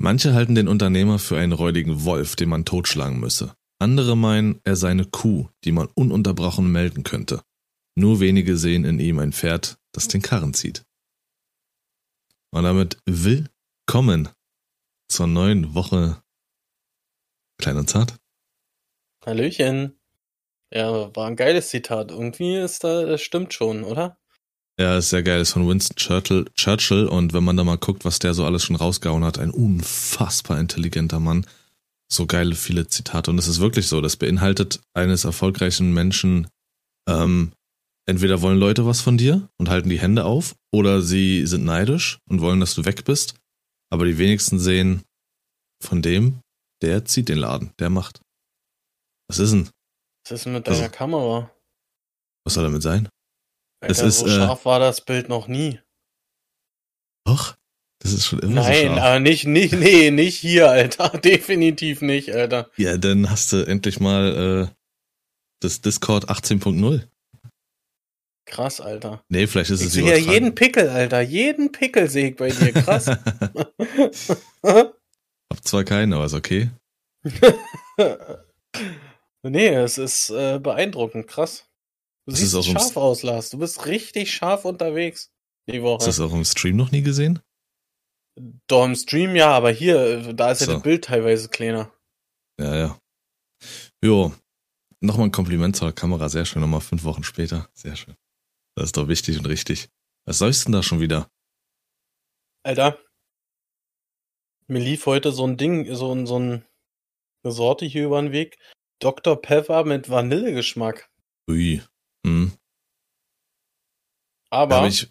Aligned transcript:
Manche 0.00 0.32
halten 0.32 0.54
den 0.54 0.68
Unternehmer 0.68 1.18
für 1.18 1.38
einen 1.38 1.50
räudigen 1.50 2.04
Wolf, 2.04 2.36
den 2.36 2.48
man 2.48 2.64
totschlagen 2.64 3.18
müsse. 3.18 3.56
Andere 3.80 4.16
meinen, 4.16 4.60
er 4.62 4.76
sei 4.76 4.90
eine 4.90 5.04
Kuh, 5.04 5.48
die 5.64 5.72
man 5.72 5.88
ununterbrochen 5.88 6.70
melden 6.70 7.02
könnte. 7.02 7.42
Nur 7.96 8.20
wenige 8.20 8.56
sehen 8.56 8.84
in 8.84 9.00
ihm 9.00 9.18
ein 9.18 9.32
Pferd, 9.32 9.76
das 9.90 10.06
den 10.06 10.22
Karren 10.22 10.54
zieht. 10.54 10.84
Und 12.52 12.62
damit 12.62 12.98
willkommen 13.06 14.28
zur 15.08 15.26
neuen 15.26 15.74
Woche 15.74 16.22
Klein 17.60 17.78
und 17.78 17.90
Zart. 17.90 18.14
Hallöchen. 19.26 19.98
Ja, 20.72 21.14
war 21.16 21.26
ein 21.26 21.34
geiles 21.34 21.70
Zitat. 21.70 22.12
Irgendwie 22.12 22.54
ist 22.54 22.84
da, 22.84 23.04
das 23.04 23.20
stimmt 23.20 23.52
schon, 23.52 23.82
oder? 23.82 24.16
Ja, 24.78 24.96
ist 24.98 25.10
sehr 25.10 25.22
geil. 25.24 25.40
Ist 25.40 25.52
von 25.52 25.66
Winston 25.68 25.96
Churchill, 25.96 26.44
Churchill. 26.54 27.06
Und 27.06 27.32
wenn 27.32 27.42
man 27.44 27.56
da 27.56 27.64
mal 27.64 27.78
guckt, 27.78 28.04
was 28.04 28.18
der 28.20 28.34
so 28.34 28.44
alles 28.44 28.64
schon 28.64 28.76
rausgehauen 28.76 29.24
hat, 29.24 29.38
ein 29.38 29.50
unfassbar 29.50 30.58
intelligenter 30.60 31.18
Mann. 31.20 31.46
So 32.10 32.26
geile, 32.26 32.54
viele 32.54 32.86
Zitate. 32.86 33.30
Und 33.30 33.38
es 33.38 33.48
ist 33.48 33.58
wirklich 33.60 33.88
so. 33.88 34.00
Das 34.00 34.16
beinhaltet 34.16 34.80
eines 34.94 35.24
erfolgreichen 35.24 35.92
Menschen, 35.92 36.48
ähm, 37.08 37.52
entweder 38.06 38.40
wollen 38.40 38.58
Leute 38.58 38.86
was 38.86 39.00
von 39.00 39.18
dir 39.18 39.48
und 39.58 39.68
halten 39.68 39.90
die 39.90 39.98
Hände 40.00 40.24
auf, 40.24 40.54
oder 40.72 41.02
sie 41.02 41.44
sind 41.46 41.64
neidisch 41.64 42.18
und 42.30 42.40
wollen, 42.40 42.60
dass 42.60 42.74
du 42.74 42.84
weg 42.84 43.04
bist. 43.04 43.34
Aber 43.90 44.04
die 44.06 44.16
wenigsten 44.18 44.58
sehen 44.58 45.02
von 45.82 46.02
dem, 46.02 46.40
der 46.82 47.04
zieht 47.04 47.28
den 47.28 47.38
Laden, 47.38 47.72
der 47.78 47.90
macht. 47.90 48.20
Was 49.28 49.38
ist 49.38 49.50
denn? 49.52 49.68
Was 50.24 50.32
ist 50.32 50.46
denn 50.46 50.52
mit 50.54 50.66
deiner 50.66 50.78
Also- 50.78 50.90
Kamera? 50.90 51.50
Was 52.44 52.54
soll 52.54 52.64
damit 52.64 52.82
sein? 52.82 53.08
Alter, 53.80 53.90
Es 53.92 54.00
ist, 54.00 54.18
so 54.20 54.26
äh, 54.26 54.30
scharf 54.30 54.64
war 54.64 54.78
das 54.80 55.00
Bild 55.02 55.28
noch 55.28 55.48
nie. 55.48 55.80
Doch, 57.26 57.56
das 58.00 58.12
ist 58.12 58.26
schon 58.26 58.40
immer 58.40 58.62
so 58.62 58.68
Nein, 58.68 58.86
scharf. 58.86 58.98
aber 58.98 59.20
nicht, 59.20 59.46
nicht, 59.46 59.74
nee, 59.74 60.10
nicht 60.10 60.36
hier, 60.38 60.70
Alter. 60.70 61.08
Definitiv 61.24 62.00
nicht, 62.02 62.32
Alter. 62.34 62.70
Ja, 62.76 62.96
dann 62.96 63.30
hast 63.30 63.52
du 63.52 63.66
endlich 63.66 64.00
mal 64.00 64.68
äh, 64.70 64.74
das 65.60 65.80
Discord 65.80 66.28
18.0. 66.30 67.06
Krass, 68.46 68.80
Alter. 68.80 69.22
Nee, 69.28 69.46
vielleicht 69.46 69.70
ist 69.70 69.80
Ich 69.80 69.88
es 69.88 69.92
sehe 69.92 70.08
ja 70.08 70.16
jeden 70.16 70.54
Pickel, 70.54 70.88
Alter. 70.88 71.20
Jeden 71.20 71.70
Pickel 71.70 72.08
sehe 72.08 72.30
ich 72.30 72.36
bei 72.36 72.48
dir. 72.48 72.72
Krass. 72.72 73.06
Hab 74.64 74.94
zwar 75.62 75.84
keinen, 75.84 76.14
aber 76.14 76.24
ist 76.24 76.32
okay. 76.34 76.70
nee, 79.42 79.68
es 79.68 79.98
ist 79.98 80.30
äh, 80.30 80.58
beeindruckend. 80.58 81.26
Krass. 81.26 81.67
Du 82.28 82.32
Das 82.32 82.40
siehst 82.40 82.52
ist 82.52 82.58
auch 82.58 82.80
scharf 82.80 82.96
aus, 82.98 83.22
Lars. 83.22 83.48
Du 83.48 83.56
bist 83.58 83.86
richtig 83.86 84.30
scharf 84.30 84.66
unterwegs. 84.66 85.32
Die 85.66 85.82
Woche. 85.82 86.06
Hast 86.06 86.18
du 86.18 86.22
das 86.22 86.30
auch 86.30 86.34
im 86.34 86.44
Stream 86.44 86.76
noch 86.76 86.90
nie 86.90 87.00
gesehen? 87.00 87.40
Doch 88.66 88.84
im 88.84 88.94
Stream 88.94 89.34
ja, 89.34 89.50
aber 89.50 89.70
hier, 89.70 90.34
da 90.34 90.50
ist 90.50 90.60
ja 90.60 90.66
So. 90.66 90.72
das 90.74 90.82
Bild 90.82 91.04
teilweise 91.04 91.48
kleiner. 91.48 91.90
Ja, 92.60 92.76
ja. 92.76 92.98
Jo. 94.04 94.34
Nochmal 95.00 95.28
ein 95.28 95.32
Kompliment 95.32 95.74
zur 95.74 95.90
Kamera. 95.92 96.28
Sehr 96.28 96.44
schön. 96.44 96.60
Nochmal 96.60 96.82
fünf 96.82 97.04
Wochen 97.04 97.22
später. 97.22 97.70
Sehr 97.72 97.96
schön. 97.96 98.14
Das 98.76 98.86
ist 98.86 98.96
doch 98.98 99.08
wichtig 99.08 99.38
und 99.38 99.46
richtig. 99.46 99.88
Was 100.26 100.36
sollst 100.36 100.66
denn 100.66 100.72
da 100.72 100.82
schon 100.82 101.00
wieder? 101.00 101.30
Alter, 102.62 102.98
mir 104.66 104.80
lief 104.80 105.06
heute 105.06 105.32
so 105.32 105.46
ein 105.46 105.56
Ding, 105.56 105.94
so 105.94 106.14
ein, 106.14 106.26
so 106.26 106.38
ein 106.38 106.66
eine 107.42 107.52
Sorte 107.54 107.86
hier 107.86 108.04
über 108.04 108.20
den 108.20 108.32
Weg. 108.32 108.58
Dr. 109.00 109.40
Pepper 109.40 109.84
mit 109.84 110.10
Vanillegeschmack. 110.10 111.08
Ui. 111.48 111.80
Aber 114.50 114.86
ich, 114.86 115.10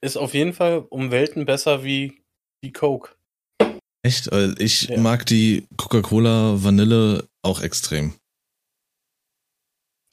ist 0.00 0.16
auf 0.16 0.32
jeden 0.34 0.52
Fall 0.52 0.78
um 0.88 1.10
Welten 1.10 1.44
besser 1.44 1.84
wie 1.84 2.22
die 2.64 2.72
Coke. 2.72 3.14
echt, 4.02 4.28
ich 4.58 4.82
Ja. 4.84 4.98
mag 4.98 5.26
die 5.26 5.66
Coca-Cola 5.76 6.62
Vanille 6.62 7.28
auch 7.42 7.60
extrem. 7.60 8.14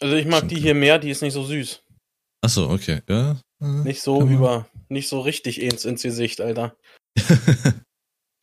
Also 0.02 0.16
ich 0.16 0.26
mag 0.26 0.40
Stimmt, 0.40 0.52
die 0.52 0.60
hier 0.60 0.74
mehr, 0.76 1.00
die 1.00 1.10
ist 1.10 1.22
nicht 1.22 1.34
so 1.34 1.44
süß. 1.44 1.82
Achso, 2.44 2.70
okay. 2.72 3.02
Ja. 3.10 3.40
Nicht 3.60 4.02
so 4.02 4.20
kann 4.20 4.28
man- 4.28 4.36
über, 4.38 4.70
nicht 4.90 5.08
so 5.08 5.22
richtig 5.22 5.60
ins, 5.62 5.86
ins 5.86 6.04
Gesicht, 6.04 6.40
Alter. 6.42 6.78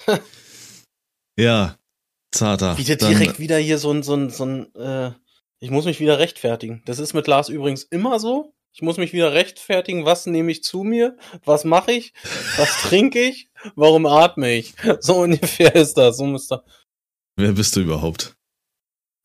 ja. 1.39 1.79
Zarter. 2.35 2.77
Wieder 2.79 2.97
Dann- 2.97 3.11
direkt 3.11 3.39
wieder 3.39 3.59
hier 3.59 3.79
so 3.79 3.93
ein, 3.93 4.03
so 4.03 4.15
ein, 4.17 4.31
so 4.31 4.45
ein, 4.45 4.75
äh, 4.75 5.13
ich 5.61 5.71
muss 5.71 5.85
mich 5.85 6.01
wieder 6.01 6.19
rechtfertigen. 6.19 6.83
Das 6.87 6.99
ist 6.99 7.15
mit 7.15 7.27
Lars 7.29 7.49
übrigens 7.49 7.85
immer 7.85 8.19
so. 8.19 8.53
Ich 8.77 8.83
muss 8.83 8.97
mich 8.97 9.13
wieder 9.13 9.33
rechtfertigen, 9.33 10.05
was 10.05 10.27
nehme 10.27 10.51
ich 10.51 10.65
zu 10.65 10.83
mir, 10.83 11.17
was 11.45 11.63
mache 11.63 11.93
ich, 11.93 12.13
was 12.57 12.83
trinke 12.83 13.21
ich, 13.21 13.49
warum 13.77 14.05
atme 14.05 14.53
ich. 14.53 14.75
So 14.99 15.21
ungefähr 15.23 15.73
ist 15.77 15.95
das. 15.95 16.17
So 16.17 16.27
muss 16.27 16.49
da. 16.49 16.65
Wer 17.37 17.53
bist 17.53 17.77
du 17.77 17.81
überhaupt? 17.81 18.37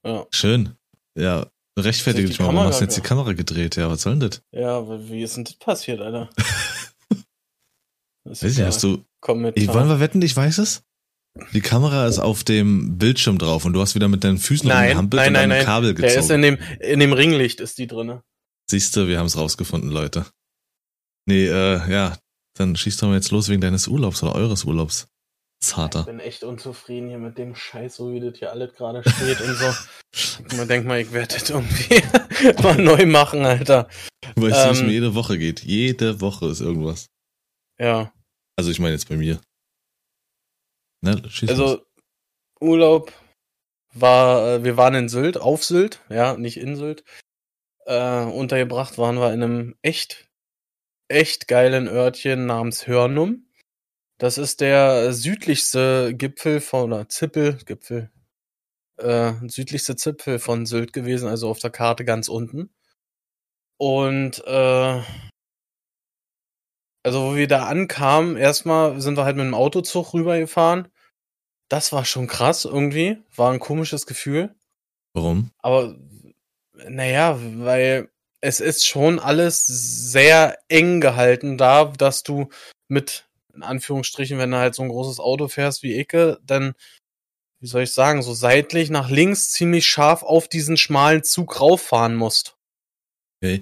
Ja, 0.06 0.28
Schön. 0.30 0.76
Ja, 1.18 1.48
rechtfertige 1.78 2.28
dich 2.28 2.38
mal. 2.38 2.46
Warum 2.46 2.58
Kamera 2.58 2.70
hast 2.70 2.80
du 2.80 2.86
jetzt 2.86 2.98
die? 2.98 3.02
Kamera 3.02 3.34
gedreht? 3.34 3.76
Ja, 3.76 3.90
was 3.90 4.04
soll 4.04 4.20
denn 4.20 4.30
das? 4.30 4.44
ja, 4.52 4.86
wie 5.10 5.24
ist 5.24 5.36
denn 5.36 5.46
das 5.46 5.56
passiert, 5.56 6.00
Alter? 6.00 6.30
Das 8.26 8.44
Weiß 8.44 8.58
ich, 8.60 8.64
hast 8.64 8.84
du. 8.84 9.04
Kommentar. 9.22 9.64
Ich, 9.64 9.74
wollen 9.74 9.88
wir 9.88 10.00
wetten, 10.00 10.22
ich 10.22 10.36
weiß 10.36 10.60
es? 10.60 10.84
Die 11.54 11.62
Kamera 11.62 12.06
ist 12.06 12.20
auf 12.20 12.44
dem 12.44 12.98
Bildschirm 13.00 13.40
drauf 13.40 13.66
und 13.66 13.74
du 13.74 13.82
hast 13.82 13.96
wieder 13.96 14.08
mit 14.08 14.24
deinen 14.24 14.38
Füßen 14.38 14.68
Nein, 14.68 14.90
rumgehampelt 14.90 15.20
nein, 15.22 15.28
und 15.30 15.34
nein. 15.34 15.52
einem 15.52 15.66
Kabel 15.66 15.96
Der 15.96 16.10
ist 16.10 16.16
gezogen. 16.28 16.44
in 16.44 16.58
dem, 16.58 16.80
in 16.80 17.00
dem 17.00 17.14
Ringlicht 17.14 17.60
ist 17.60 17.80
die 17.80 17.88
drinne. 17.88 18.22
Siehst 18.70 18.96
du, 18.96 19.08
wir 19.08 19.18
haben 19.18 19.26
es 19.26 19.38
rausgefunden, 19.38 19.90
Leute. 19.90 20.26
Nee, 21.26 21.48
äh, 21.48 21.92
ja, 21.92 22.18
dann 22.56 22.76
schießt 22.76 23.02
doch 23.02 23.08
mal 23.08 23.16
jetzt 23.16 23.32
los 23.32 23.50
wegen 23.50 23.62
deines 23.62 23.88
Urlaubs 23.88 24.22
oder 24.24 24.36
eures 24.36 24.64
Urlaubs. 24.64 25.08
Ich 25.62 25.70
Zarter. 25.70 26.04
bin 26.04 26.20
echt 26.20 26.44
unzufrieden 26.44 27.10
hier 27.10 27.18
mit 27.18 27.38
dem 27.38 27.54
Scheiß, 27.56 27.96
so 27.96 28.14
wie 28.14 28.20
das 28.20 28.38
hier 28.38 28.52
alles 28.52 28.74
gerade 28.76 29.02
steht 29.10 29.42
und 29.42 29.56
so. 29.56 29.74
Man 30.58 30.68
denkt 30.68 30.88
mal, 30.88 31.00
ich 31.02 31.12
werde 31.12 31.34
das 31.34 31.50
irgendwie 31.50 32.02
mal 32.64 32.78
neu 32.82 33.06
machen, 33.06 33.44
Alter. 33.46 33.90
Weil 34.36 34.52
es 34.52 34.66
nicht 34.70 34.80
Ähm, 34.82 34.86
mehr 34.86 34.94
jede 34.96 35.16
Woche 35.16 35.38
geht. 35.38 35.62
Jede 35.64 36.22
Woche 36.22 36.48
ist 36.48 36.62
irgendwas. 36.62 37.08
Ja, 37.80 38.14
Also 38.56 38.72
ich 38.72 38.80
meine 38.80 38.94
jetzt 38.94 39.10
bei 39.10 39.18
mir. 39.18 39.42
Na, 41.02 41.18
schieß 41.28 41.50
los. 41.50 41.60
also 41.60 41.86
Urlaub 42.62 43.12
war, 43.94 44.48
äh, 44.56 44.64
wir 44.64 44.78
waren 44.78 44.96
in 44.96 45.10
Sylt, 45.10 45.38
auf 45.38 45.64
Sylt, 45.64 46.02
ja, 46.10 46.38
nicht 46.38 46.58
in 46.58 46.76
Sylt. 46.76 47.04
Äh, 47.90 48.26
untergebracht 48.26 49.00
waren 49.00 49.18
wir 49.18 49.34
in 49.34 49.42
einem 49.42 49.76
echt, 49.82 50.30
echt 51.08 51.48
geilen 51.48 51.88
Örtchen 51.88 52.46
namens 52.46 52.86
Hörnum. 52.86 53.48
Das 54.20 54.38
ist 54.38 54.62
der 54.62 55.12
südlichste 55.12 56.14
Gipfel 56.14 56.62
von, 56.62 56.94
oder 56.94 57.10
Zippel, 57.10 57.58
Gipfel, 57.66 58.12
äh, 58.98 59.34
südlichste 59.48 59.96
Zipfel 59.96 60.38
von 60.38 60.68
Sylt 60.68 60.94
gewesen, 60.94 61.28
also 61.28 61.50
auf 61.50 61.58
der 61.58 61.72
Karte 61.72 62.06
ganz 62.06 62.30
unten. 62.30 62.70
Und 63.78 64.44
äh, 64.46 65.02
also 67.04 67.32
wo 67.32 67.36
wir 67.36 67.48
da 67.48 67.66
ankamen, 67.66 68.38
erstmal 68.38 69.02
sind 69.02 69.18
wir 69.18 69.26
halt 69.26 69.38
mit 69.38 69.46
dem 69.46 69.56
Autozug 69.56 70.14
rübergefahren. 70.14 70.90
Das 71.70 71.92
war 71.92 72.06
schon 72.06 72.28
krass 72.28 72.66
irgendwie, 72.66 73.24
war 73.36 73.52
ein 73.52 73.60
komisches 73.60 74.06
Gefühl. 74.06 74.54
Warum? 75.14 75.50
Aber 75.58 75.96
naja, 76.88 77.40
weil 77.58 78.10
es 78.42 78.60
ist 78.60 78.88
schon 78.88 79.20
alles 79.20 79.66
sehr 79.66 80.58
eng 80.70 81.02
gehalten 81.02 81.58
da, 81.58 81.86
dass 81.86 82.24
du 82.24 82.50
mit, 82.88 83.28
in 83.54 83.64
Anführungsstrichen, 83.64 84.38
wenn 84.38 84.52
du 84.52 84.58
halt 84.58 84.76
so 84.76 84.84
ein 84.84 84.90
großes 84.90 85.20
Auto 85.20 85.48
fährst 85.48 85.84
wie 85.84 86.00
Icke, 86.00 86.40
dann, 86.44 86.74
wie 87.60 87.68
soll 87.68 87.84
ich 87.84 87.92
sagen, 87.92 88.22
so 88.22 88.34
seitlich 88.34 88.90
nach 88.90 89.10
links 89.10 89.52
ziemlich 89.52 89.88
scharf 89.88 90.24
auf 90.24 90.48
diesen 90.48 90.78
schmalen 90.78 91.24
Zug 91.24 91.60
rauffahren 91.60 92.16
musst. 92.16 92.56
Okay. 93.42 93.62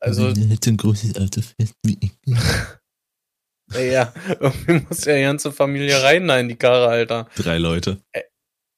Also, 0.00 0.28
Wenn 0.28 0.48
du 0.48 0.54
jetzt 0.54 0.66
ein 0.66 0.76
großes 0.76 1.16
Auto 1.16 1.40
fährst 1.42 1.74
wie 1.84 1.98
ich. 2.00 2.12
ja, 3.92 4.12
irgendwie 4.40 4.84
muss 4.88 5.04
ja 5.04 5.16
die 5.16 5.22
ganze 5.22 5.52
Familie 5.52 6.02
rein 6.02 6.28
da 6.28 6.38
in 6.38 6.48
die 6.48 6.56
Karre, 6.56 6.88
Alter. 6.88 7.28
Drei 7.36 7.58
Leute. 7.58 8.00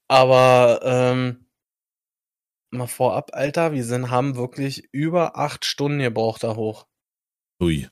Aber 0.07 0.81
ähm, 0.83 1.45
mal 2.71 2.87
vorab, 2.87 3.31
Alter, 3.33 3.73
wir 3.73 3.83
sind, 3.83 4.09
haben 4.09 4.35
wirklich 4.35 4.87
über 4.91 5.37
acht 5.37 5.65
Stunden 5.65 5.99
gebraucht 5.99 6.43
da 6.43 6.55
hoch. 6.55 6.87
Ui. 7.61 7.87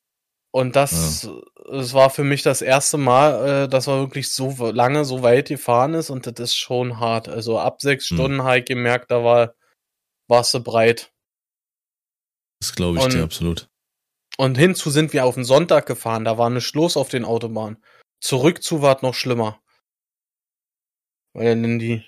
Und 0.52 0.76
das, 0.76 1.30
das 1.70 1.94
war 1.94 2.10
für 2.10 2.24
mich 2.24 2.42
das 2.42 2.64
erste 2.64 2.98
Mal, 2.98 3.66
äh, 3.66 3.68
dass 3.70 3.88
er 3.88 4.00
wirklich 4.00 4.32
so 4.32 4.72
lange, 4.72 5.06
so 5.06 5.22
weit 5.22 5.50
gefahren 5.50 5.94
ist 5.94 6.10
und 6.10 6.26
das 6.26 6.40
ist 6.40 6.56
schon 6.56 7.00
hart. 7.00 7.30
Also 7.30 7.60
ab 7.60 7.82
sechs 7.82 8.10
Hm. 8.10 8.18
Stunden 8.18 8.44
habe 8.44 8.60
ich 8.60 8.66
gemerkt, 8.66 9.12
da 9.12 9.24
war, 9.24 9.54
warst 10.28 10.54
du 10.56 10.60
breit. 10.64 11.14
Das 12.62 12.74
glaube 12.74 12.98
ich 12.98 13.04
Und- 13.04 13.14
dir 13.14 13.24
absolut. 13.24 13.70
Und 14.38 14.58
hinzu 14.58 14.90
sind 14.90 15.12
wir 15.12 15.26
auf 15.26 15.36
den 15.36 15.44
Sonntag 15.44 15.86
gefahren, 15.86 16.24
da 16.24 16.38
war 16.38 16.48
eine 16.48 16.62
Schluss 16.62 16.96
auf 16.96 17.10
den 17.10 17.26
Autobahnen. 17.26 17.84
Zurückzu 18.22 18.82
war 18.82 18.96
es 18.96 19.02
noch 19.02 19.14
schlimmer. 19.14 19.62
Weil 21.34 21.62
dann 21.62 21.78
die, 21.78 22.06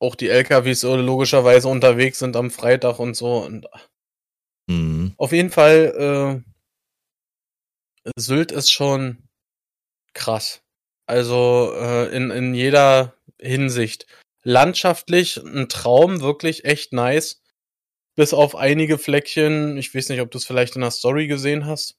auch 0.00 0.14
die 0.14 0.28
LKWs 0.28 0.82
logischerweise 0.82 1.68
unterwegs 1.68 2.18
sind 2.18 2.36
am 2.36 2.50
Freitag 2.50 2.98
und 2.98 3.14
so. 3.14 3.38
Und 3.44 3.66
Mhm. 4.68 5.14
auf 5.16 5.32
jeden 5.32 5.50
Fall, 5.50 6.42
äh, 8.04 8.10
Sylt 8.16 8.52
ist 8.52 8.70
schon 8.70 9.28
krass. 10.14 10.62
Also 11.06 11.72
äh, 11.74 12.14
in, 12.14 12.30
in 12.30 12.54
jeder 12.54 13.14
Hinsicht. 13.40 14.06
Landschaftlich 14.42 15.38
ein 15.38 15.68
Traum, 15.68 16.20
wirklich 16.20 16.64
echt 16.64 16.92
nice. 16.92 17.42
Bis 18.14 18.34
auf 18.34 18.56
einige 18.56 18.98
Fleckchen, 18.98 19.76
ich 19.78 19.94
weiß 19.94 20.08
nicht, 20.10 20.20
ob 20.20 20.30
du 20.30 20.38
es 20.38 20.44
vielleicht 20.44 20.74
in 20.74 20.82
der 20.82 20.90
Story 20.90 21.28
gesehen 21.28 21.66
hast, 21.66 21.96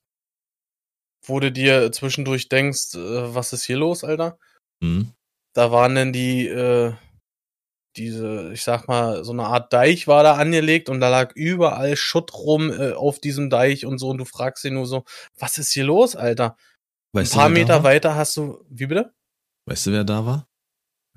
wo 1.25 1.39
du 1.39 1.51
dir 1.51 1.91
zwischendurch 1.91 2.49
denkst, 2.49 2.95
äh, 2.95 3.33
was 3.35 3.53
ist 3.53 3.63
hier 3.63 3.77
los, 3.77 4.03
Alter? 4.03 4.37
Mhm. 4.79 5.13
Da 5.53 5.71
waren 5.71 5.95
denn 5.95 6.13
die, 6.13 6.47
äh, 6.47 6.93
diese, 7.95 8.51
ich 8.53 8.63
sag 8.63 8.87
mal, 8.87 9.23
so 9.23 9.31
eine 9.31 9.45
Art 9.45 9.73
Deich 9.73 10.07
war 10.07 10.23
da 10.23 10.35
angelegt 10.35 10.89
und 10.89 10.99
da 10.99 11.09
lag 11.09 11.33
überall 11.35 11.95
Schutt 11.95 12.33
rum 12.33 12.71
äh, 12.71 12.93
auf 12.93 13.19
diesem 13.19 13.49
Deich 13.49 13.85
und 13.85 13.97
so 13.97 14.09
und 14.09 14.17
du 14.17 14.25
fragst 14.25 14.63
dich 14.63 14.71
nur 14.71 14.85
so, 14.85 15.03
was 15.37 15.57
ist 15.57 15.71
hier 15.71 15.85
los, 15.85 16.15
Alter? 16.15 16.57
Weißt 17.13 17.33
Ein 17.33 17.37
paar 17.37 17.49
du, 17.49 17.55
Meter 17.55 17.83
weiter 17.83 18.15
hast 18.15 18.37
du, 18.37 18.63
wie 18.69 18.85
bitte? 18.85 19.13
Weißt 19.65 19.87
du, 19.87 19.91
wer 19.91 20.03
da 20.03 20.25
war? 20.25 20.47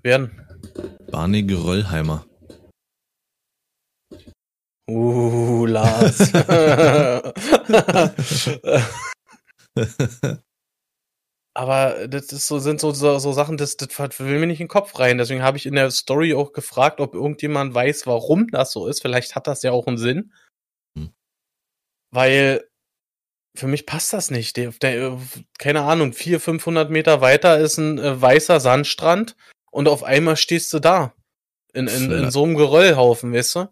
Werden. 0.03 0.47
Barney 1.11 1.43
Geröllheimer. 1.43 2.27
Uh, 4.89 5.67
Lars. 5.67 6.33
Aber 11.55 12.09
das 12.09 12.33
ist 12.33 12.47
so, 12.47 12.59
sind 12.59 12.81
so, 12.81 12.93
so, 12.93 13.19
so 13.19 13.33
Sachen, 13.33 13.59
das, 13.59 13.77
das 13.77 13.99
will 14.19 14.39
mir 14.39 14.47
nicht 14.47 14.61
in 14.61 14.67
den 14.67 14.71
Kopf 14.71 14.99
rein. 14.99 15.19
Deswegen 15.19 15.43
habe 15.43 15.59
ich 15.59 15.67
in 15.67 15.75
der 15.75 15.91
Story 15.91 16.35
auch 16.35 16.53
gefragt, 16.53 17.01
ob 17.01 17.15
irgendjemand 17.15 17.75
weiß, 17.75 18.07
warum 18.07 18.49
das 18.49 18.73
so 18.73 18.87
ist. 18.87 19.03
Vielleicht 19.03 19.35
hat 19.35 19.47
das 19.47 19.63
ja 19.63 19.73
auch 19.73 19.87
einen 19.87 19.99
Sinn. 19.99 20.33
Hm. 20.97 21.13
Weil 22.11 22.65
für 23.55 23.67
mich 23.67 23.85
passt 23.85 24.13
das 24.15 24.31
nicht. 24.31 24.57
Der, 24.57 24.71
der, 24.71 25.19
keine 25.59 25.83
Ahnung, 25.83 26.15
400, 26.15 26.43
500 26.43 26.91
Meter 26.91 27.21
weiter 27.21 27.59
ist 27.59 27.77
ein 27.77 27.99
äh, 27.99 28.21
weißer 28.21 28.61
Sandstrand 28.61 29.37
und 29.71 29.89
auf 29.89 30.05
einmal 30.05 30.37
stehst 30.37 30.73
du 30.73 30.79
da. 30.79 31.15
In, 31.75 31.87
in, 31.87 32.11
in 32.11 32.31
so 32.31 32.45
einem 32.45 32.55
Geröllhaufen, 32.55 33.33
weißt 33.33 33.55
du? 33.57 33.69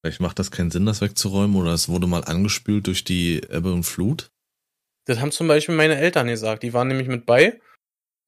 Vielleicht 0.00 0.20
macht 0.20 0.38
das 0.38 0.52
keinen 0.52 0.70
Sinn, 0.70 0.86
das 0.86 1.00
wegzuräumen 1.00 1.56
oder 1.56 1.72
es 1.72 1.88
wurde 1.88 2.06
mal 2.06 2.22
angespült 2.22 2.86
durch 2.86 3.02
die 3.02 3.38
Ebbe 3.38 3.72
und 3.72 3.82
Flut. 3.82 4.30
Das 5.06 5.20
haben 5.20 5.32
zum 5.32 5.48
Beispiel 5.48 5.74
meine 5.74 5.96
Eltern 5.96 6.26
gesagt. 6.26 6.62
Die 6.62 6.72
waren 6.72 6.88
nämlich 6.88 7.08
mit 7.08 7.26
bei. 7.26 7.60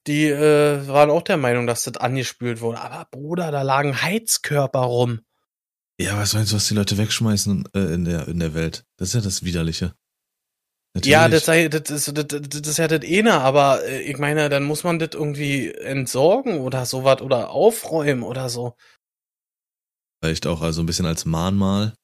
Die 0.07 0.27
äh, 0.27 0.87
waren 0.89 1.11
auch 1.11 1.23
der 1.23 1.37
Meinung, 1.37 1.67
dass 1.67 1.83
das 1.83 1.97
angespült 1.97 2.61
wurde. 2.61 2.81
Aber 2.81 3.07
Bruder, 3.11 3.51
da 3.51 3.63
lagen 3.63 4.01
Heizkörper 4.01 4.81
rum. 4.81 5.21
Ja, 6.01 6.17
was 6.17 6.35
meinst 6.35 6.53
du, 6.53 6.57
was 6.57 6.69
die 6.69 6.75
Leute 6.75 6.97
wegschmeißen 6.97 7.69
äh, 7.75 7.95
in, 7.95 8.05
der, 8.05 8.29
in 8.29 8.39
der 8.39 8.55
Welt? 8.55 8.85
Das 8.97 9.09
ist 9.09 9.15
ja 9.15 9.21
das 9.21 9.43
Widerliche. 9.43 9.95
Ja, 11.05 11.29
das, 11.29 11.47
Natürlich. 11.47 11.71
sei, 11.73 11.81
das, 11.81 11.91
ist, 11.91 12.17
das, 12.17 12.27
das 12.27 12.41
das 12.49 12.69
ist 12.69 12.79
ja 12.79 12.89
das 12.89 13.05
eine, 13.05 13.35
aber 13.35 13.85
äh, 13.85 14.01
ich 14.03 14.19
meine, 14.19 14.49
dann 14.49 14.65
muss 14.65 14.85
man 14.85 14.99
das 14.99 15.11
irgendwie 15.13 15.73
entsorgen 15.73 16.61
oder 16.61 16.87
sowas 16.87 17.21
oder 17.21 17.51
aufräumen 17.51 18.23
oder 18.23 18.49
so. 18.49 18.75
Vielleicht 20.23 20.47
auch 20.47 20.63
also 20.63 20.83
ein 20.83 20.87
bisschen 20.87 21.07
als 21.07 21.25
Mahnmal, 21.25 21.95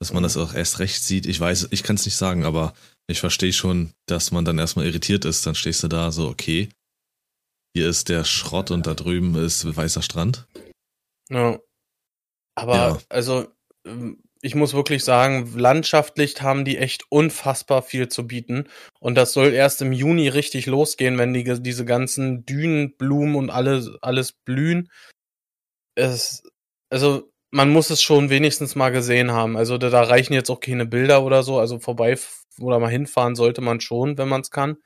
dass 0.00 0.12
man 0.12 0.22
das 0.22 0.36
auch 0.36 0.54
erst 0.54 0.78
recht 0.78 1.02
sieht. 1.02 1.26
Ich 1.26 1.40
weiß, 1.40 1.68
ich 1.70 1.82
kann 1.82 1.96
es 1.96 2.04
nicht 2.04 2.16
sagen, 2.16 2.44
aber 2.44 2.74
ich 3.08 3.20
verstehe 3.20 3.52
schon, 3.52 3.92
dass 4.06 4.30
man 4.30 4.44
dann 4.44 4.58
erstmal 4.58 4.86
irritiert 4.86 5.24
ist. 5.24 5.46
Dann 5.46 5.54
stehst 5.54 5.82
du 5.82 5.88
da 5.88 6.12
so, 6.12 6.28
okay, 6.28 6.68
hier 7.74 7.88
ist 7.88 8.08
der 8.08 8.24
Schrott 8.24 8.70
und 8.70 8.86
da 8.86 8.94
drüben 8.94 9.34
ist 9.34 9.76
weißer 9.76 10.02
Strand. 10.02 10.46
Ja. 11.30 11.58
Aber 12.54 12.74
Ja. 12.74 12.98
also 13.08 13.48
ähm, 13.86 14.22
ich 14.40 14.54
muss 14.54 14.72
wirklich 14.74 15.02
sagen, 15.02 15.52
landschaftlich 15.56 16.40
haben 16.42 16.64
die 16.64 16.78
echt 16.78 17.04
unfassbar 17.10 17.82
viel 17.82 18.08
zu 18.08 18.26
bieten. 18.26 18.68
Und 19.00 19.16
das 19.16 19.32
soll 19.32 19.52
erst 19.52 19.82
im 19.82 19.92
Juni 19.92 20.28
richtig 20.28 20.66
losgehen, 20.66 21.18
wenn 21.18 21.32
die, 21.34 21.60
diese 21.60 21.84
ganzen 21.84 22.44
Dünen, 22.46 22.96
Blumen 22.96 23.34
und 23.34 23.50
alles, 23.50 23.90
alles 24.00 24.32
blühen. 24.32 24.90
Es, 25.96 26.44
also 26.90 27.32
man 27.50 27.70
muss 27.70 27.90
es 27.90 28.02
schon 28.02 28.30
wenigstens 28.30 28.76
mal 28.76 28.90
gesehen 28.90 29.32
haben. 29.32 29.56
Also 29.56 29.78
da, 29.78 29.90
da 29.90 30.02
reichen 30.02 30.34
jetzt 30.34 30.50
auch 30.50 30.60
keine 30.60 30.86
Bilder 30.86 31.24
oder 31.24 31.42
so. 31.42 31.58
Also 31.58 31.80
vorbei 31.80 32.16
oder 32.60 32.78
mal 32.78 32.90
hinfahren 32.90 33.34
sollte 33.34 33.60
man 33.60 33.80
schon, 33.80 34.18
wenn 34.18 34.28
man 34.28 34.40
es 34.40 34.50
kann. 34.50 34.78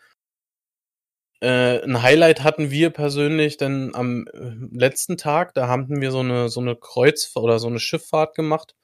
Äh, 1.40 1.82
ein 1.82 2.02
Highlight 2.02 2.44
hatten 2.44 2.70
wir 2.70 2.90
persönlich 2.90 3.56
denn 3.56 3.94
am 3.94 4.26
äh, 4.28 4.54
letzten 4.70 5.16
Tag, 5.16 5.54
da 5.54 5.66
haben 5.66 6.00
wir 6.00 6.12
so 6.12 6.20
eine 6.20 6.48
so 6.48 6.60
eine 6.60 6.76
Kreuz 6.76 7.32
oder 7.34 7.58
so 7.58 7.66
eine 7.66 7.80
Schifffahrt 7.80 8.36
gemacht, 8.36 8.76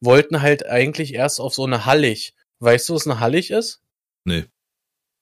wollten 0.00 0.40
halt 0.40 0.66
eigentlich 0.66 1.14
erst 1.14 1.40
auf 1.40 1.54
so 1.54 1.64
eine 1.64 1.84
Hallig. 1.84 2.34
Weißt 2.60 2.88
du, 2.88 2.94
was 2.94 3.06
eine 3.06 3.20
Hallig 3.20 3.50
ist? 3.50 3.82
Nee. 4.24 4.44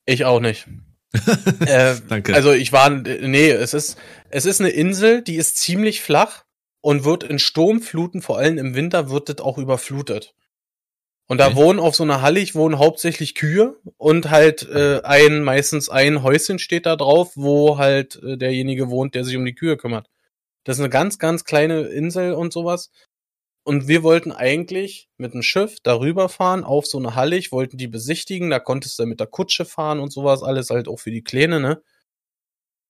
Ich 0.07 0.25
auch 0.25 0.41
nicht. 0.41 0.69
äh, 1.67 1.97
Danke. 2.09 2.35
also 2.35 2.53
ich 2.53 2.73
war, 2.73 2.91
nee, 2.91 3.51
es 3.51 3.75
ist, 3.75 3.99
es 4.31 4.47
ist 4.47 4.61
eine 4.61 4.71
Insel, 4.71 5.23
die 5.23 5.37
ist 5.37 5.57
ziemlich 5.57 6.01
flach 6.01 6.45
und 6.81 7.05
wird 7.05 7.25
in 7.25 7.39
Sturmfluten, 7.39 8.21
vor 8.21 8.39
allem 8.39 8.59
im 8.59 8.75
Winter, 8.75 9.11
wird 9.11 9.29
das 9.29 9.39
auch 9.39 9.59
überflutet. 9.59 10.35
Und 11.27 11.39
da 11.39 11.47
Okay. 11.47 11.57
wohnen 11.57 11.81
auf 11.81 11.95
so 11.95 12.03
einer 12.03 12.21
Hallig 12.21 12.55
wohnen 12.55 12.79
hauptsächlich 12.79 13.35
Kühe 13.35 13.77
und 13.97 14.31
halt 14.31 14.69
äh, 14.69 15.01
ein, 15.05 15.43
meistens 15.43 15.89
ein 15.89 16.23
Häuschen 16.23 16.59
steht 16.59 16.87
da 16.87 16.97
drauf, 16.97 17.33
wo 17.35 17.79
halt 17.79 18.17
äh, 18.23 18.37
derjenige 18.37 18.91
wohnt, 18.91 19.15
der 19.15 19.25
sich 19.25 19.37
um 19.37 19.45
die 19.45 19.55
Kühe 19.55 19.77
kümmert. 19.79 20.09
Das 20.65 20.77
ist 20.77 20.81
eine 20.81 20.91
ganz, 20.91 21.19
ganz 21.19 21.45
kleine 21.45 21.83
Insel 21.83 22.35
und 22.35 22.53
sowas. 22.53 22.91
Und 23.67 23.89
wir 23.89 24.03
wollten 24.03 24.33
eigentlich 24.33 25.09
mit 25.17 25.33
dem 25.35 25.43
Schiff 25.43 25.79
darüber 25.83 26.29
fahren 26.29 26.65
auf 26.65 26.87
so 26.87 26.99
eine 26.99 27.15
Hallig, 27.15 27.53
wollten 27.53 27.79
die 27.79 27.89
besichtigen, 27.89 28.51
da 28.51 28.61
konntest 28.61 28.99
du 28.99 29.07
mit 29.07 29.21
der 29.21 29.27
Kutsche 29.27 29.65
fahren 29.65 30.01
und 30.01 30.13
sowas, 30.13 30.43
alles 30.43 30.69
halt 30.71 30.89
auch 30.89 31.01
für 31.01 31.11
die 31.11 31.25
Kleine, 31.25 31.61
ne? 31.61 31.83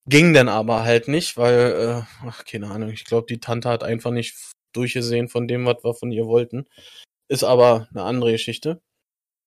Ging 0.06 0.34
dann 0.34 0.48
aber 0.48 0.84
halt 0.84 1.08
nicht, 1.08 1.36
weil, 1.38 2.04
äh, 2.04 2.26
ach, 2.26 2.44
keine 2.44 2.70
Ahnung, 2.70 2.90
ich 2.90 3.04
glaube, 3.04 3.26
die 3.28 3.40
Tante 3.40 3.68
hat 3.70 3.82
einfach 3.82 4.10
nicht 4.10 4.36
durchgesehen 4.74 5.28
von 5.28 5.48
dem, 5.48 5.64
was 5.64 5.82
wir 5.82 5.94
von 5.94 6.10
ihr 6.12 6.26
wollten. 6.26 6.66
Ist 7.28 7.44
aber 7.44 7.88
eine 7.92 8.02
andere 8.02 8.32
Geschichte. 8.32 8.80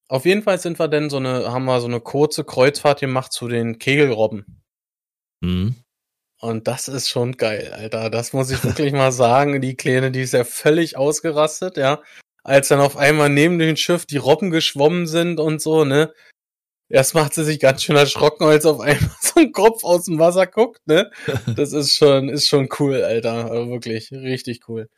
Auf 0.10 0.26
jeden 0.26 0.44
Fall 0.44 0.60
sind 0.60 0.80
wir 0.80 0.88
dann 0.88 1.10
so 1.10 1.18
eine, 1.18 1.52
haben 1.52 1.66
wir 1.66 1.82
so 1.82 1.88
eine 1.88 2.00
kurze 2.00 2.44
Kreuzfahrt 2.44 3.02
gemacht 3.02 3.34
zu 3.34 3.48
den 3.48 3.78
Kegelrobben. 3.78 4.64
Mhm. 5.42 5.76
Und 6.40 6.68
das 6.68 6.88
ist 6.88 7.10
schon 7.10 7.34
geil, 7.38 7.74
Alter. 7.74 8.10
Das 8.10 8.32
muss 8.32 8.52
ich 8.52 8.64
wirklich 8.64 8.94
mal 8.94 9.12
sagen. 9.12 9.60
Die 9.60 9.76
Kleine, 9.76 10.12
die 10.12 10.22
ist 10.22 10.34
ja 10.34 10.44
völlig 10.44 10.96
ausgerastet, 10.96 11.78
ja. 11.78 12.02
Als 12.44 12.70
dann 12.70 12.80
auf 12.80 12.96
einmal 12.96 13.30
neben 13.30 13.60
dem 13.60 13.76
Schiff 13.76 14.06
die 14.06 14.18
Robben 14.18 14.52
geschwommen 14.52 15.08
sind 15.08 15.40
und 15.40 15.62
so, 15.62 15.84
ne. 15.84 16.14
Erst 16.90 17.16
macht 17.16 17.34
sie 17.34 17.44
sich 17.44 17.60
ganz 17.60 17.84
schön 17.84 17.98
erschrocken, 17.98 18.46
als 18.46 18.66
auf 18.66 18.80
einmal 18.80 19.12
so 19.22 19.40
ein 19.42 19.52
Kopf 19.52 19.84
aus 19.84 20.06
dem 20.06 20.20
Wasser 20.20 20.48
guckt, 20.48 20.80
ne. 20.88 21.12
Das 21.56 21.74
ist 21.74 21.96
schon, 21.96 22.30
ist 22.30 22.48
schon 22.48 22.70
cool, 22.80 23.04
Alter. 23.04 23.52
Also 23.52 23.70
wirklich, 23.70 24.12
richtig 24.12 24.70
cool. 24.70 24.90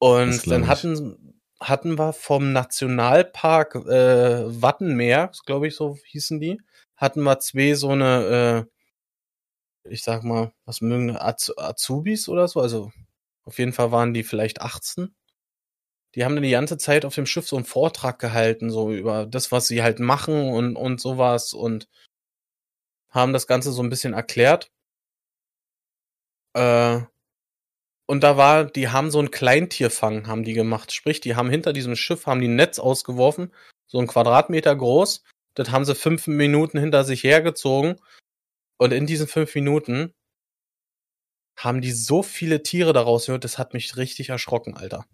Und 0.00 0.48
dann 0.48 0.68
hatten, 0.68 1.27
hatten 1.60 1.98
wir 1.98 2.12
vom 2.12 2.52
Nationalpark 2.52 3.74
äh, 3.74 4.62
Wattenmeer, 4.62 5.32
glaube 5.46 5.68
ich, 5.68 5.76
so 5.76 5.98
hießen 6.06 6.40
die, 6.40 6.60
hatten 6.96 7.22
wir 7.22 7.38
zwei 7.40 7.74
so 7.74 7.90
eine, 7.90 8.68
äh, 9.84 9.90
ich 9.90 10.02
sag 10.02 10.24
mal, 10.24 10.52
was 10.64 10.80
mögen 10.80 11.16
Az 11.16 11.52
Azubis 11.56 12.28
oder 12.28 12.48
so, 12.48 12.60
also 12.60 12.92
auf 13.44 13.58
jeden 13.58 13.72
Fall 13.72 13.92
waren 13.92 14.14
die 14.14 14.24
vielleicht 14.24 14.60
18. 14.60 15.14
Die 16.14 16.24
haben 16.24 16.34
dann 16.34 16.42
die 16.44 16.50
ganze 16.50 16.78
Zeit 16.78 17.04
auf 17.04 17.14
dem 17.14 17.26
Schiff 17.26 17.48
so 17.48 17.56
einen 17.56 17.64
Vortrag 17.64 18.18
gehalten, 18.18 18.70
so 18.70 18.92
über 18.92 19.26
das, 19.26 19.52
was 19.52 19.68
sie 19.68 19.82
halt 19.82 20.00
machen 20.00 20.50
und, 20.52 20.76
und 20.76 21.00
sowas 21.00 21.52
und 21.52 21.88
haben 23.10 23.32
das 23.32 23.46
Ganze 23.46 23.72
so 23.72 23.82
ein 23.82 23.90
bisschen 23.90 24.14
erklärt. 24.14 24.70
Äh, 26.54 27.02
und 28.10 28.22
da 28.22 28.38
war, 28.38 28.64
die 28.64 28.88
haben 28.88 29.10
so 29.10 29.18
einen 29.18 29.30
Kleintierfang, 29.30 30.26
haben 30.26 30.42
die 30.42 30.54
gemacht. 30.54 30.92
Sprich, 30.92 31.20
die 31.20 31.36
haben 31.36 31.50
hinter 31.50 31.74
diesem 31.74 31.94
Schiff, 31.94 32.26
haben 32.26 32.40
die 32.40 32.48
ein 32.48 32.56
Netz 32.56 32.78
ausgeworfen, 32.78 33.52
so 33.86 33.98
ein 33.98 34.06
Quadratmeter 34.06 34.74
groß. 34.74 35.22
Das 35.54 35.70
haben 35.70 35.84
sie 35.84 35.94
fünf 35.94 36.26
Minuten 36.26 36.78
hinter 36.78 37.04
sich 37.04 37.22
hergezogen. 37.22 38.00
Und 38.78 38.92
in 38.92 39.06
diesen 39.06 39.28
fünf 39.28 39.54
Minuten 39.54 40.14
haben 41.58 41.82
die 41.82 41.92
so 41.92 42.22
viele 42.22 42.62
Tiere 42.62 42.94
daraus 42.94 43.26
gehört, 43.26 43.44
das 43.44 43.58
hat 43.58 43.74
mich 43.74 43.96
richtig 43.98 44.30
erschrocken, 44.30 44.74
Alter. 44.74 45.04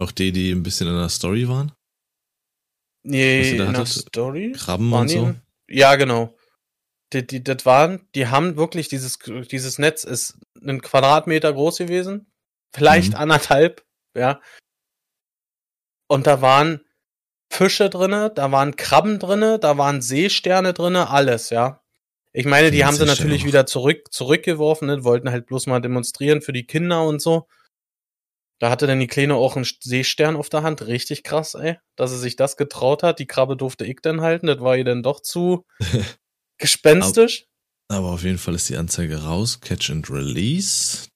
Auch 0.00 0.10
die, 0.10 0.32
die 0.32 0.50
ein 0.50 0.64
bisschen 0.64 0.88
in 0.88 0.96
der 0.96 1.10
Story 1.10 1.46
waren? 1.48 1.72
Nee, 3.04 3.56
in 3.56 3.72
der? 3.72 3.86
Story? 3.86 4.52
Krabben 4.56 4.90
Waren 4.90 5.02
und 5.02 5.08
so? 5.08 5.34
Ja, 5.68 5.94
genau. 5.94 6.36
Die, 7.12 7.26
die, 7.26 7.42
das 7.42 7.66
waren, 7.66 8.08
die 8.14 8.28
haben 8.28 8.56
wirklich 8.56 8.88
dieses, 8.88 9.18
dieses 9.18 9.78
Netz 9.78 10.04
ist 10.04 10.38
einen 10.62 10.80
Quadratmeter 10.80 11.52
groß 11.52 11.78
gewesen. 11.78 12.32
Vielleicht 12.72 13.12
Mhm. 13.12 13.18
anderthalb, 13.18 13.84
ja. 14.16 14.40
Und 16.08 16.26
da 16.26 16.40
waren 16.40 16.84
Fische 17.52 17.90
drinne, 17.90 18.30
da 18.34 18.52
waren 18.52 18.76
Krabben 18.76 19.18
drinne, 19.18 19.58
da 19.58 19.76
waren 19.76 20.02
Seesterne 20.02 20.72
drinne, 20.72 21.10
alles, 21.10 21.50
ja. 21.50 21.82
Ich 22.32 22.46
meine, 22.46 22.70
die 22.70 22.78
Ja, 22.78 22.86
haben 22.86 22.94
sie 22.94 23.06
natürlich 23.06 23.44
wieder 23.44 23.66
zurück, 23.66 24.12
zurückgeworfen, 24.12 24.86
ne? 24.86 25.02
wollten 25.02 25.30
halt 25.30 25.46
bloß 25.46 25.66
mal 25.66 25.80
demonstrieren 25.80 26.42
für 26.42 26.52
die 26.52 26.64
Kinder 26.64 27.04
und 27.04 27.20
so. 27.20 27.48
Da 28.60 28.70
hatte 28.70 28.86
dann 28.86 29.00
die 29.00 29.08
Kleine 29.08 29.34
auch 29.34 29.56
einen 29.56 29.64
Seestern 29.64 30.36
auf 30.36 30.48
der 30.48 30.62
Hand. 30.62 30.86
Richtig 30.86 31.24
krass, 31.24 31.54
ey. 31.54 31.78
Dass 31.96 32.10
sie 32.10 32.18
sich 32.18 32.36
das 32.36 32.56
getraut 32.56 33.02
hat. 33.02 33.18
Die 33.18 33.26
Krabbe 33.26 33.56
durfte 33.56 33.84
ich 33.86 34.00
dann 34.02 34.20
halten. 34.20 34.46
Das 34.46 34.60
war 34.60 34.76
ihr 34.76 34.84
dann 34.84 35.02
doch 35.02 35.20
zu 35.20 35.64
gespenstisch. 36.60 37.46
Aber 37.88 38.12
auf 38.12 38.22
jeden 38.22 38.38
Fall 38.38 38.54
ist 38.54 38.68
die 38.68 38.76
Anzeige 38.76 39.24
raus. 39.24 39.60
Catch 39.60 39.90
and 39.90 40.08
Release. 40.08 41.08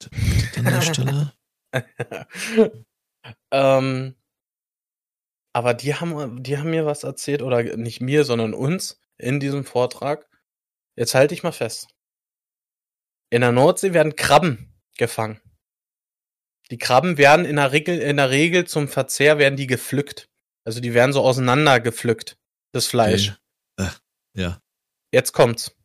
An 0.56 0.64
der 0.64 0.82
Stelle. 0.82 1.32
ähm, 3.52 4.16
aber 5.52 5.74
die 5.74 5.94
haben, 5.94 6.42
die 6.42 6.58
haben 6.58 6.70
mir 6.70 6.84
was 6.84 7.04
erzählt, 7.04 7.42
oder 7.42 7.62
nicht 7.76 8.00
mir, 8.00 8.24
sondern 8.24 8.54
uns 8.54 9.00
in 9.18 9.38
diesem 9.38 9.64
Vortrag. 9.64 10.28
Jetzt 10.96 11.14
halte 11.14 11.34
ich 11.34 11.44
mal 11.44 11.52
fest. 11.52 11.88
In 13.30 13.42
der 13.42 13.52
Nordsee 13.52 13.92
werden 13.92 14.16
Krabben 14.16 14.74
gefangen. 14.96 15.40
Die 16.70 16.78
Krabben 16.78 17.18
werden 17.18 17.44
in 17.44 17.56
der 17.56 17.72
Regel, 17.72 18.00
in 18.00 18.16
der 18.16 18.30
Regel 18.30 18.66
zum 18.66 18.88
Verzehr 18.88 19.38
werden 19.38 19.56
die 19.56 19.66
gepflückt. 19.66 20.28
Also 20.64 20.80
die 20.80 20.94
werden 20.94 21.12
so 21.12 21.22
auseinander 21.22 21.78
gepflückt, 21.78 22.36
das 22.72 22.86
Fleisch. 22.86 23.36
Okay. 23.78 23.90
Äh, 24.34 24.40
ja. 24.40 24.63
Jetzt 25.14 25.30
kommt's. 25.33 25.76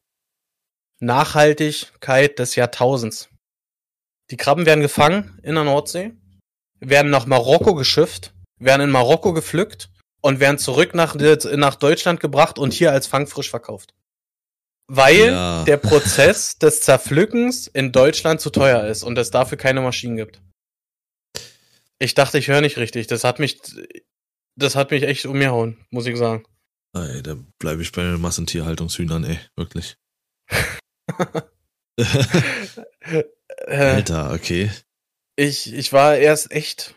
Nachhaltigkeit 1.00 2.40
des 2.40 2.56
Jahrtausends. 2.56 3.30
Die 4.32 4.38
Krabben 4.38 4.66
werden 4.66 4.82
gefangen 4.82 5.40
in 5.44 5.54
der 5.54 5.66
Nordsee, 5.66 6.14
werden 6.80 7.12
nach 7.12 7.28
Marokko 7.28 7.76
geschifft, 7.76 8.34
werden 8.58 8.82
in 8.82 8.90
Marokko 8.90 9.34
gepflückt 9.34 9.92
und 10.22 10.40
werden 10.40 10.58
zurück 10.58 10.96
nach, 10.96 11.14
nach 11.14 11.76
Deutschland 11.76 12.22
gebracht 12.22 12.58
und 12.58 12.74
hier 12.74 12.92
als 12.92 13.06
fangfrisch 13.06 13.52
verkauft. 13.52 13.94
Weil 14.88 15.28
ja. 15.28 15.64
der 15.68 15.78
Prozess 15.78 16.58
des 16.58 16.82
Zerpflückens 16.82 17.68
in 17.68 17.92
Deutschland 17.92 18.42
zu 18.42 18.50
teuer 18.50 18.86
ist 18.86 19.04
und 19.04 19.16
es 19.20 19.30
dafür 19.30 19.60
keine 19.60 19.82
Maschinen 19.82 20.18
gibt. 20.18 20.42
Ich 22.00 22.16
dachte, 22.16 22.40
ich 22.40 22.48
höre 22.48 22.62
nicht 22.62 22.78
richtig. 22.78 23.06
Das 23.06 23.24
hat 23.24 23.38
mich, 23.38 23.62
das 24.56 24.76
hat 24.76 24.90
mich 24.90 25.04
echt 25.04 25.28
umgehauen, 25.28 25.86
muss 25.92 26.08
ich 26.08 26.18
sagen. 26.18 26.46
Ey, 26.96 27.22
da 27.22 27.36
bleibe 27.60 27.82
ich 27.82 27.92
bei 27.92 28.04
Massentierhaltungshühnern, 28.18 29.24
ey, 29.24 29.40
wirklich. 29.56 29.98
Alter, 33.68 34.34
okay. 34.34 34.72
Ich, 35.36 35.74
ich 35.74 35.94
war 35.94 36.18
erst 36.18 36.52
echt 36.52 36.96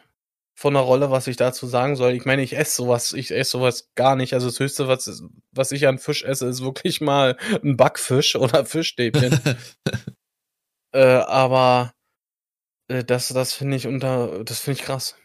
von 0.54 0.74
der 0.74 0.82
Rolle, 0.82 1.10
was 1.10 1.26
ich 1.26 1.36
dazu 1.36 1.66
sagen 1.66 1.96
soll. 1.96 2.12
Ich 2.12 2.24
meine, 2.24 2.42
ich 2.42 2.56
esse 2.56 2.76
sowas, 2.76 3.12
ich 3.12 3.30
esse 3.32 3.52
sowas 3.52 3.90
gar 3.94 4.16
nicht. 4.16 4.34
Also 4.34 4.46
das 4.46 4.60
Höchste, 4.60 4.88
was, 4.88 5.22
was 5.50 5.72
ich 5.72 5.86
an 5.86 5.98
Fisch 5.98 6.22
esse, 6.22 6.46
ist 6.46 6.62
wirklich 6.62 7.00
mal 7.00 7.36
ein 7.64 7.76
Backfisch 7.76 8.36
oder 8.36 8.64
Fischstäbchen. 8.64 9.40
äh, 10.92 11.02
aber 11.02 11.94
äh, 12.88 13.04
das, 13.04 13.28
das 13.28 13.52
finde 13.52 13.76
ich 13.76 13.86
unter, 13.86 14.44
das 14.44 14.60
finde 14.60 14.80
ich 14.80 14.86
krass. 14.86 15.16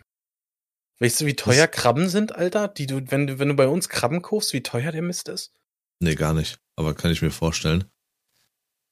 Weißt 0.99 1.21
du, 1.21 1.25
wie 1.25 1.35
teuer 1.35 1.67
das 1.67 1.75
Krabben 1.75 2.09
sind, 2.09 2.35
Alter? 2.35 2.67
Die 2.67 2.87
du, 2.87 3.01
wenn 3.11 3.27
du, 3.27 3.39
wenn 3.39 3.49
du 3.49 3.55
bei 3.55 3.67
uns 3.67 3.89
Krabben 3.89 4.21
kaufst, 4.21 4.53
wie 4.53 4.63
teuer 4.63 4.91
der 4.91 5.03
Mist 5.03 5.29
ist? 5.29 5.53
Nee, 5.99 6.15
gar 6.15 6.33
nicht. 6.33 6.59
Aber 6.75 6.93
kann 6.93 7.11
ich 7.11 7.21
mir 7.21 7.31
vorstellen. 7.31 7.85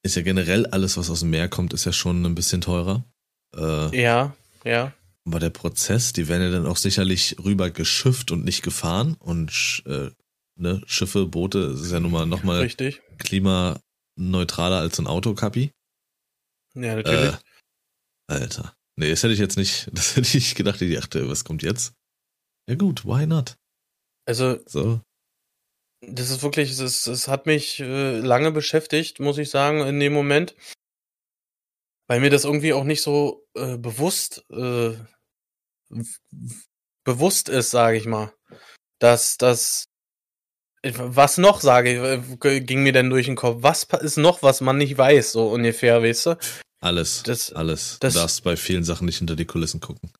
Ist 0.03 0.15
ja 0.15 0.21
generell 0.21 0.67
alles, 0.67 0.97
was 0.97 1.09
aus 1.09 1.21
dem 1.21 1.31
Meer 1.31 1.49
kommt, 1.49 1.73
ist 1.73 1.85
ja 1.85 1.91
schon 1.91 2.23
ein 2.25 2.35
bisschen 2.35 2.61
teurer. 2.61 3.03
Äh, 3.55 4.01
ja, 4.01 4.35
ja. 4.63 4.93
Aber 5.25 5.39
der 5.39 5.49
Prozess, 5.49 6.13
die 6.13 6.27
werden 6.27 6.43
ja 6.43 6.51
dann 6.51 6.67
auch 6.67 6.77
sicherlich 6.77 7.37
rüber 7.43 7.71
geschifft 7.71 8.31
und 8.31 8.45
nicht 8.45 8.61
gefahren. 8.61 9.15
Und 9.17 9.81
äh, 9.87 10.11
ne, 10.55 10.81
Schiffe, 10.85 11.25
Boote, 11.25 11.75
ist 11.81 11.91
ja 11.91 11.99
nun 11.99 12.11
mal 12.11 12.27
nochmal 12.27 12.61
Richtig. 12.61 13.01
klimaneutraler 13.17 14.79
als 14.79 14.99
ein 14.99 15.07
Auto, 15.07 15.33
Kapi. 15.33 15.71
Ja, 16.75 16.95
natürlich. 16.95 17.33
Äh, 17.33 17.37
Alter. 18.27 18.75
Nee, 18.97 19.09
das 19.09 19.23
hätte 19.23 19.33
ich 19.33 19.39
jetzt 19.39 19.57
nicht, 19.57 19.89
das 19.93 20.15
hätte 20.15 20.37
ich 20.37 20.55
gedacht, 20.55 20.81
ich 20.81 20.95
dachte, 20.95 21.27
was 21.29 21.43
kommt 21.43 21.63
jetzt? 21.63 21.93
Ja 22.69 22.75
gut, 22.75 23.05
why 23.05 23.27
not? 23.27 23.57
Also, 24.27 24.59
so. 24.65 25.01
das 26.01 26.31
ist 26.31 26.41
wirklich, 26.41 26.71
es, 26.79 27.05
es 27.05 27.27
hat 27.27 27.45
mich 27.45 27.79
äh, 27.79 28.17
lange 28.19 28.51
beschäftigt, 28.51 29.19
muss 29.19 29.37
ich 29.37 29.49
sagen, 29.49 29.81
in 29.81 29.99
dem 29.99 30.13
Moment. 30.13 30.55
Weil 32.07 32.19
mir 32.19 32.29
das 32.29 32.45
irgendwie 32.45 32.73
auch 32.73 32.83
nicht 32.83 33.01
so 33.01 33.47
äh, 33.55 33.77
bewusst, 33.77 34.45
äh, 34.51 34.95
bewusst 37.03 37.49
ist, 37.49 37.71
sage 37.71 37.97
ich 37.97 38.05
mal. 38.05 38.33
Dass 38.99 39.37
das, 39.37 39.85
was 40.83 41.37
noch, 41.37 41.61
sage 41.61 41.91
ich, 41.91 42.45
äh, 42.45 42.61
ging 42.61 42.83
mir 42.83 42.93
denn 42.93 43.09
durch 43.09 43.25
den 43.25 43.35
Kopf? 43.35 43.57
Was 43.61 43.83
ist 43.83 44.17
noch, 44.17 44.41
was 44.43 44.61
man 44.61 44.77
nicht 44.77 44.97
weiß, 44.97 45.31
so 45.31 45.51
ungefähr, 45.51 46.01
weißt 46.01 46.25
du? 46.27 46.37
Alles. 46.85 47.23
Das, 47.23 47.51
alles. 47.51 47.97
Das, 47.99 48.13
du 48.13 48.19
darfst 48.19 48.43
bei 48.43 48.55
vielen 48.55 48.83
Sachen 48.83 49.05
nicht 49.05 49.17
hinter 49.17 49.35
die 49.35 49.45
Kulissen 49.45 49.79
gucken. 49.79 50.11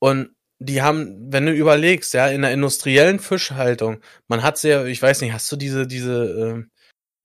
Und 0.00 0.34
die 0.58 0.80
haben, 0.80 1.30
wenn 1.30 1.44
du 1.44 1.52
überlegst, 1.52 2.14
ja, 2.14 2.28
in 2.28 2.40
der 2.40 2.52
industriellen 2.52 3.18
Fischhaltung, 3.18 4.00
man 4.26 4.42
hat 4.42 4.56
sehr, 4.56 4.86
ich 4.86 5.02
weiß 5.02 5.20
nicht, 5.20 5.34
hast 5.34 5.52
du 5.52 5.56
diese, 5.56 5.86
diese, 5.86 6.24
äh, 6.24 6.64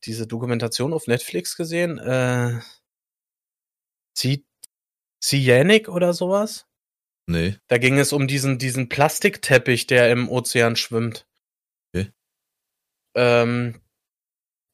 diese 0.04 0.28
Dokumentation 0.28 0.92
auf 0.92 1.08
Netflix 1.08 1.56
gesehen? 1.56 1.98
Äh, 1.98 2.60
Cyanic 5.24 5.88
oder 5.88 6.14
sowas? 6.14 6.66
Nee. 7.26 7.58
Da 7.68 7.78
ging 7.78 8.00
es 8.00 8.12
um 8.12 8.28
diesen, 8.28 8.58
diesen 8.58 8.90
Plastikteppich, 8.90 9.88
der 9.88 10.12
im 10.12 10.28
Ozean 10.28 10.76
schwimmt. 10.76 11.26
Okay. 11.94 12.12
Ähm, 13.16 13.80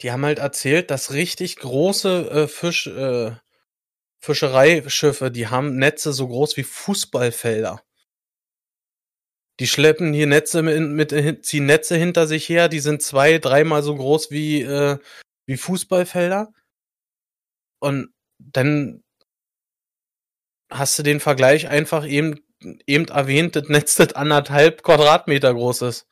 die 0.02 0.12
haben 0.12 0.26
halt 0.26 0.40
erzählt, 0.40 0.90
dass 0.90 1.14
richtig 1.14 1.58
große 1.58 2.32
äh, 2.32 2.48
Fisch, 2.48 2.88
äh, 2.88 3.36
Fischereischiffe, 4.26 5.30
die 5.30 5.48
haben 5.48 5.78
Netze 5.78 6.12
so 6.12 6.28
groß 6.28 6.58
wie 6.58 6.64
Fußballfelder. 6.64 7.82
Die 9.60 9.68
schleppen 9.68 10.14
hier 10.14 10.28
Netze 10.28 10.64
mit, 10.64 11.12
mit 11.14 11.46
ziehen 11.46 11.68
Netze 11.68 11.96
hinter 11.96 12.28
sich 12.28 12.50
her, 12.50 12.68
die 12.68 12.80
sind 12.80 13.02
zwei, 13.04 13.38
dreimal 13.38 13.84
so 13.84 13.96
groß 13.96 14.32
wie, 14.32 14.64
äh, 14.64 14.98
wie 15.46 15.58
Fußballfelder. 15.58 16.52
Und 17.80 18.14
dann 18.40 19.04
hast 20.72 20.98
du 20.98 21.04
den 21.04 21.20
Vergleich 21.20 21.68
einfach 21.70 22.06
eben, 22.08 22.40
eben 22.88 23.08
erwähnt, 23.08 23.56
das 23.56 23.70
Netz 23.70 23.96
das 23.96 24.14
anderthalb 24.14 24.82
Quadratmeter 24.82 25.54
groß 25.54 25.84
ist. 25.84 26.08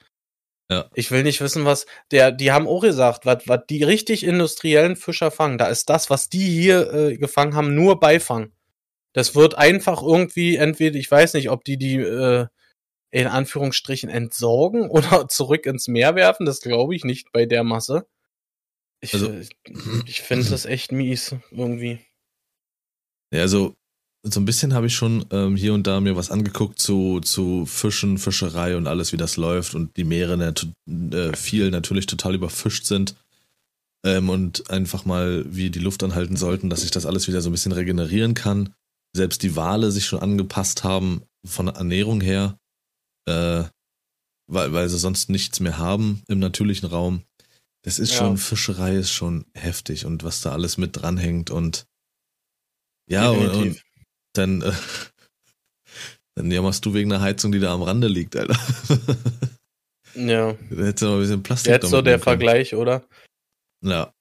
Ja. 0.69 0.89
Ich 0.93 1.11
will 1.11 1.23
nicht 1.23 1.41
wissen, 1.41 1.65
was 1.65 1.85
der, 2.11 2.31
die 2.31 2.51
haben 2.51 2.67
auch 2.67 2.81
gesagt, 2.81 3.25
was, 3.25 3.47
was 3.47 3.61
die 3.69 3.83
richtig 3.83 4.23
industriellen 4.23 4.95
Fischer 4.95 5.29
fangen, 5.29 5.57
da 5.57 5.67
ist 5.67 5.89
das, 5.89 6.09
was 6.09 6.29
die 6.29 6.45
hier 6.45 6.93
äh, 6.93 7.17
gefangen 7.17 7.55
haben, 7.55 7.75
nur 7.75 7.99
Beifang. 7.99 8.53
Das 9.13 9.35
wird 9.35 9.55
einfach 9.55 10.01
irgendwie 10.01 10.55
entweder, 10.55 10.97
ich 10.97 11.09
weiß 11.11 11.35
nicht, 11.35 11.49
ob 11.49 11.63
die 11.63 11.77
die 11.77 11.97
äh, 11.97 12.47
in 13.11 13.27
Anführungsstrichen 13.27 14.09
entsorgen 14.09 14.89
oder 14.89 15.27
zurück 15.27 15.65
ins 15.65 15.87
Meer 15.87 16.15
werfen, 16.15 16.45
das 16.45 16.61
glaube 16.61 16.95
ich 16.95 17.03
nicht 17.03 17.31
bei 17.31 17.45
der 17.45 17.63
Masse. 17.63 18.07
Ich, 19.01 19.13
also, 19.13 19.31
äh, 19.31 19.45
ich 20.05 20.21
finde 20.21 20.49
das 20.49 20.65
echt 20.65 20.91
mies 20.91 21.35
irgendwie. 21.51 21.99
Ja, 23.31 23.41
also 23.41 23.75
so 24.25 24.39
ein 24.39 24.45
bisschen 24.45 24.73
habe 24.73 24.87
ich 24.87 24.95
schon 24.95 25.25
ähm, 25.31 25.55
hier 25.55 25.73
und 25.73 25.85
da 25.85 25.99
mir 25.99 26.15
was 26.15 26.31
angeguckt 26.31 26.79
zu, 26.79 27.19
zu 27.19 27.65
Fischen, 27.65 28.17
Fischerei 28.17 28.77
und 28.77 28.87
alles, 28.87 29.11
wie 29.11 29.17
das 29.17 29.35
läuft 29.35 29.75
und 29.75 29.97
die 29.97 30.05
Meere 30.05 30.37
nat 30.37 30.65
äh, 30.87 31.35
viel 31.35 31.69
natürlich 31.71 32.05
total 32.05 32.35
überfischt 32.35 32.85
sind. 32.85 33.15
Ähm, 34.05 34.29
und 34.29 34.69
einfach 34.69 35.05
mal, 35.05 35.45
wie 35.47 35.69
die 35.69 35.79
Luft 35.79 36.03
anhalten 36.03 36.37
sollten, 36.37 36.69
dass 36.69 36.81
sich 36.81 36.91
das 36.91 37.05
alles 37.05 37.27
wieder 37.27 37.41
so 37.41 37.49
ein 37.49 37.53
bisschen 37.53 37.71
regenerieren 37.71 38.33
kann. 38.33 38.73
Selbst 39.15 39.43
die 39.43 39.55
Wale 39.55 39.91
sich 39.91 40.05
schon 40.05 40.19
angepasst 40.19 40.83
haben 40.83 41.23
von 41.45 41.67
der 41.67 41.75
Ernährung 41.75 42.21
her, 42.21 42.57
äh, 43.25 43.63
weil, 44.47 44.73
weil 44.73 44.89
sie 44.89 44.99
sonst 44.99 45.29
nichts 45.29 45.59
mehr 45.59 45.77
haben 45.77 46.21
im 46.27 46.39
natürlichen 46.39 46.87
Raum. 46.87 47.23
Das 47.83 47.99
ist 47.99 48.11
ja. 48.11 48.19
schon, 48.19 48.37
Fischerei 48.37 48.95
ist 48.95 49.11
schon 49.11 49.45
heftig 49.53 50.05
und 50.05 50.23
was 50.23 50.41
da 50.41 50.53
alles 50.53 50.77
mit 50.77 50.95
dranhängt 50.95 51.49
und 51.49 51.85
ja, 53.09 53.29
und, 53.29 53.49
und 53.49 53.83
dann, 54.33 54.61
äh, 54.61 54.71
dann 56.35 56.51
jammerst 56.51 56.85
du 56.85 56.93
wegen 56.93 57.11
einer 57.11 57.23
Heizung, 57.23 57.51
die 57.51 57.59
da 57.59 57.73
am 57.73 57.83
Rande 57.83 58.07
liegt, 58.07 58.35
Alter. 58.35 58.57
ja. 60.15 60.53
Da 60.53 60.85
hättest 60.85 61.01
du 61.01 61.05
noch 61.05 61.13
ein 61.13 61.19
bisschen 61.19 61.43
Plastik 61.43 61.71
Jetzt 61.71 61.89
so 61.89 62.01
der 62.01 62.19
Vergleich, 62.19 62.75
oder? 62.75 63.03
Ja. 63.83 64.13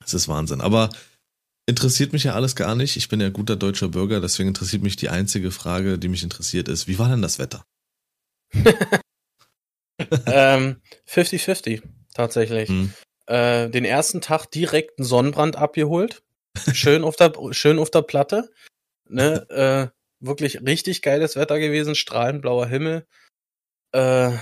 Das 0.00 0.14
ist 0.14 0.28
Wahnsinn. 0.28 0.60
Aber 0.60 0.90
interessiert 1.66 2.12
mich 2.12 2.24
ja 2.24 2.34
alles 2.34 2.56
gar 2.56 2.74
nicht. 2.74 2.96
Ich 2.96 3.08
bin 3.08 3.20
ja 3.20 3.30
guter 3.30 3.56
deutscher 3.56 3.88
Bürger, 3.88 4.20
deswegen 4.20 4.48
interessiert 4.48 4.82
mich 4.82 4.96
die 4.96 5.08
einzige 5.08 5.50
Frage, 5.50 5.98
die 5.98 6.08
mich 6.08 6.22
interessiert, 6.22 6.68
ist, 6.68 6.88
wie 6.88 6.98
war 6.98 7.08
denn 7.08 7.22
das 7.22 7.38
Wetter? 7.38 7.64
ähm, 10.26 10.80
50-50, 11.08 11.82
tatsächlich. 12.14 12.68
Hm. 12.68 12.92
Äh, 13.26 13.70
den 13.70 13.84
ersten 13.84 14.20
Tag 14.20 14.46
direkt 14.46 14.98
einen 14.98 15.06
Sonnenbrand 15.06 15.56
abgeholt. 15.56 16.22
Schön 16.72 17.04
auf 17.04 17.16
der, 17.16 17.32
schön 17.52 17.78
auf 17.78 17.90
der 17.90 18.02
Platte. 18.02 18.50
Ne, 19.08 19.48
äh, 19.50 19.88
wirklich 20.24 20.62
richtig 20.62 21.02
geiles 21.02 21.36
Wetter 21.36 21.58
gewesen, 21.58 21.94
strahlend 21.94 22.42
blauer 22.42 22.66
Himmel. 22.66 23.06
Äh, 23.92 24.36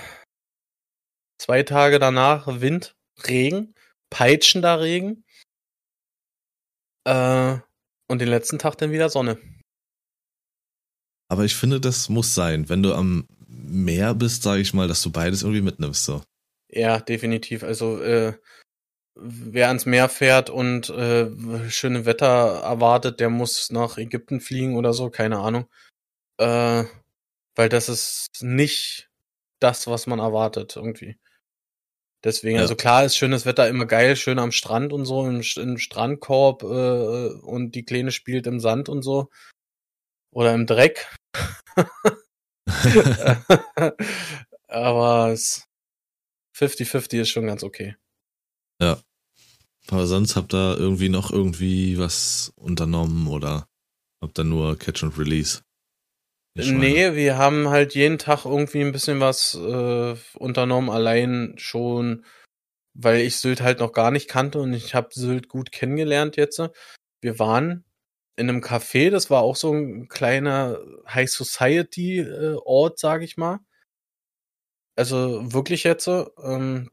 zwei 1.38 1.62
Tage 1.62 1.98
danach 1.98 2.60
Wind, 2.60 2.96
Regen, 3.26 3.74
peitschender 4.10 4.80
Regen. 4.80 5.24
Äh, 7.04 7.58
und 8.08 8.20
den 8.20 8.28
letzten 8.28 8.58
Tag 8.58 8.76
dann 8.78 8.92
wieder 8.92 9.08
Sonne. 9.08 9.38
Aber 11.28 11.44
ich 11.44 11.56
finde, 11.56 11.80
das 11.80 12.08
muss 12.08 12.34
sein. 12.34 12.68
Wenn 12.68 12.82
du 12.82 12.94
am 12.94 13.26
Meer 13.48 14.14
bist, 14.14 14.42
sage 14.42 14.60
ich 14.60 14.74
mal, 14.74 14.86
dass 14.86 15.02
du 15.02 15.10
beides 15.10 15.42
irgendwie 15.42 15.62
mitnimmst. 15.62 16.04
So. 16.04 16.22
Ja, 16.70 17.00
definitiv. 17.00 17.62
Also 17.62 18.02
äh, 18.02 18.34
wer 19.14 19.68
ans 19.68 19.86
Meer 19.86 20.08
fährt 20.08 20.50
und 20.50 20.88
äh, 20.90 21.30
schöne 21.70 22.06
Wetter 22.06 22.60
erwartet, 22.62 23.20
der 23.20 23.30
muss 23.30 23.70
nach 23.70 23.98
Ägypten 23.98 24.40
fliegen 24.40 24.76
oder 24.76 24.92
so, 24.94 25.10
keine 25.10 25.38
Ahnung. 25.38 25.68
Äh, 26.38 26.84
weil 27.54 27.68
das 27.68 27.88
ist 27.88 28.28
nicht 28.40 29.10
das, 29.60 29.86
was 29.86 30.06
man 30.06 30.18
erwartet, 30.18 30.76
irgendwie. 30.76 31.18
Deswegen, 32.24 32.56
Ja. 32.56 32.62
also 32.62 32.76
klar 32.76 33.04
ist 33.04 33.16
schönes 33.16 33.46
Wetter 33.46 33.68
immer 33.68 33.86
geil, 33.86 34.16
schön 34.16 34.38
am 34.38 34.52
Strand 34.52 34.92
und 34.92 35.04
so, 35.04 35.26
im, 35.26 35.42
im 35.56 35.78
Strandkorb 35.78 36.62
äh, 36.62 36.66
und 37.42 37.72
die 37.74 37.84
Kleine 37.84 38.12
spielt 38.12 38.46
im 38.46 38.60
Sand 38.60 38.88
und 38.88 39.02
so. 39.02 39.28
Oder 40.32 40.54
im 40.54 40.66
Dreck. 40.66 41.14
Aber 44.68 45.32
es 45.32 45.68
50-50 46.56 47.20
ist 47.20 47.30
schon 47.30 47.46
ganz 47.46 47.62
okay. 47.62 47.96
Aber 49.88 50.06
sonst 50.06 50.36
habt 50.36 50.54
ihr 50.54 50.76
irgendwie 50.78 51.08
noch 51.08 51.30
irgendwie 51.32 51.98
was 51.98 52.52
unternommen 52.56 53.26
oder 53.26 53.68
habt 54.20 54.38
ihr 54.38 54.44
nur 54.44 54.78
Catch 54.78 55.02
and 55.04 55.18
Release? 55.18 55.62
Nee, 56.54 57.14
wir 57.14 57.38
haben 57.38 57.68
halt 57.68 57.94
jeden 57.94 58.18
Tag 58.18 58.44
irgendwie 58.44 58.82
ein 58.82 58.92
bisschen 58.92 59.20
was 59.20 59.54
äh, 59.54 60.14
unternommen, 60.34 60.90
allein 60.90 61.54
schon, 61.56 62.26
weil 62.94 63.20
ich 63.20 63.38
Sylt 63.38 63.62
halt 63.62 63.80
noch 63.80 63.92
gar 63.92 64.10
nicht 64.10 64.28
kannte 64.28 64.60
und 64.60 64.74
ich 64.74 64.94
habe 64.94 65.08
Sylt 65.12 65.48
gut 65.48 65.72
kennengelernt 65.72 66.36
jetzt. 66.36 66.60
Wir 67.22 67.38
waren 67.38 67.84
in 68.36 68.50
einem 68.50 68.60
Café, 68.60 69.10
das 69.10 69.30
war 69.30 69.42
auch 69.42 69.56
so 69.56 69.72
ein 69.72 70.08
kleiner 70.08 70.78
High 71.08 71.30
Society 71.30 72.20
äh, 72.20 72.56
Ort, 72.64 72.98
sag 72.98 73.22
ich 73.22 73.38
mal. 73.38 73.60
Also 74.94 75.52
wirklich 75.54 75.84
jetzt, 75.84 76.06
ähm, 76.06 76.90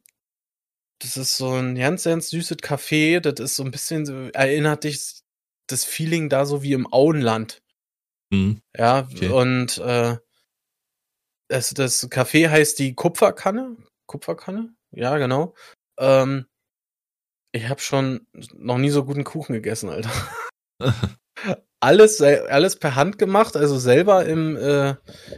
das 1.00 1.18
ist 1.18 1.38
so 1.38 1.53
ein 1.53 1.75
ganz, 1.75 2.03
ganz 2.03 2.29
süßes 2.29 2.58
Café, 2.58 3.20
das 3.20 3.39
ist 3.39 3.56
so 3.56 3.63
ein 3.63 3.72
bisschen, 3.72 4.34
erinnert 4.34 4.84
dich 4.84 5.22
das 5.68 5.86
Feeling 5.86 6.29
da 6.29 6.46
so 6.46 6.62
wie 6.63 6.74
im 6.74 6.91
Auenland. 6.91 7.62
Hm. 8.34 8.62
Ja, 8.77 9.08
Okay. 9.12 9.29
und 9.29 9.77
äh, 9.79 10.18
das, 11.48 11.74
das 11.74 12.10
Café 12.12 12.50
heißt 12.50 12.77
die 12.79 12.94
Kupferkanne. 12.94 13.77
Kupferkanne? 14.08 14.74
Ja, 14.91 15.18
genau. 15.18 15.56
Ähm, 15.98 16.46
ich 17.51 17.68
habe 17.68 17.79
schon 17.82 18.27
noch 18.53 18.77
nie 18.77 18.89
so 18.89 19.03
guten 19.06 19.24
Kuchen 19.24 19.53
gegessen, 19.53 19.89
Alter. 19.89 20.12
Alles, 21.81 22.21
alles 22.21 22.75
per 22.75 22.95
Hand 22.95 23.17
gemacht, 23.17 23.55
also 23.55 23.79
selber 23.79 24.25
im, 24.25 24.57
äh, 24.57 24.95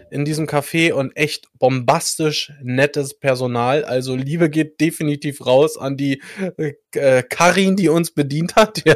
in 0.10 0.26
diesem 0.26 0.48
Café 0.48 0.92
und 0.92 1.16
echt 1.16 1.48
bombastisch 1.60 2.52
nettes 2.64 3.20
Personal. 3.20 3.86
Also 3.86 4.16
Liebe 4.16 4.50
geht 4.50 4.82
definitiv 4.82 5.46
raus 5.46 5.78
an 5.78 5.98
die 5.98 6.22
äh, 6.58 7.24
Karin, 7.24 7.76
die 7.76 7.90
uns 7.90 8.12
bedient 8.12 8.56
hat. 8.56 8.84
Ja. 8.86 8.96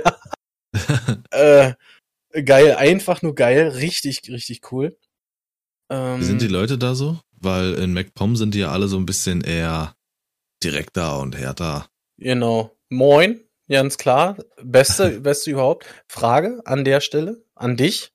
äh, 1.32 2.42
geil, 2.44 2.76
einfach 2.76 3.22
nur 3.22 3.34
geil, 3.34 3.70
richtig, 3.70 4.30
richtig 4.30 4.72
cool. 4.72 4.98
Ähm, 5.90 6.20
Wie 6.20 6.24
sind 6.26 6.42
die 6.42 6.48
Leute 6.48 6.78
da 6.78 6.96
so? 6.96 7.20
Weil 7.32 7.76
in 7.76 7.94
MacPom 7.94 8.36
sind 8.36 8.56
die 8.56 8.60
ja 8.60 8.72
alle 8.72 8.88
so 8.88 8.98
ein 8.98 9.06
bisschen 9.06 9.42
eher 9.42 9.96
direkter 10.64 11.20
und 11.20 11.38
härter. 11.38 11.88
Genau. 12.18 12.76
Moin, 12.90 13.45
ganz 13.70 13.98
klar. 13.98 14.38
Beste, 14.62 15.20
beste 15.22 15.52
überhaupt. 15.52 15.86
Frage 16.08 16.62
an 16.66 16.86
der 16.86 17.02
Stelle 17.02 17.44
an 17.56 17.78
dich. 17.78 18.14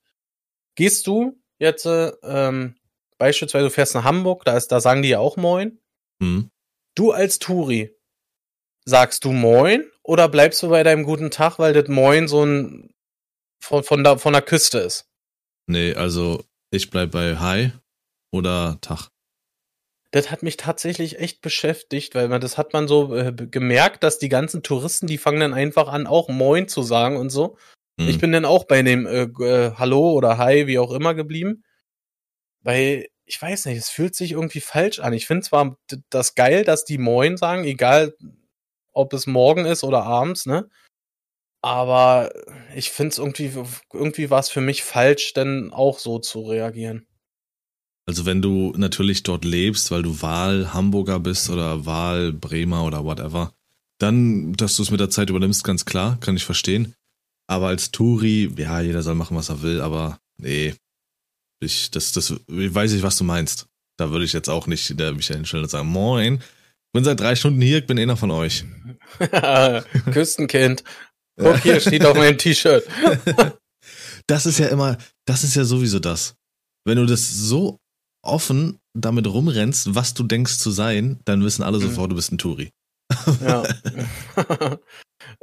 Gehst 0.75 1.07
du 1.07 1.39
jetzt, 1.59 1.85
äh, 1.85 2.11
ähm, 2.23 2.75
beispielsweise 3.17 3.65
du 3.65 3.71
fährst 3.71 3.95
nach 3.95 4.03
Hamburg, 4.03 4.45
da 4.45 4.57
ist, 4.57 4.69
da 4.71 4.79
sagen 4.79 5.01
die 5.01 5.09
ja 5.09 5.19
auch 5.19 5.37
Moin. 5.37 5.79
Hm. 6.21 6.49
Du 6.95 7.11
als 7.11 7.39
Touri, 7.39 7.95
sagst 8.85 9.25
du 9.25 9.31
Moin 9.31 9.89
oder 10.03 10.27
bleibst 10.27 10.61
du 10.63 10.69
bei 10.69 10.83
deinem 10.83 11.03
guten 11.03 11.31
Tag, 11.31 11.59
weil 11.59 11.73
das 11.73 11.87
Moin 11.87 12.27
so 12.27 12.43
ein 12.43 12.93
von, 13.61 13.83
von, 13.83 14.03
der, 14.03 14.17
von 14.17 14.33
der 14.33 14.41
Küste 14.41 14.79
ist? 14.79 15.07
Nee, 15.67 15.93
also 15.93 16.43
ich 16.71 16.89
bleib 16.89 17.11
bei 17.11 17.37
Hi 17.37 17.71
oder 18.31 18.79
Tag. 18.81 19.10
Das 20.11 20.29
hat 20.29 20.43
mich 20.43 20.57
tatsächlich 20.57 21.19
echt 21.19 21.41
beschäftigt, 21.41 22.15
weil 22.15 22.27
man 22.27 22.41
das 22.41 22.57
hat 22.57 22.73
man 22.73 22.87
so 22.87 23.15
äh, 23.15 23.33
gemerkt, 23.33 24.03
dass 24.03 24.19
die 24.19 24.29
ganzen 24.29 24.61
Touristen, 24.61 25.07
die 25.07 25.17
fangen 25.17 25.39
dann 25.39 25.53
einfach 25.53 25.87
an, 25.87 26.05
auch 26.05 26.27
Moin 26.27 26.67
zu 26.67 26.83
sagen 26.83 27.15
und 27.15 27.29
so. 27.29 27.57
Hm. 27.99 28.09
Ich 28.09 28.19
bin 28.19 28.33
dann 28.33 28.45
auch 28.45 28.65
bei 28.65 28.81
dem 28.81 29.05
äh, 29.05 29.23
äh, 29.23 29.73
Hallo 29.75 30.11
oder 30.11 30.37
Hi, 30.37 30.67
wie 30.67 30.79
auch 30.79 30.91
immer 30.91 31.13
geblieben. 31.13 31.63
Weil, 32.61 33.07
ich 33.25 33.41
weiß 33.41 33.65
nicht, 33.65 33.77
es 33.77 33.89
fühlt 33.89 34.13
sich 34.15 34.33
irgendwie 34.33 34.59
falsch 34.59 34.99
an. 34.99 35.13
Ich 35.13 35.27
finde 35.27 35.43
zwar 35.43 35.77
das 36.09 36.35
geil, 36.35 36.65
dass 36.65 36.83
die 36.83 36.97
Moin 36.97 37.37
sagen, 37.37 37.63
egal 37.63 38.15
ob 38.93 39.13
es 39.13 39.27
morgen 39.27 39.65
ist 39.65 39.85
oder 39.85 40.03
abends, 40.03 40.45
ne? 40.45 40.69
Aber 41.61 42.31
ich 42.75 42.91
finde 42.91 43.11
es 43.11 43.17
irgendwie, 43.19 43.53
irgendwie 43.93 44.29
war 44.29 44.39
es 44.39 44.49
für 44.49 44.61
mich 44.61 44.83
falsch, 44.83 45.33
denn 45.33 45.71
auch 45.71 45.99
so 45.99 46.19
zu 46.19 46.41
reagieren. 46.41 47.07
Also 48.07 48.25
wenn 48.25 48.41
du 48.41 48.73
natürlich 48.75 49.23
dort 49.23 49.45
lebst, 49.45 49.91
weil 49.91 50.03
du 50.03 50.21
Wahl 50.21 50.73
Hamburger 50.73 51.19
bist 51.19 51.49
oder 51.49 51.85
Wahl 51.85 52.33
Bremer 52.33 52.83
oder 52.83 53.03
whatever, 53.03 53.53
dann, 53.99 54.53
dass 54.53 54.75
du 54.75 54.83
es 54.83 54.91
mit 54.91 54.99
der 54.99 55.09
Zeit 55.09 55.29
übernimmst, 55.29 55.63
ganz 55.63 55.85
klar, 55.85 56.19
kann 56.19 56.35
ich 56.35 56.43
verstehen. 56.43 56.95
Aber 57.47 57.67
als 57.67 57.91
Touri, 57.91 58.51
ja, 58.57 58.81
jeder 58.81 59.03
soll 59.03 59.15
machen, 59.15 59.37
was 59.37 59.49
er 59.49 59.61
will, 59.61 59.81
aber 59.81 60.19
nee, 60.37 60.73
ich, 61.59 61.91
das, 61.91 62.11
das, 62.11 62.31
ich 62.31 62.73
weiß 62.73 62.91
nicht, 62.93 63.03
was 63.03 63.17
du 63.17 63.23
meinst. 63.23 63.67
Da 63.97 64.09
würde 64.09 64.25
ich 64.25 64.33
jetzt 64.33 64.49
auch 64.49 64.67
nicht 64.67 64.99
der 64.99 65.13
mich 65.13 65.27
hinstellen 65.27 65.65
und 65.65 65.69
sagen, 65.69 65.87
moin, 65.87 66.41
bin 66.93 67.03
seit 67.03 67.19
drei 67.19 67.35
Stunden 67.35 67.61
hier, 67.61 67.79
ich 67.79 67.85
bin 67.85 67.99
einer 67.99 68.17
von 68.17 68.31
euch. 68.31 68.65
Küstenkind. 70.11 70.83
Guck 71.37 71.61
hier, 71.61 71.79
steht 71.79 72.05
auf 72.05 72.17
meinem 72.17 72.37
T-Shirt. 72.37 72.85
Das 74.27 74.45
ist 74.45 74.59
ja 74.59 74.67
immer, 74.67 74.97
das 75.25 75.43
ist 75.43 75.55
ja 75.55 75.65
sowieso 75.65 75.99
das. 75.99 76.35
Wenn 76.85 76.97
du 76.97 77.05
das 77.05 77.29
so 77.29 77.80
offen 78.23 78.79
damit 78.93 79.27
rumrennst, 79.27 79.95
was 79.95 80.13
du 80.13 80.23
denkst 80.23 80.57
zu 80.59 80.71
sein, 80.71 81.19
dann 81.25 81.43
wissen 81.43 81.63
alle 81.63 81.77
Mhm. 81.77 81.81
sofort, 81.83 82.11
du 82.11 82.15
bist 82.15 82.31
ein 82.31 82.37
Touri. 82.37 82.69
Ja. 83.45 83.63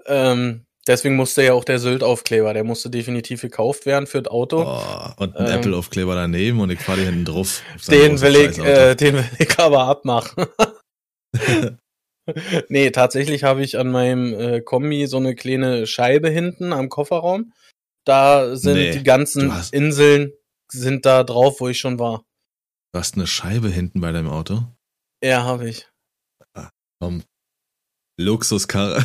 ähm, 0.06 0.64
deswegen 0.86 1.16
musste 1.16 1.42
ja 1.42 1.52
auch 1.54 1.64
der 1.64 1.78
Sylt-Aufkleber, 1.78 2.52
der 2.54 2.64
musste 2.64 2.90
definitiv 2.90 3.42
gekauft 3.42 3.84
werden 3.86 4.06
für 4.06 4.22
das 4.22 4.30
Auto. 4.32 4.62
Oh, 4.62 5.10
und 5.22 5.36
ein 5.36 5.46
Ähm. 5.46 5.52
Apple-Aufkleber 5.58 6.14
daneben 6.14 6.60
und 6.60 6.70
ich 6.70 6.80
fahre 6.80 7.00
hinten 7.02 7.24
drauf. 7.24 7.62
den 7.88 8.20
will 8.20 8.36
ich, 8.36 8.58
äh, 8.58 8.94
den 8.94 9.16
will 9.16 9.24
ich 9.38 9.58
aber 9.58 9.84
abmachen. 9.84 10.46
nee, 12.68 12.90
tatsächlich 12.90 13.44
habe 13.44 13.62
ich 13.62 13.78
an 13.78 13.90
meinem 13.90 14.34
äh, 14.34 14.60
Kombi 14.60 15.06
so 15.06 15.16
eine 15.16 15.34
kleine 15.34 15.86
Scheibe 15.86 16.28
hinten 16.30 16.72
am 16.72 16.88
Kofferraum. 16.88 17.52
Da 18.04 18.56
sind 18.56 18.74
Nee, 18.74 18.92
die 18.92 19.02
ganzen 19.02 19.52
hast- 19.54 19.72
Inseln 19.74 20.32
sind 20.70 21.04
da 21.06 21.24
drauf, 21.24 21.60
wo 21.60 21.68
ich 21.68 21.78
schon 21.78 21.98
war. 21.98 22.24
Du 22.92 22.98
hast 22.98 23.14
eine 23.16 23.26
Scheibe 23.26 23.68
hinten 23.68 24.00
bei 24.00 24.12
deinem 24.12 24.30
Auto. 24.30 24.64
Ja, 25.22 25.42
habe 25.44 25.68
ich. 25.68 25.86
Komm. 27.00 27.22
Luxuskarre. 28.18 29.04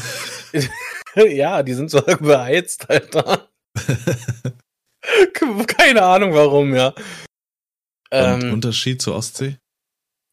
ja, 1.16 1.62
die 1.64 1.74
sind 1.74 1.92
so 1.92 2.02
beheizt, 2.20 2.90
Alter. 2.90 3.50
Keine 5.68 6.04
Ahnung 6.04 6.34
warum, 6.34 6.74
ja. 6.74 6.94
Ähm, 8.12 8.54
Unterschied 8.54 9.02
zur 9.02 9.16
Ostsee? 9.16 9.58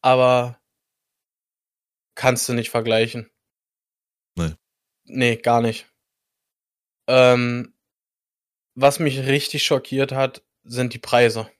aber 0.01 0.59
kannst 2.15 2.47
du 2.49 2.53
nicht 2.53 2.69
vergleichen. 2.69 3.29
Nee. 4.37 4.55
Nee, 5.05 5.35
gar 5.37 5.61
nicht. 5.61 5.91
Ähm, 7.07 7.75
was 8.75 8.99
mich 8.99 9.19
richtig 9.19 9.63
schockiert 9.63 10.11
hat, 10.11 10.43
sind 10.63 10.93
die 10.93 10.99
Preise. 10.99 11.51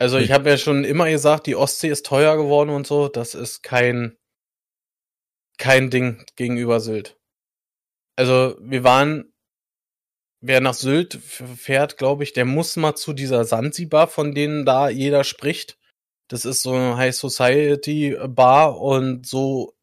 Also 0.00 0.16
ich 0.16 0.32
habe 0.32 0.48
ja 0.48 0.56
schon 0.56 0.84
immer 0.84 1.10
gesagt, 1.10 1.46
die 1.46 1.56
Ostsee 1.56 1.90
ist 1.90 2.06
teuer 2.06 2.36
geworden 2.38 2.70
und 2.70 2.86
so. 2.86 3.08
Das 3.08 3.34
ist 3.34 3.62
kein 3.62 4.16
kein 5.58 5.90
Ding 5.90 6.24
gegenüber 6.36 6.80
Sylt. 6.80 7.18
Also 8.16 8.56
wir 8.60 8.82
waren, 8.82 9.30
wer 10.40 10.62
nach 10.62 10.72
Sylt 10.72 11.14
fährt, 11.16 11.98
glaube 11.98 12.24
ich, 12.24 12.32
der 12.32 12.46
muss 12.46 12.76
mal 12.76 12.94
zu 12.94 13.12
dieser 13.12 13.44
Sansibar, 13.44 14.08
von 14.08 14.34
denen 14.34 14.64
da 14.64 14.88
jeder 14.88 15.22
spricht. 15.22 15.78
Das 16.28 16.46
ist 16.46 16.62
so 16.62 16.72
eine 16.72 16.96
High 16.96 17.14
Society 17.14 18.16
Bar 18.26 18.80
und 18.80 19.26
so 19.26 19.76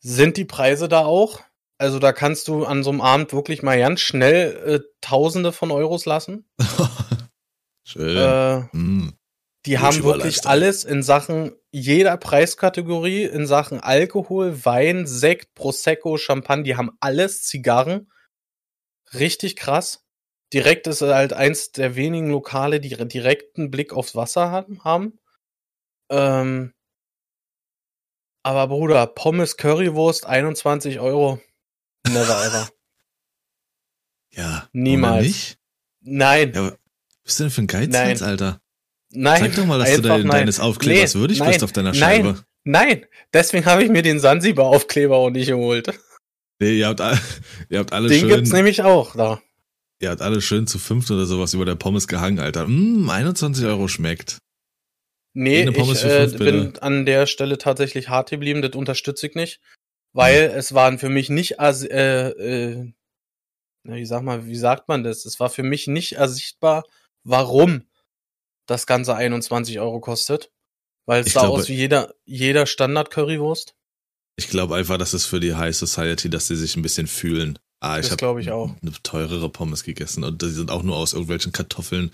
sind 0.00 0.36
die 0.38 0.44
Preise 0.44 0.88
da 0.88 1.04
auch. 1.04 1.40
Also 1.78 2.00
da 2.00 2.12
kannst 2.12 2.48
du 2.48 2.64
an 2.64 2.82
so 2.82 2.90
einem 2.90 3.00
Abend 3.00 3.32
wirklich 3.32 3.62
mal 3.62 3.78
ganz 3.78 4.00
schnell 4.00 4.56
äh, 4.66 4.80
Tausende 5.00 5.52
von 5.52 5.70
Euros 5.70 6.04
lassen. 6.04 6.48
Schön. 7.86 8.16
Äh, 8.16 8.76
Mm. 8.76 9.12
die 9.64 9.78
haben 9.78 10.02
wirklich 10.02 10.44
alles 10.44 10.82
in 10.84 11.02
Sachen 11.04 11.52
jeder 11.70 12.16
Preiskategorie, 12.16 13.24
in 13.24 13.46
Sachen 13.46 13.80
Alkohol, 13.80 14.64
Wein, 14.64 15.06
Sekt, 15.06 15.54
Prosecco, 15.54 16.16
Champagner, 16.16 16.64
die 16.64 16.76
haben 16.76 16.90
alles, 17.00 17.42
Zigarren. 17.44 18.10
Richtig 19.14 19.54
krass. 19.56 20.02
Direkt 20.52 20.86
ist 20.86 21.02
halt 21.02 21.32
eins 21.32 21.70
der 21.72 21.94
wenigen 21.96 22.30
Lokale, 22.30 22.80
die 22.80 22.88
direkten 22.88 23.70
Blick 23.70 23.92
aufs 23.92 24.14
Wasser 24.16 24.50
haben. 24.50 25.18
Ähm, 26.10 26.72
Aber 28.42 28.68
Bruder, 28.68 29.06
Pommes 29.06 29.56
Currywurst 29.56 30.26
21 30.26 30.98
Euro. 31.00 31.40
Never 32.08 32.44
ever. 32.44 32.68
Ja. 34.32 34.68
Niemals. 34.72 35.56
Nein. 36.00 36.52
Ja, 36.54 36.76
aber 37.26 37.28
bist 37.28 37.38
du 37.40 37.44
denn 37.44 37.50
für 37.50 37.62
ein 37.62 37.66
Geizhals, 37.66 38.20
Nein. 38.20 38.28
Alter? 38.28 38.60
Nein. 39.10 39.40
Sag 39.42 39.54
doch 39.54 39.66
mal, 39.66 39.78
dass 39.78 39.94
du 39.96 40.02
dein, 40.02 40.20
nein. 40.22 40.30
deines 40.30 40.60
Aufklebers 40.60 41.14
Nee, 41.14 41.20
würdig 41.20 41.38
nein, 41.38 41.48
bist 41.50 41.64
auf 41.64 41.72
deiner 41.72 41.90
nein. 41.92 41.98
Scheibe. 41.98 42.44
Nein. 42.64 43.06
Deswegen 43.32 43.64
habe 43.66 43.84
ich 43.84 43.90
mir 43.90 44.02
den 44.02 44.18
Sansibar-Aufkleber 44.18 45.16
auch 45.16 45.30
nicht 45.30 45.46
geholt. 45.48 45.88
Nee, 46.58 46.78
ihr 46.78 46.88
habt, 46.88 47.00
all, 47.00 47.18
ihr 47.68 47.78
habt 47.78 47.92
alle 47.92 48.08
Den 48.08 48.20
schön, 48.20 48.28
gibt's 48.28 48.52
nämlich 48.52 48.82
auch 48.82 49.14
da. 49.14 49.40
ihr 50.00 50.10
habt 50.10 50.22
alle 50.22 50.40
schön 50.40 50.66
zu 50.66 50.78
fünft 50.78 51.10
oder 51.10 51.26
sowas 51.26 51.54
über 51.54 51.64
der 51.64 51.74
Pommes 51.76 52.08
gehangen, 52.08 52.38
Alter. 52.40 52.66
Mm, 52.66 53.08
21 53.08 53.64
Euro 53.66 53.88
schmeckt. 53.88 54.38
Nee, 55.34 55.68
ich 55.68 56.04
äh, 56.04 56.26
bin 56.38 56.78
an 56.78 57.04
der 57.04 57.26
Stelle 57.26 57.58
tatsächlich 57.58 58.08
hart 58.08 58.30
geblieben, 58.30 58.62
das 58.62 58.72
unterstütze 58.74 59.26
ich 59.26 59.34
nicht. 59.34 59.60
Weil 60.14 60.50
Hm. 60.50 60.58
es 60.58 60.72
waren 60.72 60.98
für 60.98 61.10
mich 61.10 61.28
nicht, 61.28 61.58
äh, 61.60 62.28
äh, 62.30 62.92
na, 63.82 63.96
wie 63.96 64.06
sag 64.06 64.22
mal, 64.22 64.46
wie 64.46 64.56
sagt 64.56 64.88
man 64.88 65.04
das? 65.04 65.26
Es 65.26 65.38
war 65.38 65.50
für 65.50 65.62
mich 65.62 65.86
nicht 65.88 66.14
ersichtbar, 66.14 66.84
warum 67.26 67.82
das 68.66 68.86
Ganze 68.86 69.14
21 69.14 69.78
Euro 69.80 70.00
kostet. 70.00 70.50
Weil 71.06 71.22
es 71.24 71.32
sah 71.32 71.40
glaube- 71.42 71.58
aus 71.60 71.68
wie 71.68 71.74
jeder, 71.74 72.14
jeder 72.24 72.66
Standard-Currywurst. 72.66 73.74
Ich 74.36 74.48
glaube 74.48 74.74
einfach, 74.76 74.98
das 74.98 75.14
ist 75.14 75.26
für 75.26 75.40
die 75.40 75.54
High 75.54 75.74
Society, 75.74 76.28
dass 76.28 76.46
sie 76.48 76.56
sich 76.56 76.76
ein 76.76 76.82
bisschen 76.82 77.06
fühlen. 77.06 77.58
Ah, 77.80 77.96
ich 77.98 78.02
Das 78.02 78.10
habe 78.12 78.18
glaube 78.18 78.40
ich 78.40 78.50
auch. 78.50 78.74
eine 78.82 78.92
teurere 79.02 79.48
Pommes 79.48 79.84
gegessen 79.84 80.24
und 80.24 80.42
die 80.42 80.48
sind 80.48 80.70
auch 80.70 80.82
nur 80.82 80.96
aus 80.96 81.12
irgendwelchen 81.12 81.52
Kartoffeln 81.52 82.10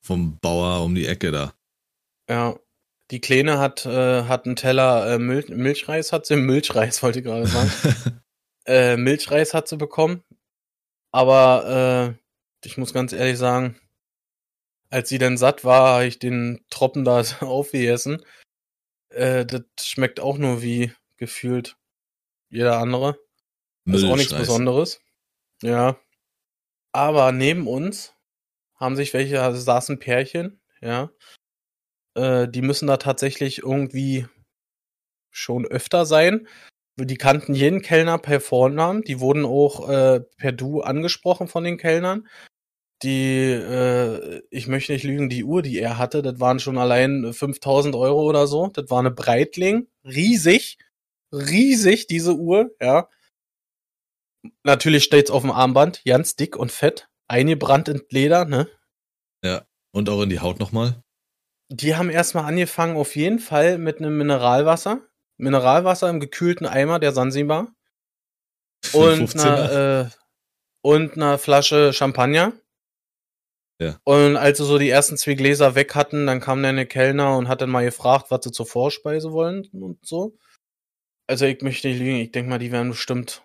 vom 0.00 0.38
Bauer 0.38 0.82
um 0.84 0.94
die 0.94 1.06
Ecke 1.06 1.30
da. 1.30 1.54
Ja. 2.28 2.58
Die 3.10 3.20
Kleine 3.20 3.58
hat, 3.58 3.84
äh, 3.84 4.24
hat 4.24 4.46
einen 4.46 4.56
Teller 4.56 5.14
äh, 5.14 5.18
Mil 5.18 5.44
Milchreis, 5.54 6.12
hat 6.12 6.24
sie, 6.24 6.36
Milchreis 6.36 7.02
wollte 7.02 7.18
ich 7.18 7.24
gerade 7.24 7.46
sagen. 7.46 7.70
äh, 8.66 8.96
Milchreis 8.96 9.52
hat 9.54 9.68
sie 9.68 9.76
bekommen. 9.76 10.22
Aber 11.12 12.16
äh, 12.16 12.66
ich 12.66 12.78
muss 12.78 12.94
ganz 12.94 13.12
ehrlich 13.12 13.36
sagen, 13.38 13.76
als 14.92 15.08
sie 15.08 15.16
dann 15.16 15.38
satt 15.38 15.64
war, 15.64 15.94
habe 15.94 16.06
ich 16.06 16.18
den 16.18 16.64
Tropfen 16.68 17.04
da 17.04 17.22
aufgegessen. 17.40 18.22
Äh, 19.08 19.46
das 19.46 19.62
schmeckt 19.80 20.20
auch 20.20 20.36
nur 20.36 20.62
wie 20.62 20.92
gefühlt 21.16 21.76
jeder 22.50 22.78
andere. 22.78 23.18
Ist 23.86 24.04
auch 24.04 24.16
nichts 24.16 24.32
Milchreis. 24.32 24.40
Besonderes. 24.40 25.00
Ja. 25.62 25.98
Aber 26.92 27.32
neben 27.32 27.66
uns 27.66 28.14
haben 28.74 28.94
sich 28.96 29.14
welche, 29.14 29.42
also 29.42 29.58
saßen 29.58 29.98
Pärchen, 29.98 30.60
ja. 30.82 31.10
Äh, 32.14 32.48
die 32.48 32.60
müssen 32.60 32.86
da 32.86 32.98
tatsächlich 32.98 33.60
irgendwie 33.60 34.26
schon 35.30 35.64
öfter 35.66 36.04
sein. 36.04 36.46
Die 36.96 37.16
kannten 37.16 37.54
jeden 37.54 37.80
Kellner 37.80 38.18
per 38.18 38.42
Vornamen. 38.42 39.02
Die 39.02 39.20
wurden 39.20 39.46
auch 39.46 39.88
äh, 39.88 40.20
per 40.20 40.52
Du 40.52 40.82
angesprochen 40.82 41.48
von 41.48 41.64
den 41.64 41.78
Kellnern. 41.78 42.28
Die, 43.02 43.50
äh, 43.50 44.42
ich 44.50 44.68
möchte 44.68 44.92
nicht 44.92 45.02
lügen, 45.04 45.28
die 45.28 45.44
Uhr, 45.44 45.62
die 45.62 45.78
er 45.78 45.98
hatte, 45.98 46.22
das 46.22 46.38
waren 46.38 46.60
schon 46.60 46.78
allein 46.78 47.32
5000 47.32 47.94
Euro 47.94 48.22
oder 48.22 48.46
so. 48.46 48.68
Das 48.68 48.90
war 48.90 49.00
eine 49.00 49.10
Breitling. 49.10 49.88
Riesig. 50.04 50.78
Riesig, 51.32 52.06
diese 52.06 52.34
Uhr, 52.34 52.74
ja. 52.80 53.08
Natürlich 54.64 55.04
steht's 55.04 55.30
auf 55.30 55.42
dem 55.42 55.50
Armband, 55.50 56.02
ganz 56.04 56.36
dick 56.36 56.56
und 56.56 56.70
fett, 56.70 57.08
eingebrannt 57.28 57.88
in 57.88 58.02
Leder, 58.10 58.44
ne? 58.44 58.68
Und 59.92 60.08
auch 60.08 60.22
in 60.22 60.30
die 60.30 60.40
Haut 60.40 60.58
nochmal. 60.58 61.02
Die 61.70 61.96
haben 61.96 62.10
erstmal 62.10 62.44
angefangen, 62.44 62.96
auf 62.96 63.16
jeden 63.16 63.38
Fall 63.38 63.78
mit 63.78 63.98
einem 63.98 64.16
Mineralwasser. 64.16 65.00
Mineralwasser 65.38 66.10
im 66.10 66.20
gekühlten 66.20 66.66
Eimer 66.66 66.98
der 66.98 67.12
Sansibar. 67.12 67.74
Und 68.92 69.30
15er. 69.30 69.42
einer, 69.42 70.02
äh, 70.02 70.10
und 70.82 71.16
einer 71.16 71.38
Flasche 71.38 71.92
Champagner. 71.92 72.52
Ja. 73.82 73.98
Und 74.04 74.36
als 74.36 74.58
sie 74.58 74.64
so 74.64 74.78
die 74.78 74.90
ersten 74.90 75.16
zwei 75.16 75.34
Gläser 75.34 75.74
weg 75.74 75.94
hatten, 75.94 76.26
dann 76.26 76.40
kam 76.40 76.62
der 76.62 76.70
eine 76.70 76.86
Kellner 76.86 77.36
und 77.36 77.48
hat 77.48 77.60
dann 77.60 77.70
mal 77.70 77.84
gefragt, 77.84 78.26
was 78.30 78.44
sie 78.44 78.52
zur 78.52 78.66
Vorspeise 78.66 79.32
wollen 79.32 79.66
und 79.72 79.98
so. 80.06 80.36
Also 81.26 81.46
ich 81.46 81.60
möchte 81.62 81.88
nicht 81.88 81.98
lügen, 81.98 82.16
ich 82.16 82.32
denke 82.32 82.50
mal, 82.50 82.58
die 82.58 82.72
werden 82.72 82.90
bestimmt, 82.90 83.42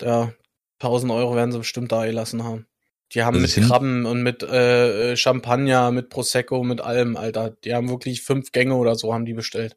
ja, 0.00 0.32
1000 0.80 1.12
Euro 1.12 1.34
werden 1.34 1.52
sie 1.52 1.58
bestimmt 1.58 1.92
da 1.92 2.04
gelassen 2.04 2.44
haben. 2.44 2.66
Die 3.14 3.22
haben 3.22 3.40
Also 3.40 3.60
mit 3.60 3.68
Krabben 3.68 4.06
und 4.06 4.22
mit 4.22 4.42
äh, 4.42 5.16
Champagner, 5.16 5.90
mit 5.90 6.08
Prosecco, 6.08 6.64
mit 6.64 6.80
allem, 6.80 7.16
Alter. 7.16 7.50
Die 7.50 7.74
haben 7.74 7.88
wirklich 7.90 8.22
fünf 8.22 8.52
Gänge 8.52 8.74
oder 8.74 8.94
so 8.94 9.12
haben 9.12 9.26
die 9.26 9.34
bestellt. 9.34 9.76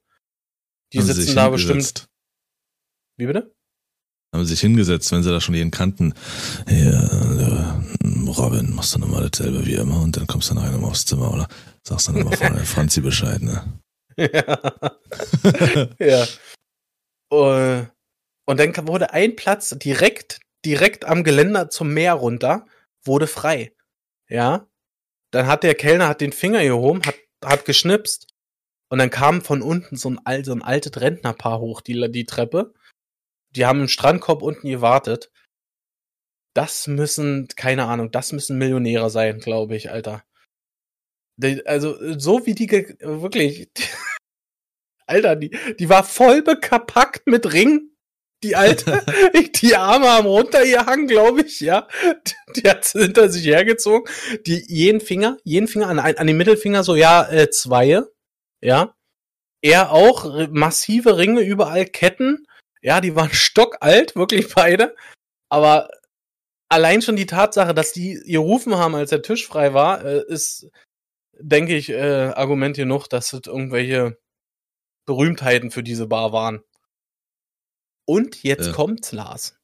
Die 0.93 0.99
Haben 0.99 1.05
sitzen 1.07 1.35
da 1.35 1.49
bestimmt. 1.49 2.07
Wie 3.17 3.25
bitte? 3.25 3.53
Haben 4.33 4.45
sie 4.45 4.51
sich 4.51 4.61
hingesetzt, 4.61 5.11
wenn 5.11 5.23
sie 5.23 5.31
da 5.31 5.41
schon 5.41 5.55
jeden 5.55 5.71
kannten. 5.71 6.13
Ja, 6.69 7.03
äh, 7.03 8.14
Robin, 8.37 8.73
machst 8.73 8.95
du 8.95 8.99
nochmal 8.99 9.29
dasselbe 9.29 9.65
wie 9.65 9.75
immer 9.75 10.01
und 10.01 10.17
dann 10.17 10.27
kommst 10.27 10.49
du 10.49 10.55
nachher 10.55 10.71
nochmal 10.71 10.91
aufs 10.91 11.05
Zimmer, 11.05 11.33
oder? 11.33 11.47
Sagst 11.83 12.07
dann 12.07 12.17
immer 12.17 12.31
vorne 12.31 12.59
Franzi 12.65 13.01
Bescheid, 13.01 13.41
ne? 13.41 13.79
ja. 14.17 14.59
ja. 15.99 17.87
Und 18.45 18.59
dann 18.59 18.87
wurde 18.87 19.13
ein 19.13 19.35
Platz 19.35 19.75
direkt, 19.77 20.39
direkt 20.65 21.05
am 21.05 21.23
Geländer 21.23 21.69
zum 21.69 21.93
Meer 21.93 22.13
runter, 22.13 22.65
wurde 23.03 23.27
frei. 23.27 23.73
Ja. 24.29 24.67
Dann 25.31 25.47
hat 25.47 25.63
der 25.63 25.75
Kellner 25.75 26.07
hat 26.07 26.21
den 26.21 26.31
Finger 26.31 26.63
gehoben, 26.63 27.01
hat, 27.05 27.15
hat 27.43 27.65
geschnipst. 27.65 28.27
Und 28.89 28.99
dann 28.99 29.09
kam 29.09 29.41
von 29.41 29.61
unten 29.61 29.97
so 29.97 30.15
ein, 30.23 30.43
so 30.43 30.53
ein 30.53 30.61
altes 30.61 31.01
Rentnerpaar 31.01 31.59
hoch, 31.59 31.81
die, 31.81 32.11
die 32.11 32.25
Treppe. 32.25 32.73
Die 33.49 33.65
haben 33.65 33.81
im 33.81 33.87
Strandkorb 33.87 34.41
unten 34.41 34.69
gewartet. 34.69 35.31
Das 36.55 36.87
müssen, 36.87 37.47
keine 37.55 37.85
Ahnung, 37.85 38.11
das 38.11 38.31
müssen 38.31 38.57
Millionäre 38.57 39.09
sein, 39.09 39.39
glaube 39.39 39.75
ich, 39.75 39.91
Alter. 39.91 40.23
Die- 41.37 41.65
Also, 41.65 42.17
so 42.17 42.45
wie 42.45 42.55
die, 42.55 42.69
wirklich, 43.01 43.69
Alter, 45.07 45.35
die, 45.35 45.49
die 45.77 45.89
war 45.89 46.03
voll 46.03 46.41
bekapackt 46.41 47.27
mit 47.27 47.51
Ring. 47.53 47.89
Die 48.43 48.55
alte, 48.55 49.03
die 49.61 49.75
Arme 49.75 50.07
haben 50.09 50.27
runtergehangen, 50.27 51.07
glaube 51.07 51.41
ich, 51.41 51.59
ja. 51.61 51.87
Die 52.55 52.69
hat 52.69 52.85
sie 52.85 53.01
hinter 53.03 53.29
sich 53.29 53.45
hergezogen. 53.45 54.11
Die 54.45 54.63
jeden 54.67 55.01
Finger, 55.01 55.37
jeden 55.43 55.67
Finger 55.67 55.87
an, 55.87 55.99
an 55.99 56.27
den 56.27 56.37
Mittelfinger 56.37 56.83
so, 56.83 56.95
ja, 56.95 57.27
äh, 57.29 57.49
zwei, 57.49 58.01
ja. 58.61 58.95
Er 59.61 59.91
auch, 59.91 60.47
massive 60.51 61.17
Ringe, 61.17 61.41
überall 61.41 61.85
Ketten. 61.85 62.45
Ja, 62.81 63.01
die 63.01 63.15
waren 63.15 63.29
stockalt, 63.33 64.15
wirklich 64.15 64.53
beide. 64.53 64.95
Aber 65.49 65.89
allein 66.69 67.01
schon 67.01 67.15
die 67.15 67.25
Tatsache, 67.25 67.73
dass 67.73 67.93
die 67.93 68.15
gerufen 68.25 68.75
haben, 68.75 68.95
als 68.95 69.09
der 69.11 69.21
Tisch 69.21 69.47
frei 69.47 69.73
war, 69.73 70.03
äh, 70.03 70.23
ist, 70.27 70.69
denke 71.39 71.75
ich, 71.75 71.89
äh, 71.89 72.31
Argument 72.35 72.75
genug, 72.75 73.07
dass 73.07 73.33
es 73.33 73.41
irgendwelche 73.47 74.17
Berühmtheiten 75.05 75.71
für 75.71 75.83
diese 75.83 76.07
Bar 76.07 76.31
waren. 76.33 76.63
Und 78.07 78.43
jetzt 78.43 78.67
Ja. 78.67 78.73
kommt's, 78.73 79.11
Lars. 79.11 79.57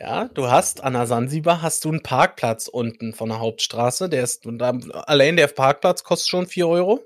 Ja, 0.00 0.28
du 0.28 0.48
hast 0.48 0.82
an 0.84 0.92
der 0.92 1.06
Sansibar 1.06 1.60
hast 1.60 1.84
du 1.84 1.88
einen 1.88 2.02
Parkplatz 2.02 2.68
unten 2.68 3.12
von 3.12 3.30
der 3.30 3.40
Hauptstraße. 3.40 4.08
Der 4.08 4.22
ist, 4.22 4.46
und 4.46 4.58
da, 4.58 4.70
allein 4.70 5.36
der 5.36 5.48
Parkplatz 5.48 6.04
kostet 6.04 6.28
schon 6.28 6.46
4 6.46 6.68
Euro. 6.68 7.04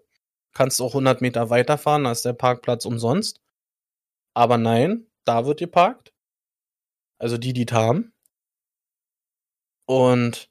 Kannst 0.55 0.81
auch 0.83 0.92
100 0.92 1.22
Meter 1.22 1.48
weiterfahren, 1.48 2.05
da 2.05 2.12
ist 2.12 2.24
der 2.26 2.35
Parkplatz 2.35 2.85
umsonst. 2.85 3.40
Aber 4.35 4.59
nein, 4.59 5.07
da 5.24 5.46
wird 5.46 5.61
geparkt. 5.61 6.12
Also 7.18 7.38
die, 7.38 7.55
die 7.55 7.64
da 7.64 7.76
haben. 7.76 8.12
Und 9.87 10.51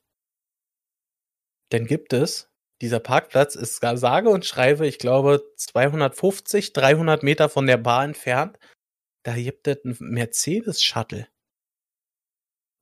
dann 1.69 1.85
gibt 1.85 2.13
es, 2.13 2.49
dieser 2.81 2.99
Parkplatz 2.99 3.55
ist 3.55 3.79
sage 3.79 4.29
und 4.29 4.45
schreibe, 4.45 4.87
ich 4.87 4.97
glaube, 4.97 5.43
250, 5.55 6.73
300 6.73 7.23
Meter 7.23 7.47
von 7.47 7.67
der 7.67 7.77
Bar 7.77 8.03
entfernt. 8.03 8.57
Da 9.23 9.35
gibt 9.35 9.67
es 9.67 9.85
einen 9.85 9.97
Mercedes-Shuttle, 9.99 11.27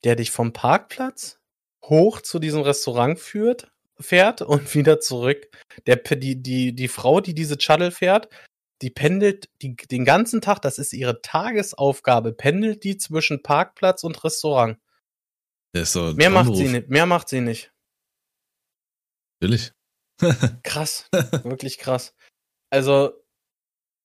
der 0.05 0.15
dich 0.15 0.31
vom 0.31 0.53
Parkplatz 0.53 1.39
hoch 1.83 2.21
zu 2.21 2.39
diesem 2.39 2.61
Restaurant 2.61 3.19
führt, 3.19 3.71
fährt 3.99 4.41
und 4.41 4.73
wieder 4.73 4.99
zurück. 5.01 5.49
Der, 5.85 5.97
die, 5.97 6.41
die, 6.41 6.73
die 6.73 6.87
Frau, 6.87 7.19
die 7.19 7.35
diese 7.35 7.59
Shuttle 7.59 7.91
fährt, 7.91 8.29
die 8.81 8.89
pendelt 8.89 9.49
die, 9.61 9.75
den 9.75 10.05
ganzen 10.05 10.39
Tag, 10.39 10.61
das 10.61 10.79
ist 10.79 10.93
ihre 10.93 11.21
Tagesaufgabe, 11.21 12.31
pendelt 12.31 12.85
die 12.85 12.97
zwischen 12.97 13.43
Parkplatz 13.43 14.03
und 14.03 14.23
Restaurant. 14.23 14.77
So 15.75 16.13
Mehr 16.13 16.29
macht 16.29 16.55
sie 16.55 16.67
nicht, 16.67 16.89
mehr 16.89 17.05
macht 17.05 17.29
sie 17.29 17.41
nicht. 17.41 17.71
Natürlich. 19.41 19.71
Krass, 20.63 21.07
wirklich 21.43 21.77
krass. 21.77 22.13
Also, 22.71 23.13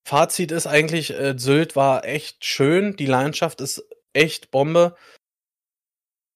Fazit 0.07 0.53
ist 0.53 0.67
eigentlich, 0.67 1.11
äh, 1.11 1.37
Sylt 1.37 1.75
war 1.75 2.05
echt 2.05 2.45
schön, 2.45 2.95
die 2.95 3.07
Landschaft 3.07 3.61
ist 3.61 3.85
echt 4.13 4.53
Bombe, 4.53 4.97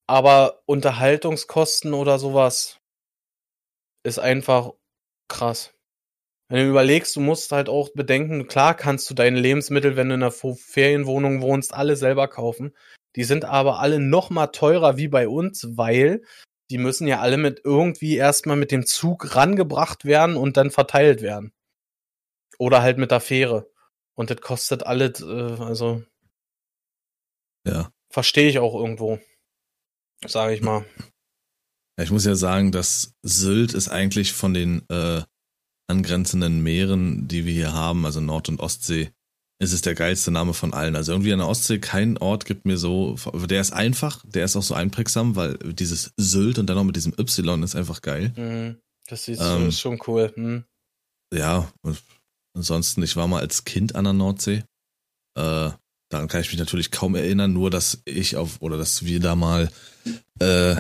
aber 0.09 0.63
Unterhaltungskosten 0.67 1.95
oder 1.95 2.19
sowas 2.19 2.81
ist 4.05 4.19
einfach 4.19 4.73
krass. 5.29 5.75
wenn 6.49 6.65
du 6.65 6.71
überlegst, 6.71 7.15
du 7.15 7.21
musst 7.21 7.53
halt 7.53 7.69
auch 7.69 7.91
bedenken, 7.91 8.49
klar 8.49 8.75
kannst 8.75 9.09
du 9.11 9.15
deine 9.15 9.39
Lebensmittel, 9.39 9.97
wenn 9.97 10.09
du 10.09 10.15
in 10.15 10.23
einer 10.23 10.33
Ferienwohnung 10.33 11.43
wohnst, 11.43 11.75
alle 11.75 11.95
selber 11.95 12.27
kaufen. 12.27 12.75
Die 13.19 13.25
sind 13.25 13.45
aber 13.45 13.81
alle 13.81 13.99
noch 13.99 14.31
mal 14.31 14.47
teurer 14.47 14.97
wie 14.97 15.09
bei 15.09 15.27
uns, 15.27 15.77
weil 15.77 16.23
die 16.71 16.79
müssen 16.79 17.09
ja 17.09 17.19
alle 17.19 17.37
mit 17.37 17.63
irgendwie 17.65 18.15
erstmal 18.15 18.57
mit 18.57 18.71
dem 18.71 18.87
Zug 18.87 19.35
rangebracht 19.35 20.05
werden 20.05 20.37
und 20.37 20.57
dann 20.57 20.71
verteilt 20.71 21.21
werden. 21.21 21.53
Oder 22.61 22.81
halt 22.81 22.97
mit 22.97 23.11
der 23.11 23.19
Fähre. 23.19 23.69
Und 24.15 24.31
das 24.31 24.41
kostet 24.41 24.85
alles, 24.85 25.21
äh, 25.21 25.61
also. 25.61 26.05
Ja. 27.67 27.91
Verstehe 28.09 28.49
ich 28.49 28.61
auch 28.61 28.77
irgendwo. 28.77 29.19
Sage 30.25 30.55
ich 30.55 30.63
mal. 30.63 30.87
Ich 32.01 32.13
muss 32.13 32.25
ja 32.25 32.37
sagen, 32.37 32.71
dass 32.71 33.17
Sylt 33.23 33.75
ist 33.75 33.89
eigentlich 33.89 34.33
von 34.33 34.55
den 34.55 34.89
äh, 34.91 35.23
angrenzenden 35.89 36.63
Meeren, 36.63 37.27
die 37.27 37.47
wir 37.47 37.53
hier 37.53 37.73
haben, 37.73 38.07
also 38.07 38.21
Nord- 38.21 38.49
und 38.49 38.61
Ostsee, 38.61 39.11
ist 39.61 39.73
es 39.73 39.83
der 39.83 39.95
geilste 39.95 40.31
Name 40.31 40.55
von 40.55 40.73
allen. 40.73 40.95
Also 40.95 41.13
irgendwie 41.13 41.33
an 41.33 41.41
der 41.41 41.49
Ostsee 41.49 41.79
kein 41.79 42.17
Ort 42.19 42.45
gibt 42.45 42.65
mir 42.65 42.79
so, 42.79 43.17
der 43.35 43.61
ist 43.61 43.73
einfach, 43.73 44.25
der 44.25 44.45
ist 44.45 44.57
auch 44.57 44.63
so 44.63 44.75
einprägsam, 44.75 45.35
weil 45.35 45.59
dieses 45.59 46.13
Sylt 46.17 46.59
und 46.59 46.67
dann 46.67 46.77
noch 46.77 46.85
mit 46.85 46.97
diesem 46.97 47.13
Y 47.19 47.63
ist 47.63 47.75
einfach 47.75 48.03
geil. 48.03 48.33
Mhm. 48.37 48.77
Das 49.09 49.27
ist, 49.27 49.41
ähm, 49.41 49.69
ist, 49.69 49.81
schon 49.81 50.01
cool. 50.07 50.33
Hm. 50.35 50.65
Ja, 51.35 51.73
und 51.83 51.99
ansonsten, 52.55 53.03
ich 53.03 53.17
war 53.17 53.27
mal 53.27 53.41
als 53.41 53.65
Kind 53.65 53.95
an 53.95 54.05
der 54.05 54.13
Nordsee. 54.13 54.65
Äh, 55.35 55.71
daran 56.11 56.29
kann 56.29 56.41
ich 56.41 56.51
mich 56.51 56.59
natürlich 56.59 56.91
kaum 56.91 57.15
erinnern, 57.15 57.53
nur 57.53 57.71
dass 57.71 58.03
ich 58.05 58.37
auf, 58.37 58.61
oder 58.61 58.77
dass 58.77 59.05
wir 59.05 59.19
da 59.19 59.35
mal 59.35 59.71
äh, 60.41 60.77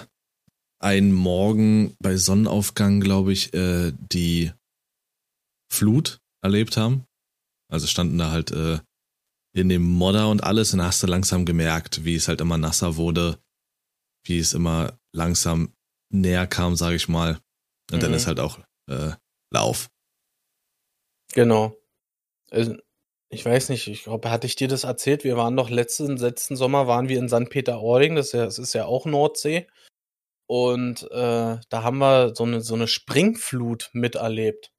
einen 0.79 1.12
Morgen 1.12 1.97
bei 2.01 2.17
Sonnenaufgang, 2.17 3.01
glaube 3.01 3.33
ich, 3.33 3.55
äh, 3.55 3.93
die 4.12 4.53
Flut 5.73 6.21
erlebt 6.43 6.77
haben. 6.77 7.08
Also 7.70 7.87
standen 7.87 8.18
da 8.18 8.31
halt 8.31 8.50
äh, 8.50 8.78
in 9.54 9.68
dem 9.68 9.83
Modder 9.83 10.28
und 10.28 10.42
alles 10.44 10.72
und 10.72 10.83
hast 10.83 11.02
du 11.02 11.07
langsam 11.07 11.44
gemerkt, 11.44 12.04
wie 12.04 12.14
es 12.14 12.28
halt 12.28 12.40
immer 12.40 12.59
nasser 12.59 12.96
wurde, 12.96 13.38
wie 14.24 14.38
es 14.38 14.54
immer 14.54 14.98
langsam 15.12 15.74
näher 16.11 16.46
kam, 16.46 16.76
sage 16.76 16.96
ich 16.96 17.09
mal. 17.09 17.40
Und 17.90 17.98
mhm. 17.98 18.02
dann 18.02 18.14
ist 18.14 18.26
halt 18.26 18.40
auch 18.40 18.59
äh, 18.88 19.12
Lauf. 19.50 19.88
Genau. 21.33 21.74
Also, 22.50 22.76
ich 23.31 23.44
weiß 23.44 23.68
nicht, 23.68 23.88
ich 23.88 24.04
glaube, 24.04 24.31
hatte 24.31 24.46
ich 24.46 24.57
dir 24.57 24.68
das 24.68 24.85
erzählt? 24.85 25.24
Wir 25.24 25.37
waren 25.37 25.57
doch 25.57 25.68
letzten, 25.68 26.16
letzten 26.16 26.57
Sommer 26.57 26.87
waren 26.87 27.09
wir 27.09 27.18
in 27.18 27.28
St. 27.28 27.50
Peter-Ording, 27.50 28.14
das, 28.14 28.33
ja, 28.33 28.44
das 28.44 28.59
ist 28.59 28.72
ja 28.72 28.87
auch 28.87 29.04
Nordsee. 29.04 29.66
Und 30.46 31.02
äh, 31.11 31.59
da 31.68 31.83
haben 31.83 31.98
wir 31.98 32.35
so 32.35 32.44
eine, 32.44 32.62
so 32.62 32.74
eine 32.74 32.88
Springflut 32.88 33.90
miterlebt. 33.92 34.72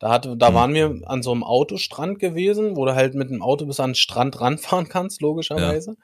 Da, 0.00 0.10
hat, 0.10 0.26
da 0.26 0.50
mhm. 0.50 0.54
waren 0.54 0.74
wir 0.74 1.00
an 1.04 1.22
so 1.22 1.32
einem 1.32 1.44
Autostrand 1.44 2.18
gewesen, 2.18 2.76
wo 2.76 2.84
du 2.84 2.94
halt 2.94 3.14
mit 3.14 3.30
dem 3.30 3.42
Auto 3.42 3.66
bis 3.66 3.80
an 3.80 3.90
den 3.90 3.94
Strand 3.94 4.40
ranfahren 4.40 4.88
kannst, 4.88 5.22
logischerweise. 5.22 5.90
Ja. 5.90 5.96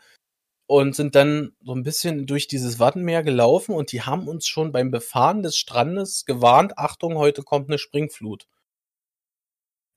Und 0.67 0.95
sind 0.95 1.17
dann 1.17 1.53
so 1.65 1.75
ein 1.75 1.83
bisschen 1.83 2.27
durch 2.27 2.47
dieses 2.47 2.79
Wattenmeer 2.79 3.25
gelaufen 3.25 3.75
und 3.75 3.91
die 3.91 4.03
haben 4.03 4.29
uns 4.29 4.47
schon 4.47 4.71
beim 4.71 4.93
Befahren 4.93 5.43
des 5.43 5.57
Strandes 5.57 6.25
gewarnt, 6.25 6.79
Achtung, 6.79 7.17
heute 7.17 7.43
kommt 7.43 7.69
eine 7.69 7.79
Springflut. 7.79 8.47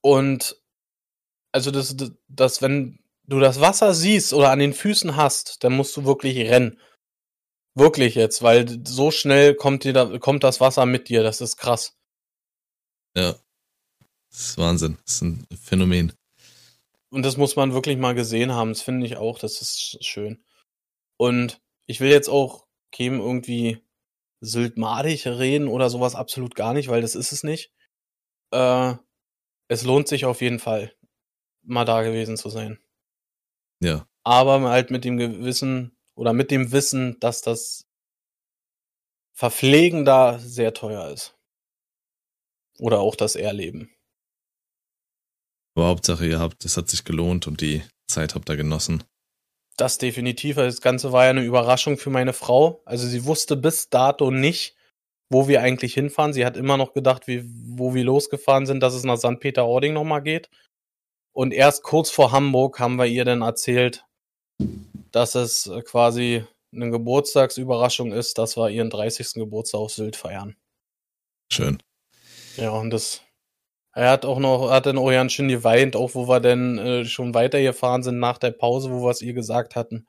Und 0.01 0.59
also 1.51 1.69
das, 1.69 1.95
das, 1.95 2.11
das, 2.27 2.61
wenn 2.61 2.99
du 3.25 3.39
das 3.39 3.61
Wasser 3.61 3.93
siehst 3.93 4.33
oder 4.33 4.49
an 4.49 4.59
den 4.59 4.73
Füßen 4.73 5.15
hast, 5.15 5.63
dann 5.63 5.73
musst 5.73 5.95
du 5.95 6.05
wirklich 6.05 6.37
rennen. 6.49 6.79
Wirklich 7.75 8.15
jetzt, 8.15 8.43
weil 8.43 8.81
so 8.85 9.11
schnell 9.11 9.55
kommt 9.55 9.83
dir 9.83 9.93
da, 9.93 10.17
kommt 10.19 10.43
das 10.43 10.59
Wasser 10.59 10.85
mit 10.85 11.09
dir, 11.09 11.23
das 11.23 11.41
ist 11.41 11.57
krass. 11.57 11.95
Ja. 13.15 13.35
Das 14.33 14.49
ist 14.49 14.57
Wahnsinn. 14.57 14.97
Das 15.05 15.15
ist 15.15 15.21
ein 15.21 15.47
Phänomen. 15.55 16.11
Und 17.09 17.23
das 17.23 17.37
muss 17.37 17.55
man 17.55 17.73
wirklich 17.73 17.97
mal 17.97 18.15
gesehen 18.15 18.51
haben. 18.53 18.69
Das 18.69 18.81
finde 18.81 19.05
ich 19.05 19.17
auch. 19.17 19.37
Das 19.37 19.61
ist 19.61 20.03
schön. 20.03 20.43
Und 21.17 21.61
ich 21.85 21.99
will 21.99 22.09
jetzt 22.09 22.29
auch 22.29 22.65
Kim 22.91 23.19
irgendwie 23.19 23.79
Syltmadig 24.41 25.27
reden 25.27 25.67
oder 25.67 25.89
sowas 25.91 26.15
absolut 26.15 26.55
gar 26.55 26.73
nicht, 26.73 26.89
weil 26.89 27.01
das 27.01 27.13
ist 27.13 27.31
es 27.31 27.43
nicht. 27.43 27.71
Äh, 28.51 28.95
es 29.67 29.83
lohnt 29.83 30.07
sich 30.07 30.25
auf 30.25 30.41
jeden 30.41 30.59
Fall, 30.59 30.93
mal 31.61 31.85
da 31.85 32.01
gewesen 32.01 32.35
zu 32.35 32.49
sein. 32.49 32.79
Ja. 33.79 34.07
Aber 34.23 34.61
halt 34.61 34.89
mit 34.89 35.05
dem 35.05 35.17
Gewissen 35.17 35.95
oder 36.15 36.33
mit 36.33 36.49
dem 36.49 36.71
Wissen, 36.71 37.19
dass 37.19 37.41
das 37.41 37.85
Verpflegen 39.33 40.05
da 40.05 40.39
sehr 40.39 40.73
teuer 40.73 41.09
ist. 41.09 41.37
Oder 42.79 42.99
auch 42.99 43.15
das 43.15 43.35
Erleben. 43.35 43.93
Aber 45.75 45.87
Hauptsache, 45.87 46.25
ihr 46.25 46.39
habt, 46.39 46.65
es 46.65 46.77
hat 46.77 46.89
sich 46.89 47.03
gelohnt 47.03 47.47
und 47.47 47.61
die 47.61 47.83
Zeit 48.07 48.35
habt 48.35 48.49
ihr 48.49 48.57
genossen. 48.57 49.03
Das 49.77 49.97
definitiv. 49.97 50.57
Das 50.57 50.81
Ganze 50.81 51.11
war 51.11 51.23
ja 51.23 51.31
eine 51.31 51.43
Überraschung 51.43 51.97
für 51.97 52.11
meine 52.11 52.33
Frau. 52.33 52.83
Also 52.85 53.07
sie 53.07 53.25
wusste 53.25 53.57
bis 53.57 53.89
dato 53.89 54.29
nicht, 54.29 54.75
wo 55.29 55.47
wir 55.47 55.61
eigentlich 55.61 55.95
hinfahren. 55.95 56.33
Sie 56.33 56.45
hat 56.45 56.57
immer 56.57 56.77
noch 56.77 56.93
gedacht, 56.93 57.27
wie, 57.27 57.43
wo 57.45 57.95
wir 57.95 58.03
losgefahren 58.03 58.67
sind, 58.67 58.81
dass 58.81 58.93
es 58.93 59.03
nach 59.03 59.17
St. 59.17 59.39
Peter-Ording 59.39 59.93
nochmal 59.93 60.21
geht. 60.21 60.49
Und 61.35 61.51
erst 61.53 61.81
kurz 61.81 62.11
vor 62.11 62.31
Hamburg 62.31 62.79
haben 62.79 62.97
wir 62.97 63.07
ihr 63.07 63.25
dann 63.25 63.41
erzählt, 63.41 64.05
dass 65.11 65.33
es 65.33 65.71
quasi 65.85 66.45
eine 66.71 66.91
Geburtstagsüberraschung 66.91 68.11
ist, 68.11 68.37
dass 68.37 68.55
wir 68.57 68.69
ihren 68.69 68.91
30. 68.91 69.33
Geburtstag 69.33 69.79
auf 69.79 69.91
Sylt 69.91 70.15
feiern. 70.15 70.55
Schön. 71.51 71.81
Ja, 72.57 72.69
und 72.69 72.91
das 72.91 73.22
er 73.93 74.09
hat 74.09 74.25
auch 74.25 74.39
noch, 74.39 74.71
hat 74.71 74.85
ganz 74.85 75.33
schön 75.33 75.47
geweint, 75.47 75.95
auch 75.95 76.15
wo 76.15 76.27
wir 76.27 76.39
dann 76.39 76.77
äh, 76.79 77.05
schon 77.05 77.33
weitergefahren 77.33 78.01
sind 78.01 78.19
nach 78.19 78.39
der 78.39 78.51
Pause, 78.51 78.89
wo 78.91 79.03
wir 79.03 79.11
es 79.11 79.21
ihr 79.21 79.33
gesagt 79.33 79.75
hatten. 79.75 80.07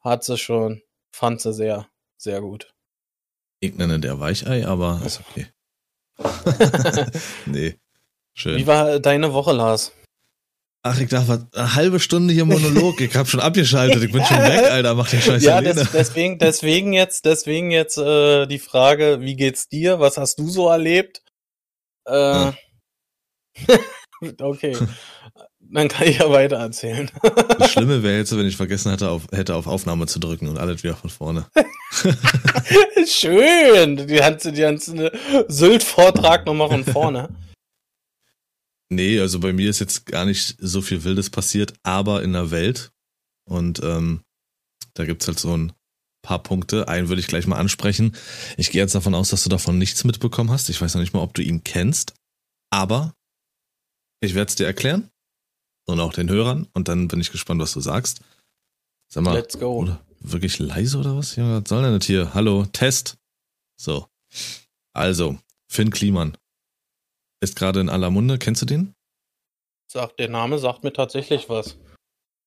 Hat 0.00 0.24
sie 0.24 0.36
schon, 0.36 0.82
fand 1.10 1.40
sie 1.40 1.54
sehr, 1.54 1.88
sehr 2.18 2.40
gut. 2.40 2.74
Ich 3.60 3.74
nenne 3.74 3.98
der 3.98 4.20
Weichei, 4.20 4.66
aber 4.66 5.00
ist 5.04 5.20
okay. 5.20 5.46
nee, 7.46 7.76
schön. 8.34 8.58
Wie 8.58 8.66
war 8.66 9.00
deine 9.00 9.32
Woche, 9.32 9.52
Lars? 9.52 9.92
Ach, 10.82 11.00
ich 11.00 11.08
dachte, 11.08 11.48
eine 11.54 11.74
halbe 11.74 12.00
Stunde 12.00 12.32
hier 12.32 12.44
Monolog. 12.44 13.00
Ich 13.00 13.14
hab 13.16 13.26
schon 13.28 13.40
abgeschaltet. 13.40 14.02
Ich 14.02 14.12
bin 14.12 14.24
schon 14.24 14.38
weg, 14.38 14.64
Alter. 14.70 14.94
Mach 14.94 15.08
den 15.10 15.20
Scheiß 15.20 15.42
Ja, 15.42 15.60
des, 15.60 15.90
deswegen, 15.90 16.38
deswegen 16.38 16.92
jetzt, 16.92 17.24
deswegen 17.24 17.70
jetzt 17.70 17.98
äh, 17.98 18.46
die 18.46 18.60
Frage, 18.60 19.20
wie 19.20 19.34
geht's 19.34 19.68
dir? 19.68 19.98
Was 19.98 20.18
hast 20.18 20.38
du 20.38 20.48
so 20.48 20.68
erlebt? 20.68 21.22
Äh, 22.06 22.12
ja. 22.14 22.54
okay. 24.40 24.76
Dann 25.60 25.88
kann 25.88 26.08
ich 26.08 26.18
ja 26.18 26.30
weiter 26.30 26.56
erzählen. 26.56 27.10
Das 27.58 27.72
Schlimme 27.72 28.02
wäre 28.02 28.16
jetzt, 28.18 28.34
wenn 28.36 28.46
ich 28.46 28.56
vergessen 28.56 28.90
hätte 28.90 29.10
auf, 29.10 29.26
hätte, 29.32 29.54
auf 29.54 29.66
Aufnahme 29.66 30.06
zu 30.06 30.18
drücken 30.18 30.48
und 30.48 30.58
alles 30.58 30.82
wieder 30.82 30.96
von 30.96 31.10
vorne. 31.10 31.46
Schön. 33.06 33.96
Die 33.96 34.14
ganze, 34.14 34.52
die 34.52 34.62
ganze 34.62 35.12
Sylt-Vortrag 35.48 36.46
nochmal 36.46 36.68
von 36.68 36.84
vorne. 36.84 37.28
Nee, 38.90 39.20
also 39.20 39.40
bei 39.40 39.52
mir 39.52 39.68
ist 39.68 39.80
jetzt 39.80 40.06
gar 40.06 40.24
nicht 40.24 40.56
so 40.58 40.80
viel 40.80 41.04
Wildes 41.04 41.28
passiert, 41.28 41.74
aber 41.82 42.22
in 42.22 42.32
der 42.32 42.50
Welt. 42.50 42.90
Und 43.44 43.82
ähm, 43.82 44.22
da 44.94 45.04
gibt's 45.04 45.26
halt 45.26 45.38
so 45.38 45.54
ein 45.54 45.72
paar 46.22 46.42
Punkte. 46.42 46.88
Einen 46.88 47.08
würde 47.08 47.20
ich 47.20 47.26
gleich 47.26 47.46
mal 47.46 47.58
ansprechen. 47.58 48.16
Ich 48.56 48.70
gehe 48.70 48.80
jetzt 48.80 48.94
davon 48.94 49.14
aus, 49.14 49.30
dass 49.30 49.44
du 49.44 49.50
davon 49.50 49.78
nichts 49.78 50.04
mitbekommen 50.04 50.50
hast. 50.50 50.70
Ich 50.70 50.80
weiß 50.80 50.94
noch 50.94 51.00
nicht 51.00 51.12
mal, 51.12 51.20
ob 51.20 51.34
du 51.34 51.42
ihn 51.42 51.64
kennst. 51.64 52.14
Aber 52.70 53.14
ich 54.20 54.34
werde 54.34 54.48
es 54.48 54.54
dir 54.54 54.66
erklären. 54.66 55.10
Und 55.86 56.00
auch 56.00 56.12
den 56.12 56.28
Hörern. 56.28 56.68
Und 56.74 56.88
dann 56.88 57.08
bin 57.08 57.20
ich 57.20 57.32
gespannt, 57.32 57.60
was 57.60 57.72
du 57.72 57.80
sagst. 57.80 58.20
Sag 59.08 59.24
mal, 59.24 59.34
Let's 59.34 59.58
go. 59.58 59.78
Oder 59.78 60.04
wirklich 60.20 60.58
leise 60.58 60.98
oder 60.98 61.16
was? 61.16 61.36
Ja, 61.36 61.60
was 61.60 61.68
soll 61.68 61.82
denn 61.82 61.98
das 61.98 62.06
hier? 62.06 62.34
Hallo, 62.34 62.66
Test. 62.66 63.16
So. 63.76 64.06
Also, 64.92 65.38
Finn 65.70 65.90
Kliman 65.90 66.36
ist 67.40 67.56
gerade 67.56 67.80
in 67.80 67.88
aller 67.88 68.10
Munde. 68.10 68.38
Kennst 68.38 68.62
du 68.62 68.66
den? 68.66 68.94
Sagt, 69.90 70.18
der 70.18 70.28
Name 70.28 70.58
sagt 70.58 70.84
mir 70.84 70.92
tatsächlich 70.92 71.48
was. 71.48 71.78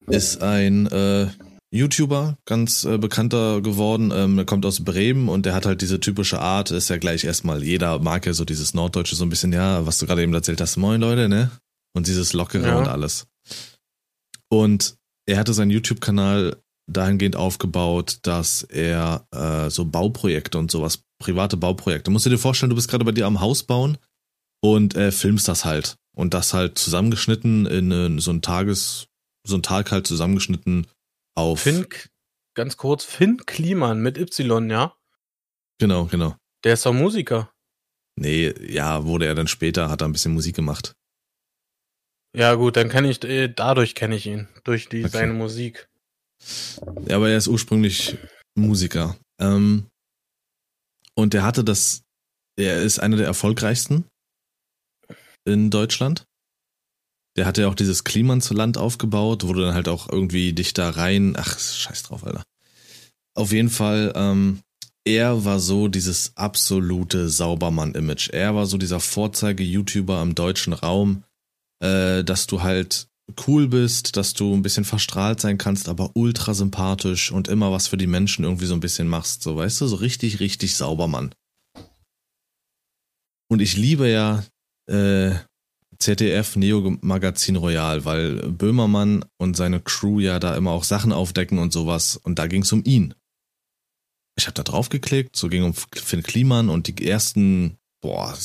Ist 0.07 0.43
ein 0.43 0.87
äh, 0.87 1.27
YouTuber, 1.71 2.37
ganz 2.45 2.83
äh, 2.83 2.97
bekannter 2.97 3.61
geworden. 3.61 4.11
Ähm, 4.13 4.37
er 4.37 4.45
kommt 4.45 4.65
aus 4.65 4.83
Bremen 4.83 5.29
und 5.29 5.45
der 5.45 5.55
hat 5.55 5.65
halt 5.65 5.81
diese 5.81 5.99
typische 5.99 6.39
Art, 6.39 6.71
ist 6.71 6.89
ja 6.89 6.97
gleich 6.97 7.23
erstmal, 7.23 7.63
jeder 7.63 7.99
mag 7.99 8.25
ja 8.25 8.33
so 8.33 8.43
dieses 8.43 8.73
Norddeutsche 8.73 9.15
so 9.15 9.23
ein 9.23 9.29
bisschen, 9.29 9.53
ja, 9.53 9.85
was 9.85 9.97
du 9.97 10.05
gerade 10.05 10.21
eben 10.21 10.33
erzählt 10.33 10.59
hast, 10.59 10.77
moin 10.77 10.99
Leute, 10.99 11.29
ne? 11.29 11.49
Und 11.93 12.07
dieses 12.07 12.33
Lockere 12.33 12.67
ja. 12.67 12.77
und 12.77 12.87
alles. 12.87 13.27
Und 14.49 14.95
er 15.25 15.37
hatte 15.37 15.53
seinen 15.53 15.71
YouTube-Kanal 15.71 16.57
dahingehend 16.87 17.37
aufgebaut, 17.37 18.19
dass 18.23 18.63
er 18.63 19.25
äh, 19.31 19.69
so 19.69 19.85
Bauprojekte 19.85 20.57
und 20.57 20.71
sowas, 20.71 21.03
private 21.19 21.55
Bauprojekte. 21.55 22.11
Musst 22.11 22.25
du 22.25 22.29
dir 22.29 22.37
vorstellen, 22.37 22.69
du 22.69 22.75
bist 22.75 22.89
gerade 22.89 23.05
bei 23.05 23.11
dir 23.11 23.27
am 23.27 23.39
Haus 23.39 23.63
bauen 23.63 23.97
und 24.61 24.95
äh, 24.95 25.11
filmst 25.11 25.47
das 25.47 25.63
halt. 25.63 25.95
Und 26.13 26.33
das 26.33 26.53
halt 26.53 26.77
zusammengeschnitten 26.77 27.65
in, 27.65 27.91
in 27.91 28.19
so 28.19 28.31
ein 28.31 28.41
Tages, 28.41 29.07
so 29.47 29.55
ein 29.55 29.63
Tag 29.63 29.91
halt 29.91 30.05
zusammengeschnitten 30.05 30.87
auf. 31.35 31.61
Finn, 31.61 31.87
ganz 32.53 32.77
kurz, 32.77 33.03
Finn 33.03 33.37
Kliman 33.45 34.01
mit 34.01 34.17
Y, 34.17 34.69
ja? 34.69 34.95
Genau, 35.79 36.05
genau. 36.05 36.35
Der 36.63 36.73
ist 36.73 36.85
doch 36.85 36.93
Musiker. 36.93 37.51
Nee, 38.15 38.53
ja, 38.61 39.05
wurde 39.05 39.25
er 39.25 39.35
dann 39.35 39.47
später, 39.47 39.89
hat 39.89 40.01
er 40.01 40.07
ein 40.07 40.11
bisschen 40.11 40.33
Musik 40.33 40.55
gemacht. 40.55 40.93
Ja, 42.35 42.53
gut, 42.55 42.77
dann 42.77 42.89
kenne 42.89 43.09
ich, 43.09 43.23
äh, 43.23 43.47
dadurch 43.49 43.95
kenne 43.95 44.15
ich 44.15 44.25
ihn. 44.25 44.47
Durch 44.63 44.87
die, 44.87 45.01
okay. 45.01 45.09
seine 45.09 45.33
Musik. 45.33 45.89
Ja, 47.07 47.17
aber 47.17 47.29
er 47.29 47.37
ist 47.37 47.47
ursprünglich 47.47 48.17
Musiker. 48.55 49.17
Ähm, 49.39 49.87
und 51.15 51.33
er 51.33 51.43
hatte 51.43 51.63
das, 51.63 52.03
er 52.57 52.81
ist 52.81 52.99
einer 52.99 53.17
der 53.17 53.27
erfolgreichsten 53.27 54.05
in 55.45 55.69
Deutschland. 55.69 56.25
Der 57.37 57.45
hatte 57.45 57.61
ja 57.61 57.67
auch 57.69 57.75
dieses 57.75 58.03
Klimansland 58.03 58.77
aufgebaut, 58.77 59.43
du 59.53 59.61
dann 59.61 59.73
halt 59.73 59.87
auch 59.87 60.09
irgendwie 60.09 60.53
dich 60.53 60.73
da 60.73 60.89
rein, 60.89 61.35
ach, 61.37 61.59
scheiß 61.59 62.03
drauf, 62.03 62.25
Alter. 62.25 62.43
Auf 63.35 63.53
jeden 63.53 63.69
Fall, 63.69 64.11
ähm, 64.15 64.59
er 65.05 65.45
war 65.45 65.59
so 65.59 65.87
dieses 65.87 66.33
absolute 66.35 67.29
Saubermann-Image. 67.29 68.29
Er 68.31 68.53
war 68.55 68.65
so 68.65 68.77
dieser 68.77 68.99
Vorzeige-YouTuber 68.99 70.21
im 70.21 70.35
deutschen 70.35 70.73
Raum, 70.73 71.23
äh, 71.81 72.23
dass 72.23 72.47
du 72.47 72.61
halt 72.61 73.07
cool 73.47 73.67
bist, 73.67 74.17
dass 74.17 74.33
du 74.33 74.53
ein 74.53 74.61
bisschen 74.61 74.83
verstrahlt 74.83 75.39
sein 75.39 75.57
kannst, 75.57 75.87
aber 75.87 76.11
ultra 76.15 76.53
sympathisch 76.53 77.31
und 77.31 77.47
immer 77.47 77.71
was 77.71 77.87
für 77.87 77.97
die 77.97 78.07
Menschen 78.07 78.43
irgendwie 78.43 78.65
so 78.65 78.73
ein 78.73 78.81
bisschen 78.81 79.07
machst. 79.07 79.41
So, 79.41 79.55
weißt 79.55 79.81
du, 79.81 79.87
so 79.87 79.95
richtig, 79.95 80.39
richtig 80.39 80.75
Saubermann. 80.75 81.33
Und 83.49 83.61
ich 83.61 83.77
liebe 83.77 84.09
ja 84.09 84.43
äh, 84.87 85.35
ZDF 86.01 86.55
Neo 86.55 86.97
Magazin 87.01 87.55
Royal, 87.55 88.05
weil 88.05 88.51
Böhmermann 88.51 89.23
und 89.37 89.55
seine 89.55 89.79
Crew 89.79 90.19
ja 90.19 90.39
da 90.39 90.55
immer 90.55 90.71
auch 90.71 90.83
Sachen 90.83 91.13
aufdecken 91.13 91.59
und 91.59 91.71
sowas. 91.71 92.17
Und 92.17 92.39
da 92.39 92.47
ging 92.47 92.63
es 92.63 92.73
um 92.73 92.83
ihn. 92.83 93.13
Ich 94.35 94.47
habe 94.47 94.55
da 94.55 94.63
drauf 94.63 94.89
geklickt, 94.89 95.35
so 95.35 95.47
ging 95.47 95.63
um 95.63 95.73
Finn 95.73 96.23
Kliman 96.23 96.69
und 96.69 96.87
die 96.87 97.07
ersten, 97.07 97.77
boah, 98.01 98.35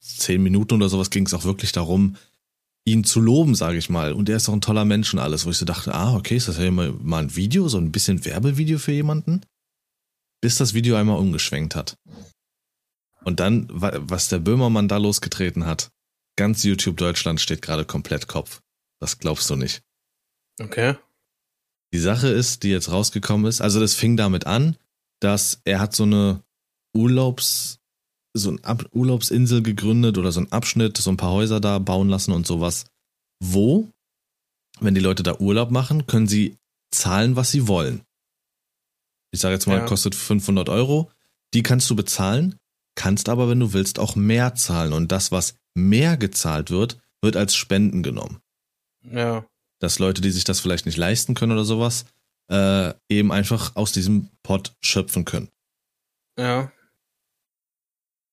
zehn 0.00 0.42
Minuten 0.42 0.74
oder 0.74 0.88
sowas 0.88 1.10
ging 1.10 1.26
es 1.26 1.34
auch 1.34 1.44
wirklich 1.44 1.72
darum, 1.72 2.16
ihn 2.84 3.04
zu 3.04 3.20
loben, 3.20 3.54
sage 3.54 3.78
ich 3.78 3.90
mal. 3.90 4.12
Und 4.12 4.28
er 4.28 4.36
ist 4.36 4.48
doch 4.48 4.52
ein 4.52 4.60
toller 4.60 4.84
Mensch 4.84 5.12
und 5.12 5.20
alles, 5.20 5.44
wo 5.44 5.50
ich 5.50 5.56
so 5.56 5.64
dachte, 5.64 5.94
ah, 5.94 6.14
okay, 6.14 6.36
ist 6.36 6.48
das 6.48 6.58
ja 6.58 6.70
mal, 6.70 6.92
mal 7.00 7.24
ein 7.24 7.34
Video, 7.34 7.68
so 7.68 7.78
ein 7.78 7.92
bisschen 7.92 8.24
Werbevideo 8.24 8.78
für 8.78 8.92
jemanden? 8.92 9.42
Bis 10.40 10.56
das 10.56 10.74
Video 10.74 10.96
einmal 10.96 11.18
umgeschwenkt 11.18 11.74
hat. 11.74 11.96
Und 13.24 13.40
dann, 13.40 13.68
was 13.70 14.28
der 14.28 14.38
Böhmermann 14.38 14.88
da 14.88 14.96
losgetreten 14.96 15.66
hat, 15.66 15.90
ganz 16.36 16.62
YouTube 16.64 16.96
Deutschland 16.96 17.40
steht 17.40 17.62
gerade 17.62 17.84
komplett 17.84 18.28
Kopf. 18.28 18.62
Das 19.00 19.18
glaubst 19.18 19.48
du 19.50 19.56
nicht. 19.56 19.82
Okay. 20.60 20.96
Die 21.92 21.98
Sache 21.98 22.28
ist, 22.28 22.62
die 22.62 22.70
jetzt 22.70 22.90
rausgekommen 22.90 23.46
ist, 23.46 23.60
also 23.60 23.80
das 23.80 23.94
fing 23.94 24.16
damit 24.16 24.46
an, 24.46 24.76
dass 25.20 25.60
er 25.64 25.80
hat 25.80 25.94
so 25.94 26.04
eine 26.04 26.42
Urlaubs, 26.94 27.80
so 28.34 28.50
eine 28.50 28.64
Ab 28.64 28.86
Urlaubsinsel 28.92 29.62
gegründet 29.62 30.18
oder 30.18 30.32
so 30.32 30.40
ein 30.40 30.52
Abschnitt, 30.52 30.96
so 30.96 31.10
ein 31.10 31.16
paar 31.16 31.32
Häuser 31.32 31.60
da 31.60 31.78
bauen 31.78 32.08
lassen 32.08 32.32
und 32.32 32.46
sowas, 32.46 32.86
wo, 33.40 33.90
wenn 34.80 34.94
die 34.94 35.00
Leute 35.00 35.22
da 35.22 35.38
Urlaub 35.38 35.70
machen, 35.70 36.06
können 36.06 36.28
sie 36.28 36.56
zahlen, 36.90 37.36
was 37.36 37.50
sie 37.50 37.68
wollen. 37.68 38.02
Ich 39.32 39.40
sage 39.40 39.54
jetzt 39.54 39.66
mal, 39.66 39.78
ja. 39.78 39.86
kostet 39.86 40.14
500 40.14 40.68
Euro. 40.68 41.10
Die 41.54 41.62
kannst 41.62 41.88
du 41.90 41.96
bezahlen, 41.96 42.56
kannst 42.94 43.28
aber, 43.28 43.48
wenn 43.48 43.60
du 43.60 43.72
willst, 43.72 43.98
auch 43.98 44.14
mehr 44.14 44.54
zahlen. 44.54 44.92
Und 44.92 45.12
das, 45.12 45.32
was 45.32 45.54
mehr 45.74 46.16
gezahlt 46.16 46.70
wird, 46.70 46.98
wird 47.22 47.36
als 47.36 47.54
Spenden 47.54 48.02
genommen. 48.02 48.40
Ja. 49.02 49.46
Dass 49.80 49.98
Leute, 49.98 50.20
die 50.20 50.30
sich 50.30 50.44
das 50.44 50.60
vielleicht 50.60 50.86
nicht 50.86 50.98
leisten 50.98 51.34
können 51.34 51.52
oder 51.52 51.64
sowas, 51.64 52.04
äh, 52.50 52.92
eben 53.08 53.32
einfach 53.32 53.76
aus 53.76 53.92
diesem 53.92 54.28
Pot 54.42 54.74
schöpfen 54.80 55.24
können. 55.24 55.48
Ja. 56.38 56.72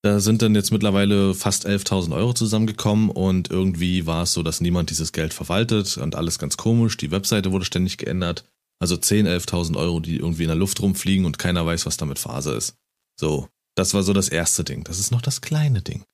Da 0.02 0.20
sind 0.22 0.42
dann 0.42 0.56
jetzt 0.56 0.72
mittlerweile 0.72 1.34
fast 1.34 1.68
11.000 1.68 2.16
Euro 2.16 2.34
zusammengekommen 2.34 3.10
und 3.10 3.50
irgendwie 3.50 4.06
war 4.06 4.24
es 4.24 4.34
so, 4.34 4.44
dass 4.44 4.62
niemand 4.62 4.92
dieses 4.92 5.12
Geld 5.12 5.34
verwaltet 5.34 5.98
und 5.98 6.16
alles 6.16 6.40
ganz 6.40 6.56
komisch. 6.56 6.96
Die 6.96 7.12
Webseite 7.12 7.52
wurde 7.52 7.66
ständig 7.66 7.98
geändert. 7.98 8.46
Also 8.82 8.96
10.000, 8.96 9.28
11.000 9.28 9.78
Euro, 9.78 10.00
die 10.00 10.16
irgendwie 10.16 10.44
in 10.44 10.50
der 10.50 10.56
Luft 10.56 10.82
rumfliegen 10.82 11.26
und 11.26 11.38
keiner 11.38 11.66
weiß, 11.66 11.86
was 11.86 11.98
damit 11.98 12.18
Phase 12.18 12.54
ist. 12.54 12.78
So, 13.20 13.50
das 13.76 13.94
war 13.94 14.04
so 14.04 14.14
das 14.14 14.30
erste 14.30 14.64
Ding. 14.64 14.86
Das 14.86 15.00
ist 15.00 15.12
noch 15.12 15.22
das 15.22 15.42
kleine 15.42 15.82
Ding. 15.82 16.06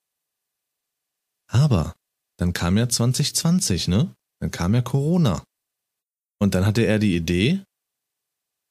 Aber 1.47 1.95
dann 2.38 2.53
kam 2.53 2.77
ja 2.77 2.89
2020, 2.89 3.88
ne? 3.88 4.13
Dann 4.39 4.51
kam 4.51 4.73
ja 4.73 4.81
Corona. 4.81 5.43
Und 6.39 6.55
dann 6.55 6.65
hatte 6.65 6.86
er 6.86 6.99
die 6.99 7.15
Idee, 7.15 7.63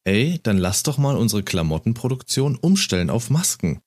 ey, 0.07 0.39
dann 0.43 0.59
lass 0.59 0.83
doch 0.83 0.99
mal 0.99 1.17
unsere 1.17 1.43
Klamottenproduktion 1.43 2.57
umstellen 2.57 3.11
auf 3.11 3.31
Masken. 3.31 3.81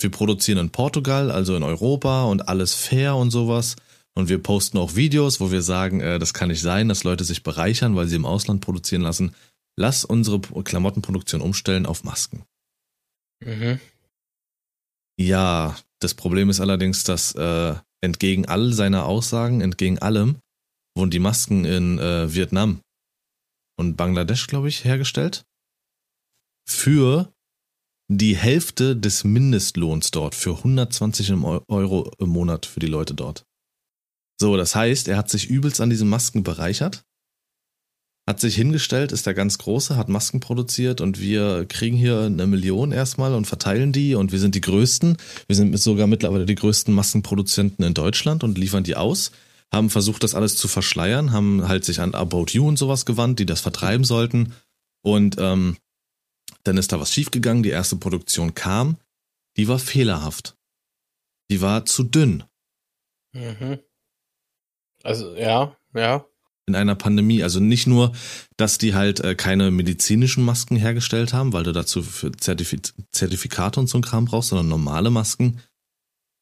Wir 0.00 0.10
produzieren 0.10 0.58
in 0.58 0.70
Portugal, 0.70 1.30
also 1.30 1.56
in 1.56 1.62
Europa 1.62 2.24
und 2.24 2.48
alles 2.48 2.74
fair 2.74 3.16
und 3.16 3.30
sowas. 3.30 3.76
Und 4.14 4.28
wir 4.30 4.42
posten 4.42 4.78
auch 4.78 4.94
Videos, 4.94 5.40
wo 5.40 5.50
wir 5.50 5.62
sagen, 5.62 6.00
äh, 6.00 6.18
das 6.18 6.32
kann 6.32 6.48
nicht 6.48 6.62
sein, 6.62 6.88
dass 6.88 7.04
Leute 7.04 7.24
sich 7.24 7.42
bereichern, 7.42 7.96
weil 7.96 8.06
sie 8.06 8.16
im 8.16 8.24
Ausland 8.24 8.62
produzieren 8.62 9.02
lassen. 9.02 9.34
Lass 9.78 10.06
unsere 10.06 10.40
Klamottenproduktion 10.40 11.42
umstellen 11.42 11.84
auf 11.84 12.02
Masken. 12.02 12.44
Mhm. 13.44 13.78
Ja, 15.18 15.76
das 16.00 16.14
Problem 16.14 16.50
ist 16.50 16.60
allerdings, 16.60 17.04
dass 17.04 17.34
äh, 17.34 17.74
entgegen 18.02 18.46
all 18.46 18.72
seiner 18.72 19.06
Aussagen, 19.06 19.60
entgegen 19.60 19.98
allem, 19.98 20.38
wurden 20.96 21.10
die 21.10 21.18
Masken 21.18 21.64
in 21.64 21.98
äh, 21.98 22.32
Vietnam 22.32 22.80
und 23.78 23.96
Bangladesch, 23.96 24.46
glaube 24.46 24.68
ich, 24.68 24.84
hergestellt. 24.84 25.44
Für 26.68 27.32
die 28.08 28.36
Hälfte 28.36 28.96
des 28.96 29.24
Mindestlohns 29.24 30.10
dort 30.10 30.34
für 30.34 30.56
120 30.56 31.32
Euro 31.68 32.10
im 32.18 32.28
Monat 32.28 32.66
für 32.66 32.80
die 32.80 32.86
Leute 32.86 33.14
dort. 33.14 33.44
So, 34.40 34.56
das 34.56 34.74
heißt, 34.74 35.08
er 35.08 35.16
hat 35.16 35.30
sich 35.30 35.48
übelst 35.48 35.80
an 35.80 35.90
diesen 35.90 36.08
Masken 36.08 36.42
bereichert, 36.42 37.04
hat 38.26 38.40
sich 38.40 38.56
hingestellt, 38.56 39.12
ist 39.12 39.26
der 39.26 39.34
ganz 39.34 39.58
Große, 39.58 39.96
hat 39.96 40.08
Masken 40.08 40.40
produziert 40.40 41.00
und 41.00 41.20
wir 41.20 41.64
kriegen 41.66 41.96
hier 41.96 42.22
eine 42.22 42.46
Million 42.46 42.90
erstmal 42.90 43.34
und 43.34 43.46
verteilen 43.46 43.92
die 43.92 44.16
und 44.16 44.32
wir 44.32 44.40
sind 44.40 44.56
die 44.56 44.60
Größten. 44.60 45.16
Wir 45.46 45.56
sind 45.56 45.78
sogar 45.78 46.08
mittlerweile 46.08 46.44
die 46.44 46.56
größten 46.56 46.92
Maskenproduzenten 46.92 47.84
in 47.84 47.94
Deutschland 47.94 48.42
und 48.42 48.58
liefern 48.58 48.82
die 48.82 48.96
aus. 48.96 49.30
Haben 49.72 49.90
versucht, 49.90 50.24
das 50.24 50.34
alles 50.34 50.56
zu 50.56 50.66
verschleiern, 50.66 51.32
haben 51.32 51.68
halt 51.68 51.84
sich 51.84 52.00
an 52.00 52.14
About 52.14 52.46
You 52.50 52.66
und 52.66 52.78
sowas 52.78 53.06
gewandt, 53.06 53.38
die 53.38 53.46
das 53.46 53.60
vertreiben 53.60 54.04
sollten. 54.04 54.54
Und 55.02 55.36
ähm, 55.38 55.76
dann 56.64 56.78
ist 56.78 56.92
da 56.92 56.98
was 56.98 57.12
schiefgegangen. 57.12 57.62
Die 57.62 57.70
erste 57.70 57.96
Produktion 57.96 58.54
kam. 58.54 58.96
Die 59.56 59.68
war 59.68 59.78
fehlerhaft. 59.78 60.56
Die 61.50 61.60
war 61.60 61.86
zu 61.86 62.02
dünn. 62.02 62.44
Mhm. 63.32 63.78
Also, 65.02 65.34
ja, 65.36 65.76
ja. 65.94 66.26
In 66.66 66.74
einer 66.74 66.96
Pandemie. 66.96 67.42
Also 67.42 67.60
nicht 67.60 67.86
nur, 67.86 68.12
dass 68.56 68.78
die 68.78 68.94
halt 68.94 69.20
äh, 69.20 69.34
keine 69.36 69.70
medizinischen 69.70 70.44
Masken 70.44 70.76
hergestellt 70.76 71.32
haben, 71.32 71.52
weil 71.52 71.62
du 71.62 71.72
dazu 71.72 72.02
für 72.02 72.32
Zertifi 72.32 72.80
Zertifikate 73.12 73.78
und 73.78 73.88
so 73.88 73.98
ein 73.98 74.02
Kram 74.02 74.24
brauchst, 74.24 74.48
sondern 74.48 74.68
normale 74.68 75.10
Masken. 75.10 75.60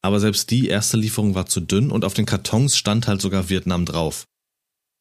Aber 0.01 0.19
selbst 0.19 0.51
die 0.51 0.67
erste 0.67 0.97
Lieferung 0.97 1.35
war 1.35 1.45
zu 1.45 1.61
dünn 1.61 1.91
und 1.91 2.05
auf 2.05 2.13
den 2.13 2.25
Kartons 2.25 2.77
stand 2.77 3.07
halt 3.07 3.21
sogar 3.21 3.49
Vietnam 3.49 3.85
drauf. 3.85 4.27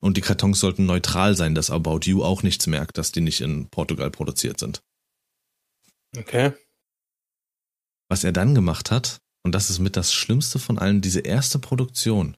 Und 0.03 0.19
die 0.19 0.23
Kartons 0.23 0.61
sollten 0.61 0.85
neutral 0.85 1.35
sein, 1.35 1.55
dass 1.55 1.71
About 1.71 2.01
You 2.05 2.23
auch 2.23 2.43
nichts 2.43 2.67
merkt, 2.67 2.99
dass 2.99 3.13
die 3.13 3.23
nicht 3.23 3.41
in 3.41 3.69
Portugal 3.69 4.11
produziert 4.11 4.59
sind. 4.59 4.83
Okay. 6.17 6.53
Was 8.11 8.25
er 8.25 8.33
dann 8.33 8.55
gemacht 8.55 8.91
hat, 8.91 9.21
und 9.43 9.55
das 9.55 9.71
ist 9.71 9.79
mit 9.79 9.97
das 9.97 10.13
Schlimmste 10.13 10.59
von 10.59 10.79
allen, 10.79 11.01
diese 11.01 11.21
erste 11.21 11.59
Produktion, 11.59 12.37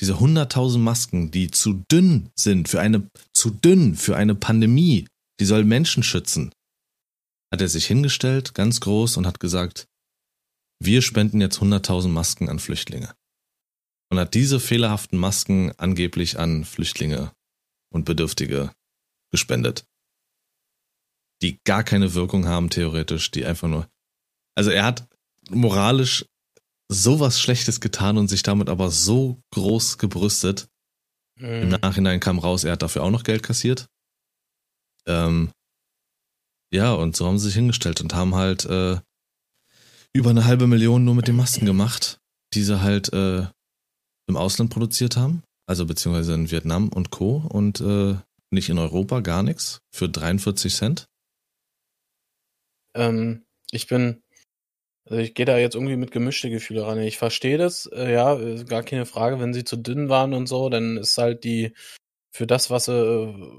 diese 0.00 0.14
100.000 0.14 0.78
Masken, 0.78 1.30
die 1.30 1.50
zu 1.50 1.84
dünn 1.90 2.30
sind 2.36 2.68
für 2.68 2.80
eine, 2.80 3.08
zu 3.32 3.50
dünn 3.50 3.94
für 3.94 4.16
eine 4.16 4.34
Pandemie, 4.34 5.06
die 5.40 5.44
soll 5.44 5.64
Menschen 5.64 6.02
schützen, 6.02 6.52
hat 7.52 7.60
er 7.60 7.68
sich 7.68 7.86
hingestellt, 7.86 8.54
ganz 8.54 8.80
groß, 8.80 9.16
und 9.16 9.26
hat 9.26 9.40
gesagt, 9.40 9.86
wir 10.82 11.02
spenden 11.02 11.40
jetzt 11.40 11.58
100.000 11.58 12.08
Masken 12.08 12.48
an 12.48 12.58
Flüchtlinge. 12.58 13.14
Und 14.10 14.18
hat 14.18 14.34
diese 14.34 14.60
fehlerhaften 14.60 15.18
Masken 15.18 15.72
angeblich 15.78 16.38
an 16.38 16.64
Flüchtlinge 16.64 17.32
und 17.92 18.04
Bedürftige 18.04 18.72
gespendet 19.32 19.86
die 21.44 21.60
gar 21.64 21.84
keine 21.84 22.14
Wirkung 22.14 22.46
haben, 22.46 22.70
theoretisch, 22.70 23.30
die 23.30 23.44
einfach 23.44 23.68
nur. 23.68 23.88
Also 24.56 24.70
er 24.70 24.84
hat 24.84 25.06
moralisch 25.50 26.24
sowas 26.88 27.40
Schlechtes 27.40 27.80
getan 27.80 28.18
und 28.18 28.28
sich 28.28 28.42
damit 28.42 28.68
aber 28.68 28.90
so 28.90 29.40
groß 29.52 29.98
gebrüstet. 29.98 30.68
Mhm. 31.38 31.62
Im 31.62 31.68
Nachhinein 31.70 32.20
kam 32.20 32.38
raus, 32.38 32.64
er 32.64 32.72
hat 32.72 32.82
dafür 32.82 33.02
auch 33.02 33.10
noch 33.10 33.24
Geld 33.24 33.42
kassiert. 33.42 33.88
Ähm, 35.06 35.50
ja, 36.72 36.92
und 36.92 37.16
so 37.16 37.26
haben 37.26 37.38
sie 37.38 37.46
sich 37.46 37.54
hingestellt 37.54 38.00
und 38.00 38.14
haben 38.14 38.34
halt 38.34 38.64
äh, 38.64 38.98
über 40.12 40.30
eine 40.30 40.44
halbe 40.44 40.66
Million 40.66 41.04
nur 41.04 41.14
mit 41.14 41.28
den 41.28 41.36
Masken 41.36 41.66
gemacht, 41.66 42.18
die 42.52 42.62
sie 42.62 42.80
halt 42.80 43.12
äh, 43.12 43.46
im 44.26 44.36
Ausland 44.36 44.70
produziert 44.70 45.16
haben. 45.16 45.42
Also 45.66 45.86
beziehungsweise 45.86 46.34
in 46.34 46.50
Vietnam 46.50 46.88
und 46.88 47.10
Co. 47.10 47.36
Und 47.48 47.80
äh, 47.80 48.16
nicht 48.50 48.68
in 48.68 48.78
Europa, 48.78 49.20
gar 49.20 49.42
nichts. 49.42 49.80
Für 49.92 50.08
43 50.08 50.74
Cent. 50.74 51.08
Ähm, 52.96 53.44
ich 53.70 53.86
bin 53.86 54.22
Also 55.06 55.18
ich 55.20 55.34
gehe 55.34 55.46
da 55.46 55.58
jetzt 55.58 55.74
irgendwie 55.74 55.96
mit 55.96 56.10
gemischte 56.12 56.48
Gefühle 56.50 56.86
ran. 56.86 56.98
Ich 57.00 57.18
verstehe 57.18 57.58
das, 57.58 57.86
äh, 57.86 58.12
ja, 58.12 58.36
gar 58.64 58.82
keine 58.82 59.06
Frage, 59.06 59.38
wenn 59.38 59.52
sie 59.52 59.64
zu 59.64 59.76
dünn 59.76 60.08
waren 60.08 60.32
und 60.32 60.46
so, 60.46 60.68
dann 60.70 60.96
ist 60.96 61.18
halt 61.18 61.44
die 61.44 61.74
für 62.32 62.46
das, 62.46 62.70
was 62.70 62.86
sie, 62.86 62.92
äh, 62.92 63.56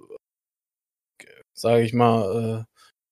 sage 1.54 1.84
ich 1.84 1.93
mal, 1.93 2.66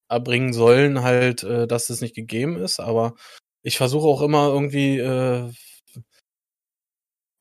äh, 0.10 0.14
erbringen 0.14 0.54
sollen, 0.54 1.04
halt, 1.04 1.44
äh, 1.44 1.68
dass 1.68 1.88
das 1.88 2.02
nicht 2.02 2.16
gegeben 2.16 2.58
ist. 2.58 2.80
Aber 2.80 3.16
ich 3.64 3.78
versuche 3.78 4.08
auch 4.08 4.22
immer 4.22 4.48
irgendwie 4.50 5.00
äh, 5.00 5.52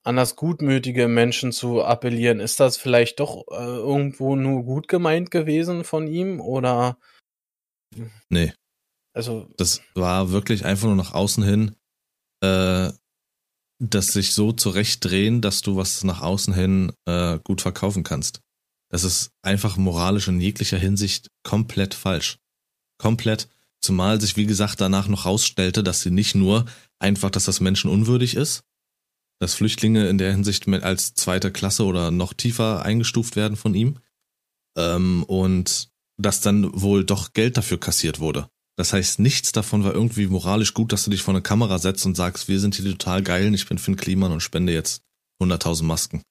an 0.04 0.16
das 0.16 0.36
Gutmütige 0.36 1.08
Menschen 1.08 1.52
zu 1.52 1.82
appellieren. 1.84 2.40
Ist 2.40 2.60
das 2.60 2.76
vielleicht 2.76 3.20
doch 3.20 3.46
äh, 3.50 3.54
irgendwo 3.54 4.36
nur 4.36 4.64
gut 4.64 4.88
gemeint 4.88 5.30
gewesen 5.30 5.84
von 5.84 6.06
ihm 6.06 6.40
oder? 6.40 6.98
Nee. 8.28 8.52
Also. 9.14 9.48
Das 9.56 9.80
war 9.94 10.30
wirklich 10.30 10.64
einfach 10.64 10.86
nur 10.86 10.96
nach 10.96 11.12
außen 11.12 11.42
hin, 11.42 11.76
äh, 12.42 12.90
das 13.78 14.06
sich 14.08 14.32
so 14.32 14.52
zurechtdrehen, 14.52 15.40
dass 15.40 15.62
du 15.62 15.76
was 15.76 16.04
nach 16.04 16.22
außen 16.22 16.54
hin 16.54 16.92
äh, 17.06 17.38
gut 17.42 17.60
verkaufen 17.60 18.04
kannst. 18.04 18.40
Das 18.90 19.04
ist 19.04 19.30
einfach 19.42 19.76
moralisch 19.76 20.28
in 20.28 20.40
jeglicher 20.40 20.78
Hinsicht 20.78 21.28
komplett 21.42 21.94
falsch. 21.94 22.38
Komplett. 22.98 23.48
Zumal 23.80 24.20
sich, 24.20 24.36
wie 24.36 24.46
gesagt, 24.46 24.80
danach 24.80 25.08
noch 25.08 25.26
rausstellte, 25.26 25.82
dass 25.82 26.02
sie 26.02 26.10
nicht 26.10 26.34
nur 26.34 26.66
einfach, 27.00 27.30
dass 27.30 27.46
das 27.46 27.60
Menschen 27.60 27.90
unwürdig 27.90 28.36
ist, 28.36 28.62
dass 29.40 29.54
Flüchtlinge 29.54 30.08
in 30.08 30.18
der 30.18 30.30
Hinsicht 30.30 30.68
als 30.68 31.14
zweite 31.14 31.50
Klasse 31.50 31.84
oder 31.84 32.12
noch 32.12 32.32
tiefer 32.32 32.84
eingestuft 32.84 33.34
werden 33.34 33.56
von 33.56 33.74
ihm, 33.74 33.98
ähm, 34.76 35.24
und 35.24 35.90
dass 36.16 36.40
dann 36.40 36.70
wohl 36.80 37.04
doch 37.04 37.32
Geld 37.32 37.56
dafür 37.56 37.80
kassiert 37.80 38.20
wurde. 38.20 38.48
Das 38.76 38.92
heißt, 38.92 39.18
nichts 39.18 39.52
davon 39.52 39.84
war 39.84 39.92
irgendwie 39.92 40.26
moralisch 40.26 40.72
gut, 40.72 40.92
dass 40.92 41.04
du 41.04 41.10
dich 41.10 41.22
vor 41.22 41.34
eine 41.34 41.42
Kamera 41.42 41.78
setzt 41.78 42.06
und 42.06 42.16
sagst, 42.16 42.48
wir 42.48 42.58
sind 42.58 42.74
hier 42.74 42.90
total 42.90 43.22
geil 43.22 43.54
ich 43.54 43.68
bin 43.68 43.78
Finn 43.78 43.96
Kliman 43.96 44.32
und 44.32 44.40
spende 44.40 44.72
jetzt 44.72 45.02
100.000 45.42 45.84
Masken. 45.84 46.22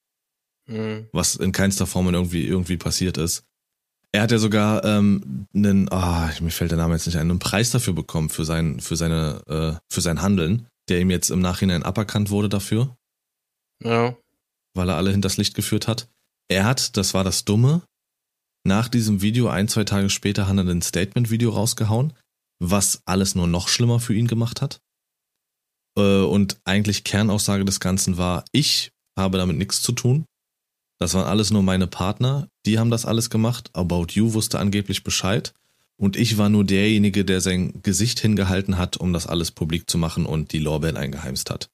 Mhm. 0.67 1.07
Was 1.11 1.35
in 1.35 1.51
keinster 1.51 1.85
Form 1.85 2.11
irgendwie, 2.13 2.45
irgendwie 2.45 2.77
passiert 2.77 3.17
ist. 3.17 3.43
Er 4.11 4.23
hat 4.23 4.31
ja 4.31 4.39
sogar 4.39 4.83
ähm, 4.83 5.47
einen, 5.53 5.89
ah, 5.91 6.29
oh, 6.29 6.43
mir 6.43 6.51
fällt 6.51 6.71
der 6.71 6.77
Name 6.77 6.95
jetzt 6.95 7.05
nicht 7.05 7.15
ein, 7.15 7.29
einen 7.29 7.39
Preis 7.39 7.71
dafür 7.71 7.93
bekommen 7.93 8.29
für 8.29 8.43
sein, 8.43 8.79
für 8.79 8.95
seine, 8.95 9.41
äh, 9.47 9.79
für 9.89 10.01
sein 10.01 10.21
Handeln, 10.21 10.67
der 10.89 10.99
ihm 10.99 11.11
jetzt 11.11 11.29
im 11.29 11.39
Nachhinein 11.39 11.83
aberkannt 11.83 12.29
wurde 12.29 12.49
dafür. 12.49 12.97
Ja. 13.83 14.15
Weil 14.73 14.89
er 14.89 14.97
alle 14.97 15.11
hinters 15.11 15.37
Licht 15.37 15.53
geführt 15.53 15.87
hat. 15.87 16.09
Er 16.49 16.65
hat, 16.65 16.97
das 16.97 17.13
war 17.13 17.23
das 17.23 17.45
Dumme, 17.45 17.83
nach 18.63 18.89
diesem 18.89 19.21
Video, 19.21 19.47
ein, 19.47 19.67
zwei 19.67 19.85
Tage 19.85 20.09
später, 20.09 20.47
hat 20.47 20.57
er 20.57 20.65
ein 20.65 20.81
Statement-Video 20.81 21.51
rausgehauen, 21.51 22.13
was 22.61 23.01
alles 23.05 23.33
nur 23.33 23.47
noch 23.47 23.67
schlimmer 23.67 23.99
für 23.99 24.13
ihn 24.13 24.27
gemacht 24.27 24.61
hat. 24.61 24.81
Äh, 25.97 26.21
und 26.21 26.61
eigentlich 26.63 27.03
Kernaussage 27.03 27.65
des 27.65 27.79
Ganzen 27.79 28.17
war, 28.17 28.45
ich 28.51 28.91
habe 29.17 29.39
damit 29.39 29.57
nichts 29.57 29.81
zu 29.81 29.91
tun. 29.91 30.25
Das 30.99 31.15
waren 31.15 31.25
alles 31.25 31.49
nur 31.49 31.63
meine 31.63 31.87
Partner, 31.87 32.47
die 32.67 32.77
haben 32.77 32.91
das 32.91 33.05
alles 33.05 33.31
gemacht. 33.31 33.71
About 33.73 34.07
You 34.11 34.33
wusste 34.33 34.59
angeblich 34.59 35.03
Bescheid. 35.03 35.53
Und 35.97 36.15
ich 36.15 36.37
war 36.37 36.49
nur 36.49 36.63
derjenige, 36.63 37.25
der 37.25 37.41
sein 37.41 37.81
Gesicht 37.81 38.19
hingehalten 38.19 38.77
hat, 38.77 38.97
um 38.97 39.11
das 39.11 39.27
alles 39.27 39.51
publik 39.51 39.89
zu 39.89 39.97
machen 39.97 40.25
und 40.27 40.51
die 40.51 40.59
Lorbeeren 40.59 40.97
eingeheimst 40.97 41.49
hat. 41.49 41.69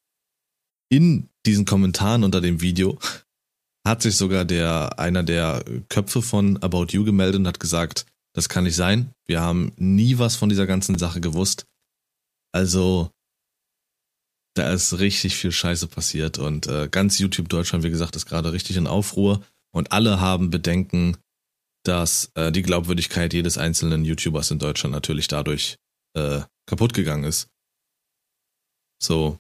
In 0.90 1.30
diesen 1.46 1.66
Kommentaren 1.66 2.24
unter 2.24 2.40
dem 2.40 2.62
Video 2.62 2.98
hat 3.86 4.02
sich 4.02 4.16
sogar 4.16 4.46
der, 4.46 5.00
einer 5.00 5.24
der 5.24 5.66
Köpfe 5.90 6.22
von 6.22 6.58
About 6.64 6.88
You 6.92 7.04
gemeldet 7.04 7.40
und 7.40 7.48
hat 7.48 7.60
gesagt, 7.60 8.06
das 8.38 8.50
kann 8.50 8.66
nicht 8.66 8.76
sein. 8.76 9.12
Wir 9.26 9.42
haben 9.42 9.72
nie 9.78 10.20
was 10.20 10.36
von 10.36 10.48
dieser 10.48 10.68
ganzen 10.68 10.96
Sache 11.00 11.20
gewusst. 11.22 11.66
Also, 12.54 13.10
da 14.56 14.72
ist 14.72 15.00
richtig 15.00 15.36
viel 15.36 15.52
Scheiße 15.52 15.88
passiert 15.88 16.38
und 16.38 16.68
äh, 16.68 16.88
ganz 16.88 17.18
YouTube 17.18 17.50
Deutschland, 17.50 17.84
wie 17.84 17.90
gesagt, 17.90 18.16
ist 18.16 18.28
gerade 18.28 18.54
richtig 18.54 18.78
in 18.78 18.86
Aufruhr 18.86 19.44
und 19.74 19.92
alle 19.92 20.20
haben 20.20 20.52
Bedenken, 20.52 21.18
dass 21.84 22.30
äh, 22.36 22.52
die 22.52 22.62
Glaubwürdigkeit 22.62 23.34
jedes 23.34 23.58
einzelnen 23.58 24.06
YouTubers 24.06 24.52
in 24.52 24.60
Deutschland 24.60 24.94
natürlich 24.94 25.28
dadurch 25.28 25.78
äh, 26.16 26.42
kaputt 26.68 26.94
gegangen 26.94 27.24
ist. 27.24 27.50
So 29.02 29.40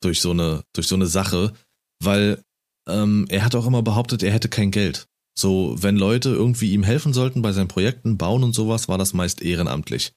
durch 0.00 0.20
so 0.20 0.30
eine 0.30 0.62
durch 0.72 0.86
so 0.86 0.94
eine 0.94 1.06
Sache, 1.08 1.52
weil 2.00 2.40
ähm, 2.88 3.26
er 3.28 3.44
hat 3.44 3.56
auch 3.56 3.66
immer 3.66 3.82
behauptet, 3.82 4.22
er 4.22 4.32
hätte 4.32 4.48
kein 4.48 4.70
Geld. 4.70 5.08
So, 5.38 5.76
wenn 5.78 5.96
Leute 5.96 6.30
irgendwie 6.30 6.72
ihm 6.72 6.82
helfen 6.82 7.12
sollten 7.12 7.42
bei 7.42 7.52
seinen 7.52 7.68
Projekten, 7.68 8.16
bauen 8.16 8.42
und 8.42 8.54
sowas, 8.54 8.88
war 8.88 8.96
das 8.96 9.12
meist 9.12 9.42
ehrenamtlich. 9.42 10.12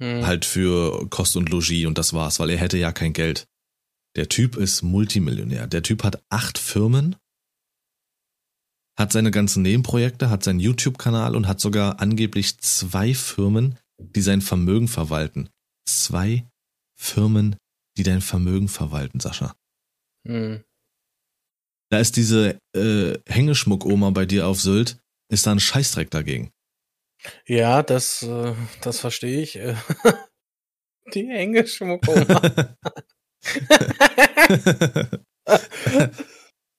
Hm. 0.00 0.26
Halt 0.26 0.44
für 0.44 1.08
Kost 1.10 1.36
und 1.36 1.48
Logis 1.48 1.86
und 1.86 1.98
das 1.98 2.12
war's, 2.12 2.40
weil 2.40 2.50
er 2.50 2.58
hätte 2.58 2.78
ja 2.78 2.92
kein 2.92 3.12
Geld. 3.12 3.46
Der 4.16 4.28
Typ 4.28 4.56
ist 4.56 4.82
Multimillionär. 4.82 5.66
Der 5.66 5.82
Typ 5.82 6.02
hat 6.02 6.22
acht 6.28 6.58
Firmen, 6.58 7.16
hat 8.98 9.12
seine 9.12 9.30
ganzen 9.30 9.62
Nebenprojekte, 9.62 10.28
hat 10.28 10.42
seinen 10.42 10.58
YouTube-Kanal 10.58 11.36
und 11.36 11.46
hat 11.46 11.60
sogar 11.60 12.00
angeblich 12.00 12.58
zwei 12.58 13.14
Firmen, 13.14 13.78
die 14.00 14.22
sein 14.22 14.40
Vermögen 14.40 14.88
verwalten. 14.88 15.50
Zwei 15.88 16.44
Firmen, 16.96 17.56
die 17.96 18.02
dein 18.02 18.20
Vermögen 18.20 18.68
verwalten, 18.68 19.20
Sascha. 19.20 19.54
Hm. 20.26 20.64
Da 21.90 21.98
ist 21.98 22.16
diese 22.16 22.58
äh, 22.74 23.18
Hängeschmuck-Oma 23.26 24.10
bei 24.10 24.26
dir 24.26 24.46
auf 24.46 24.60
Sylt, 24.60 24.98
ist 25.30 25.46
da 25.46 25.52
ein 25.52 25.60
Scheißdreck 25.60 26.10
dagegen. 26.10 26.50
Ja, 27.46 27.82
das, 27.82 28.22
äh, 28.22 28.54
das 28.82 29.00
verstehe 29.00 29.40
ich. 29.40 29.58
Die 31.14 31.26
Hängeschmuck-Oma. 31.26 32.76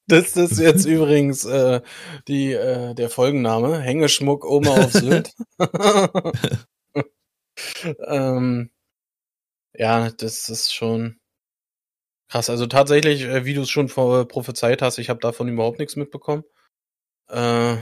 das 0.07 0.35
ist 0.35 0.59
jetzt 0.59 0.85
übrigens 0.85 1.45
äh, 1.45 1.81
die, 2.27 2.53
äh, 2.53 2.93
der 2.93 3.09
Folgenname. 3.09 3.79
Hängeschmuck 3.79 4.45
Oma 4.45 4.83
auf 4.83 4.91
Sylt. 4.91 5.33
ähm, 8.05 8.69
ja, 9.73 10.11
das 10.11 10.49
ist 10.49 10.73
schon 10.73 11.18
krass. 12.29 12.49
Also 12.49 12.67
tatsächlich, 12.67 13.23
äh, 13.23 13.45
wie 13.45 13.53
du 13.53 13.61
es 13.61 13.69
schon 13.69 13.89
vor, 13.89 14.27
prophezeit 14.27 14.81
hast, 14.81 14.97
ich 14.97 15.09
habe 15.09 15.19
davon 15.19 15.49
überhaupt 15.49 15.79
nichts 15.79 15.95
mitbekommen. 15.95 16.43
Äh, 17.27 17.77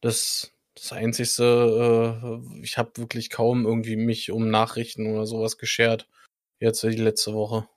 das, 0.00 0.52
das 0.74 0.92
Einzigste, 0.92 2.40
äh, 2.54 2.62
ich 2.62 2.78
habe 2.78 2.92
wirklich 2.96 3.30
kaum 3.30 3.66
irgendwie 3.66 3.96
mich 3.96 4.30
um 4.30 4.50
Nachrichten 4.50 5.06
oder 5.12 5.26
sowas 5.26 5.58
geschert. 5.58 6.08
Jetzt 6.60 6.82
die 6.82 6.90
letzte 6.90 7.34
Woche. 7.34 7.68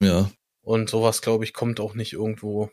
Ja. 0.00 0.30
Und 0.62 0.90
sowas, 0.90 1.22
glaube 1.22 1.44
ich, 1.44 1.52
kommt 1.52 1.80
auch 1.80 1.94
nicht 1.94 2.12
irgendwo 2.12 2.70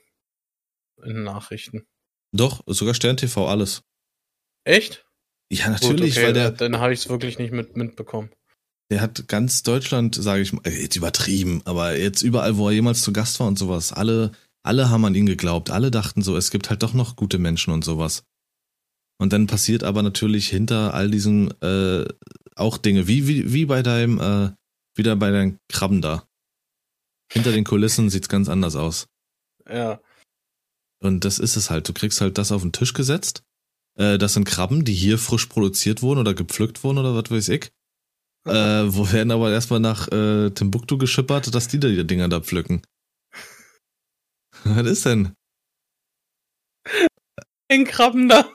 in 1.04 1.24
Nachrichten. 1.24 1.88
Doch, 2.32 2.64
sogar 2.68 2.94
Stern 2.94 3.18
TV, 3.18 3.48
alles. 3.48 3.84
Echt? 4.64 5.06
Ja, 5.52 5.70
natürlich, 5.70 6.16
Gut, 6.16 6.24
okay, 6.24 6.26
weil 6.26 6.34
der. 6.34 6.52
Dann 6.52 6.80
habe 6.80 6.94
ich 6.94 7.00
es 7.00 7.10
wirklich 7.10 7.38
nicht 7.38 7.52
mit, 7.52 7.78
mitbekommen. 7.78 8.32
Der 8.92 9.02
hat 9.02 9.28
ganz 9.28 9.64
Deutschland, 9.64 10.16
sage 10.16 10.42
ich 10.42 10.54
mal, 10.54 10.62
jetzt 10.66 10.96
übertrieben, 10.96 11.62
aber 11.66 11.98
jetzt 11.98 12.22
überall, 12.22 12.58
wo 12.58 12.68
er 12.68 12.76
jemals 12.76 13.02
zu 13.02 13.14
Gast 13.14 13.40
war 13.40 13.48
und 13.48 13.58
sowas, 13.58 13.92
alle, 13.94 14.32
alle 14.64 14.90
haben 14.90 15.06
an 15.06 15.16
ihn 15.16 15.26
geglaubt, 15.26 15.72
alle 15.72 15.90
dachten 15.90 16.22
so, 16.22 16.38
es 16.38 16.52
gibt 16.52 16.70
halt 16.70 16.84
doch 16.84 16.94
noch 16.94 17.16
gute 17.16 17.40
Menschen 17.40 17.74
und 17.74 17.84
sowas. 17.84 18.24
Und 19.20 19.32
dann 19.32 19.48
passiert 19.48 19.84
aber 19.84 20.04
natürlich 20.04 20.50
hinter 20.50 20.94
all 20.94 21.10
diesen 21.10 21.50
äh, 21.62 22.06
auch 22.56 22.78
Dinge, 22.78 23.08
wie, 23.08 23.28
wie, 23.28 23.54
wie 23.54 23.66
bei 23.66 23.82
deinem, 23.82 24.20
äh, 24.20 24.52
wieder 24.96 25.16
bei 25.16 25.32
deinen 25.32 25.60
Krabben 25.70 26.02
da. 26.02 26.28
Hinter 27.32 27.52
den 27.52 27.64
Kulissen 27.64 28.10
sieht's 28.10 28.30
ganz 28.30 28.50
anders 28.50 28.76
aus. 28.76 29.08
Ja. 29.68 30.02
Und 31.02 31.26
das 31.26 31.40
ist 31.40 31.56
es 31.56 31.70
halt. 31.70 31.88
Du 31.88 31.94
kriegst 31.94 32.22
halt 32.22 32.38
das 32.38 32.52
auf 32.52 32.62
den 32.62 32.72
Tisch 32.72 32.94
gesetzt. 32.94 33.44
Äh, 33.98 34.18
das 34.18 34.34
sind 34.34 34.46
Krabben, 34.46 34.86
die 34.86 34.94
hier 34.94 35.18
frisch 35.18 35.48
produziert 35.48 36.02
wurden 36.02 36.20
oder 36.20 36.34
gepflückt 36.34 36.84
wurden 36.84 37.00
oder 37.00 37.16
was 37.16 37.32
weiß 37.32 37.50
ich. 37.50 37.72
Äh, 38.46 38.94
wo 38.94 39.10
werden 39.12 39.32
aber 39.32 39.52
erstmal 39.52 39.80
nach 39.80 40.10
äh, 40.12 40.50
Timbuktu 40.50 40.98
geschippert, 40.98 41.56
dass 41.56 41.70
die 41.70 41.80
da 41.80 41.88
die 41.88 42.06
Dinger 42.06 42.28
da 42.28 42.42
pflücken. 42.42 42.82
was 44.66 44.86
ist 44.86 45.06
denn? 45.06 45.34
Ein 47.70 47.86
Krabben 47.86 48.28
da. 48.28 48.52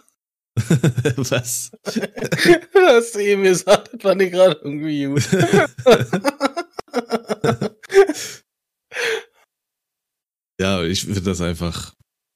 was? 1.17 1.71
du 1.85 2.81
hast 2.81 3.17
eben 3.17 3.45
gesagt, 3.45 3.95
das 3.95 4.03
fand 4.03 4.21
ich 4.23 4.31
gerade 4.33 4.61
irgendwie 4.63 5.07
gut. 5.07 5.27
ja, 10.61 10.83
ich 10.83 11.05
finde 11.05 11.23
das 11.23 11.41
einfach, 11.41 11.95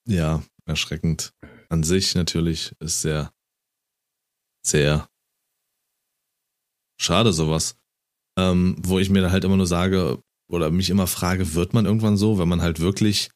ja, 0.09 0.43
erschreckend. 0.65 1.35
An 1.69 1.83
sich 1.83 2.15
natürlich 2.15 2.75
ist 2.81 3.03
sehr, 3.03 3.33
sehr 4.67 5.09
schade 7.03 7.33
sowas. 7.33 7.77
Ähm, 8.39 8.77
wo 8.79 8.99
ich 8.99 9.11
mir 9.11 9.31
halt 9.31 9.45
immer 9.45 9.57
nur 9.57 9.67
sage 9.67 10.23
oder 10.51 10.71
mich 10.71 10.89
immer 10.91 11.07
frage, 11.07 11.55
wird 11.55 11.75
man 11.75 11.85
irgendwann 11.87 12.17
so, 12.17 12.39
wenn 12.39 12.49
man 12.49 12.63
halt 12.63 12.81
wirklich, 12.81 13.31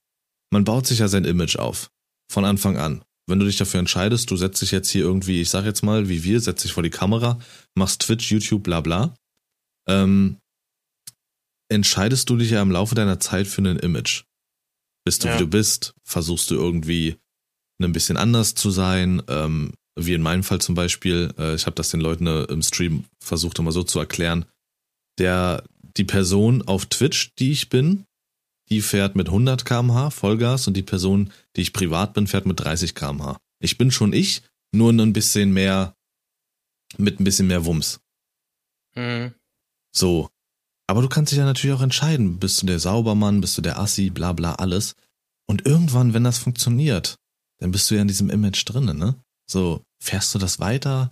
man 0.50 0.64
baut 0.64 0.86
sich 0.86 1.00
ja 1.00 1.08
sein 1.08 1.24
Image 1.24 1.56
auf. 1.56 1.90
Von 2.32 2.44
Anfang 2.44 2.76
an. 2.78 3.02
Wenn 3.28 3.38
du 3.38 3.44
dich 3.46 3.56
dafür 3.56 3.80
entscheidest, 3.80 4.30
du 4.30 4.36
setzt 4.36 4.62
dich 4.62 4.70
jetzt 4.70 4.88
hier 4.88 5.02
irgendwie, 5.02 5.40
ich 5.40 5.50
sag 5.50 5.64
jetzt 5.64 5.82
mal, 5.82 6.08
wie 6.08 6.22
wir, 6.24 6.40
setzt 6.40 6.64
dich 6.64 6.72
vor 6.72 6.82
die 6.82 6.90
Kamera, 6.90 7.38
machst 7.74 8.02
Twitch, 8.02 8.30
YouTube, 8.30 8.62
bla 8.62 8.80
bla. 8.80 9.14
Ähm, 9.88 10.38
entscheidest 11.68 12.30
du 12.30 12.36
dich 12.36 12.50
ja 12.50 12.62
im 12.62 12.70
Laufe 12.70 12.94
deiner 12.94 13.20
Zeit 13.20 13.46
für 13.48 13.62
ein 13.62 13.78
Image. 13.78 14.24
Bist 15.04 15.24
du, 15.24 15.28
Ja. 15.28 15.34
wie 15.34 15.38
du 15.40 15.46
bist, 15.46 15.94
versuchst 16.04 16.50
du 16.50 16.54
irgendwie 16.54 17.16
ein 17.82 17.92
bisschen 17.92 18.16
anders 18.16 18.54
zu 18.54 18.70
sein, 18.70 19.22
ähm, 19.28 19.74
wie 19.96 20.14
in 20.14 20.22
meinem 20.22 20.42
Fall 20.42 20.60
zum 20.60 20.74
Beispiel, 20.74 21.32
äh, 21.38 21.54
ich 21.54 21.66
habe 21.66 21.74
das 21.74 21.90
den 21.90 22.00
Leuten 22.00 22.26
äh, 22.26 22.44
im 22.44 22.62
Stream 22.62 23.04
versucht 23.18 23.58
immer 23.58 23.72
so 23.72 23.82
zu 23.82 23.98
erklären, 23.98 24.44
der, 25.18 25.64
die 25.96 26.04
Person 26.04 26.62
auf 26.62 26.86
Twitch, 26.86 27.34
die 27.38 27.52
ich 27.52 27.68
bin, 27.68 28.04
die 28.68 28.82
fährt 28.82 29.16
mit 29.16 29.28
100 29.28 29.64
km/h 29.64 30.10
Vollgas 30.10 30.66
und 30.66 30.74
die 30.74 30.82
Person, 30.82 31.32
die 31.56 31.62
ich 31.62 31.72
privat 31.72 32.14
bin, 32.14 32.26
fährt 32.26 32.46
mit 32.46 32.60
30 32.60 32.94
km/h. 32.94 33.38
Ich 33.60 33.78
bin 33.78 33.90
schon 33.90 34.12
ich, 34.12 34.42
nur 34.72 34.92
ein 34.92 35.12
bisschen 35.12 35.52
mehr, 35.52 35.94
mit 36.98 37.18
ein 37.18 37.24
bisschen 37.24 37.46
mehr 37.46 37.64
Wumms. 37.64 38.00
Mhm. 38.94 39.32
So. 39.94 40.28
Aber 40.88 41.02
du 41.02 41.08
kannst 41.08 41.32
dich 41.32 41.38
ja 41.38 41.44
natürlich 41.44 41.74
auch 41.74 41.82
entscheiden. 41.82 42.38
Bist 42.38 42.62
du 42.62 42.66
der 42.66 42.78
Saubermann, 42.78 43.40
bist 43.40 43.56
du 43.56 43.62
der 43.62 43.78
Assi, 43.78 44.10
bla 44.10 44.32
bla 44.32 44.54
alles. 44.54 44.94
Und 45.48 45.66
irgendwann, 45.66 46.12
wenn 46.12 46.24
das 46.24 46.38
funktioniert, 46.38 47.16
dann 47.58 47.70
bist 47.70 47.90
du 47.90 47.94
ja 47.94 48.02
in 48.02 48.08
diesem 48.08 48.30
Image 48.30 48.64
drinnen, 48.66 48.98
ne? 48.98 49.16
So, 49.48 49.82
fährst 50.02 50.34
du 50.34 50.38
das 50.38 50.60
weiter? 50.60 51.10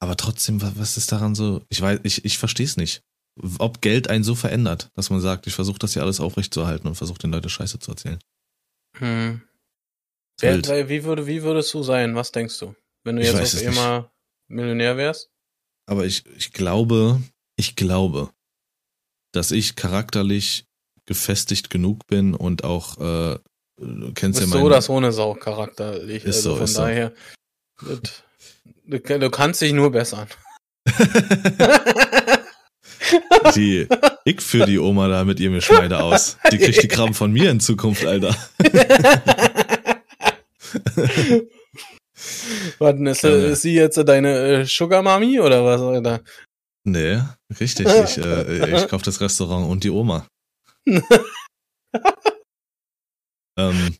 Aber 0.00 0.16
trotzdem, 0.16 0.60
wa- 0.62 0.72
was 0.76 0.96
ist 0.96 1.12
daran 1.12 1.34
so? 1.34 1.62
Ich 1.68 1.80
weiß, 1.80 2.00
ich, 2.02 2.24
ich 2.24 2.38
verstehe 2.38 2.66
es 2.66 2.76
nicht. 2.76 3.02
Ob 3.58 3.80
Geld 3.80 4.08
einen 4.08 4.22
so 4.24 4.34
verändert, 4.34 4.90
dass 4.94 5.10
man 5.10 5.20
sagt, 5.20 5.46
ich 5.46 5.54
versuche 5.54 5.78
das 5.78 5.94
hier 5.94 6.02
alles 6.02 6.20
aufrechtzuerhalten 6.20 6.86
und 6.86 6.94
versuche 6.94 7.18
den 7.18 7.32
Leuten 7.32 7.48
Scheiße 7.48 7.78
zu 7.80 7.90
erzählen. 7.90 8.18
Wild. 9.00 10.68
wer, 10.68 10.88
wie, 10.88 11.04
würde, 11.04 11.26
wie 11.26 11.42
würdest 11.42 11.72
du 11.74 11.82
sein? 11.82 12.14
Was 12.14 12.32
denkst 12.32 12.58
du? 12.58 12.74
Wenn 13.04 13.16
du 13.16 13.22
Ich 13.22 13.32
jetzt 13.32 13.54
auf 13.56 13.66
einmal 13.66 14.10
Millionär 14.48 14.96
wärst? 14.96 15.30
Aber 15.86 16.06
ich, 16.06 16.24
ich 16.36 16.52
glaube, 16.52 17.22
ich 17.56 17.76
glaube, 17.76 18.30
dass 19.32 19.50
ich 19.50 19.76
charakterlich 19.76 20.66
gefestigt 21.06 21.70
genug 21.70 22.06
bin 22.06 22.34
und 22.34 22.64
auch, 22.64 22.98
äh, 22.98 23.38
du 23.78 24.12
kennst 24.14 24.40
ja 24.40 24.46
so 24.46 24.58
meinen, 24.58 24.70
das 24.70 24.88
ohne 24.88 25.12
Sau 25.12 25.34
charakterlich. 25.34 26.24
Ist 26.24 26.36
also 26.36 26.50
so, 26.50 26.56
von 26.56 26.64
ist 26.64 26.74
so. 26.74 26.80
daher, 26.82 27.10
das, 27.10 27.18
du, 28.86 29.00
du 29.00 29.30
kannst 29.30 29.60
dich 29.60 29.72
nur 29.72 29.92
bessern. 29.92 30.28
die, 33.54 33.86
ich 34.24 34.40
für 34.40 34.64
die 34.66 34.78
Oma 34.78 35.08
da 35.08 35.24
mit 35.24 35.40
ihrem 35.40 35.54
Geschmeide 35.54 36.02
aus. 36.02 36.36
Die 36.52 36.58
kriegt 36.58 36.82
die 36.82 36.88
Krabben 36.88 37.14
von 37.14 37.32
mir 37.32 37.50
in 37.50 37.60
Zukunft, 37.60 38.04
Alter. 38.04 38.36
Warte, 42.78 43.08
ist, 43.08 43.22
ja. 43.22 43.30
ist 43.30 43.62
sie 43.62 43.74
jetzt 43.74 43.96
deine 43.96 44.38
äh, 44.38 44.66
Sugar 44.66 45.02
Mami 45.02 45.40
oder 45.40 45.64
was? 45.64 45.80
Alter? 45.80 46.20
Nee, 46.84 47.22
richtig. 47.60 47.86
Ich, 47.86 48.18
äh, 48.18 48.76
ich 48.76 48.88
kauf 48.88 49.02
das 49.02 49.20
Restaurant 49.20 49.70
und 49.70 49.84
die 49.84 49.90
Oma. 49.90 50.26
ähm, 53.56 53.94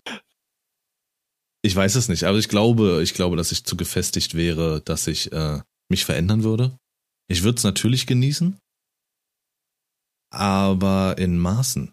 ich 1.65 1.75
weiß 1.75 1.95
es 1.95 2.09
nicht, 2.09 2.25
aber 2.25 2.39
ich 2.39 2.49
glaube, 2.49 3.01
ich 3.03 3.15
glaube, 3.15 3.37
dass 3.37 3.51
ich 3.51 3.65
zu 3.65 3.77
gefestigt 3.77 4.35
wäre, 4.35 4.83
dass 4.83 5.07
ich 5.07 5.33
äh, 5.33 5.61
mich 5.89 6.05
verändern 6.05 6.45
würde. 6.45 6.79
Ich 7.27 7.43
würde 7.43 7.57
es 7.57 7.65
natürlich 7.65 8.07
genießen, 8.07 8.59
aber 10.31 11.17
in 11.19 11.39
Maßen. 11.39 11.93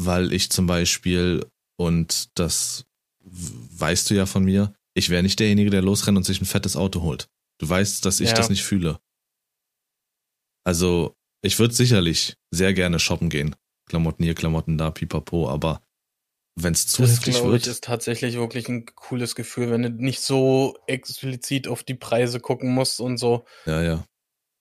Weil 0.00 0.32
ich 0.32 0.50
zum 0.50 0.66
Beispiel, 0.66 1.46
und 1.76 2.28
das 2.38 2.86
weißt 3.20 4.10
du 4.10 4.14
ja 4.14 4.26
von 4.26 4.44
mir, 4.44 4.74
ich 4.94 5.10
wäre 5.10 5.22
nicht 5.22 5.38
derjenige, 5.38 5.70
der 5.70 5.82
losrennt 5.82 6.16
und 6.16 6.24
sich 6.24 6.40
ein 6.40 6.46
fettes 6.46 6.76
Auto 6.76 7.02
holt. 7.02 7.28
Du 7.60 7.68
weißt, 7.68 8.04
dass 8.04 8.20
ich 8.20 8.30
Ja. 8.30 8.34
das 8.34 8.48
nicht 8.48 8.62
fühle. 8.64 8.98
Also, 10.64 11.14
ich 11.42 11.58
würde 11.58 11.74
sicherlich 11.74 12.36
sehr 12.52 12.74
gerne 12.74 12.98
shoppen 12.98 13.30
gehen. 13.30 13.54
Klamotten 13.88 14.24
hier, 14.24 14.34
Klamotten 14.34 14.76
da, 14.76 14.90
pipapo, 14.90 15.48
aber 15.48 15.82
wenn 16.62 16.72
es 16.74 16.86
zu 16.86 17.02
Das 17.02 17.12
heftig 17.12 17.42
wird, 17.44 17.62
ich 17.62 17.66
ist 17.68 17.84
tatsächlich 17.84 18.36
wirklich 18.36 18.68
ein 18.68 18.86
cooles 18.86 19.34
Gefühl, 19.34 19.70
wenn 19.70 19.82
du 19.82 19.90
nicht 19.90 20.20
so 20.20 20.76
explizit 20.86 21.68
auf 21.68 21.82
die 21.84 21.94
Preise 21.94 22.40
gucken 22.40 22.70
musst 22.74 23.00
und 23.00 23.16
so. 23.18 23.44
ja, 23.66 23.82
ja. 23.82 24.04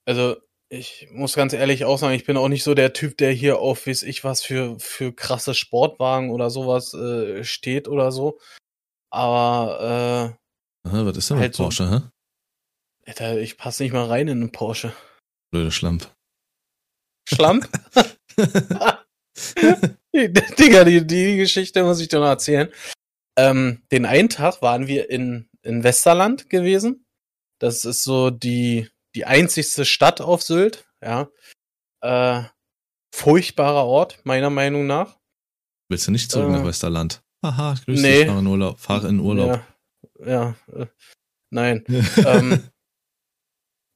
Also 0.06 0.38
ich 0.70 1.08
muss 1.12 1.34
ganz 1.34 1.54
ehrlich 1.54 1.86
auch 1.86 1.98
sagen, 1.98 2.14
ich 2.14 2.26
bin 2.26 2.36
auch 2.38 2.50
nicht 2.50 2.64
so 2.64 2.74
der 2.74 2.94
Typ, 2.94 3.18
der 3.18 3.32
hier 3.32 3.60
auf, 3.60 3.88
weiß 3.88 4.04
ich 4.04 4.24
was, 4.24 4.42
für, 4.44 4.78
für 4.80 5.14
krasse 5.14 5.54
Sportwagen 5.54 6.30
oder 6.32 6.50
sowas 6.50 6.94
äh, 6.94 7.44
steht 7.44 7.88
oder 7.88 8.12
so. 8.12 8.40
Aber 9.10 10.38
Aha, 10.84 11.06
was 11.06 11.18
ist 11.18 11.30
denn 11.30 11.38
Halt 11.40 11.50
mit 11.50 11.56
so- 11.56 11.64
Porsche, 11.64 11.90
hä? 11.90 11.96
äh, 13.06 13.10
Alter, 13.10 13.38
ich 13.40 13.58
passe 13.58 13.84
nicht 13.84 13.94
mal 13.94 14.06
rein 14.06 14.28
in 14.28 14.42
einen 14.42 14.52
Porsche. 14.52 14.94
Blöde 15.52 15.72
Schlamp. 15.72 16.14
Schlamp? 17.28 17.70
Digga, 20.60 20.84
die, 20.84 21.06
die 21.06 21.38
Geschichte 21.38 21.84
muss 21.84 22.00
ich 22.00 22.08
dir 22.08 22.20
noch 22.20 22.28
erzählen. 22.28 22.70
Ähm, 23.38 23.84
den 23.92 24.06
einen 24.06 24.30
Tag 24.30 24.62
waren 24.62 24.88
wir 24.88 25.10
in, 25.10 25.48
in 25.62 25.84
Westerland 25.84 26.50
gewesen. 26.50 27.06
Das 27.60 27.86
ist 27.86 28.04
so 28.04 28.32
die, 28.32 28.90
die 29.16 29.26
einzigste 29.26 29.86
Stadt 29.86 30.22
auf 30.22 30.42
Sylt, 30.42 30.88
ja. 31.04 31.30
Äh, 32.02 32.44
furchtbarer 33.14 33.86
Ort, 33.86 34.20
meiner 34.24 34.50
Meinung 34.50 34.88
nach. 34.88 35.20
Willst 35.90 36.08
du 36.08 36.12
nicht 36.12 36.32
zurück 36.32 36.50
Äh, 36.50 36.52
nach 36.52 36.66
Westerland? 36.66 37.22
Haha, 37.44 37.74
ich 37.74 37.86
grüße 37.86 38.02
nee. 38.02 38.18
dich, 38.20 38.28
fahr 38.28 38.40
in 38.40 38.48
Urlaub. 38.48 38.80
Fahr 38.80 39.06
in 39.06 39.20
Urlaub. 39.20 39.62
Ja, 40.20 40.28
ja 40.28 40.56
äh, 40.74 40.88
nein. 41.52 41.84
ähm, 42.26 42.64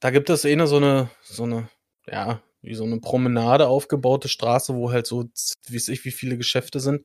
da 0.00 0.10
gibt 0.10 0.30
es 0.30 0.44
eh 0.44 0.54
ne 0.54 0.66
so 0.66 0.76
eine, 0.76 1.10
so 1.22 1.44
eine, 1.44 1.68
ja, 2.06 2.42
wie 2.62 2.74
so 2.74 2.84
eine 2.84 3.00
Promenade 3.00 3.66
aufgebaute 3.66 4.28
Straße, 4.28 4.74
wo 4.74 4.92
halt 4.92 5.06
so, 5.06 5.24
wie 5.66 5.74
weiß 5.74 5.88
ich, 5.88 6.04
wie 6.04 6.12
viele 6.12 6.36
Geschäfte 6.36 6.80
sind. 6.80 7.04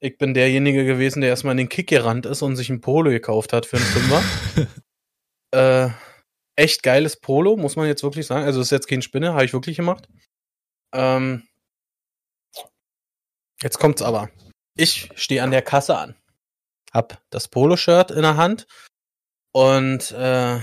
Ich 0.00 0.18
bin 0.18 0.34
derjenige 0.34 0.84
gewesen, 0.84 1.20
der 1.20 1.30
erstmal 1.30 1.52
in 1.52 1.58
den 1.58 1.68
Kick 1.68 1.88
gerannt 1.88 2.26
ist 2.26 2.42
und 2.42 2.56
sich 2.56 2.70
ein 2.70 2.80
Polo 2.80 3.10
gekauft 3.10 3.52
hat 3.52 3.66
für 3.66 3.76
einen 3.76 3.86
Fünfer. 3.86 4.22
äh, 5.54 5.90
echt 6.56 6.82
geiles 6.82 7.20
Polo, 7.20 7.56
muss 7.56 7.76
man 7.76 7.86
jetzt 7.86 8.02
wirklich 8.02 8.26
sagen. 8.26 8.44
Also 8.44 8.60
ist 8.60 8.70
jetzt 8.72 8.88
kein 8.88 9.02
Spinne, 9.02 9.32
habe 9.32 9.44
ich 9.44 9.52
wirklich 9.52 9.76
gemacht. 9.76 10.08
Ähm, 10.92 11.46
jetzt 13.62 13.78
kommt's 13.78 14.02
aber. 14.02 14.28
Ich 14.76 15.10
stehe 15.14 15.42
an 15.42 15.52
der 15.52 15.62
Kasse 15.62 15.96
an. 15.96 16.16
Hab 16.92 17.22
das 17.30 17.46
Poloshirt 17.46 18.10
in 18.10 18.22
der 18.22 18.36
Hand 18.36 18.66
und 19.54 20.10
äh, 20.10 20.58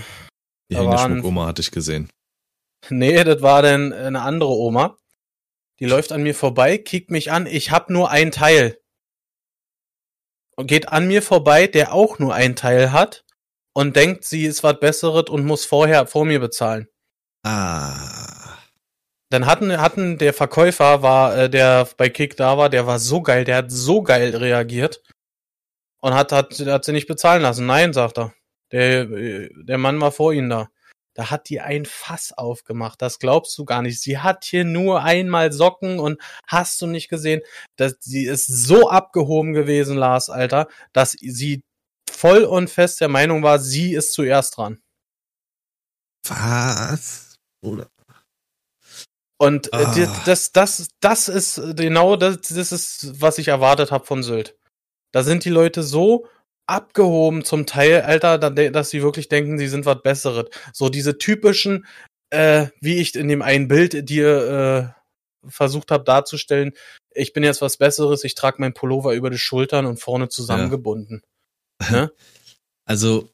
Die 0.70 0.76
Hängeschmuck-Oma 0.76 1.46
hatte 1.46 1.62
ich 1.62 1.70
gesehen. 1.70 2.10
Nee, 2.88 3.22
das 3.24 3.42
war 3.42 3.62
dann 3.62 3.92
eine 3.92 4.22
andere 4.22 4.50
Oma. 4.50 4.96
Die 5.78 5.86
läuft 5.86 6.12
an 6.12 6.22
mir 6.22 6.34
vorbei, 6.34 6.78
kickt 6.78 7.10
mich 7.10 7.30
an, 7.30 7.46
ich 7.46 7.70
hab 7.70 7.90
nur 7.90 8.10
ein 8.10 8.30
Teil. 8.30 8.78
Und 10.56 10.66
geht 10.66 10.88
an 10.88 11.06
mir 11.08 11.22
vorbei, 11.22 11.66
der 11.66 11.92
auch 11.92 12.18
nur 12.18 12.34
ein 12.34 12.56
Teil 12.56 12.92
hat 12.92 13.24
und 13.72 13.96
denkt, 13.96 14.24
sie 14.24 14.44
ist 14.44 14.62
was 14.62 14.78
Besseres 14.78 15.30
und 15.30 15.46
muss 15.46 15.64
vorher 15.64 16.06
vor 16.06 16.24
mir 16.24 16.40
bezahlen. 16.40 16.88
Ah. 17.42 18.58
Dann 19.30 19.46
hatten, 19.46 19.80
hatten 19.80 20.18
der 20.18 20.34
Verkäufer 20.34 21.02
war, 21.02 21.36
äh, 21.36 21.50
der 21.50 21.88
bei 21.96 22.10
Kick 22.10 22.36
da 22.36 22.58
war, 22.58 22.68
der 22.68 22.86
war 22.86 22.98
so 22.98 23.22
geil, 23.22 23.44
der 23.44 23.56
hat 23.56 23.70
so 23.70 24.02
geil 24.02 24.36
reagiert 24.36 25.02
und 26.00 26.14
hat, 26.14 26.32
hat, 26.32 26.58
hat 26.58 26.84
sie 26.84 26.92
nicht 26.92 27.06
bezahlen 27.06 27.42
lassen. 27.42 27.64
Nein, 27.66 27.92
sagt 27.92 28.18
er. 28.18 28.34
Der, 28.72 29.02
äh, 29.10 29.50
der 29.54 29.78
Mann 29.78 30.00
war 30.00 30.12
vor 30.12 30.32
ihnen 30.32 30.50
da. 30.50 30.68
Da 31.14 31.30
hat 31.30 31.48
die 31.48 31.60
ein 31.60 31.86
Fass 31.86 32.32
aufgemacht. 32.32 33.02
Das 33.02 33.18
glaubst 33.18 33.56
du 33.58 33.64
gar 33.64 33.82
nicht. 33.82 34.00
Sie 34.00 34.18
hat 34.18 34.44
hier 34.44 34.64
nur 34.64 35.02
einmal 35.02 35.52
Socken 35.52 35.98
und 35.98 36.20
hast 36.46 36.80
du 36.80 36.86
nicht 36.86 37.08
gesehen, 37.08 37.42
dass 37.76 37.96
sie 38.00 38.24
ist 38.26 38.46
so 38.46 38.88
abgehoben 38.88 39.52
gewesen, 39.52 39.96
Lars, 39.96 40.30
Alter, 40.30 40.68
dass 40.92 41.12
sie 41.12 41.62
voll 42.10 42.44
und 42.44 42.70
fest 42.70 43.00
der 43.00 43.08
Meinung 43.08 43.42
war, 43.42 43.58
sie 43.58 43.94
ist 43.94 44.12
zuerst 44.12 44.56
dran. 44.56 44.80
Was? 46.28 47.36
Oder? 47.62 47.88
Und 49.38 49.72
äh, 49.72 49.76
Ah. 49.86 50.22
das, 50.26 50.52
das, 50.52 50.88
das 51.00 51.28
ist 51.28 51.60
genau 51.76 52.16
das, 52.16 52.40
das 52.42 52.72
ist, 52.72 53.20
was 53.20 53.38
ich 53.38 53.48
erwartet 53.48 53.90
habe 53.90 54.04
von 54.04 54.22
Sylt. 54.22 54.56
Da 55.12 55.22
sind 55.22 55.44
die 55.44 55.50
Leute 55.50 55.82
so 55.82 56.28
abgehoben 56.70 57.44
zum 57.44 57.66
Teil, 57.66 58.02
Alter, 58.02 58.38
da- 58.38 58.50
dass 58.50 58.90
sie 58.90 59.02
wirklich 59.02 59.28
denken, 59.28 59.58
sie 59.58 59.68
sind 59.68 59.86
was 59.86 60.02
Besseres. 60.02 60.46
So 60.72 60.88
diese 60.88 61.18
typischen, 61.18 61.86
äh, 62.30 62.68
wie 62.80 62.96
ich 62.96 63.14
in 63.16 63.28
dem 63.28 63.42
einen 63.42 63.68
Bild 63.68 64.08
dir 64.08 64.94
äh, 65.44 65.48
versucht 65.50 65.90
habe 65.90 66.04
darzustellen, 66.04 66.72
ich 67.14 67.32
bin 67.32 67.42
jetzt 67.42 67.60
was 67.60 67.76
Besseres, 67.76 68.24
ich 68.24 68.34
trage 68.34 68.56
mein 68.60 68.72
Pullover 68.74 69.14
über 69.14 69.30
die 69.30 69.38
Schultern 69.38 69.84
und 69.86 69.98
vorne 70.00 70.28
zusammengebunden. 70.28 71.22
Ne? 71.90 72.10
Also, 72.86 73.30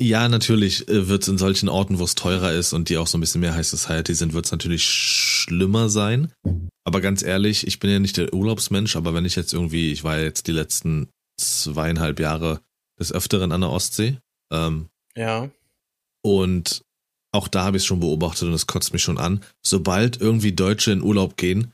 ja, 0.00 0.28
natürlich 0.28 0.86
äh, 0.88 1.08
wird 1.08 1.22
es 1.22 1.28
in 1.28 1.36
solchen 1.38 1.68
Orten, 1.68 1.98
wo 1.98 2.04
es 2.04 2.14
teurer 2.14 2.52
ist 2.52 2.72
und 2.72 2.88
die 2.88 2.98
auch 2.98 3.08
so 3.08 3.18
ein 3.18 3.20
bisschen 3.20 3.40
mehr 3.40 3.54
High 3.54 3.66
Society 3.66 4.14
sind, 4.14 4.32
wird 4.32 4.44
es 4.44 4.52
natürlich 4.52 4.84
schlimmer 4.84 5.88
sein. 5.88 6.32
Aber 6.84 7.00
ganz 7.00 7.22
ehrlich, 7.22 7.66
ich 7.66 7.80
bin 7.80 7.90
ja 7.90 7.98
nicht 7.98 8.16
der 8.16 8.32
Urlaubsmensch, 8.32 8.94
aber 8.94 9.12
wenn 9.12 9.24
ich 9.24 9.34
jetzt 9.34 9.52
irgendwie, 9.52 9.90
ich 9.90 10.04
war 10.04 10.20
jetzt 10.20 10.46
die 10.46 10.52
letzten 10.52 11.10
zweieinhalb 11.40 12.20
Jahre 12.20 12.60
des 13.02 13.12
Öfteren 13.12 13.52
an 13.52 13.60
der 13.60 13.70
Ostsee 13.70 14.18
ähm, 14.52 14.88
Ja. 15.16 15.50
und 16.22 16.82
auch 17.34 17.48
da 17.48 17.64
habe 17.64 17.76
ich 17.78 17.82
es 17.82 17.86
schon 17.86 18.00
beobachtet 18.00 18.48
und 18.48 18.54
es 18.54 18.66
kotzt 18.66 18.92
mich 18.92 19.02
schon 19.02 19.16
an. 19.18 19.42
Sobald 19.64 20.20
irgendwie 20.20 20.52
Deutsche 20.52 20.92
in 20.92 21.02
Urlaub 21.02 21.36
gehen, 21.38 21.72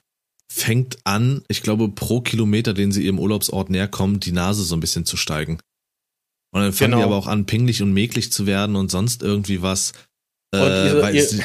fängt 0.50 0.98
an, 1.04 1.42
ich 1.48 1.62
glaube, 1.62 1.88
pro 1.88 2.20
Kilometer, 2.20 2.74
den 2.74 2.92
sie 2.92 3.04
ihrem 3.04 3.18
Urlaubsort 3.18 3.68
näher 3.68 3.88
kommen, 3.88 4.20
die 4.20 4.32
Nase 4.32 4.62
so 4.62 4.76
ein 4.76 4.80
bisschen 4.80 5.04
zu 5.04 5.16
steigen. 5.16 5.58
Und 6.52 6.62
dann 6.62 6.72
fangen 6.72 6.92
genau. 6.92 7.02
die 7.02 7.04
aber 7.04 7.16
auch 7.16 7.26
an, 7.26 7.44
pinglich 7.44 7.82
und 7.82 7.92
mäglich 7.92 8.32
zu 8.32 8.46
werden 8.46 8.76
und 8.76 8.90
sonst 8.90 9.22
irgendwie 9.22 9.60
was. 9.60 9.92
Äh, 10.54 10.84
diese, 10.84 11.02
weil 11.02 11.20
sie, 11.20 11.42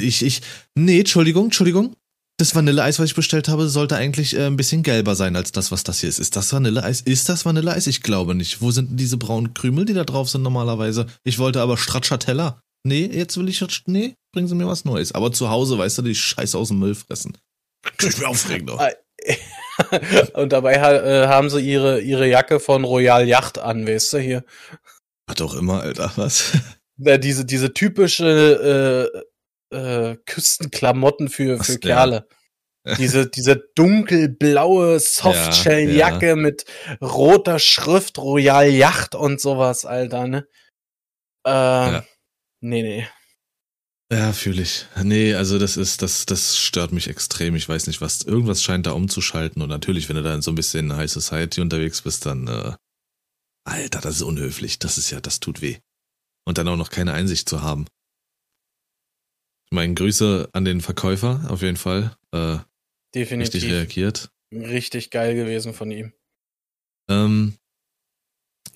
ich, 0.06 0.22
ich, 0.22 0.40
nee, 0.76 1.00
Entschuldigung, 1.00 1.46
Entschuldigung. 1.46 1.96
Das 2.38 2.54
Vanilleeis, 2.54 3.00
was 3.00 3.06
ich 3.06 3.14
bestellt 3.16 3.48
habe, 3.48 3.68
sollte 3.68 3.96
eigentlich 3.96 4.36
äh, 4.36 4.46
ein 4.46 4.56
bisschen 4.56 4.84
gelber 4.84 5.16
sein 5.16 5.34
als 5.34 5.50
das, 5.50 5.72
was 5.72 5.82
das 5.82 6.00
hier 6.00 6.08
ist. 6.08 6.20
Ist 6.20 6.36
das 6.36 6.52
Vanilleeis? 6.52 7.00
Ist 7.00 7.28
das 7.28 7.44
Vanilleeis? 7.44 7.88
Ich 7.88 8.00
glaube 8.00 8.36
nicht. 8.36 8.62
Wo 8.62 8.70
sind 8.70 8.90
denn 8.90 8.96
diese 8.96 9.16
braunen 9.16 9.54
Krümel, 9.54 9.84
die 9.84 9.92
da 9.92 10.04
drauf 10.04 10.30
sind 10.30 10.42
normalerweise? 10.42 11.06
Ich 11.24 11.40
wollte 11.40 11.60
aber 11.60 11.76
Stracciatella. 11.76 12.62
Nee, 12.84 13.06
jetzt 13.06 13.36
will 13.36 13.48
ich, 13.48 13.64
nee, 13.86 14.14
bringen 14.32 14.46
Sie 14.46 14.54
mir 14.54 14.68
was 14.68 14.84
Neues. 14.84 15.10
Aber 15.12 15.32
zu 15.32 15.50
Hause, 15.50 15.78
weißt 15.78 15.98
du, 15.98 16.02
die 16.02 16.14
Scheiße 16.14 16.56
aus 16.56 16.68
dem 16.68 16.78
Müll 16.78 16.94
fressen. 16.94 17.36
Ich 18.00 18.16
bin 18.16 18.26
aufregend 18.26 18.70
doch. 18.70 18.80
Und 20.34 20.52
dabei 20.52 20.74
äh, 20.74 21.26
haben 21.26 21.50
sie 21.50 21.60
ihre, 21.60 22.00
ihre 22.00 22.28
Jacke 22.28 22.60
von 22.60 22.84
Royal 22.84 23.26
Yacht 23.26 23.58
an, 23.58 23.86
weißt 23.86 24.12
du, 24.12 24.18
hier. 24.18 24.44
Hat 25.28 25.40
doch 25.40 25.54
immer, 25.54 25.80
Alter, 25.80 26.12
was? 26.14 26.52
Ja, 26.98 27.18
diese, 27.18 27.44
diese 27.44 27.74
typische 27.74 29.10
äh, 29.14 29.20
äh, 29.70 30.16
Küstenklamotten 30.26 31.28
für, 31.28 31.62
für 31.62 31.78
Kerle. 31.78 32.26
Ja. 32.86 32.94
Diese, 32.94 33.28
diese 33.28 33.62
dunkelblaue 33.74 34.98
Softshell-Jacke 34.98 36.26
ja, 36.26 36.30
ja. 36.30 36.36
mit 36.36 36.64
roter 37.02 37.58
Schrift, 37.58 38.18
Royal 38.18 38.68
Yacht 38.68 39.14
und 39.14 39.40
sowas, 39.40 39.84
Alter, 39.84 40.26
ne? 40.26 40.48
Äh, 41.46 41.50
ja. 41.50 42.04
Nee, 42.60 42.82
nee. 42.82 43.08
Ja, 44.10 44.32
fühle 44.32 44.62
ich. 44.62 44.86
Nee, 45.02 45.34
also 45.34 45.58
das 45.58 45.76
ist, 45.76 46.00
das, 46.00 46.24
das 46.24 46.56
stört 46.56 46.92
mich 46.92 47.08
extrem. 47.08 47.54
Ich 47.56 47.68
weiß 47.68 47.86
nicht, 47.88 48.00
was, 48.00 48.22
irgendwas 48.22 48.62
scheint 48.62 48.86
da 48.86 48.92
umzuschalten. 48.92 49.60
Und 49.60 49.68
natürlich, 49.68 50.08
wenn 50.08 50.16
du 50.16 50.22
da 50.22 50.34
in 50.34 50.40
so 50.40 50.50
ein 50.50 50.54
bisschen 50.54 50.96
High 50.96 51.10
Society 51.10 51.60
unterwegs 51.60 52.00
bist, 52.00 52.24
dann, 52.24 52.48
äh, 52.48 52.72
Alter, 53.64 54.00
das 54.00 54.16
ist 54.16 54.22
unhöflich. 54.22 54.78
Das 54.78 54.96
ist 54.96 55.10
ja, 55.10 55.20
das 55.20 55.40
tut 55.40 55.60
weh. 55.60 55.76
Und 56.46 56.56
dann 56.56 56.68
auch 56.68 56.76
noch 56.76 56.88
keine 56.88 57.12
Einsicht 57.12 57.50
zu 57.50 57.60
haben. 57.60 57.86
Ich 59.70 59.74
meine, 59.74 59.92
Grüße 59.92 60.48
an 60.54 60.64
den 60.64 60.80
Verkäufer, 60.80 61.44
auf 61.50 61.60
jeden 61.60 61.76
Fall. 61.76 62.16
Äh, 62.32 62.56
Definitiv. 63.14 63.54
Richtig 63.54 63.70
reagiert. 63.70 64.30
Richtig 64.50 65.10
geil 65.10 65.34
gewesen 65.34 65.74
von 65.74 65.90
ihm. 65.90 66.14
Ähm, 67.10 67.58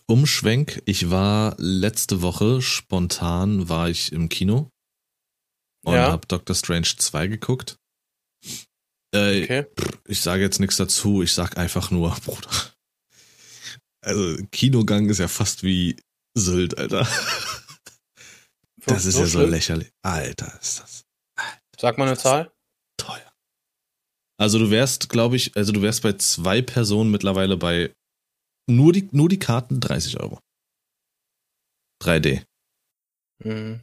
Umschwenk. 0.07 0.82
Ich 0.84 1.09
war 1.09 1.55
letzte 1.57 2.20
Woche 2.20 2.61
spontan, 2.61 3.70
war 3.70 3.88
ich 3.88 4.12
im 4.12 4.28
Kino 4.28 4.70
und 5.82 5.95
ja. 5.95 6.11
habe 6.11 6.26
Doctor 6.26 6.55
Strange 6.55 6.88
2 6.99 7.26
geguckt. 7.28 7.78
Äh, 9.14 9.45
okay. 9.45 9.66
Ich 10.07 10.20
sage 10.20 10.43
jetzt 10.43 10.61
nichts 10.61 10.76
dazu, 10.76 11.22
ich 11.22 11.32
sag 11.32 11.57
einfach 11.57 11.90
nur, 11.90 12.11
Bruder. 12.26 12.51
Also 14.03 14.36
Kinogang 14.51 15.09
ist 15.09 15.18
ja 15.18 15.28
fast 15.28 15.62
wie 15.62 15.97
Sylt, 16.34 16.76
Alter. 16.76 17.09
Das 18.86 19.06
ist 19.06 19.14
so 19.14 19.20
ja 19.20 19.26
so 19.26 19.46
lächerlich. 19.46 19.92
Alter, 20.02 20.58
ist 20.60 20.80
das. 20.80 21.04
Alter, 21.36 21.60
Sag 21.78 21.98
mal 21.98 22.08
eine 22.08 22.16
Zahl. 22.16 22.52
Teuer. 22.96 23.32
Also 24.38 24.58
du 24.58 24.70
wärst, 24.70 25.08
glaube 25.08 25.36
ich, 25.36 25.56
also 25.56 25.72
du 25.72 25.82
wärst 25.82 26.02
bei 26.02 26.14
zwei 26.14 26.62
Personen 26.62 27.10
mittlerweile 27.10 27.56
bei 27.56 27.94
nur 28.68 28.92
die, 28.92 29.08
nur 29.12 29.28
die 29.28 29.38
Karten 29.38 29.80
30 29.80 30.20
Euro. 30.20 30.40
3D. 32.02 32.44
Mhm. 33.44 33.80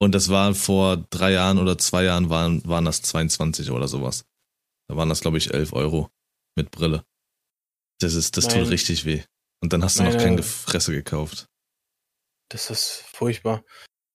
Und 0.00 0.12
das 0.14 0.28
war 0.28 0.54
vor 0.54 0.98
drei 1.10 1.32
Jahren 1.32 1.58
oder 1.58 1.78
zwei 1.78 2.04
Jahren 2.04 2.28
waren, 2.28 2.64
waren 2.66 2.84
das 2.84 3.02
22 3.02 3.70
oder 3.70 3.88
sowas. 3.88 4.24
Da 4.88 4.96
waren 4.96 5.08
das, 5.08 5.20
glaube 5.20 5.38
ich, 5.38 5.52
11 5.54 5.72
Euro 5.72 6.10
mit 6.56 6.70
Brille. 6.70 7.04
Das 8.00 8.14
ist, 8.14 8.36
das 8.36 8.46
mein, 8.46 8.60
tut 8.60 8.70
richtig 8.70 9.04
weh. 9.04 9.22
Und 9.62 9.72
dann 9.72 9.82
hast 9.82 9.98
du 9.98 10.02
meine, 10.02 10.14
noch 10.14 10.22
kein 10.22 10.36
Gefresse 10.36 10.92
gekauft. 10.92 11.48
Das 12.48 12.70
ist 12.70 13.04
furchtbar. 13.06 13.64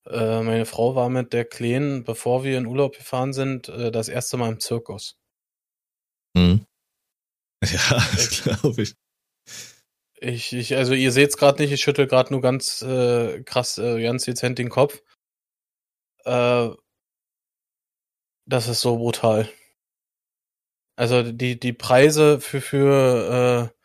Äh, 0.05 0.41
meine 0.41 0.65
Frau 0.65 0.95
war 0.95 1.09
mit 1.09 1.33
der 1.33 1.45
Kleinen, 1.45 2.03
bevor 2.03 2.43
wir 2.43 2.57
in 2.57 2.65
Urlaub 2.65 2.95
gefahren 2.95 3.33
sind, 3.33 3.69
äh, 3.69 3.91
das 3.91 4.09
erste 4.09 4.37
Mal 4.37 4.49
im 4.49 4.59
Zirkus. 4.59 5.17
Hm. 6.37 6.65
Ja, 7.65 7.95
das 8.15 8.43
glaube 8.43 8.81
ich. 8.83 8.95
Ich, 10.21 10.53
ich, 10.53 10.75
also 10.75 10.93
ihr 10.93 11.11
seht 11.11 11.29
es 11.29 11.37
gerade 11.37 11.61
nicht, 11.61 11.71
ich 11.71 11.81
schüttel 11.81 12.07
gerade 12.07 12.31
nur 12.33 12.41
ganz 12.41 12.81
äh, 12.81 13.41
krass, 13.43 13.77
äh, 13.77 14.01
ganz 14.01 14.23
dezent 14.25 14.57
den 14.59 14.69
Kopf. 14.69 15.01
Äh, 16.25 16.69
das 18.45 18.67
ist 18.67 18.81
so 18.81 18.97
brutal. 18.97 19.49
Also 20.97 21.31
die, 21.31 21.59
die 21.59 21.71
Preise 21.73 22.41
für, 22.41 22.61
für, 22.61 23.71
äh, 23.71 23.77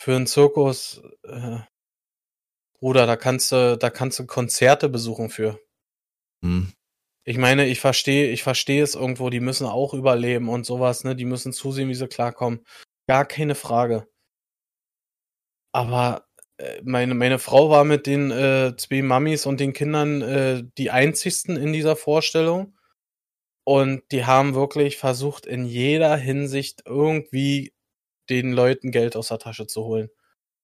für 0.00 0.16
einen 0.16 0.26
Zirkus, 0.26 1.02
äh, 1.24 1.58
Bruder, 2.84 3.06
da 3.06 3.16
kannst 3.16 3.50
du, 3.50 3.78
da 3.78 3.88
kannst 3.88 4.18
du 4.18 4.26
Konzerte 4.26 4.90
besuchen 4.90 5.30
für. 5.30 5.58
Hm. 6.42 6.70
Ich 7.24 7.38
meine, 7.38 7.66
ich 7.66 7.80
verstehe, 7.80 8.30
ich 8.30 8.42
verstehe 8.42 8.82
es 8.82 8.94
irgendwo, 8.94 9.30
die 9.30 9.40
müssen 9.40 9.66
auch 9.66 9.94
überleben 9.94 10.50
und 10.50 10.66
sowas, 10.66 11.02
ne? 11.02 11.16
Die 11.16 11.24
müssen 11.24 11.54
zusehen, 11.54 11.88
wie 11.88 11.94
sie 11.94 12.08
klarkommen. 12.08 12.62
Gar 13.06 13.24
keine 13.24 13.54
Frage. 13.54 14.06
Aber 15.72 16.26
äh, 16.58 16.82
meine, 16.84 17.14
meine 17.14 17.38
Frau 17.38 17.70
war 17.70 17.84
mit 17.84 18.06
den 18.06 18.30
äh, 18.30 18.76
zwei 18.76 19.00
Mamis 19.00 19.46
und 19.46 19.60
den 19.60 19.72
Kindern 19.72 20.20
äh, 20.20 20.64
die 20.76 20.90
einzigsten 20.90 21.56
in 21.56 21.72
dieser 21.72 21.96
Vorstellung. 21.96 22.76
Und 23.64 24.02
die 24.12 24.26
haben 24.26 24.54
wirklich 24.54 24.98
versucht, 24.98 25.46
in 25.46 25.64
jeder 25.64 26.18
Hinsicht 26.18 26.82
irgendwie 26.84 27.72
den 28.28 28.52
Leuten 28.52 28.90
Geld 28.90 29.16
aus 29.16 29.28
der 29.28 29.38
Tasche 29.38 29.66
zu 29.66 29.84
holen. 29.84 30.10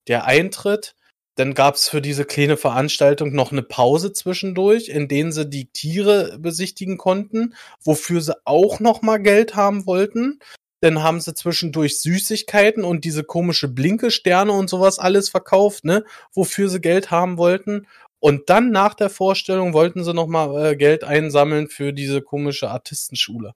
Der 0.07 0.27
Eintritt, 0.27 0.97
dann 1.37 1.55
gab's 1.55 1.89
für 1.89 2.03
diese 2.03 2.25
kleine 2.25 2.57
Veranstaltung 2.57 3.33
noch 3.33 3.53
eine 3.53 3.63
Pause 3.63 4.13
zwischendurch, 4.13 4.89
in 4.89 5.09
denen 5.09 5.33
sie 5.33 5.49
die 5.49 5.67
Tiere 5.67 6.39
besichtigen 6.39 6.99
konnten, 6.99 7.55
wofür 7.83 8.21
sie 8.21 8.35
auch 8.45 8.81
noch 8.81 9.03
mal 9.03 9.19
Geld 9.19 9.55
haben 9.55 9.87
wollten. 9.87 10.41
Dann 10.83 11.03
haben 11.03 11.21
sie 11.21 11.35
zwischendurch 11.35 12.01
Süßigkeiten 12.01 12.85
und 12.85 13.05
diese 13.05 13.23
komische 13.23 13.69
Blinkesterne 13.69 14.53
und 14.53 14.69
sowas 14.69 14.99
alles 14.99 15.29
verkauft, 15.29 15.85
ne, 15.85 16.05
wofür 16.33 16.69
sie 16.69 16.81
Geld 16.81 17.11
haben 17.11 17.37
wollten. 17.37 17.87
Und 18.19 18.51
dann 18.51 18.71
nach 18.71 18.95
der 18.95 19.09
Vorstellung 19.09 19.73
wollten 19.73 20.05
sie 20.05 20.13
nochmal 20.13 20.73
äh, 20.73 20.77
Geld 20.77 21.05
einsammeln 21.05 21.69
für 21.69 21.93
diese 21.93 22.21
komische 22.21 22.71
Artistenschule. 22.71 23.55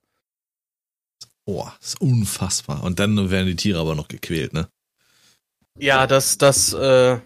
Boah, 1.45 1.77
ist 1.83 2.01
unfassbar. 2.01 2.83
Und 2.83 2.99
dann 2.99 3.31
werden 3.31 3.47
die 3.47 3.57
Tiere 3.57 3.81
aber 3.81 3.95
noch 3.95 4.09
gequält, 4.09 4.55
ne? 4.55 4.68
Ja, 5.79 6.07
das, 6.07 6.39
das, 6.39 6.72
äh, 6.72 7.18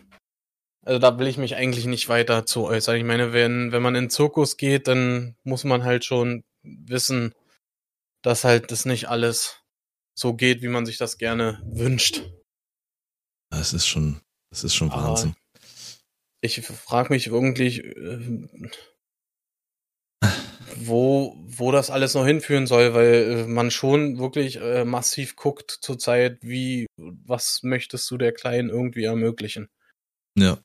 also 0.89 0.99
da 0.99 1.19
will 1.19 1.27
ich 1.27 1.37
mich 1.37 1.55
eigentlich 1.55 1.85
nicht 1.85 2.09
weiter 2.09 2.47
zu 2.47 2.65
äußern. 2.65 2.97
Ich 2.97 3.05
meine, 3.05 3.35
wenn, 3.35 3.73
wenn 3.73 3.83
man 3.83 3.95
in 3.95 4.05
den 4.05 4.11
Zirkus 4.11 4.57
geht, 4.57 4.89
dann 4.89 5.37
muss 5.45 5.65
man 5.65 5.85
halt 5.85 6.07
schon 6.07 6.45
wissen, 6.63 7.35
dass 8.23 8.45
halt 8.45 8.71
das 8.71 8.87
nicht 8.87 9.07
alles 9.11 9.61
so 10.19 10.33
geht, 10.33 10.63
wie 10.63 10.69
man 10.69 10.87
sich 10.87 10.97
das 10.97 11.19
gerne 11.19 11.63
wünscht. 11.67 12.23
Das 13.51 13.75
ist 13.75 13.87
schon, 13.87 14.23
das 14.51 14.65
ist 14.65 14.75
schon 14.75 14.91
Wahnsinn. 14.91 15.37
ich 16.41 16.65
frage 16.65 17.13
mich 17.13 17.31
wirklich, 17.31 17.85
äh, 17.85 18.49
wo, 20.75 21.37
wo 21.39 21.71
das 21.71 21.91
alles 21.91 22.15
noch 22.15 22.25
hinführen 22.25 22.67
soll, 22.67 22.95
weil 22.95 23.15
äh, 23.15 23.47
man 23.47 23.71
schon 23.71 24.19
wirklich 24.19 24.57
äh, 24.59 24.87
massiv 24.87 25.37
guckt 25.37 25.71
zurzeit, 25.71 26.39
wie, 26.41 26.87
was 26.97 27.63
möchtest 27.63 28.11
du 28.11 28.17
der 28.17 28.33
Kleinen 28.33 28.71
irgendwie 28.71 29.05
ermöglichen? 29.05 29.69
Ja. 30.35 30.59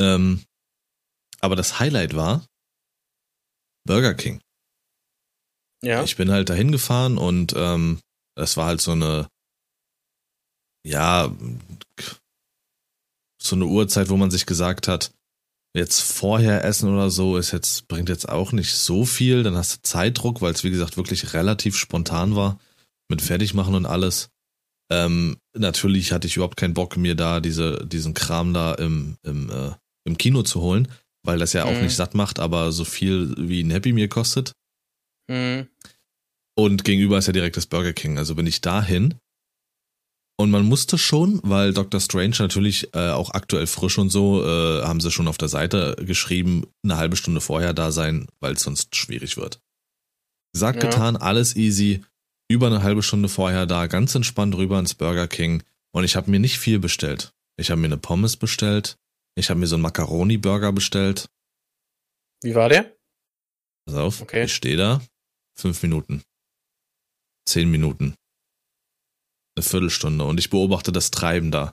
Ähm, 0.00 0.44
aber 1.40 1.56
das 1.56 1.78
Highlight 1.78 2.14
war 2.14 2.46
Burger 3.86 4.14
King. 4.14 4.40
Ja. 5.82 6.02
Ich 6.02 6.16
bin 6.16 6.30
halt 6.30 6.48
dahin 6.50 6.72
gefahren 6.72 7.18
und 7.18 7.54
ähm, 7.56 8.00
das 8.36 8.56
war 8.56 8.66
halt 8.66 8.80
so 8.80 8.92
eine, 8.92 9.28
ja, 10.84 11.34
so 13.40 13.56
eine 13.56 13.66
Uhrzeit, 13.66 14.08
wo 14.08 14.16
man 14.16 14.30
sich 14.30 14.46
gesagt 14.46 14.88
hat, 14.88 15.12
jetzt 15.74 16.00
vorher 16.00 16.64
essen 16.64 16.92
oder 16.92 17.10
so 17.10 17.36
ist 17.36 17.52
jetzt, 17.52 17.88
bringt 17.88 18.08
jetzt 18.08 18.28
auch 18.28 18.52
nicht 18.52 18.74
so 18.74 19.04
viel. 19.04 19.42
Dann 19.42 19.56
hast 19.56 19.76
du 19.76 19.82
Zeitdruck, 19.82 20.40
weil 20.40 20.52
es 20.52 20.64
wie 20.64 20.70
gesagt 20.70 20.96
wirklich 20.96 21.34
relativ 21.34 21.76
spontan 21.76 22.36
war 22.36 22.58
mit 23.08 23.22
Fertigmachen 23.22 23.74
und 23.74 23.86
alles. 23.86 24.30
Ähm, 24.90 25.38
natürlich 25.54 26.12
hatte 26.12 26.26
ich 26.26 26.36
überhaupt 26.36 26.56
keinen 26.56 26.74
Bock, 26.74 26.96
mir 26.96 27.14
da 27.14 27.40
diese, 27.40 27.86
diesen 27.86 28.14
Kram 28.14 28.54
da 28.54 28.74
im, 28.74 29.16
im, 29.22 29.50
äh, 29.50 29.72
im 30.08 30.18
Kino 30.18 30.42
zu 30.42 30.60
holen, 30.60 30.88
weil 31.24 31.38
das 31.38 31.52
ja 31.52 31.64
auch 31.64 31.74
mhm. 31.74 31.82
nicht 31.82 31.94
satt 31.96 32.14
macht, 32.14 32.40
aber 32.40 32.72
so 32.72 32.84
viel 32.84 33.34
wie 33.38 33.62
ein 33.62 33.70
Happy 33.70 33.92
Meal 33.92 34.08
kostet. 34.08 34.52
Mhm. 35.30 35.68
Und 36.56 36.82
gegenüber 36.84 37.18
ist 37.18 37.26
ja 37.26 37.32
direkt 37.32 37.56
das 37.56 37.66
Burger 37.66 37.92
King. 37.92 38.18
Also 38.18 38.34
bin 38.34 38.46
ich 38.46 38.60
dahin. 38.60 39.14
Und 40.40 40.50
man 40.50 40.64
musste 40.64 40.98
schon, 40.98 41.40
weil 41.42 41.72
Dr. 41.72 42.00
Strange 42.00 42.36
natürlich 42.38 42.94
äh, 42.94 43.10
auch 43.10 43.30
aktuell 43.30 43.66
frisch 43.66 43.98
und 43.98 44.10
so, 44.10 44.44
äh, 44.44 44.82
haben 44.82 45.00
sie 45.00 45.10
schon 45.10 45.28
auf 45.28 45.38
der 45.38 45.48
Seite 45.48 45.96
geschrieben, 46.00 46.64
eine 46.84 46.96
halbe 46.96 47.16
Stunde 47.16 47.40
vorher 47.40 47.74
da 47.74 47.90
sein, 47.90 48.28
weil 48.40 48.54
es 48.54 48.62
sonst 48.62 48.94
schwierig 48.94 49.36
wird. 49.36 49.60
Sagt, 50.52 50.82
Ja. 50.82 50.90
getan, 50.90 51.16
alles 51.16 51.56
easy. 51.56 52.02
Über 52.48 52.68
eine 52.68 52.82
halbe 52.82 53.02
Stunde 53.02 53.28
vorher 53.28 53.66
da, 53.66 53.88
ganz 53.88 54.14
entspannt 54.14 54.54
rüber 54.54 54.78
ins 54.78 54.94
Burger 54.94 55.26
King. 55.26 55.62
Und 55.92 56.04
ich 56.04 56.16
habe 56.16 56.30
mir 56.30 56.40
nicht 56.40 56.58
viel 56.58 56.78
bestellt. 56.78 57.32
Ich 57.56 57.70
habe 57.70 57.80
mir 57.80 57.88
eine 57.88 57.98
Pommes 57.98 58.36
bestellt. 58.36 58.96
Ich 59.36 59.50
habe 59.50 59.60
mir 59.60 59.66
so 59.66 59.76
einen 59.76 59.82
Macaroni-Burger 59.82 60.72
bestellt. 60.72 61.28
Wie 62.42 62.54
war 62.54 62.68
der? 62.68 62.96
Pass 63.86 63.94
auf, 63.96 64.20
Okay. 64.22 64.44
ich 64.44 64.54
stehe 64.54 64.76
da. 64.76 65.00
Fünf 65.56 65.82
Minuten. 65.82 66.22
Zehn 67.48 67.70
Minuten. 67.70 68.14
Eine 69.56 69.62
Viertelstunde. 69.64 70.24
Und 70.24 70.38
ich 70.38 70.50
beobachte 70.50 70.92
das 70.92 71.10
Treiben 71.10 71.50
da. 71.50 71.72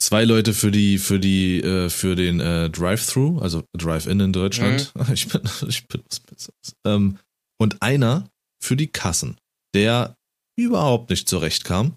Zwei 0.00 0.24
Leute 0.24 0.52
für 0.52 0.70
die, 0.72 0.98
für 0.98 1.20
die, 1.20 1.60
äh, 1.60 1.88
für 1.88 2.16
den 2.16 2.40
äh, 2.40 2.68
Drive-Thru, 2.70 3.38
also 3.38 3.62
Drive-In 3.76 4.18
in 4.20 4.32
Deutschland. 4.32 4.92
Ich 5.12 5.28
bin, 5.28 5.42
ich 5.68 5.86
bin 5.86 6.02
was. 6.08 6.52
Ähm, 6.84 7.18
und 7.58 7.80
einer 7.82 8.28
für 8.60 8.76
die 8.76 8.88
Kassen, 8.88 9.38
der 9.74 10.16
überhaupt 10.58 11.10
nicht 11.10 11.28
zurechtkam. 11.28 11.96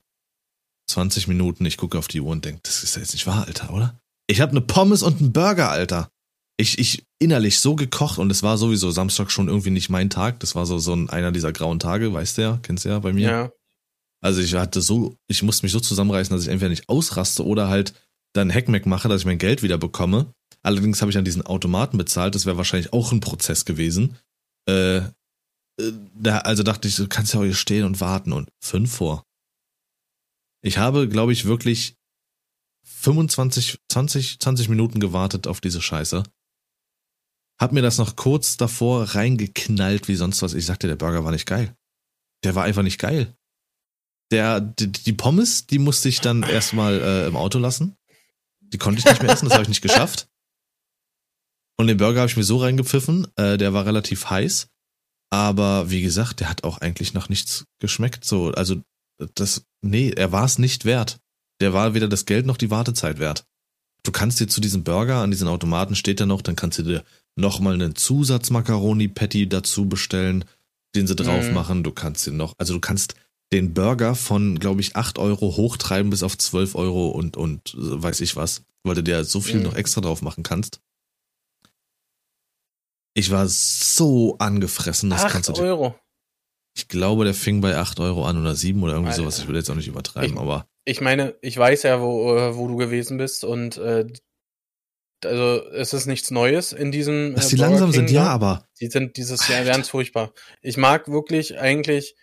20 0.88 1.28
Minuten, 1.28 1.66
ich 1.66 1.78
gucke 1.78 1.98
auf 1.98 2.08
die 2.08 2.22
Uhr 2.22 2.32
und 2.32 2.46
denke, 2.46 2.62
das 2.64 2.84
ist 2.84 2.96
ja 2.96 3.02
jetzt 3.02 3.14
nicht 3.14 3.26
wahr, 3.26 3.48
Alter, 3.48 3.74
oder? 3.74 4.00
Ich 4.28 4.42
habe 4.42 4.52
eine 4.52 4.62
Pommes 4.62 5.04
und 5.04 5.20
einen 5.20 5.34
Burger, 5.34 5.70
Alter. 5.70 6.10
Ich, 6.58 6.80
ich 6.80 7.06
innerlich 7.20 7.60
so 7.60 7.76
gekocht 7.76 8.18
und 8.18 8.32
es 8.32 8.44
war 8.44 8.58
sowieso 8.58 8.92
Samstag 8.92 9.30
schon 9.30 9.48
irgendwie 9.48 9.72
nicht 9.72 9.90
mein 9.90 10.10
Tag. 10.10 10.40
Das 10.40 10.56
war 10.56 10.66
so, 10.66 10.80
so 10.80 10.94
ein, 10.94 11.10
einer 11.10 11.32
dieser 11.32 11.52
grauen 11.52 11.80
Tage, 11.80 12.14
weißt 12.14 12.38
du 12.38 12.42
ja, 12.42 12.60
kennst 12.62 12.86
du 12.86 12.90
ja 12.90 13.00
bei 13.00 13.14
mir. 13.14 13.30
Ja. 13.30 13.52
Also 14.22 14.42
ich 14.42 14.54
hatte 14.56 14.82
so, 14.82 15.18
ich 15.28 15.44
musste 15.44 15.66
mich 15.66 15.74
so 15.74 15.80
zusammenreißen, 15.80 16.36
dass 16.36 16.44
ich 16.44 16.52
entweder 16.52 16.70
nicht 16.70 16.90
ausraste 16.90 17.46
oder 17.46 17.68
halt 17.68 17.94
dann 18.34 18.52
Hackmack 18.52 18.86
mache, 18.86 19.08
dass 19.08 19.22
ich 19.22 19.26
mein 19.26 19.38
Geld 19.38 19.64
wieder 19.64 19.78
bekomme. 19.78 20.34
Allerdings 20.64 21.02
habe 21.02 21.12
ich 21.12 21.18
an 21.18 21.26
diesen 21.26 21.46
Automaten 21.46 21.98
bezahlt, 21.98 22.36
das 22.36 22.46
wäre 22.46 22.58
wahrscheinlich 22.58 22.92
auch 22.92 23.12
ein 23.12 23.20
Prozess 23.20 23.66
gewesen. 23.66 24.18
Äh, 24.68 24.98
äh, 24.98 25.12
da, 26.16 26.40
also 26.40 26.64
dachte 26.64 26.88
ich, 26.88 26.96
du 26.96 27.08
kannst 27.08 27.34
ja 27.34 27.40
auch 27.40 27.44
hier 27.44 27.54
stehen 27.54 27.86
und 27.86 28.02
warten 28.02 28.34
und 28.34 28.50
fünf 28.64 28.96
vor. 28.96 29.26
Ich 30.64 30.78
habe, 30.78 31.08
glaube 31.08 31.34
ich, 31.34 31.46
wirklich 31.46 31.96
25, 33.06 33.78
20, 33.92 34.40
20 34.40 34.70
Minuten 34.70 35.00
gewartet 35.00 35.46
auf 35.46 35.62
diese 35.62 35.80
Scheiße. 35.80 36.24
Hab 37.62 37.72
mir 37.72 37.84
das 37.84 38.00
noch 38.00 38.16
kurz 38.16 38.58
davor 38.58 39.04
reingeknallt 39.16 40.08
wie 40.08 40.16
sonst 40.16 40.42
was. 40.42 40.56
Ich 40.56 40.66
sagte, 40.66 40.88
der 40.88 40.96
Burger 40.96 41.24
war 41.24 41.32
nicht 41.32 41.46
geil. 41.46 41.76
Der 42.44 42.56
war 42.56 42.64
einfach 42.64 42.82
nicht 42.82 43.00
geil. 43.00 43.38
Der, 44.32 44.60
die, 44.60 44.92
die 44.92 45.14
Pommes, 45.14 45.68
die 45.68 45.78
musste 45.78 46.10
ich 46.10 46.20
dann 46.20 46.42
erstmal 46.42 47.00
äh, 47.00 47.28
im 47.28 47.36
Auto 47.36 47.60
lassen. 47.60 47.96
Die 48.60 48.80
konnte 48.80 49.00
ich 49.00 49.06
nicht 49.06 49.22
mehr 49.22 49.32
essen, 49.32 49.46
das 49.46 49.54
habe 49.54 49.64
ich 49.64 49.70
nicht 49.70 49.84
geschafft. 49.84 50.28
Und 51.78 51.88
den 51.88 51.98
Burger 51.98 52.22
habe 52.22 52.30
ich 52.30 52.38
mir 52.38 52.44
so 52.44 52.58
reingepfiffen, 52.58 53.28
äh, 53.36 53.58
der 53.58 53.74
war 53.74 53.86
relativ 53.86 54.32
heiß. 54.32 54.70
Aber 55.30 55.92
wie 55.92 56.02
gesagt, 56.02 56.40
der 56.40 56.50
hat 56.50 56.64
auch 56.64 56.80
eigentlich 56.80 57.14
noch 57.14 57.30
nichts 57.30 57.66
geschmeckt. 57.80 58.26
So, 58.26 58.52
also 58.52 58.82
das, 59.36 59.66
nee, 59.82 60.10
er 60.10 60.32
war 60.32 60.46
es 60.46 60.58
nicht 60.58 60.86
wert. 60.86 61.20
Der 61.62 61.74
war 61.74 61.94
weder 61.94 62.08
das 62.08 62.26
Geld 62.26 62.46
noch 62.46 62.58
die 62.58 62.70
Wartezeit 62.72 63.20
wert. 63.20 63.46
Du 64.04 64.12
kannst 64.12 64.40
dir 64.40 64.48
zu 64.48 64.62
diesem 64.62 64.84
Burger 64.84 65.18
an 65.18 65.32
diesen 65.32 65.48
Automaten 65.48 65.96
steht 65.96 66.20
er 66.20 66.26
noch, 66.26 66.42
dann 66.42 66.56
kannst 66.56 66.78
du 66.80 66.84
dir 66.84 67.04
nochmal 67.36 67.74
einen 67.74 67.96
Zusatz-Macaroni-Patty 67.96 69.50
dazu 69.50 69.88
bestellen, 69.90 70.46
den 70.96 71.08
sie 71.08 71.16
drauf 71.16 71.48
Mhm. 71.48 71.54
machen. 71.54 71.84
Du 71.84 71.92
kannst 71.92 72.28
den 72.28 72.38
noch, 72.38 72.54
also 72.58 72.74
du 72.74 72.80
kannst 72.80 73.16
den 73.52 73.74
Burger 73.74 74.16
von, 74.16 74.60
glaube 74.60 74.82
ich, 74.82 74.96
8 74.96 75.18
Euro 75.18 75.56
hochtreiben 75.58 76.10
bis 76.10 76.24
auf 76.24 76.38
12 76.38 76.76
Euro 76.76 77.10
und, 77.10 77.36
und 77.38 77.74
weiß 77.78 78.22
ich 78.22 78.36
was, 78.36 78.64
weil 78.84 78.96
du 78.96 79.04
dir 79.04 79.24
so 79.24 79.42
viel 79.42 79.58
Mhm. 79.58 79.64
noch 79.64 79.76
extra 79.76 80.02
drauf 80.02 80.22
machen 80.22 80.44
kannst. 80.44 80.80
Ich 83.14 83.32
war 83.32 83.48
so 83.48 84.38
angefressen, 84.40 85.10
das 85.10 85.28
kannst 85.28 85.50
du 85.50 85.54
Acht 85.54 85.62
dir. 85.62 85.66
Euro. 85.66 85.96
Ich 86.78 86.88
glaube, 86.88 87.24
der 87.24 87.34
fing 87.34 87.62
bei 87.62 87.78
8 87.78 88.00
Euro 88.00 88.26
an 88.26 88.40
oder 88.40 88.54
7 88.56 88.84
oder 88.84 88.94
irgendwie 88.94 89.12
Alter. 89.12 89.22
sowas. 89.24 89.40
Ich 89.40 89.48
will 89.48 89.56
jetzt 89.56 89.70
auch 89.70 89.76
nicht 89.76 89.88
übertreiben, 89.88 90.34
Ich- 90.36 90.40
aber 90.40 90.68
Ich 90.88 91.02
meine, 91.02 91.36
ich 91.42 91.58
weiß 91.58 91.84
ja, 91.84 92.00
wo, 92.02 92.36
äh, 92.36 92.56
wo 92.56 92.68
du 92.68 92.76
gewesen 92.76 93.18
bist 93.18 93.44
und 93.44 93.78
äh, 93.78 94.06
also 95.24 95.64
es 95.72 95.94
ist 95.94 96.06
nichts 96.06 96.30
Neues 96.32 96.74
in 96.74 96.92
diesem. 96.92 97.34
dass 97.34 97.48
äh, 97.48 97.50
die 97.52 97.56
Burger 97.56 97.70
langsam 97.72 97.92
sind, 97.92 98.06
King 98.08 98.16
ja, 98.16 98.26
da. 98.26 98.30
aber 98.32 98.68
Die 98.80 98.88
sind 98.88 99.18
dieses 99.18 99.48
Jahr 99.48 99.64
ganz 99.64 99.90
furchtbar. 99.90 100.34
Ich 100.62 100.78
mag 100.78 101.08
wirklich 101.10 101.58
eigentlich 101.60 102.16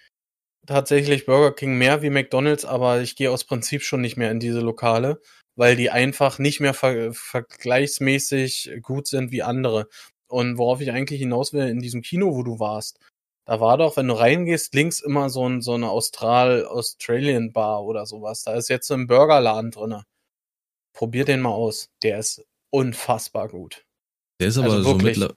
tatsächlich 0.67 1.27
Burger 1.27 1.53
King 1.55 1.77
mehr 1.79 2.03
wie 2.03 2.11
McDonald's, 2.11 2.65
aber 2.65 3.01
ich 3.01 3.17
gehe 3.17 3.31
aus 3.33 3.45
Prinzip 3.45 3.83
schon 3.83 4.01
nicht 4.03 4.17
mehr 4.17 4.31
in 4.31 4.39
diese 4.39 4.61
Lokale, 4.61 5.21
weil 5.57 5.75
die 5.75 5.91
einfach 5.91 6.39
nicht 6.39 6.61
mehr 6.61 6.75
ver 6.75 7.13
vergleichsmäßig 7.13 8.71
gut 8.83 9.09
sind 9.09 9.33
wie 9.33 9.43
andere. 9.43 9.89
Und 10.29 10.57
worauf 10.57 10.81
ich 10.81 10.93
eigentlich 10.93 11.21
hinaus 11.21 11.53
will, 11.53 11.67
in 11.67 11.81
diesem 11.81 12.03
Kino, 12.03 12.35
wo 12.35 12.43
du 12.43 12.59
warst, 12.61 12.99
da 13.45 13.61
war 13.61 13.77
doch, 13.79 13.97
wenn 13.97 14.09
du 14.09 14.15
reingehst, 14.15 14.75
links 14.75 15.01
immer 15.01 15.29
so, 15.31 15.49
ein, 15.49 15.63
so 15.63 15.75
eine 15.75 15.91
Austral 15.91 16.65
Australian 16.67 17.53
Bar 17.53 17.85
oder 17.85 18.07
sowas. 18.07 18.43
Da 18.45 18.55
ist 18.55 18.69
jetzt 18.69 18.87
so 18.87 18.95
ein 18.95 19.07
Burgerladen 19.07 19.71
drinne. 19.71 20.05
Probier 20.95 21.25
den 21.25 21.41
mal 21.41 21.51
aus. 21.51 21.89
Der 22.03 22.19
ist 22.19 22.45
unfassbar 22.71 23.49
gut. 23.49 23.85
der 24.41 24.49
ist 24.49 24.59
aber 24.59 24.67
Also 24.73 24.83
so 24.83 24.89
wirklich. 24.91 25.19
mittler. 25.19 25.35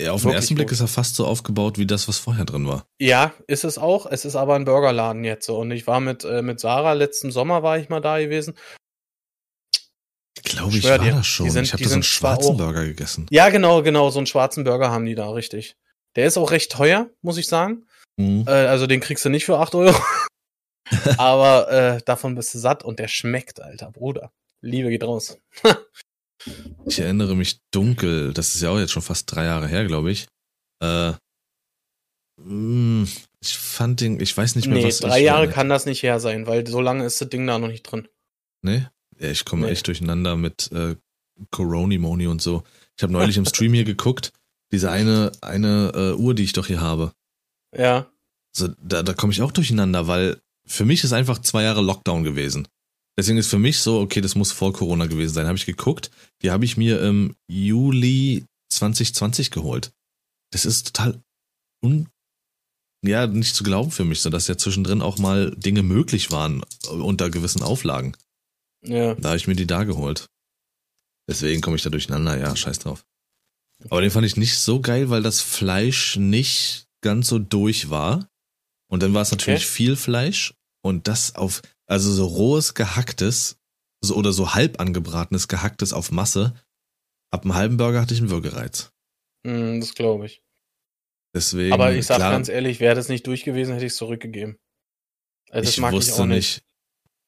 Ja, 0.00 0.12
auf 0.12 0.22
den 0.22 0.32
ersten 0.32 0.54
Blick 0.54 0.68
gut. 0.68 0.72
ist 0.72 0.80
er 0.80 0.88
fast 0.88 1.14
so 1.14 1.26
aufgebaut 1.26 1.76
wie 1.76 1.86
das, 1.86 2.08
was 2.08 2.16
vorher 2.16 2.46
drin 2.46 2.66
war. 2.66 2.86
Ja, 2.98 3.34
ist 3.46 3.64
es 3.64 3.76
auch. 3.76 4.06
Es 4.06 4.24
ist 4.24 4.34
aber 4.34 4.54
ein 4.54 4.64
Burgerladen 4.64 5.24
jetzt 5.24 5.44
so. 5.44 5.58
Und 5.58 5.70
ich 5.72 5.86
war 5.86 6.00
mit, 6.00 6.24
äh, 6.24 6.40
mit 6.40 6.58
Sarah 6.58 6.94
letzten 6.94 7.30
Sommer 7.30 7.62
war 7.62 7.78
ich 7.78 7.90
mal 7.90 8.00
da 8.00 8.18
gewesen. 8.18 8.56
Ich 10.36 10.42
glaube, 10.44 10.76
ich 10.76 10.84
war 10.84 10.98
dir, 10.98 11.10
das 11.12 11.20
die 11.20 11.24
schon. 11.26 11.50
sind- 11.50 11.64
ich 11.64 11.72
habe 11.74 11.82
da 11.82 11.88
so 11.90 11.94
einen 11.94 12.02
schwarzen 12.02 12.56
Burger 12.56 12.84
gegessen. 12.84 13.26
Ja, 13.30 13.50
genau, 13.50 13.82
genau. 13.82 14.08
So 14.10 14.18
einen 14.20 14.26
schwarzen 14.26 14.64
Burger 14.64 14.90
haben 14.90 15.04
die 15.04 15.14
da, 15.14 15.28
richtig. 15.30 15.76
Der 16.16 16.26
ist 16.26 16.36
auch 16.36 16.50
recht 16.50 16.72
teuer, 16.72 17.08
muss 17.22 17.38
ich 17.38 17.46
sagen. 17.46 17.86
Mhm. 18.16 18.44
Äh, 18.46 18.50
also 18.50 18.86
den 18.86 19.00
kriegst 19.00 19.24
du 19.24 19.28
nicht 19.28 19.44
für 19.44 19.58
8 19.58 19.74
Euro. 19.74 19.98
aber 21.18 21.70
äh, 21.70 22.02
davon 22.04 22.34
bist 22.34 22.52
du 22.54 22.58
satt 22.58 22.82
und 22.84 22.98
der 22.98 23.08
schmeckt, 23.08 23.60
alter 23.60 23.90
Bruder. 23.90 24.32
Liebe 24.60 24.90
geht 24.90 25.04
raus. 25.04 25.38
Ich 26.86 26.98
erinnere 26.98 27.36
mich 27.36 27.60
dunkel, 27.70 28.32
das 28.32 28.54
ist 28.54 28.62
ja 28.62 28.70
auch 28.70 28.78
jetzt 28.78 28.92
schon 28.92 29.02
fast 29.02 29.30
drei 29.30 29.44
Jahre 29.44 29.68
her, 29.68 29.84
glaube 29.84 30.10
ich. 30.10 30.26
Äh, 30.82 31.12
mh, 32.40 33.08
ich 33.42 33.58
fand 33.58 34.00
den, 34.00 34.18
ich 34.20 34.34
weiß 34.34 34.56
nicht 34.56 34.66
mehr, 34.66 34.78
nee, 34.78 34.86
was 34.86 35.00
drei 35.00 35.18
ich 35.18 35.24
Jahre 35.26 35.50
kann 35.50 35.68
das 35.68 35.84
nicht 35.84 36.02
her 36.02 36.18
sein, 36.18 36.46
weil 36.46 36.66
so 36.66 36.80
lange 36.80 37.04
ist 37.04 37.20
das 37.20 37.28
Ding 37.28 37.46
da 37.46 37.58
noch 37.58 37.68
nicht 37.68 37.82
drin. 37.82 38.08
Nee? 38.62 38.86
Ja, 39.18 39.28
ich 39.30 39.44
komme 39.44 39.66
Nee. 39.66 39.72
echt 39.72 39.86
durcheinander 39.86 40.36
mit 40.36 40.72
äh, 40.72 40.96
Coronimoni 41.50 42.26
und 42.26 42.40
so. 42.40 42.62
Ich 42.96 43.02
habe 43.02 43.12
neulich 43.12 43.36
im 43.36 43.44
Stream 43.44 43.74
hier 43.74 43.84
geguckt, 43.84 44.32
diese 44.72 44.90
eine, 44.90 45.32
eine 45.40 45.92
äh, 45.94 46.12
Uhr, 46.14 46.34
die 46.34 46.44
ich 46.44 46.52
doch 46.52 46.66
hier 46.66 46.80
habe. 46.80 47.12
Ja. 47.76 48.10
So, 48.56 48.68
da, 48.82 49.02
da 49.02 49.14
komme 49.14 49.32
ich 49.32 49.42
auch 49.42 49.52
durcheinander, 49.52 50.06
weil 50.06 50.40
für 50.66 50.84
mich 50.84 51.04
ist 51.04 51.12
einfach 51.12 51.40
zwei 51.40 51.62
Jahre 51.62 51.82
Lockdown 51.82 52.24
gewesen. 52.24 52.68
Deswegen 53.18 53.38
ist 53.38 53.50
für 53.50 53.58
mich 53.58 53.80
so, 53.80 54.00
okay, 54.00 54.20
das 54.20 54.34
muss 54.34 54.52
vor 54.52 54.72
Corona 54.72 55.06
gewesen 55.06 55.34
sein. 55.34 55.46
Habe 55.46 55.58
ich 55.58 55.66
geguckt, 55.66 56.10
die 56.42 56.50
habe 56.50 56.64
ich 56.64 56.76
mir 56.76 57.02
im 57.02 57.34
Juli 57.48 58.44
2020 58.72 59.50
geholt. 59.50 59.92
Das 60.52 60.64
ist 60.64 60.86
total 60.94 61.20
un 61.84 62.08
ja, 63.02 63.26
nicht 63.26 63.54
zu 63.54 63.64
glauben 63.64 63.90
für 63.90 64.04
mich, 64.04 64.20
so 64.20 64.28
dass 64.28 64.46
ja 64.46 64.58
zwischendrin 64.58 65.00
auch 65.00 65.18
mal 65.18 65.52
Dinge 65.56 65.82
möglich 65.82 66.30
waren 66.30 66.62
äh, 66.84 66.88
unter 66.88 67.30
gewissen 67.30 67.62
Auflagen. 67.62 68.16
Ja. 68.82 69.14
Da 69.14 69.30
habe 69.30 69.36
ich 69.36 69.46
mir 69.46 69.56
die 69.56 69.66
da 69.66 69.84
geholt. 69.84 70.26
Deswegen 71.28 71.60
komme 71.60 71.76
ich 71.76 71.82
da 71.82 71.90
durcheinander, 71.90 72.38
ja, 72.38 72.54
scheiß 72.54 72.80
drauf. 72.80 73.04
Aber 73.88 74.00
den 74.02 74.10
fand 74.10 74.26
ich 74.26 74.36
nicht 74.36 74.58
so 74.58 74.80
geil, 74.80 75.10
weil 75.10 75.22
das 75.22 75.40
Fleisch 75.40 76.16
nicht 76.16 76.86
ganz 77.00 77.28
so 77.28 77.38
durch 77.38 77.90
war. 77.90 78.28
Und 78.90 79.02
dann 79.02 79.14
war 79.14 79.22
es 79.22 79.30
natürlich 79.30 79.62
Okay. 79.62 79.72
viel 79.72 79.96
Fleisch 79.96 80.54
und 80.82 81.08
das 81.08 81.34
auf, 81.34 81.62
also 81.86 82.12
so 82.12 82.26
rohes 82.26 82.74
gehacktes, 82.74 83.56
so 84.02 84.16
oder 84.16 84.32
so 84.32 84.54
halb 84.54 84.80
angebratenes 84.80 85.48
gehacktes 85.48 85.92
auf 85.92 86.10
Masse. 86.10 86.54
Ab 87.32 87.44
einem 87.44 87.54
halben 87.54 87.76
Burger 87.76 88.00
hatte 88.00 88.14
ich 88.14 88.20
einen 88.20 88.30
Würgereiz. 88.30 88.92
Hm, 89.46 89.80
das 89.80 89.94
glaube 89.94 90.26
ich. 90.26 90.42
Deswegen, 91.34 91.72
Aber 91.72 91.92
ich 91.94 92.06
sag 92.06 92.16
klar, 92.16 92.32
ganz 92.32 92.48
ehrlich, 92.48 92.80
wäre 92.80 92.96
das 92.96 93.08
nicht 93.08 93.26
durch 93.26 93.44
gewesen, 93.44 93.72
hätte 93.74 93.86
ich 93.86 93.92
es 93.92 93.98
zurückgegeben. 93.98 94.58
Also 95.50 95.70
ich 95.70 95.78
mag 95.78 95.92
wusste 95.92 96.12
ich 96.12 96.18
auch 96.18 96.26
nicht. 96.26 96.56
nicht 96.56 96.64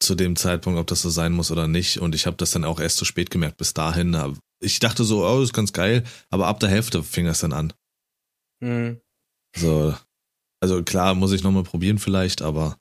zu 0.00 0.16
dem 0.16 0.34
Zeitpunkt, 0.34 0.80
ob 0.80 0.88
das 0.88 1.02
so 1.02 1.10
sein 1.10 1.32
muss 1.32 1.52
oder 1.52 1.68
nicht. 1.68 1.98
Und 1.98 2.16
ich 2.16 2.26
habe 2.26 2.36
das 2.36 2.50
dann 2.50 2.64
auch 2.64 2.80
erst 2.80 2.96
zu 2.96 3.04
spät 3.04 3.30
gemerkt. 3.30 3.56
Bis 3.58 3.72
dahin, 3.74 4.16
ich 4.62 4.78
dachte 4.78 5.04
so, 5.04 5.26
oh, 5.26 5.40
das 5.40 5.50
ist 5.50 5.52
ganz 5.54 5.72
geil. 5.72 6.04
Aber 6.30 6.46
ab 6.46 6.60
der 6.60 6.68
Hälfte 6.68 7.02
fing 7.02 7.26
das 7.26 7.40
dann 7.40 7.52
an. 7.52 7.72
Hm. 8.62 9.00
So, 9.56 9.94
also 10.60 10.82
klar, 10.82 11.14
muss 11.14 11.32
ich 11.32 11.42
nochmal 11.42 11.64
probieren 11.64 11.98
vielleicht, 11.98 12.40
aber 12.42 12.78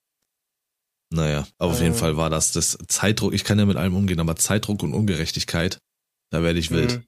naja, 1.13 1.45
aber 1.57 1.71
auf 1.71 1.81
jeden 1.81 1.93
Äh. 1.95 1.97
Fall 1.97 2.15
war 2.15 2.29
das 2.29 2.51
das 2.53 2.77
Zeitdruck. 2.87 3.33
Ich 3.33 3.43
kann 3.43 3.59
ja 3.59 3.65
mit 3.65 3.75
allem 3.77 3.95
umgehen, 3.95 4.19
aber 4.19 4.35
Zeitdruck 4.37 4.81
und 4.83 4.93
Ungerechtigkeit, 4.93 5.79
da 6.29 6.41
werde 6.43 6.59
ich 6.59 6.71
wild. 6.71 6.91
Hm, 6.91 7.03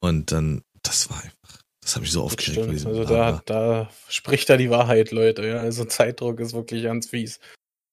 Und 0.00 0.32
dann, 0.32 0.62
das 0.82 1.08
war 1.10 1.18
einfach, 1.22 1.62
das 1.80 1.94
habe 1.94 2.04
ich 2.06 2.10
so 2.10 2.22
aufgeregt. 2.22 2.66
bei 2.66 2.72
Also 2.72 2.90
Lager. 3.02 3.42
da, 3.46 3.84
da 3.84 3.90
spricht 4.08 4.48
da 4.50 4.56
die 4.56 4.70
Wahrheit, 4.70 5.12
Leute. 5.12 5.46
Ja? 5.46 5.58
Also 5.58 5.84
Zeitdruck 5.84 6.40
ist 6.40 6.54
wirklich 6.54 6.82
ganz 6.82 7.06
fies. 7.08 7.38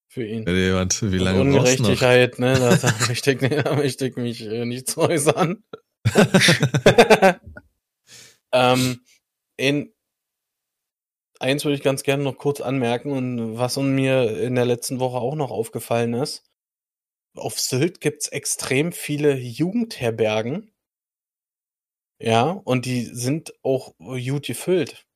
für 0.09 0.25
ihn. 0.25 0.45
Wenn 0.45 0.55
jemand, 0.55 1.01
wie 1.03 1.17
lange 1.19 1.37
brauchst 1.39 1.79
du 1.79 1.83
noch? 1.83 1.89
Ungerechtigkeit, 1.89 2.39
ne? 2.39 2.53
Da, 2.59 2.75
da 2.77 2.93
möchte 3.07 3.31
ich, 3.33 3.39
da 3.63 3.75
möchte 3.75 4.07
ich 4.07 4.15
mich 4.15 4.41
äh, 4.41 4.65
nicht 4.65 4.89
zu 4.89 5.01
äußern. 5.01 5.63
ähm, 8.52 9.02
in, 9.58 9.93
eins 11.39 11.66
würde 11.66 11.76
ich 11.76 11.84
ganz 11.84 12.04
gerne 12.04 12.24
noch 12.24 12.38
kurz 12.38 12.62
anmerken 12.62 13.12
und 13.12 13.58
was 13.58 13.78
mir 13.78 14.38
in 14.39 14.56
der 14.56 14.66
letzten 14.66 14.99
Woche 14.99 15.18
auch 15.18 15.36
noch 15.36 15.52
aufgefallen 15.52 16.14
ist. 16.14 16.43
Auf 17.36 17.60
Sylt 17.60 18.02
gibt's 18.02 18.28
extrem 18.28 18.91
viele 18.91 19.36
Jugendherbergen. 19.38 20.72
Ja, 22.20 22.52
und 22.52 22.86
die 22.86 23.06
sind 23.06 23.54
auch 23.64 23.95
gut 23.97 24.45
gefüllt. 24.45 25.08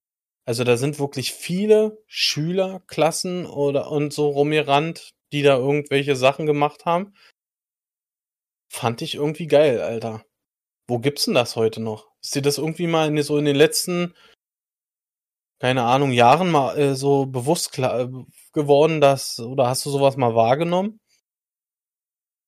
Also 0.46 0.64
da 0.64 0.78
sind 0.78 1.00
wirklich 1.00 1.34
viele 1.34 2.04
Schüler, 2.08 2.82
Klassen 2.88 3.46
oder 3.46 3.92
und 3.92 4.14
so 4.14 4.30
rumgerannt, 4.30 5.12
die 5.32 5.42
da 5.42 5.58
irgendwelche 5.58 6.16
Sachen 6.16 6.46
gemacht 6.46 6.86
haben. 6.86 7.14
Fand 8.72 9.02
ich 9.02 9.16
irgendwie 9.16 9.48
geil, 9.48 9.82
Alter. 9.82 10.24
Wo 10.88 11.00
gibt's 11.00 11.26
denn 11.26 11.34
das 11.34 11.56
heute 11.56 11.82
noch? 11.82 12.08
Ist 12.22 12.36
dir 12.36 12.42
das 12.42 12.58
irgendwie 12.58 12.88
mal 12.88 13.08
in, 13.08 13.22
so 13.24 13.38
in 13.38 13.46
den 13.46 13.56
letzten, 13.56 14.14
keine 15.60 15.84
Ahnung, 15.84 16.12
Jahren 16.12 16.52
mal 16.52 16.78
äh, 16.78 16.96
so 16.96 17.26
bewusst 17.26 17.72
klar, 17.72 18.00
äh, 18.02 18.10
geworden, 18.54 19.02
dass, 19.02 19.40
oder 19.40 19.68
hast 19.68 19.86
du 19.86 19.90
sowas 19.90 20.18
mal 20.18 20.36
wahrgenommen? 20.36 21.00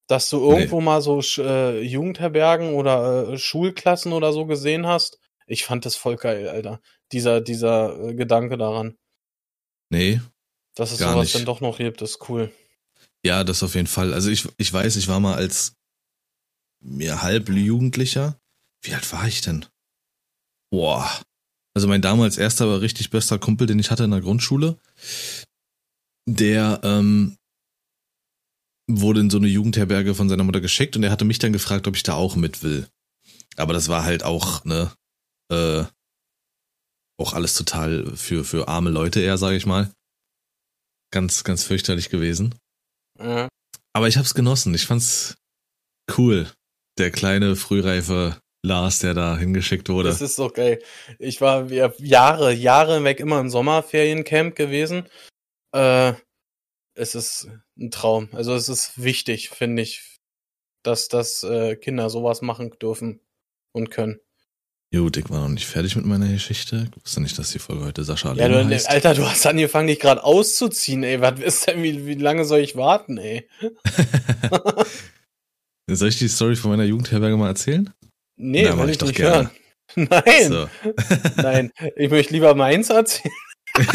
Dass 0.07 0.29
du 0.29 0.39
irgendwo 0.39 0.79
mal 0.81 1.01
so 1.01 1.19
äh, 1.39 1.81
Jugendherbergen 1.81 2.73
oder 2.75 3.29
äh, 3.29 3.37
Schulklassen 3.37 4.13
oder 4.13 4.31
so 4.31 4.45
gesehen 4.45 4.87
hast? 4.87 5.19
Ich 5.47 5.65
fand 5.65 5.85
das 5.85 5.95
voll 5.95 6.15
geil, 6.15 6.47
Alter. 6.47 6.79
Dieser, 7.11 7.41
dieser 7.41 7.99
äh, 7.99 8.13
Gedanke 8.13 8.57
daran. 8.57 8.97
Nee, 9.89 10.21
Dass 10.75 10.91
es 10.91 10.99
Gar 10.99 11.13
sowas 11.13 11.25
nicht. 11.25 11.35
dann 11.35 11.45
doch 11.45 11.61
noch 11.61 11.77
gibt, 11.77 12.01
ist 12.01 12.29
cool. 12.29 12.51
ja, 13.23 13.43
das 13.43 13.63
auf 13.63 13.75
jeden 13.75 13.87
Fall. 13.87 14.13
Also 14.13 14.29
ich, 14.29 14.47
ich 14.57 14.71
weiß, 14.71 14.95
ich 14.97 15.07
war 15.07 15.19
mal 15.19 15.35
als 15.35 15.76
mir 16.79 17.21
halb 17.21 17.49
Jugendlicher. 17.49 18.39
Wie 18.81 18.93
alt 18.93 19.11
war 19.11 19.27
ich 19.27 19.41
denn? 19.41 19.65
Boah. 20.71 21.21
Also 21.75 21.87
mein 21.87 22.01
damals 22.01 22.37
erster, 22.37 22.65
aber 22.65 22.81
richtig 22.81 23.09
bester 23.09 23.37
Kumpel, 23.37 23.67
den 23.67 23.79
ich 23.79 23.91
hatte 23.91 24.03
in 24.03 24.11
der 24.11 24.21
Grundschule, 24.21 24.79
der 26.27 26.81
ähm, 26.83 27.37
wurde 28.89 29.19
in 29.19 29.29
so 29.29 29.37
eine 29.37 29.47
Jugendherberge 29.47 30.15
von 30.15 30.29
seiner 30.29 30.43
Mutter 30.43 30.61
geschickt 30.61 30.95
und 30.95 31.03
er 31.03 31.11
hatte 31.11 31.25
mich 31.25 31.39
dann 31.39 31.53
gefragt, 31.53 31.87
ob 31.87 31.95
ich 31.95 32.03
da 32.03 32.13
auch 32.13 32.35
mit 32.35 32.63
will. 32.63 32.87
Aber 33.57 33.73
das 33.73 33.89
war 33.89 34.03
halt 34.03 34.23
auch, 34.23 34.65
ne, 34.65 34.91
äh, 35.51 35.85
auch 37.19 37.33
alles 37.33 37.55
total 37.55 38.15
für, 38.15 38.43
für 38.43 38.67
arme 38.67 38.89
Leute 38.89 39.19
eher, 39.19 39.37
sage 39.37 39.57
ich 39.57 39.65
mal. 39.65 39.91
Ganz, 41.11 41.43
ganz 41.43 41.63
fürchterlich 41.63 42.09
gewesen. 42.09 42.55
Ja. 43.19 43.47
Aber 43.93 44.07
ich 44.07 44.17
hab's 44.17 44.33
genossen. 44.33 44.73
Ich 44.75 44.85
fand's 44.85 45.35
cool. 46.17 46.51
Der 46.97 47.11
kleine, 47.11 47.55
frühreife 47.55 48.37
Lars, 48.63 48.99
der 48.99 49.13
da 49.13 49.37
hingeschickt 49.37 49.89
wurde. 49.89 50.09
Das 50.09 50.21
ist 50.21 50.39
doch 50.39 50.53
geil. 50.53 50.79
Ich 51.19 51.41
war 51.41 51.71
ja, 51.71 51.91
Jahre, 51.99 52.53
Jahre 52.53 53.03
weg 53.03 53.19
immer 53.19 53.39
im 53.39 53.49
Sommerferiencamp 53.49 54.55
gewesen. 54.55 55.07
Äh, 55.73 56.13
es 56.95 57.15
ist 57.15 57.49
ein 57.77 57.91
Traum. 57.91 58.29
Also 58.33 58.55
es 58.55 58.69
ist 58.69 59.01
wichtig, 59.01 59.49
finde 59.49 59.83
ich, 59.83 60.19
dass, 60.83 61.07
dass 61.07 61.43
äh, 61.43 61.75
Kinder 61.75 62.09
sowas 62.09 62.41
machen 62.41 62.71
dürfen 62.81 63.21
und 63.71 63.91
können. 63.91 64.19
Gut, 64.91 65.17
ich 65.17 65.29
war 65.29 65.41
noch 65.41 65.49
nicht 65.49 65.67
fertig 65.67 65.95
mit 65.97 66.05
meiner 66.05 66.29
Geschichte. 66.29 66.87
Ich 66.89 67.03
wusste 67.03 67.21
nicht, 67.21 67.37
dass 67.37 67.51
die 67.51 67.59
Folge 67.59 67.85
heute 67.85 68.03
Sascha 68.05 68.33
Ja, 68.33 68.47
du, 68.47 68.65
heißt. 68.65 68.89
Alter, 68.89 69.13
du 69.13 69.29
hast 69.29 69.45
angefangen, 69.45 69.87
dich 69.87 69.99
gerade 69.99 70.23
auszuziehen, 70.23 71.03
ey. 71.03 71.19
Was 71.19 71.39
ist 71.41 71.67
denn, 71.67 71.83
wie, 71.83 72.05
wie 72.05 72.13
lange 72.15 72.45
soll 72.45 72.59
ich 72.59 72.77
warten, 72.77 73.17
ey? 73.17 73.47
Soll 75.89 76.09
ich 76.09 76.19
die 76.19 76.27
Story 76.27 76.55
von 76.55 76.71
meiner 76.71 76.83
Jugendherberge 76.83 77.37
mal 77.37 77.47
erzählen? 77.47 77.89
Nee, 78.37 78.63
Na, 78.65 78.77
will 78.77 78.85
ich 78.85 78.91
ich 78.91 78.97
doch 78.97 79.07
nicht 79.07 79.15
gerne. 79.17 79.35
hören. 79.35 79.49
Nein, 80.09 80.49
So. 80.51 80.69
nein. 81.41 81.71
Ich 81.95 82.09
möchte 82.11 82.33
lieber 82.33 82.53
meins 82.55 82.89
erzählen. 82.89 83.33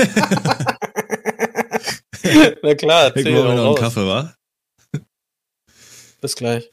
Na 2.62 2.74
klar, 2.74 3.08
Ich 3.08 3.16
erzähl 3.16 3.32
mir 3.32 3.42
doch 3.42 3.54
noch 3.54 3.66
einen. 3.66 3.74
Kaffee, 3.74 4.06
wa? 4.06 4.34
Bis 6.20 6.34
gleich. 6.36 6.70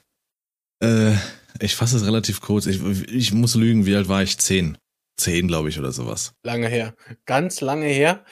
Äh, 0.82 1.16
ich 1.60 1.76
fasse 1.76 1.98
es 1.98 2.06
relativ 2.06 2.40
kurz. 2.40 2.66
Ich, 2.66 2.82
ich 3.12 3.34
muss 3.34 3.56
lügen, 3.56 3.86
wie 3.86 3.96
alt 3.96 4.08
war 4.08 4.24
ich? 4.24 4.38
Zehn. 4.38 4.78
Zehn, 5.20 5.48
glaube 5.50 5.68
ich, 5.70 5.78
oder 5.80 5.92
sowas. 5.92 6.32
Lange 6.44 6.70
her. 6.70 6.96
Ganz 7.26 7.60
lange 7.60 7.88
her. 7.88 8.24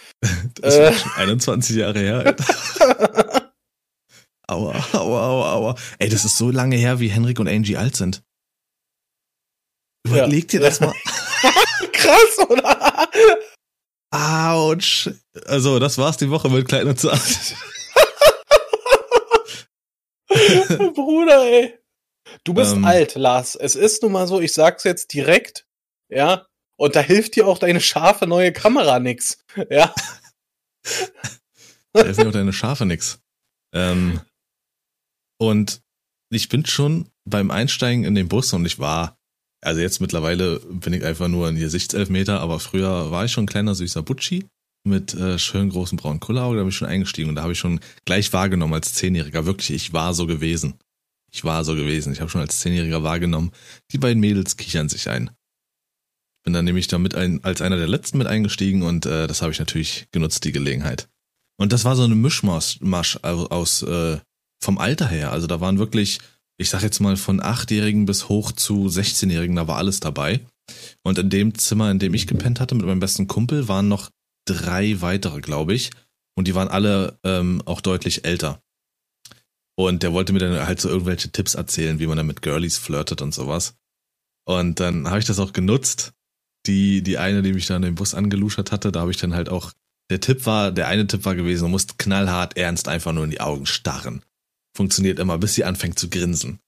Das 0.62 0.76
Äh. 0.76 0.92
ist 0.92 1.02
schon 1.02 1.12
21 1.18 1.76
Jahre 1.76 2.00
her. 2.00 2.36
Aua, 4.50 4.74
aua, 4.94 5.22
aua, 5.28 5.52
aua. 5.54 5.76
Ey, 6.00 6.10
das 6.10 6.24
ist 6.26 6.38
so 6.38 6.50
lange 6.52 6.78
her, 6.78 7.00
wie 7.00 7.10
Henrik 7.10 7.40
und 7.40 7.48
Angie 7.50 7.78
alt 7.78 7.96
sind. 7.96 8.24
Überleg 10.06 10.48
dir 10.48 10.62
das 10.62 10.80
mal. 10.80 10.94
Krass, 11.92 12.40
oder? 12.48 13.10
Autsch. 14.12 15.10
Also, 15.46 15.80
das 15.80 15.98
war's 15.98 16.16
die 16.18 16.30
Woche 16.30 16.50
mit 16.50 16.68
Klein 16.68 16.88
und 16.88 16.98
Zart. 17.00 17.20
Bruder, 20.96 21.44
ey. 21.44 21.78
Du 22.44 22.54
bist 22.54 22.74
Ähm. 22.76 22.86
alt, 22.86 23.16
Lars. 23.16 23.56
Es 23.56 23.76
ist 23.76 24.04
nun 24.04 24.12
mal 24.14 24.28
so, 24.28 24.40
ich 24.40 24.54
sag's 24.54 24.84
jetzt 24.84 25.14
direkt, 25.14 25.66
ja. 26.10 26.46
Und 26.78 26.96
da 26.96 27.02
hilft 27.02 27.36
dir 27.36 27.48
auch 27.48 27.58
deine 27.58 27.82
scharfe 27.82 28.28
neue 28.28 28.54
Kamera 28.54 29.00
nix. 29.00 29.40
Ja. 29.70 29.94
Da 31.94 32.04
helfen 32.04 32.24
mir 32.24 32.30
auch 32.30 32.34
deine 32.34 32.54
Schafe 32.54 32.86
nix. 32.86 33.20
Ähm, 33.74 34.22
und 35.40 35.82
ich 36.30 36.50
bin 36.50 36.66
schon 36.66 37.08
beim 37.26 37.52
Einsteigen 37.52 38.04
in 38.04 38.16
den 38.16 38.28
Bus 38.28 38.54
und 38.54 38.66
ich 38.66 38.80
war, 38.80 39.18
also 39.62 39.80
jetzt 39.82 40.02
mittlerweile 40.02 40.60
bin 40.60 40.94
ich 40.94 41.04
einfach 41.04 41.28
nur 41.28 41.48
ein 41.48 41.56
Gesichtselfmeter, 41.56 42.40
aber 42.42 42.60
früher 42.60 43.12
war 43.12 43.26
ich 43.26 43.32
schon 43.32 43.46
ein 43.46 43.48
kleiner 43.48 43.76
süßer 43.76 44.04
Butschi 44.04 44.46
mit 44.84 45.14
äh, 45.14 45.38
schön 45.38 45.70
großen 45.70 45.98
braunen 45.98 46.20
Kulleraugen, 46.20 46.58
da 46.58 46.64
bin 46.64 46.70
ich 46.70 46.76
schon 46.76 46.88
eingestiegen 46.88 47.30
und 47.30 47.36
da 47.36 47.44
habe 47.44 47.54
ich 47.54 47.60
schon 47.60 47.80
gleich 48.06 48.32
wahrgenommen 48.34 48.74
als 48.74 48.94
Zehnjähriger. 48.94 49.46
Wirklich, 49.46 49.72
ich 49.72 49.94
war 49.94 50.14
so 50.14 50.26
gewesen. 50.28 50.76
Ich 51.32 51.44
war 51.44 51.66
so 51.66 51.76
gewesen. 51.76 52.14
Ich 52.14 52.22
habe 52.22 52.30
schon 52.30 52.42
als 52.42 52.60
Zehnjähriger 52.60 53.04
wahrgenommen, 53.04 53.52
die 53.92 53.98
beiden 53.98 54.22
Mädels 54.22 54.56
kichern 54.58 54.90
sich 54.90 55.10
ein. 55.10 55.30
Bin 56.44 56.54
dann 56.54 56.66
nämlich 56.66 56.88
damit 56.88 57.16
ein, 57.16 57.44
als 57.44 57.62
einer 57.62 57.76
der 57.76 57.90
letzten 57.90 58.18
mit 58.18 58.28
eingestiegen 58.28 58.82
und 58.82 59.06
äh, 59.06 59.28
das 59.28 59.42
habe 59.42 59.52
ich 59.52 59.60
natürlich 59.60 60.08
genutzt, 60.12 60.46
die 60.46 60.54
Gelegenheit. 60.54 61.10
Und 61.60 61.74
das 61.74 61.84
war 61.84 61.96
so 61.96 62.04
eine 62.04 62.16
Mischmasch 62.16 62.80
Masch 62.80 63.18
aus, 63.24 63.52
aus 63.52 63.82
äh, 63.84 64.20
vom 64.62 64.78
Alter 64.78 65.08
her. 65.08 65.32
Also 65.32 65.48
da 65.48 65.62
waren 65.62 65.80
wirklich, 65.80 66.20
ich 66.58 66.70
sag 66.70 66.82
jetzt 66.84 67.00
mal 67.00 67.18
von 67.18 67.42
Achtjährigen 67.42 68.06
bis 68.06 68.30
hoch 68.30 68.52
zu 68.52 68.88
16-Jährigen, 68.88 69.56
da 69.56 69.68
war 69.68 69.78
alles 69.78 70.00
dabei. 70.00 70.42
Und 71.04 71.18
in 71.18 71.30
dem 71.30 71.56
Zimmer, 71.56 71.92
in 71.92 72.00
dem 72.00 72.14
ich 72.14 72.28
gepennt 72.28 72.60
hatte 72.60 72.76
mit 72.76 72.86
meinem 72.86 73.00
besten 73.00 73.28
Kumpel, 73.28 73.68
waren 73.68 73.88
noch 73.88 74.10
drei 74.46 75.02
weitere, 75.02 75.42
glaube 75.42 75.74
ich. 75.74 75.92
Und 76.36 76.48
die 76.48 76.56
waren 76.56 76.68
alle 76.68 77.18
ähm, 77.24 77.62
auch 77.66 77.82
deutlich 77.82 78.26
älter. 78.26 78.62
Und 79.76 80.04
der 80.04 80.14
wollte 80.14 80.34
mir 80.34 80.40
dann 80.40 80.66
halt 80.66 80.82
so 80.82 80.90
irgendwelche 80.90 81.32
Tipps 81.32 81.56
erzählen, 81.56 82.00
wie 82.00 82.08
man 82.08 82.18
dann 82.18 82.28
mit 82.28 82.42
Girlies 82.42 82.78
flirtet 82.78 83.22
und 83.22 83.34
sowas. 83.34 83.76
Und 84.46 84.80
dann 84.80 85.08
habe 85.08 85.20
ich 85.20 85.26
das 85.26 85.40
auch 85.40 85.54
genutzt. 85.54 86.14
Die, 86.66 87.02
die 87.02 87.18
eine, 87.18 87.44
die 87.44 87.54
mich 87.54 87.68
dann 87.68 87.84
im 87.84 87.96
Bus 87.96 88.14
angeluschert 88.14 88.72
hatte, 88.72 88.92
da 88.92 89.02
habe 89.02 89.12
ich 89.12 89.18
dann 89.18 89.34
halt 89.34 89.50
auch 89.50 89.72
der 90.10 90.22
Tipp 90.22 90.46
war, 90.46 90.72
der 90.72 90.88
eine 90.88 91.06
Tipp 91.06 91.26
war 91.26 91.36
gewesen, 91.36 91.66
du 91.66 91.70
musst 91.70 91.98
knallhart 91.98 92.56
ernst 92.58 92.88
einfach 92.88 93.14
nur 93.14 93.26
in 93.26 93.32
die 93.32 93.42
Augen 93.42 93.66
starren. 93.66 94.22
Funktioniert 94.78 95.18
immer, 95.18 95.40
bis 95.40 95.56
sie 95.56 95.64
anfängt 95.64 95.98
zu 95.98 96.08
grinsen. 96.08 96.60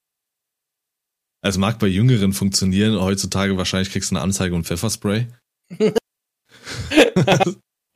Es 1.46 1.58
mag 1.58 1.78
bei 1.78 1.86
Jüngeren 1.86 2.34
funktionieren, 2.34 3.00
heutzutage 3.00 3.56
wahrscheinlich 3.56 3.92
kriegst 3.92 4.10
du 4.10 4.16
eine 4.16 4.24
Anzeige 4.24 4.56
und 4.56 4.66
Pfefferspray. 4.66 5.28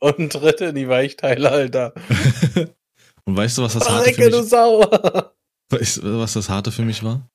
Und 0.00 0.34
dritte, 0.34 0.74
die 0.74 0.86
Weichteile, 0.86 1.50
Alter. 1.50 1.94
und 3.24 3.36
weißt 3.36 3.56
du, 3.56 3.62
was 3.62 3.72
das 3.72 3.88
harte 3.88 4.12
für 4.12 4.20
Recke, 4.20 4.36
mich, 4.36 4.50
Sau. 4.50 4.80
weißt 5.70 5.96
du, 5.96 6.18
was 6.18 6.34
das 6.34 6.50
harte 6.50 6.70
für 6.70 6.82
mich 6.82 7.02
war? 7.02 7.26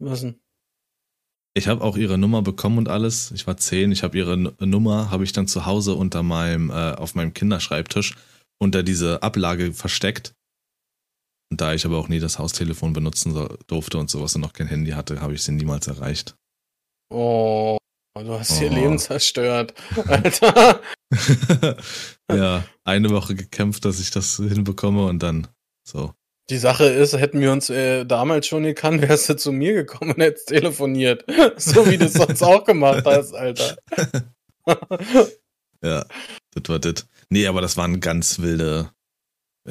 Was 0.00 0.22
denn? 0.22 0.40
Ich 1.54 1.68
habe 1.68 1.82
auch 1.82 1.96
ihre 1.96 2.18
Nummer 2.18 2.42
bekommen 2.42 2.78
und 2.78 2.88
alles. 2.88 3.30
Ich 3.30 3.46
war 3.46 3.56
zehn. 3.56 3.92
Ich 3.92 4.02
habe 4.02 4.18
ihre 4.18 4.36
Nummer, 4.36 5.12
habe 5.12 5.22
ich 5.22 5.32
dann 5.32 5.46
zu 5.46 5.64
Hause 5.64 5.94
unter 5.94 6.24
meinem, 6.24 6.70
äh, 6.70 6.94
auf 6.94 7.14
meinem 7.14 7.32
Kinderschreibtisch 7.34 8.16
unter 8.58 8.82
diese 8.82 9.22
Ablage 9.22 9.72
versteckt. 9.72 10.34
Und 11.50 11.60
da 11.60 11.72
ich 11.72 11.84
aber 11.86 11.98
auch 11.98 12.08
nie 12.08 12.20
das 12.20 12.38
Haustelefon 12.38 12.92
benutzen 12.92 13.34
durfte 13.66 13.98
und 13.98 14.10
sowas 14.10 14.34
und 14.34 14.42
noch 14.42 14.52
kein 14.52 14.66
Handy 14.66 14.90
hatte, 14.90 15.20
habe 15.20 15.34
ich 15.34 15.42
sie 15.42 15.52
niemals 15.52 15.86
erreicht. 15.86 16.36
Oh, 17.10 17.78
du 18.14 18.38
hast 18.38 18.60
ihr 18.60 18.70
Oh. 18.70 18.74
Leben 18.74 18.98
zerstört. 18.98 19.72
Alter. 20.06 20.80
ja, 22.30 22.64
eine 22.84 23.10
Woche 23.10 23.34
gekämpft, 23.34 23.84
dass 23.86 23.98
ich 24.00 24.10
das 24.10 24.36
hinbekomme 24.36 25.06
und 25.06 25.22
dann 25.22 25.48
so. 25.86 26.12
Die 26.50 26.58
Sache 26.58 26.84
ist, 26.84 27.12
hätten 27.14 27.40
wir 27.40 27.52
uns 27.52 27.68
äh, 27.68 28.04
damals 28.06 28.46
schon 28.46 28.62
gekannt, 28.62 29.02
wärst 29.02 29.28
du 29.28 29.36
zu 29.36 29.52
mir 29.52 29.74
gekommen 29.74 30.12
und 30.12 30.22
hättest 30.22 30.48
telefoniert. 30.48 31.24
So 31.56 31.86
wie 31.90 31.98
du 31.98 32.06
es 32.06 32.14
sonst 32.14 32.42
auch 32.42 32.64
gemacht 32.64 33.04
hast, 33.04 33.34
Alter. 33.34 33.76
Ja, 35.82 36.06
das 36.52 36.62
war 36.68 36.78
das. 36.78 37.06
Nee, 37.30 37.46
aber 37.46 37.60
das 37.60 37.76
waren 37.76 38.00
ganz 38.00 38.38
wilde, 38.38 38.90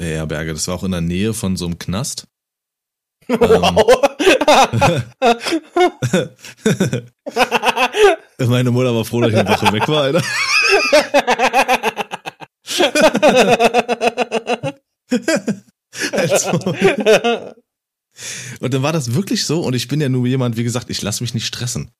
Herberge. 0.04 0.52
Das 0.52 0.68
war 0.68 0.76
auch 0.76 0.84
in 0.84 0.92
der 0.92 1.00
Nähe 1.00 1.34
von 1.34 1.56
so 1.56 1.66
einem 1.66 1.78
Knast. 1.78 2.26
Wow. 3.28 3.84
Meine 8.46 8.70
Mutter 8.70 8.94
war 8.94 9.04
froh, 9.04 9.20
dass 9.20 9.32
ich 9.32 9.36
eine 9.36 9.50
Woche 9.50 9.72
weg 9.72 9.86
war, 9.88 10.02
Alter. 10.04 10.22
Also, 16.12 16.50
und 18.60 18.74
dann 18.74 18.82
war 18.82 18.92
das 18.92 19.14
wirklich 19.14 19.44
so 19.44 19.62
und 19.62 19.74
ich 19.74 19.88
bin 19.88 20.00
ja 20.00 20.08
nur 20.08 20.26
jemand, 20.26 20.56
wie 20.56 20.64
gesagt, 20.64 20.90
ich 20.90 21.02
lasse 21.02 21.22
mich 21.22 21.34
nicht 21.34 21.46
stressen. 21.46 21.90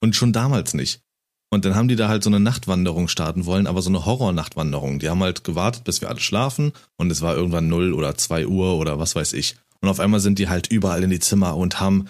Und 0.00 0.14
schon 0.14 0.32
damals 0.32 0.74
nicht. 0.74 1.02
Und 1.50 1.64
dann 1.64 1.76
haben 1.76 1.88
die 1.88 1.96
da 1.96 2.08
halt 2.08 2.24
so 2.24 2.30
eine 2.30 2.40
Nachtwanderung 2.40 3.08
starten 3.08 3.46
wollen, 3.46 3.66
aber 3.66 3.80
so 3.80 3.88
eine 3.88 4.04
Horror-Nachtwanderung. 4.04 4.98
Die 4.98 5.08
haben 5.08 5.22
halt 5.22 5.44
gewartet, 5.44 5.84
bis 5.84 6.00
wir 6.00 6.08
alle 6.08 6.20
schlafen 6.20 6.72
und 6.96 7.10
es 7.10 7.22
war 7.22 7.36
irgendwann 7.36 7.68
0 7.68 7.92
oder 7.92 8.16
2 8.16 8.46
Uhr 8.46 8.76
oder 8.76 8.98
was 8.98 9.14
weiß 9.14 9.32
ich. 9.32 9.56
Und 9.80 9.88
auf 9.88 10.00
einmal 10.00 10.20
sind 10.20 10.38
die 10.38 10.48
halt 10.48 10.66
überall 10.68 11.04
in 11.04 11.10
die 11.10 11.20
Zimmer 11.20 11.56
und 11.56 11.78
haben 11.78 12.08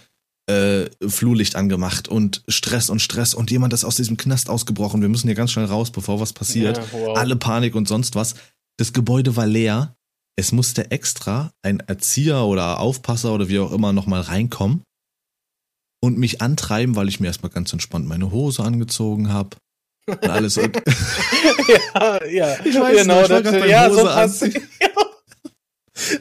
äh, 0.49 0.87
Flurlicht 1.07 1.57
angemacht 1.57 2.09
und 2.09 2.43
Stress 2.49 2.89
und 2.89 3.01
Stress 3.01 3.35
und 3.35 3.51
jemand 3.51 3.73
ist 3.73 3.85
aus 3.85 3.97
diesem 3.97 4.17
Knast 4.17 4.49
ausgebrochen. 4.49 5.03
Wir 5.03 5.09
müssen 5.09 5.27
hier 5.27 5.35
ganz 5.35 5.53
schnell 5.53 5.67
raus, 5.67 5.91
bevor 5.91 6.21
was 6.21 6.33
passiert. 6.33 6.79
Ja, 6.79 6.85
wow. 6.93 7.19
Alle 7.19 7.37
Panik 7.37 7.75
und 7.75 7.89
sonst 7.89 8.15
was. 8.15 8.37
Das 8.79 8.93
Gebäude 8.93 9.37
war 9.37 9.47
leer. 9.47 9.97
Es 10.37 10.53
musste 10.53 10.91
extra 10.91 11.51
ein 11.63 11.81
Erzieher 11.81 12.43
oder 12.45 12.79
Aufpasser 12.79 13.33
oder 13.33 13.49
wie 13.49 13.59
auch 13.59 13.73
immer 13.73 13.93
nochmal 13.93 14.21
reinkommen 14.21 14.83
und 16.07 16.19
mich 16.19 16.41
antreiben, 16.41 16.97
weil 16.97 17.09
ich 17.09 17.21
mir 17.21 17.27
erstmal 17.27 17.51
ganz 17.51 17.73
entspannt 17.73 18.07
meine 18.07 18.31
Hose 18.31 18.63
angezogen 18.63 19.33
habe. 19.33 19.57
Und 20.09 20.23
alles 20.29 20.57
und 20.57 20.77
ja, 21.95 22.25
ja. 22.27 22.57
Ich 22.65 22.79
weiß 22.79 22.97
genau, 23.03 23.15
noch, 23.23 23.23
ich 23.23 23.43
das, 23.43 23.53
beim 23.53 23.69
ja, 23.69 23.91
so 23.91 23.97
Hose 24.03 24.05
passiert. 24.15 24.63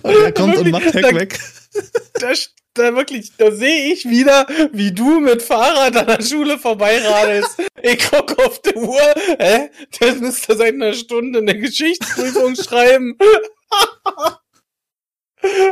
Und 0.02 0.12
er 0.16 0.32
kommt 0.32 0.58
und 0.58 0.72
macht 0.72 0.94
Heck 0.94 1.04
Da- 1.04 1.16
weg. 1.16 1.40
da, 2.14 2.32
da 2.74 2.96
wirklich, 2.96 3.32
da 3.38 3.52
sehe 3.52 3.94
ich 3.94 4.06
wieder, 4.10 4.48
wie 4.74 4.92
du 4.92 5.20
mit 5.20 5.42
Fahrrad 5.44 5.96
an 5.98 6.08
der 6.08 6.24
Schule 6.24 6.58
vorbeiradelst. 6.58 7.62
Ich 7.88 8.00
guck 8.10 8.40
auf 8.44 8.60
die 8.64 8.74
Uhr, 8.74 9.14
hä? 9.38 9.70
Das 10.00 10.16
müsste 10.20 10.58
seit 10.58 10.74
einer 10.74 10.94
Stunde 10.94 11.38
eine 11.38 11.56
Geschichtsprüfung 11.60 12.56
schreiben. 12.56 13.16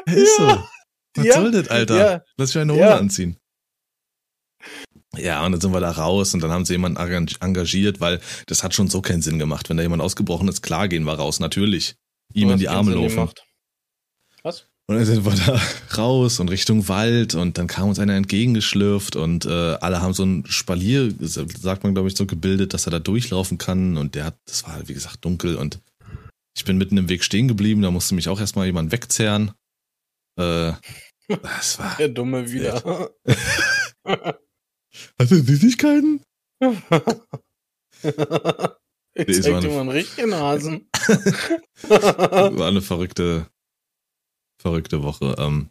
Ist 0.05 0.35
so. 0.37 0.63
Was 1.15 1.25
Ja. 1.25 1.33
soll 1.41 1.51
das, 1.51 1.67
Alter? 1.69 1.97
Ja. 1.97 2.21
Lass 2.37 2.53
mich 2.53 2.61
eine 2.61 2.73
Hose 2.73 2.81
Ja. 2.81 2.97
anziehen. 2.97 3.37
Ja, 5.17 5.45
und 5.45 5.51
dann 5.51 5.61
sind 5.61 5.73
wir 5.73 5.79
da 5.79 5.91
raus 5.91 6.33
und 6.33 6.41
dann 6.41 6.51
haben 6.51 6.65
sie 6.65 6.73
jemanden 6.73 6.97
enga- 6.97 7.41
engagiert, 7.43 7.99
weil 8.01 8.19
das 8.47 8.63
hat 8.63 8.73
schon 8.73 8.87
so 8.87 9.01
keinen 9.01 9.21
Sinn 9.21 9.37
gemacht. 9.39 9.69
Wenn 9.69 9.77
da 9.77 9.83
jemand 9.83 10.01
ausgebrochen 10.01 10.47
ist, 10.47 10.61
klar 10.61 10.87
gehen 10.87 11.03
wir 11.03 11.13
raus, 11.13 11.39
natürlich. 11.39 11.95
Ihm 12.33 12.49
in 12.49 12.57
die 12.57 12.69
Arme 12.69 12.93
laufen. 12.95 13.29
Was? 14.41 14.67
Und 14.87 14.97
dann 14.97 15.05
sind 15.05 15.23
wir 15.23 15.31
da 15.33 15.61
raus 15.95 16.39
und 16.41 16.49
Richtung 16.49 16.89
Wald 16.89 17.35
und 17.35 17.57
dann 17.57 17.67
kam 17.67 17.87
uns 17.87 17.99
einer 17.99 18.15
entgegengeschlürft 18.15 19.15
und 19.15 19.45
äh, 19.45 19.49
alle 19.75 20.01
haben 20.01 20.13
so 20.13 20.25
ein 20.25 20.43
Spalier, 20.47 21.13
sagt 21.19 21.83
man 21.83 21.93
glaube 21.93 22.09
ich, 22.09 22.17
so 22.17 22.25
gebildet, 22.25 22.73
dass 22.73 22.85
er 22.87 22.91
da 22.91 22.99
durchlaufen 22.99 23.57
kann 23.57 23.95
und 23.95 24.15
der 24.15 24.25
hat, 24.25 24.37
das 24.45 24.65
war 24.65 24.85
wie 24.87 24.93
gesagt 24.93 25.23
dunkel 25.23 25.55
und 25.55 25.79
ich 26.57 26.65
bin 26.65 26.77
mitten 26.77 26.97
im 26.97 27.07
Weg 27.07 27.23
stehen 27.23 27.47
geblieben, 27.47 27.81
da 27.81 27.91
musste 27.91 28.13
mich 28.13 28.27
auch 28.27 28.39
erstmal 28.41 28.65
jemand 28.65 28.91
wegzerren. 28.91 29.51
Äh, 30.37 30.73
das 31.27 31.79
war. 31.79 31.95
Der 31.97 32.09
Dumme 32.09 32.51
wieder. 32.51 33.09
Hast 35.19 35.31
du 35.31 35.43
Süßigkeiten? 35.43 36.21
ich 36.61 36.77
Nee, 39.27 39.41
zeig 39.41 39.61
dir 39.61 39.69
mal 39.69 39.81
einen 39.81 39.89
richtigen 39.89 40.33
Hasen. 40.33 40.87
War 41.87 42.67
eine 42.67 42.81
verrückte, 42.81 43.47
verrückte 44.61 45.03
Woche. 45.03 45.35
Ähm, 45.37 45.69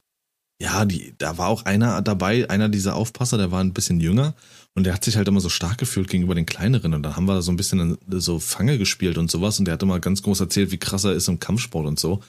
ja, 0.60 0.84
die, 0.84 1.14
da 1.18 1.38
war 1.38 1.48
auch 1.48 1.64
einer 1.64 2.02
dabei, 2.02 2.48
einer 2.48 2.68
dieser 2.68 2.94
Aufpasser, 2.94 3.36
der 3.36 3.50
war 3.50 3.60
ein 3.60 3.72
bisschen 3.72 3.98
jünger 3.98 4.36
und 4.74 4.84
der 4.84 4.94
hat 4.94 5.04
sich 5.04 5.16
halt 5.16 5.26
immer 5.26 5.40
so 5.40 5.48
stark 5.48 5.78
gefühlt 5.78 6.08
gegenüber 6.08 6.36
den 6.36 6.46
kleineren 6.46 6.94
und 6.94 7.02
dann 7.02 7.16
haben 7.16 7.26
wir 7.26 7.42
so 7.42 7.50
ein 7.50 7.56
bisschen 7.56 7.98
so 8.08 8.38
Fange 8.38 8.78
gespielt 8.78 9.18
und 9.18 9.28
sowas 9.28 9.58
und 9.58 9.64
der 9.64 9.74
hat 9.74 9.82
immer 9.82 9.98
ganz 9.98 10.22
groß 10.22 10.38
erzählt, 10.38 10.70
wie 10.70 10.78
krass 10.78 11.02
er 11.02 11.14
ist 11.14 11.26
im 11.26 11.40
Kampfsport 11.40 11.86
und 11.86 11.98
so 11.98 12.22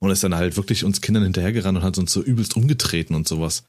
und 0.00 0.10
ist 0.10 0.22
dann 0.22 0.34
halt 0.34 0.58
wirklich 0.58 0.84
uns 0.84 1.00
Kindern 1.00 1.22
hinterhergerannt 1.22 1.78
und 1.78 1.84
hat 1.84 1.96
uns 1.96 2.12
so 2.12 2.22
übelst 2.22 2.56
umgetreten 2.56 3.14
und 3.14 3.26
sowas. 3.26 3.64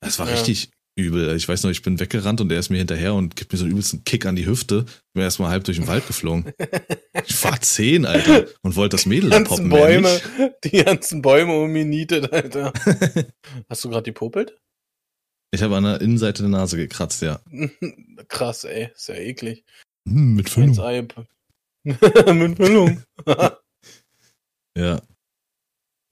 Das 0.00 0.18
war 0.18 0.26
Ja. 0.26 0.32
richtig 0.32 0.70
übel. 1.00 1.34
Ich 1.36 1.48
weiß 1.48 1.62
noch, 1.62 1.70
ich 1.70 1.82
bin 1.82 1.98
weggerannt 2.00 2.40
und 2.40 2.52
er 2.52 2.58
ist 2.58 2.70
mir 2.70 2.78
hinterher 2.78 3.14
und 3.14 3.36
gibt 3.36 3.52
mir 3.52 3.58
so 3.58 3.64
einen 3.64 3.72
übelsten 3.72 4.04
Kick 4.04 4.26
an 4.26 4.36
die 4.36 4.46
Hüfte. 4.46 4.84
Bin 5.14 5.22
erstmal 5.22 5.50
halb 5.50 5.64
durch 5.64 5.78
den 5.78 5.86
Wald 5.86 6.06
geflogen. 6.06 6.52
Ich 7.26 7.44
war 7.44 7.60
zehn, 7.60 8.06
Alter, 8.06 8.46
und 8.62 8.76
wollte 8.76 8.96
das 8.96 9.04
Mädel 9.04 9.30
Die 9.30 9.44
poppen. 9.44 9.68
Bäume, 9.68 10.20
die 10.64 10.82
ganzen 10.82 11.22
Bäume 11.22 11.52
um 11.60 11.74
ihn 11.76 11.90
nietet, 11.90 12.32
Alter. 12.32 12.72
Hast 13.68 13.84
du 13.84 13.90
gerade 13.90 14.04
die 14.04 14.12
popelt? 14.12 14.56
Ich 15.52 15.62
habe 15.62 15.76
an 15.76 15.84
der 15.84 16.00
Innenseite 16.00 16.42
der 16.42 16.50
Nase 16.50 16.76
gekratzt, 16.76 17.22
ja. 17.22 17.40
Krass, 18.28 18.64
ey. 18.64 18.90
Ist 18.94 19.08
ja 19.08 19.16
eklig. 19.16 19.64
Hm, 20.08 20.34
mit 20.34 20.56
Ei. 20.56 21.06
Mit 21.84 22.56
Füllung. 22.56 23.02
Ja. 24.76 25.02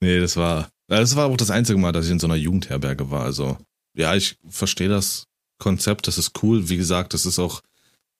Nee, 0.01 0.19
das 0.19 0.37
war, 0.37 0.69
das 0.87 1.15
war 1.15 1.27
auch 1.27 1.37
das 1.37 1.51
einzige 1.51 1.79
Mal, 1.79 1.91
dass 1.91 2.05
ich 2.05 2.11
in 2.11 2.19
so 2.19 2.27
einer 2.27 2.35
Jugendherberge 2.35 3.09
war. 3.11 3.23
Also, 3.23 3.57
ja, 3.95 4.15
ich 4.15 4.37
verstehe 4.47 4.89
das 4.89 5.25
Konzept, 5.59 6.07
das 6.07 6.17
ist 6.17 6.43
cool. 6.43 6.69
Wie 6.69 6.77
gesagt, 6.77 7.13
das 7.13 7.25
ist 7.25 7.39
auch 7.39 7.61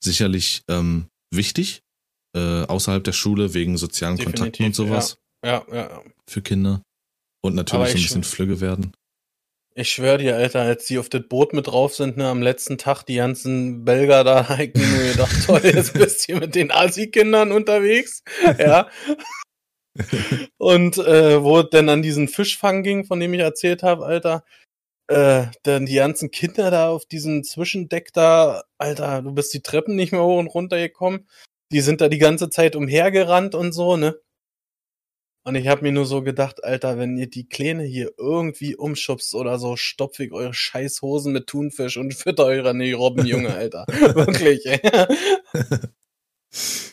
sicherlich 0.04 0.64
ähm, 0.68 1.08
wichtig, 1.32 1.82
äh, 2.36 2.64
außerhalb 2.64 3.04
der 3.04 3.14
Schule, 3.14 3.54
wegen 3.54 3.78
sozialen 3.78 4.18
Kontakten 4.18 4.44
und 4.44 4.58
Definitiv, 4.58 4.76
sowas 4.76 5.18
ja, 5.44 5.66
ja, 5.72 5.90
ja. 5.90 6.04
für 6.28 6.42
Kinder. 6.42 6.82
Und 7.42 7.56
natürlich 7.56 7.92
so 7.92 7.98
ein 7.98 8.02
bisschen 8.02 8.24
flügge 8.24 8.60
werden. 8.60 8.94
Ich 9.76 9.92
schwör 9.92 10.18
dir, 10.18 10.36
Alter, 10.36 10.62
als 10.62 10.88
die 10.88 11.00
auf 11.00 11.08
das 11.08 11.22
Boot 11.30 11.54
mit 11.54 11.68
drauf 11.68 11.96
sind, 11.96 12.18
ne, 12.18 12.28
am 12.28 12.42
letzten 12.42 12.78
Tag, 12.78 13.04
die 13.04 13.16
ganzen 13.16 13.86
Belger 13.86 14.26
da, 14.26 14.42
ich 14.60 14.74
mir 14.74 15.12
gedacht, 15.12 15.46
toll, 15.46 15.62
jetzt 15.64 15.94
bist 15.94 16.22
du 16.22 16.34
hier 16.34 16.40
mit 16.42 16.56
den 16.56 16.72
Asi-Kindern 16.72 17.52
unterwegs. 17.52 18.24
Ja. 18.58 18.90
Und 20.58 20.98
äh, 20.98 21.44
wo 21.44 21.60
es 21.60 21.70
denn 21.72 21.90
an 21.90 22.02
diesen 22.02 22.28
Fischfang 22.28 22.84
ging, 22.84 23.06
von 23.06 23.20
dem 23.20 23.34
ich 23.34 23.42
erzählt 23.42 23.84
habe, 23.84 24.06
Alter, 24.06 24.44
äh, 25.10 25.48
dann 25.64 25.88
die 25.88 25.96
ganzen 25.96 26.30
Kinder 26.30 26.70
da 26.70 26.90
auf 26.90 27.06
diesem 27.06 27.44
Zwischendeck 27.44 28.14
da, 28.14 28.64
Alter, 28.78 29.24
du 29.24 29.32
bist 29.34 29.54
die 29.54 29.62
Treppen 29.62 29.96
nicht 29.96 30.12
mehr 30.12 30.24
hoch 30.24 30.38
und 30.38 30.48
runter 30.48 30.78
gekommen. 30.78 31.28
Die 31.72 31.82
sind 31.82 32.02
da 32.02 32.10
die 32.10 32.20
ganze 32.20 32.50
Zeit 32.50 32.76
umhergerannt 32.76 33.56
und 33.56 33.74
so, 33.74 33.98
ne? 33.98 34.20
Und 35.46 35.56
ich 35.56 35.68
habe 35.68 35.82
mir 35.82 35.92
nur 35.92 36.06
so 36.06 36.22
gedacht, 36.22 36.64
Alter, 36.64 37.00
wenn 37.00 37.18
ihr 37.18 37.28
die 37.28 37.48
Kleine 37.48 37.84
hier 37.84 38.12
irgendwie 38.18 38.76
umschubst 38.76 39.34
oder 39.34 39.58
so, 39.58 39.78
stopf 39.78 40.20
ich 40.20 40.32
eure 40.32 40.54
scheiß 40.54 41.02
Hosen 41.02 41.34
mit 41.34 41.48
Thunfisch 41.48 41.98
und 41.98 42.14
fütter 42.14 42.46
eure 42.46 42.72
Robben, 42.94 43.26
Junge, 43.26 43.56
Alter. 43.56 43.86
Wirklich, 43.88 44.66
ey. 44.68 44.80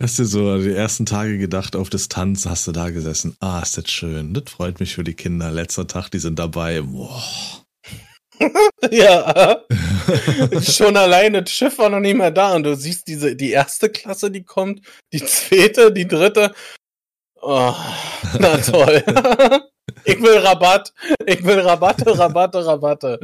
Hast 0.00 0.20
du 0.20 0.24
so 0.24 0.58
die 0.58 0.72
ersten 0.72 1.06
Tage 1.06 1.38
gedacht, 1.38 1.74
auf 1.74 1.90
Distanz 1.90 2.46
hast 2.46 2.68
du 2.68 2.72
da 2.72 2.90
gesessen. 2.90 3.36
Ah, 3.40 3.60
ist 3.60 3.78
das 3.78 3.90
schön. 3.90 4.32
Das 4.32 4.44
freut 4.46 4.78
mich 4.78 4.94
für 4.94 5.02
die 5.02 5.14
Kinder. 5.14 5.50
Letzter 5.50 5.88
Tag, 5.88 6.08
die 6.10 6.20
sind 6.20 6.38
dabei. 6.38 6.82
Boah. 6.82 7.20
ja. 8.92 9.60
Schon 10.62 10.96
alleine, 10.96 11.42
das 11.42 11.52
Schiff 11.52 11.78
war 11.78 11.90
noch 11.90 11.98
nicht 11.98 12.16
mehr 12.16 12.30
da 12.30 12.54
und 12.54 12.62
du 12.62 12.76
siehst 12.76 13.08
diese, 13.08 13.34
die 13.34 13.50
erste 13.50 13.88
Klasse, 13.90 14.30
die 14.30 14.44
kommt, 14.44 14.86
die 15.12 15.24
zweite, 15.24 15.92
die 15.92 16.06
dritte. 16.06 16.54
Oh, 17.40 17.74
na 18.38 18.56
toll. 18.58 19.02
ich 20.04 20.22
will 20.22 20.38
Rabatt. 20.38 20.92
Ich 21.26 21.42
will 21.42 21.58
Rabatte, 21.58 22.16
Rabatte, 22.16 22.64
Rabatte. 22.64 23.18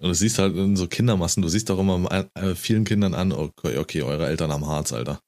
Und 0.00 0.08
du 0.08 0.14
siehst 0.14 0.38
halt 0.38 0.56
in 0.56 0.76
so 0.76 0.88
Kindermassen, 0.88 1.42
du 1.42 1.48
siehst 1.48 1.68
doch 1.68 1.78
immer 1.78 2.28
äh, 2.34 2.54
vielen 2.54 2.84
Kindern 2.84 3.14
an, 3.14 3.32
okay, 3.32 3.76
okay, 3.76 4.02
eure 4.02 4.26
Eltern 4.26 4.50
haben 4.50 4.66
Harz, 4.66 4.92
Alter. 4.92 5.20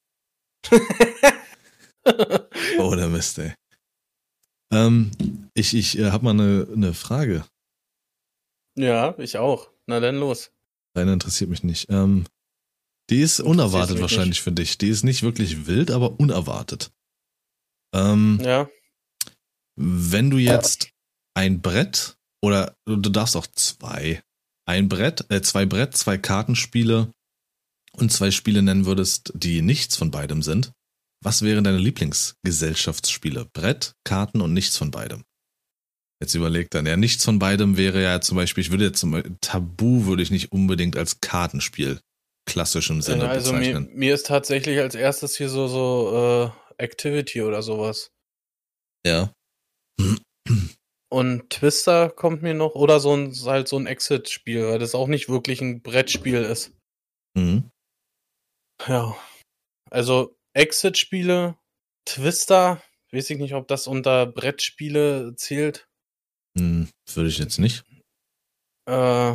Oh, 2.79 2.95
der 2.97 3.09
Mist, 3.09 3.39
ey. 3.39 3.55
Ähm, 4.73 5.13
ich 5.55 5.75
ich 5.75 5.99
äh, 5.99 6.11
habe 6.11 6.25
mal 6.25 6.31
eine, 6.33 6.67
eine 6.73 6.95
Frage. 6.95 7.45
ja, 8.77 9.17
ich 9.19 9.37
auch. 9.39 9.71
Na 9.87 10.01
dann 10.01 10.17
los. 10.17 10.51
Deine 10.95 11.13
interessiert 11.13 11.51
mich 11.51 11.63
nicht. 11.63 11.89
Ähm, 11.91 12.25
die 13.09 13.21
ist 13.21 13.41
unerwartet 13.41 14.01
wahrscheinlich 14.01 14.41
für 14.41 14.53
dich. 14.53 14.79
Die 14.79 14.89
ist 14.89 15.05
nicht 15.05 15.23
wirklich 15.23 15.67
wild, 15.67 15.91
aber 15.91 16.19
unerwartet. 16.19 16.91
Ähm, 17.95 18.41
Ja. 18.43 18.69
Wenn 19.77 20.31
du 20.31 20.39
jetzt 20.39 20.91
ein 21.35 21.61
Brett 21.63 22.17
oder 22.43 22.77
du 22.85 22.97
darfst 23.11 23.37
auch 23.37 23.47
zwei, 23.47 24.23
ein 24.67 24.89
Brett, 24.89 25.27
äh, 25.31 25.43
zwei 25.43 25.67
Brett, 25.67 25.97
zwei 25.97 26.19
Kartenspiele 26.19 27.11
und 27.97 28.13
zwei 28.13 28.31
Spiele 28.31 28.63
nennen 28.63 28.87
würdest, 28.87 29.33
die 29.35 29.63
nichts 29.63 29.97
von 29.97 30.11
beidem 30.11 30.43
sind, 30.43 30.73
was 31.23 31.43
wären 31.43 31.65
deine 31.65 31.79
Lieblingsgesellschaftsspiele? 31.79 33.47
Brett, 33.53 33.93
Karten 34.05 34.41
und 34.41 34.53
nichts 34.53 34.77
von 34.77 34.91
beidem. 34.91 35.25
Jetzt 36.21 36.35
überleg 36.35 36.71
dann, 36.71 36.87
ja, 36.87 36.97
nichts 36.97 37.25
von 37.25 37.39
beidem 37.39 37.77
wäre 37.77 38.03
ja 38.03 38.21
zum 38.21 38.37
Beispiel, 38.37 38.63
ich 38.63 38.71
würde 38.71 38.85
jetzt 38.87 39.01
zum 39.01 39.11
Beispiel, 39.11 39.37
Tabu 39.41 40.07
würde 40.07 40.23
ich 40.23 40.31
nicht 40.31 40.53
unbedingt 40.53 40.97
als 40.97 41.21
Kartenspiel 41.21 42.01
klassischem 42.49 43.03
Sinne 43.03 43.25
Äh, 43.25 43.29
also 43.29 43.53
mir, 43.53 43.59
bezeichnen. 43.59 43.91
mir 43.95 44.15
ist 44.15 44.27
tatsächlich 44.27 44.79
als 44.81 44.95
erstes 44.95 45.37
hier 45.37 45.49
so 45.49 45.69
so 45.69 46.53
äh, 46.79 46.83
Activity 46.83 47.43
oder 47.43 47.63
sowas. 47.63 48.11
Ja. 49.07 49.33
Und 51.13 51.51
Twister 51.51 52.09
kommt 52.09 52.41
mir 52.41 52.55
noch 52.55 52.75
oder 52.75 52.99
so 52.99 53.15
ein 53.15 53.35
halt 53.45 53.69
so 53.69 53.77
ein 53.77 53.85
Exit-Spiel, 53.85 54.67
weil 54.67 54.79
das 54.79 54.95
auch 54.95 55.09
nicht 55.09 55.29
wirklich 55.29 55.61
ein 55.61 55.83
Brettspiel 55.83 56.43
ist. 56.43 56.73
Mhm. 57.37 57.71
Ja. 58.87 59.15
Also 59.91 60.35
Exit-Spiele, 60.55 61.59
Twister, 62.09 62.83
weiß 63.13 63.29
ich 63.29 63.39
nicht, 63.39 63.53
ob 63.53 63.69
das 63.69 63.87
unter 63.87 64.25
Brettspiele 64.25 65.35
zählt. 65.37 65.87
Hm, 66.59 66.89
würde 67.13 67.29
ich 67.29 67.37
jetzt 67.37 67.59
nicht. 67.59 67.85
Äh, 68.89 69.35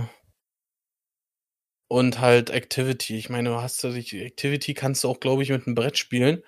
und 1.92 2.20
halt 2.20 2.50
Activity. 2.50 3.18
Ich 3.18 3.30
meine, 3.30 3.50
du 3.50 3.62
hast 3.62 3.84
ja 3.84 3.92
die 3.92 4.24
Activity 4.24 4.74
kannst 4.74 5.04
du 5.04 5.10
auch, 5.10 5.20
glaube 5.20 5.44
ich, 5.44 5.52
mit 5.52 5.68
einem 5.68 5.76
Brett 5.76 6.00
spielen. 6.00 6.42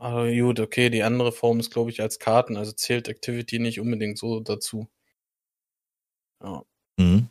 Aber 0.00 0.32
gut, 0.32 0.58
okay, 0.60 0.88
die 0.88 1.02
andere 1.02 1.30
Form 1.30 1.60
ist, 1.60 1.70
glaube 1.70 1.90
ich, 1.90 2.00
als 2.00 2.18
Karten, 2.18 2.56
also 2.56 2.72
zählt 2.72 3.06
Activity 3.06 3.58
nicht 3.58 3.80
unbedingt 3.80 4.16
so 4.16 4.40
dazu. 4.40 4.88
Ja. 6.42 6.62
Mhm. 6.96 7.28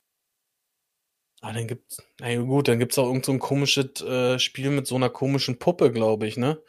Ah, 1.41 1.51
dann 1.51 1.67
gibt's, 1.67 2.03
na 2.19 2.29
ja, 2.29 2.41
gut, 2.41 2.67
dann 2.67 2.77
gibt's 2.77 2.99
auch 2.99 3.07
irgend 3.07 3.25
so 3.25 3.31
ein 3.31 3.39
komisches 3.39 4.01
äh, 4.01 4.37
Spiel 4.37 4.69
mit 4.69 4.85
so 4.85 4.95
einer 4.95 5.09
komischen 5.09 5.57
Puppe, 5.57 5.91
glaube 5.91 6.27
ich, 6.27 6.37
ne? 6.37 6.61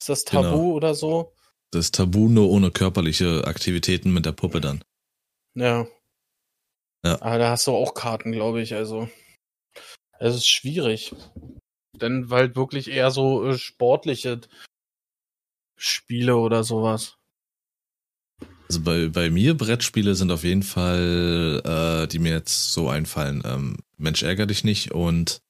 Ist 0.00 0.08
das 0.08 0.24
Tabu 0.24 0.50
Genau. 0.50 0.72
oder 0.74 0.94
so? 0.94 1.34
Das 1.72 1.90
Tabu 1.90 2.28
nur 2.28 2.48
ohne 2.50 2.70
körperliche 2.70 3.44
Aktivitäten 3.44 4.12
mit 4.12 4.26
der 4.26 4.32
Puppe 4.32 4.60
dann. 4.60 4.84
Ja. 5.54 5.88
Ja. 7.04 7.20
Aber 7.20 7.38
da 7.38 7.50
hast 7.50 7.66
du 7.66 7.72
auch 7.72 7.94
Karten, 7.94 8.30
glaube 8.30 8.62
ich, 8.62 8.74
also. 8.74 9.08
Es 10.20 10.36
ist 10.36 10.48
schwierig. 10.48 11.12
Denn 11.96 12.30
weil 12.30 12.54
wirklich 12.54 12.88
eher 12.88 13.10
so 13.10 13.44
äh, 13.44 13.58
sportliche 13.58 14.40
Spiele 15.76 16.36
oder 16.36 16.64
sowas. 16.64 17.16
Also 18.68 18.82
bei, 18.82 19.08
bei 19.08 19.30
mir 19.30 19.56
Brettspiele 19.56 20.14
sind 20.14 20.30
auf 20.30 20.42
jeden 20.42 20.62
Fall, 20.62 21.62
äh, 21.64 22.06
die 22.08 22.18
mir 22.18 22.32
jetzt 22.32 22.72
so 22.72 22.88
einfallen, 22.88 23.42
ähm, 23.44 23.76
Mensch 23.96 24.22
ärger 24.22 24.46
dich 24.46 24.64
nicht 24.64 24.92
und 24.92 25.42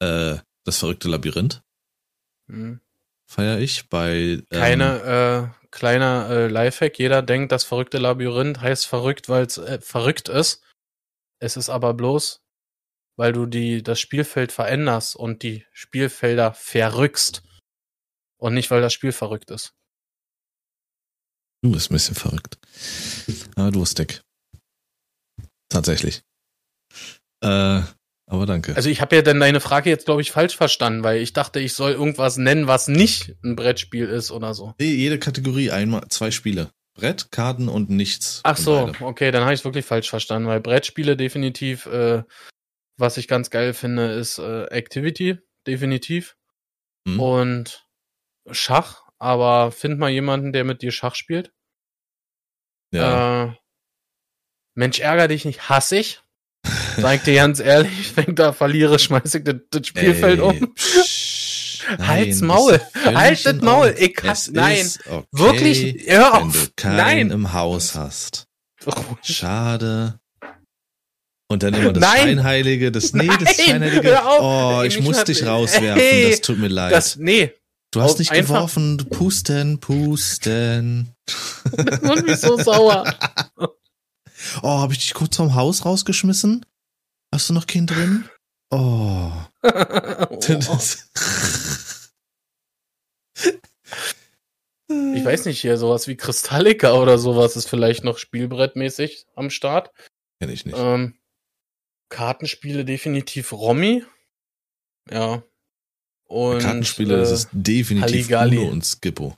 äh, 0.00 0.36
das 0.64 0.78
verrückte 0.78 1.08
Labyrinth 1.08 1.62
Hm. 2.48 2.80
feiere 3.26 3.58
ich. 3.60 3.88
Bei 3.88 4.12
ähm, 4.12 4.44
Keine 4.50 5.52
äh, 5.54 5.66
kleiner 5.70 6.28
äh, 6.30 6.48
Lifehack. 6.48 6.98
Jeder 6.98 7.22
denkt, 7.22 7.52
das 7.52 7.64
verrückte 7.64 7.98
Labyrinth 7.98 8.60
heißt 8.60 8.86
verrückt, 8.86 9.28
weil 9.28 9.46
es 9.46 9.58
äh, 9.58 9.80
verrückt 9.80 10.28
ist. 10.28 10.62
Es 11.38 11.56
ist 11.56 11.70
aber 11.70 11.94
bloß, 11.94 12.42
weil 13.16 13.32
du 13.32 13.46
die 13.46 13.82
das 13.82 14.00
Spielfeld 14.00 14.52
veränderst 14.52 15.16
und 15.16 15.42
die 15.42 15.64
Spielfelder 15.72 16.52
verrückst 16.54 17.42
und 18.40 18.54
nicht, 18.54 18.70
weil 18.70 18.80
das 18.80 18.92
Spiel 18.92 19.12
verrückt 19.12 19.50
ist. 19.50 19.74
Du 21.62 21.72
bist 21.72 21.90
ein 21.90 21.94
bisschen 21.94 22.14
verrückt. 22.14 22.58
Aber 23.54 23.70
du 23.70 23.82
hast 23.82 23.98
dick. 23.98 24.22
Tatsächlich. 25.68 26.22
Äh, 27.42 27.82
aber 28.26 28.46
danke. 28.46 28.76
Also 28.76 28.88
ich 28.88 29.00
habe 29.00 29.16
ja 29.16 29.22
dann 29.22 29.40
deine 29.40 29.60
Frage 29.60 29.90
jetzt 29.90 30.06
glaube 30.06 30.22
ich 30.22 30.30
falsch 30.30 30.56
verstanden, 30.56 31.02
weil 31.02 31.20
ich 31.20 31.32
dachte, 31.32 31.60
ich 31.60 31.74
soll 31.74 31.92
irgendwas 31.92 32.36
nennen, 32.36 32.66
was 32.66 32.88
nicht 32.88 33.34
ein 33.44 33.56
Brettspiel 33.56 34.06
ist 34.06 34.30
oder 34.30 34.54
so. 34.54 34.74
Nee, 34.80 34.94
jede 34.94 35.18
Kategorie 35.18 35.70
einmal 35.70 36.02
zwei 36.08 36.30
Spiele. 36.30 36.70
Brett, 36.94 37.30
Karten 37.30 37.68
und 37.68 37.90
nichts. 37.90 38.40
Ach 38.44 38.56
so, 38.56 38.86
beide. 38.86 39.04
okay, 39.04 39.30
dann 39.30 39.44
habe 39.44 39.54
ich 39.54 39.64
wirklich 39.64 39.84
falsch 39.84 40.10
verstanden, 40.10 40.48
weil 40.48 40.60
Brettspiele 40.60 41.16
definitiv, 41.16 41.86
äh, 41.86 42.22
was 42.96 43.16
ich 43.16 43.28
ganz 43.28 43.50
geil 43.50 43.74
finde, 43.74 44.12
ist 44.12 44.38
äh, 44.38 44.64
Activity, 44.66 45.38
definitiv. 45.66 46.36
Hm. 47.08 47.20
Und 47.20 47.86
Schach, 48.50 49.02
aber 49.18 49.70
find 49.72 49.98
mal 49.98 50.10
jemanden, 50.10 50.52
der 50.52 50.64
mit 50.64 50.82
dir 50.82 50.92
Schach 50.92 51.14
spielt. 51.14 51.52
Ja. 52.92 53.44
Äh, 53.44 53.52
Mensch, 54.74 54.98
ärger 55.00 55.28
dich 55.28 55.44
nicht, 55.44 55.68
hasse 55.68 55.98
ich. 55.98 56.22
Sag 56.96 57.24
dir 57.24 57.34
ganz 57.34 57.60
ehrlich, 57.60 58.12
wenn 58.16 58.30
ich 58.30 58.34
da 58.34 58.52
verliere, 58.52 58.98
schmeiß 58.98 59.34
ich 59.34 59.44
das, 59.44 59.56
das 59.70 59.86
Spielfeld 59.86 60.40
Ey, 60.40 60.44
um. 60.44 60.74
psch, 60.74 61.86
Halt's 61.98 62.40
nein, 62.40 62.46
Maul. 62.48 62.72
ist 62.74 62.82
völlig 62.92 63.16
Halt 63.16 63.46
das 63.46 63.56
Maul. 63.62 63.94
Ich 63.98 64.24
Es 64.24 64.50
nein. 64.50 64.88
okay, 65.06 65.26
Wirklich, 65.32 66.06
hör 66.08 66.32
wenn 66.34 66.52
du 66.52 66.58
auf. 66.58 66.70
keinen 66.76 66.96
Nein. 66.96 67.30
im 67.30 67.52
Haus 67.52 67.94
hast. 67.94 68.46
Schade. 69.22 70.18
Und 71.48 71.62
dann 71.64 71.74
immer 71.74 71.92
das 71.92 72.00
Nein. 72.00 72.20
Scheinheilige, 72.20 72.92
das, 72.92 73.12
nee, 73.12 73.26
das 73.26 73.40
Nein, 73.58 73.66
Scheinheilige. 73.66 74.24
auf. 74.24 74.40
Oh, 74.80 74.82
ich 74.84 75.00
muss 75.00 75.24
dich 75.24 75.44
rauswerfen, 75.44 76.00
Ey, 76.00 76.30
das 76.30 76.40
tut 76.42 76.58
mir 76.58 76.68
leid. 76.68 76.92
Das, 76.92 77.16
nee, 77.16 77.52
du 77.90 78.00
hast 78.00 78.18
nicht 78.18 78.30
einfach- 78.32 78.54
geworfen, 78.56 78.98
du 78.98 79.04
pusten, 79.06 79.78
pusten. 79.80 81.14
das 81.72 82.02
macht 82.02 82.26
mich 82.26 82.36
so 82.38 82.56
sauer. 82.56 83.04
Oh, 84.62 84.80
hab 84.80 84.90
ich 84.90 84.98
dich 85.00 85.12
kurz 85.12 85.36
vom 85.36 85.54
Haus 85.54 85.84
rausgeschmissen? 85.84 86.64
Hast 87.30 87.50
du 87.50 87.52
noch 87.52 87.66
keinen 87.66 87.86
drin? 87.86 88.28
Oh. 88.72 89.30
Das- 89.62 91.10
Ich 94.88 95.24
weiß 95.24 95.44
nicht, 95.46 95.60
hier 95.60 95.76
sowas 95.76 96.08
wie 96.08 96.16
Kristallika 96.16 96.94
oder 96.94 97.18
sowas 97.18 97.56
ist 97.56 97.68
vielleicht 97.68 98.02
noch 98.04 98.18
spielbrettmäßig 98.18 99.26
am 99.34 99.50
Start. 99.50 99.92
Kenn 100.40 100.50
ich 100.50 100.64
nicht. 100.66 100.76
Ähm, 100.78 101.16
Kartenspiele 102.08 102.84
definitiv 102.84 103.52
Romy. 103.52 104.04
Ja. 105.10 105.42
Und 106.30 106.60
Kartenspiele, 106.60 107.14
äh, 107.14 107.18
das 107.18 107.32
ist 107.32 107.48
definitiv 107.52 108.08
Halligalli. 108.08 108.58
Uno 108.58 108.70
und 108.70 108.84
Skippo. 108.84 109.36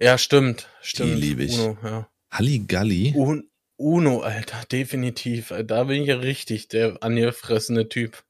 Ja, 0.00 0.16
stimmt. 0.16 0.66
Stimmt. 0.80 1.18
liebe 1.18 1.44
ich. 1.44 1.58
Uno, 1.58 1.76
ja. 1.84 2.08
Halligalli? 2.32 3.12
Un 3.14 3.50
Uno, 3.78 4.20
Alter, 4.20 4.62
definitiv. 4.72 5.52
Da 5.66 5.84
bin 5.84 6.00
ich 6.00 6.08
ja 6.08 6.16
richtig 6.16 6.68
der 6.68 6.96
angefressene 7.02 7.90
Typ. 7.90 8.22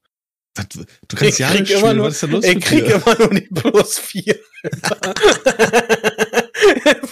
Das, 0.55 0.66
du 0.70 0.84
kannst 1.11 1.34
Ich 1.34 1.39
ja 1.39 1.51
nicht 1.53 1.70
immer 1.70 1.78
spielen, 1.80 1.97
nur- 1.99 2.07
was 2.07 2.14
ist 2.14 2.22
denn 2.24 2.30
los 2.32 2.45
Ich 2.45 2.61
krieg 2.61 2.84
dir? 2.87 2.95
immer 2.97 3.16
nur 3.18 3.30
die 3.30 3.41
plus 3.43 3.99
vier. 4.01 4.37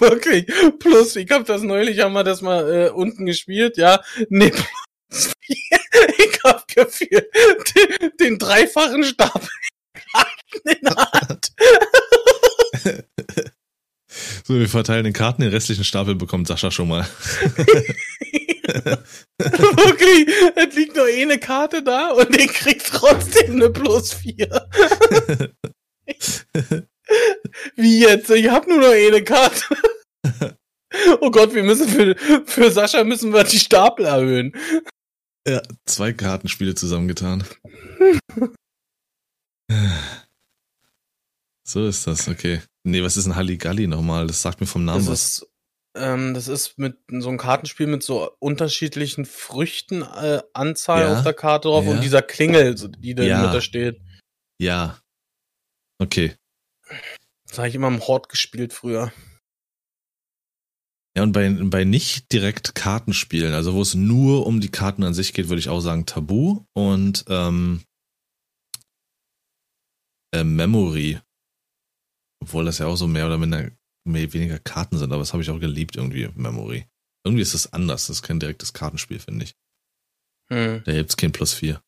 Wirklich. 0.00 0.46
Plus, 0.80 1.14
ich 1.16 1.30
hab 1.30 1.44
das 1.46 1.62
neulich, 1.62 2.00
haben 2.00 2.12
wir 2.14 2.24
das 2.24 2.42
mal 2.42 2.86
äh, 2.86 2.90
unten 2.90 3.26
gespielt, 3.26 3.76
ja. 3.76 4.02
Nee, 4.28 4.50
plus 4.50 5.30
vier. 5.40 5.56
Ich 6.18 6.40
hab 6.42 6.66
gefühlt 6.68 7.12
den, 7.32 8.10
den 8.20 8.38
dreifachen 8.38 9.04
Stapel 9.04 9.48
in 10.64 10.78
der 10.82 10.96
Hand. 10.96 11.52
So, 14.46 14.54
wir 14.54 14.68
verteilen 14.68 15.04
den 15.04 15.12
Karten, 15.12 15.42
den 15.42 15.50
restlichen 15.50 15.84
Stapel 15.84 16.14
bekommt 16.14 16.46
Sascha 16.46 16.70
schon 16.70 16.88
mal. 16.88 17.04
Wirklich, 19.38 20.28
es 20.54 20.74
liegt 20.76 20.96
nur 20.96 21.08
eh 21.08 21.22
eine 21.22 21.38
Karte 21.38 21.82
da 21.82 22.10
und 22.10 22.36
ich 22.38 22.52
krieg 22.52 22.84
trotzdem 22.84 23.52
eine 23.52 23.70
plus 23.70 24.12
vier. 24.12 24.68
Wie 27.76 28.00
jetzt? 28.00 28.30
Ich 28.30 28.48
hab 28.48 28.66
nur 28.68 28.80
noch 28.80 28.92
eh 28.92 29.08
eine 29.08 29.24
Karte. 29.24 29.64
Oh 31.20 31.30
Gott, 31.30 31.54
wir 31.54 31.64
müssen 31.64 31.88
für, 31.88 32.14
für 32.46 32.70
Sascha 32.70 33.02
müssen 33.02 33.32
wir 33.32 33.44
die 33.44 33.58
Stapel 33.58 34.04
erhöhen. 34.04 34.54
Ja, 35.46 35.60
zwei 35.86 36.12
Kartenspiele 36.12 36.74
zusammengetan. 36.74 37.44
So 41.66 41.86
ist 41.86 42.06
das, 42.06 42.28
okay. 42.28 42.60
Nee, 42.84 43.02
was 43.02 43.16
ist 43.16 43.26
ein 43.26 43.36
Halligalli 43.36 43.86
nochmal? 43.86 44.26
Das 44.26 44.42
sagt 44.42 44.60
mir 44.60 44.66
vom 44.66 44.84
Namen 44.84 44.98
Das 45.06 45.08
was. 45.08 45.20
ist, 45.38 45.52
ähm, 45.96 46.34
das 46.34 46.48
ist 46.48 46.78
mit 46.78 46.98
so 47.08 47.30
ein 47.30 47.38
Kartenspiel 47.38 47.86
mit 47.86 48.02
so 48.02 48.30
unterschiedlichen 48.38 49.24
Früchten, 49.24 50.02
äh, 50.02 50.42
Anzahl 50.52 51.02
Ja, 51.02 51.16
auf 51.16 51.22
der 51.22 51.32
Karte 51.32 51.68
drauf 51.68 51.84
ja. 51.86 51.92
und 51.92 52.00
dieser 52.02 52.20
Klingel, 52.22 52.74
die 52.74 53.14
da 53.14 53.22
Ja. 53.24 53.60
steht. 53.60 54.00
Ja. 54.60 54.98
Okay. 55.98 56.36
Das 57.48 57.58
habe 57.58 57.68
ich 57.68 57.74
immer 57.74 57.88
im 57.88 58.00
Hort 58.06 58.28
gespielt 58.28 58.72
früher. 58.72 59.12
Ja, 61.16 61.22
und 61.22 61.32
bei, 61.32 61.48
bei 61.48 61.84
nicht 61.84 62.32
direkt 62.32 62.74
Kartenspielen, 62.74 63.54
also 63.54 63.72
wo 63.74 63.80
es 63.80 63.94
nur 63.94 64.46
um 64.46 64.60
die 64.60 64.70
Karten 64.70 65.04
an 65.04 65.14
sich 65.14 65.32
geht, 65.32 65.48
würde 65.48 65.60
ich 65.60 65.68
auch 65.68 65.80
sagen 65.80 66.06
Tabu 66.06 66.64
und 66.74 67.24
ähm, 67.28 67.84
äh, 70.34 70.42
Memory. 70.42 71.20
Obwohl 72.44 72.66
das 72.66 72.76
ja 72.76 72.86
auch 72.86 72.96
so 72.96 73.06
mehr 73.06 73.24
oder 73.24 73.38
minder, 73.38 73.70
mehr, 74.06 74.30
weniger 74.34 74.58
Karten 74.58 74.98
sind, 74.98 75.10
aber 75.10 75.22
das 75.22 75.32
habe 75.32 75.42
ich 75.42 75.48
auch 75.48 75.60
geliebt 75.60 75.96
irgendwie, 75.96 76.28
Memory. 76.34 76.86
Irgendwie 77.24 77.40
ist 77.40 77.54
das 77.54 77.72
anders, 77.72 78.06
das 78.06 78.16
ist 78.16 78.22
kein 78.22 78.38
direktes 78.38 78.74
Kartenspiel, 78.74 79.18
finde 79.18 79.44
ich. 79.44 79.56
Hm. 80.50 80.82
Da 80.84 80.92
gibt's 80.92 81.16
kein 81.16 81.32
Plus 81.32 81.54
4. 81.54 81.82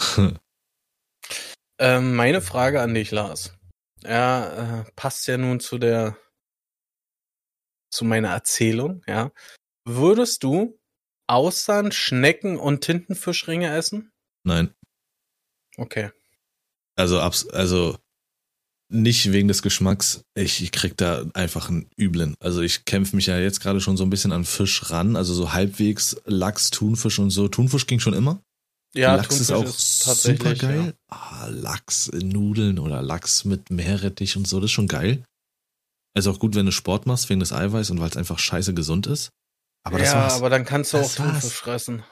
Ähm, 1.78 2.16
meine 2.16 2.40
Frage 2.40 2.80
an 2.80 2.94
dich, 2.94 3.10
Lars. 3.10 3.52
Ja, 4.02 4.80
äh, 4.80 4.84
passt 4.96 5.26
ja 5.26 5.36
nun 5.36 5.60
zu 5.60 5.76
der, 5.76 6.16
zu 7.90 8.06
meiner 8.06 8.30
Erzählung, 8.30 9.02
ja. 9.06 9.30
Würdest 9.84 10.42
du 10.42 10.80
Austern, 11.26 11.92
Schnecken 11.92 12.56
und 12.56 12.80
Tintenfischringe 12.80 13.76
essen? 13.76 14.10
Nein. 14.42 14.74
Okay. 15.76 16.12
Also, 16.94 17.20
abs 17.20 17.46
also 17.48 17.98
nicht 18.88 19.32
wegen 19.32 19.48
des 19.48 19.62
Geschmacks. 19.62 20.22
Ich, 20.34 20.62
ich 20.62 20.70
krieg 20.72 20.96
da 20.96 21.24
einfach 21.34 21.68
einen 21.68 21.88
üblen. 21.98 22.34
Also 22.40 22.60
ich 22.60 22.84
kämpfe 22.84 23.16
mich 23.16 23.26
ja 23.26 23.38
jetzt 23.38 23.60
gerade 23.60 23.80
schon 23.80 23.96
so 23.96 24.04
ein 24.04 24.10
bisschen 24.10 24.32
an 24.32 24.44
Fisch 24.44 24.90
ran. 24.90 25.16
Also 25.16 25.34
so 25.34 25.52
halbwegs 25.52 26.16
Lachs, 26.24 26.70
Thunfisch 26.70 27.18
und 27.18 27.30
so. 27.30 27.48
Thunfisch 27.48 27.86
ging 27.86 27.98
schon 28.00 28.14
immer. 28.14 28.40
Ja, 28.94 29.16
Lachs 29.16 29.40
ist 29.40 29.48
Thunfisch 29.48 29.68
auch 29.70 29.76
ist 29.76 30.04
tatsächlich, 30.04 30.58
super 30.60 30.68
geil. 30.68 30.94
ja. 31.10 31.16
Ah, 31.16 31.48
Lachs 31.50 32.06
in 32.08 32.28
Nudeln 32.28 32.78
oder 32.78 33.02
Lachs 33.02 33.44
mit 33.44 33.70
Meerrettich 33.70 34.36
und 34.36 34.46
so, 34.46 34.60
das 34.60 34.66
ist 34.66 34.72
schon 34.72 34.88
geil. 34.88 35.24
Also 36.14 36.30
auch 36.30 36.38
gut, 36.38 36.54
wenn 36.54 36.64
du 36.66 36.72
Sport 36.72 37.06
machst 37.06 37.28
wegen 37.28 37.40
des 37.40 37.52
Eiweiß 37.52 37.90
und 37.90 38.00
weil 38.00 38.08
es 38.08 38.16
einfach 38.16 38.38
scheiße 38.38 38.72
gesund 38.72 39.06
ist. 39.06 39.30
Aber 39.84 39.98
das 39.98 40.08
ja, 40.08 40.14
war's. 40.14 40.34
aber 40.34 40.48
dann 40.48 40.64
kannst 40.64 40.92
du 40.92 40.98
auch 40.98 41.02
Das 41.02 41.18
war's. 41.18 41.40
Thunfisch 41.40 41.58
fressen. 41.58 42.02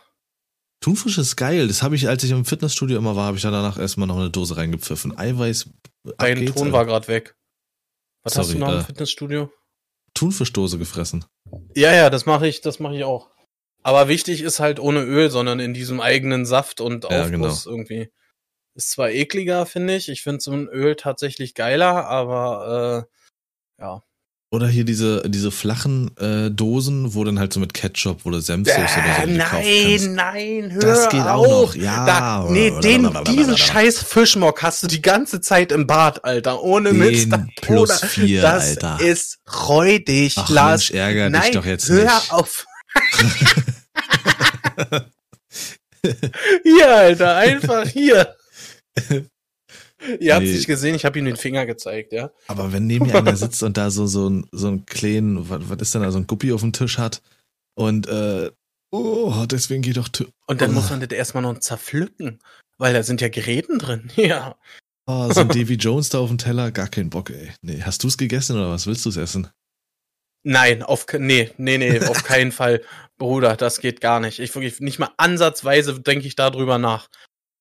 Thunfisch 0.80 1.16
ist 1.16 1.36
geil. 1.36 1.68
Das 1.68 1.82
habe 1.82 1.96
ich, 1.96 2.08
als 2.08 2.22
ich 2.24 2.30
im 2.30 2.44
Fitnessstudio 2.44 2.98
immer 2.98 3.16
war, 3.16 3.26
habe 3.26 3.36
ich 3.38 3.42
da 3.42 3.50
danach 3.50 3.78
erstmal 3.78 4.06
noch 4.06 4.18
eine 4.18 4.28
Dose 4.30 4.56
reingepfiffen. 4.58 5.16
Eiweiß. 5.16 5.70
Dein 6.18 6.38
geht's, 6.38 6.52
Ton 6.54 6.66
Alter. 6.66 6.72
war 6.72 6.86
gerade 6.86 7.08
weg. 7.08 7.36
Was 8.22 8.36
hast 8.38 8.46
Sorry, 8.46 8.58
du 8.58 8.64
noch 8.64 8.72
im 8.72 8.80
äh, 8.80 8.84
Fitnessstudio? 8.84 9.52
Thunfischdose 10.14 10.78
gefressen. 10.78 11.24
Ja, 11.74 11.92
ja, 11.92 12.10
das 12.10 12.26
mache 12.26 12.46
ich, 12.46 12.60
das 12.60 12.78
mache 12.78 12.96
ich 12.96 13.04
auch. 13.04 13.30
Aber 13.82 14.08
wichtig 14.08 14.40
ist 14.40 14.60
halt 14.60 14.80
ohne 14.80 15.02
Öl, 15.02 15.30
sondern 15.30 15.60
in 15.60 15.74
diesem 15.74 16.00
eigenen 16.00 16.46
Saft 16.46 16.80
und 16.80 17.04
Ja, 17.04 17.28
genau. 17.28 17.46
Aufguss 17.46 17.66
irgendwie. 17.66 18.10
Ist 18.74 18.92
zwar 18.92 19.10
ekliger, 19.10 19.66
finde 19.66 19.94
ich. 19.96 20.08
Ich 20.08 20.22
finde 20.22 20.40
so 20.40 20.52
ein 20.52 20.68
Öl 20.68 20.96
tatsächlich 20.96 21.54
geiler, 21.54 22.06
aber 22.06 23.06
äh, 23.78 23.82
ja. 23.82 24.02
Oder 24.54 24.68
hier 24.68 24.84
diese, 24.84 25.22
diese 25.28 25.50
flachen 25.50 26.16
äh, 26.16 26.48
Dosen, 26.50 27.14
wo 27.14 27.24
dann 27.24 27.40
halt 27.40 27.52
so 27.52 27.58
mit 27.58 27.74
Ketchup 27.74 28.24
oder 28.24 28.40
Senfsoße 28.40 28.78
oder 28.80 28.88
so 29.16 29.22
Äh, 29.22 29.26
nein, 29.36 30.14
nein, 30.14 30.70
hör 30.72 30.80
Das 30.80 31.08
geht 31.08 31.22
auch 31.22 31.44
auf. 31.44 31.74
noch, 31.74 31.82
ja. 31.82 32.06
Da, 32.06 32.46
nee, 32.48 32.72
den, 32.80 33.10
diesen 33.26 33.58
scheiß 33.58 33.98
Fischmock 34.04 34.62
hast 34.62 34.84
du 34.84 34.86
die 34.86 35.02
ganze 35.02 35.40
Zeit 35.40 35.72
im 35.72 35.88
Bad, 35.88 36.24
Alter. 36.24 36.62
Ohne 36.62 36.90
Den 36.90 36.98
Mist. 36.98 37.32
da- 37.32 37.44
plus 37.62 38.00
vier, 38.04 38.42
das 38.42 38.76
Alter. 38.82 39.00
ist 39.04 39.38
räudig, 39.68 40.34
Ach 40.38 40.48
Lars. 40.48 40.90
Mensch, 40.90 41.00
ärger 41.00 41.30
Nein, 41.30 41.42
dich 41.42 41.50
doch 41.52 41.66
jetzt 41.66 41.88
hör 41.88 42.04
nicht. 42.04 42.32
auf. 42.32 42.64
hier, 46.62 46.94
Alter, 46.94 47.36
einfach 47.36 47.88
hier. 47.88 48.36
Ihr 50.20 50.34
habt 50.34 50.44
Nee. 50.44 50.52
nicht 50.52 50.66
gesehen, 50.66 50.94
ich 50.94 51.04
habe 51.04 51.18
ihm 51.18 51.24
den 51.24 51.36
Finger 51.36 51.66
gezeigt, 51.66 52.12
ja. 52.12 52.30
Aber 52.48 52.72
wenn 52.72 52.86
neben 52.86 53.06
mir 53.06 53.14
einer 53.16 53.36
sitzt 53.36 53.62
und 53.62 53.76
da 53.76 53.90
so, 53.90 54.06
so, 54.06 54.28
ein, 54.28 54.46
so 54.52 54.68
einen 54.68 54.86
kleinen, 54.86 55.48
was, 55.48 55.68
was 55.68 55.78
ist 55.80 55.94
denn 55.94 56.02
da, 56.02 56.10
so 56.12 56.18
ein 56.18 56.26
Guppi 56.26 56.52
auf 56.52 56.60
dem 56.60 56.72
Tisch 56.72 56.98
hat 56.98 57.22
und 57.74 58.06
äh, 58.06 58.50
oh, 58.90 59.44
deswegen 59.46 59.82
geht 59.82 59.96
doch 59.96 60.08
Und 60.46 60.60
dann 60.60 60.70
Oh. 60.70 60.74
muss 60.74 60.90
man 60.90 61.00
das 61.00 61.10
erstmal 61.10 61.42
noch 61.42 61.58
zerpflücken, 61.58 62.38
weil 62.78 62.92
da 62.92 63.02
sind 63.02 63.20
ja 63.20 63.28
Geräten 63.28 63.78
drin. 63.78 64.10
Ja. 64.16 64.56
oh, 65.06 65.30
so 65.32 65.40
ein 65.40 65.48
Davy 65.48 65.74
Jones 65.74 66.08
da 66.10 66.18
auf 66.18 66.28
dem 66.28 66.38
Teller, 66.38 66.70
gar 66.70 66.88
keinen 66.88 67.10
Bock, 67.10 67.30
ey. 67.30 67.50
Nee, 67.62 67.82
hast 67.82 68.02
du 68.02 68.08
es 68.08 68.16
gegessen 68.18 68.56
oder 68.56 68.70
was 68.70 68.86
willst 68.86 69.04
du 69.04 69.10
es 69.10 69.16
essen? 69.16 69.48
Nein, 70.46 70.82
auf 70.82 71.06
nee, 71.18 71.50
nee, 71.56 71.78
nee, 71.78 72.00
auf 72.00 72.22
keinen 72.24 72.52
Fall, 72.52 72.82
Bruder, 73.16 73.56
das 73.56 73.80
geht 73.80 74.00
gar 74.02 74.20
nicht. 74.20 74.38
Ich 74.40 74.54
wirklich 74.54 74.80
nicht 74.80 74.98
mal 74.98 75.10
ansatzweise 75.16 75.98
denke 76.00 76.26
ich 76.26 76.36
darüber 76.36 76.76
nach. 76.78 77.08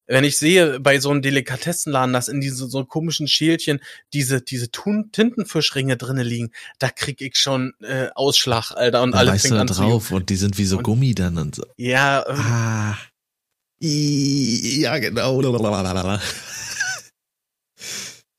Wenn 0.06 0.26
ich 0.26 0.38
sehe 0.38 0.80
bei 0.82 1.00
so 1.00 1.10
einem 1.12 1.22
Delikatessenladen, 1.22 2.12
dass 2.14 2.28
in 2.28 2.42
diese 2.42 2.68
so 2.68 2.84
komischen 2.86 3.28
Schälchen 3.28 3.80
diese 4.12 4.42
diese 4.42 4.70
Tun 4.70 5.12
Tintenfischringe 5.12 5.96
drinne 5.96 6.24
liegen, 6.24 6.52
da 6.80 6.90
krieg 6.90 7.22
ich 7.22 7.38
schon 7.38 7.74
äh, 7.82 8.10
Ausschlag, 8.16 8.72
Alter, 8.72 9.02
und 9.02 9.12
Dann 9.12 9.28
alles 9.28 9.44
fängt 9.44 9.56
da 9.56 9.62
an 9.62 9.68
drauf 9.68 10.12
und 10.12 10.30
die 10.30 10.36
sind 10.36 10.58
wie 10.58 10.66
so 10.66 10.78
Und- 10.78 10.84
Gummi 10.84 11.16
dann 11.16 11.38
und 11.38 11.56
so. 11.56 11.66
Ja, 11.78 12.26
ähm, 12.28 12.36
Ah. 12.38 12.98
Ja, 13.86 14.98
genau. 14.98 15.42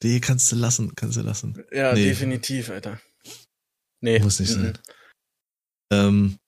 Die 0.02 0.20
kannst 0.20 0.50
du 0.52 0.56
lassen, 0.56 0.94
kannst 0.94 1.16
du 1.16 1.22
lassen. 1.22 1.62
ja, 1.72 1.92
nee. 1.92 2.04
definitiv, 2.04 2.70
Alter. 2.70 3.00
Nee, 4.02 4.18
Muss 4.20 4.40
nicht 4.40 4.56
mhm. 4.56 4.62
sein. 4.62 4.78
Ähm, 5.92 6.38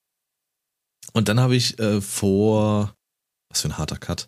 und 1.12 1.28
dann 1.28 1.40
habe 1.40 1.56
ich 1.56 1.78
äh, 1.78 2.00
vor, 2.02 2.94
was 3.50 3.62
für 3.62 3.68
ein 3.68 3.78
harter 3.78 3.96
Cut. 3.96 4.26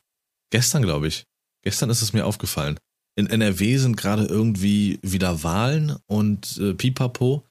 Gestern, 0.50 0.82
glaube 0.82 1.08
ich. 1.08 1.24
Gestern 1.62 1.90
ist 1.90 2.02
es 2.02 2.12
mir 2.12 2.24
aufgefallen. 2.26 2.78
In 3.16 3.26
NRW 3.26 3.76
sind 3.78 3.96
gerade 3.96 4.24
irgendwie 4.26 4.98
wieder 5.02 5.42
Wahlen 5.42 5.96
und 6.06 6.56
äh, 6.58 6.74
Pipapo. 6.74 7.44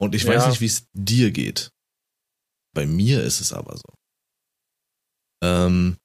Und 0.00 0.14
ich 0.14 0.24
weiß 0.26 0.44
Ja. 0.44 0.48
nicht, 0.50 0.60
wie 0.60 0.66
es 0.66 0.86
dir 0.92 1.30
geht. 1.32 1.70
Bei 2.74 2.86
mir 2.86 3.22
ist 3.24 3.40
es 3.40 3.52
aber 3.52 3.76
so. 3.76 3.94
Ähm, 5.42 5.96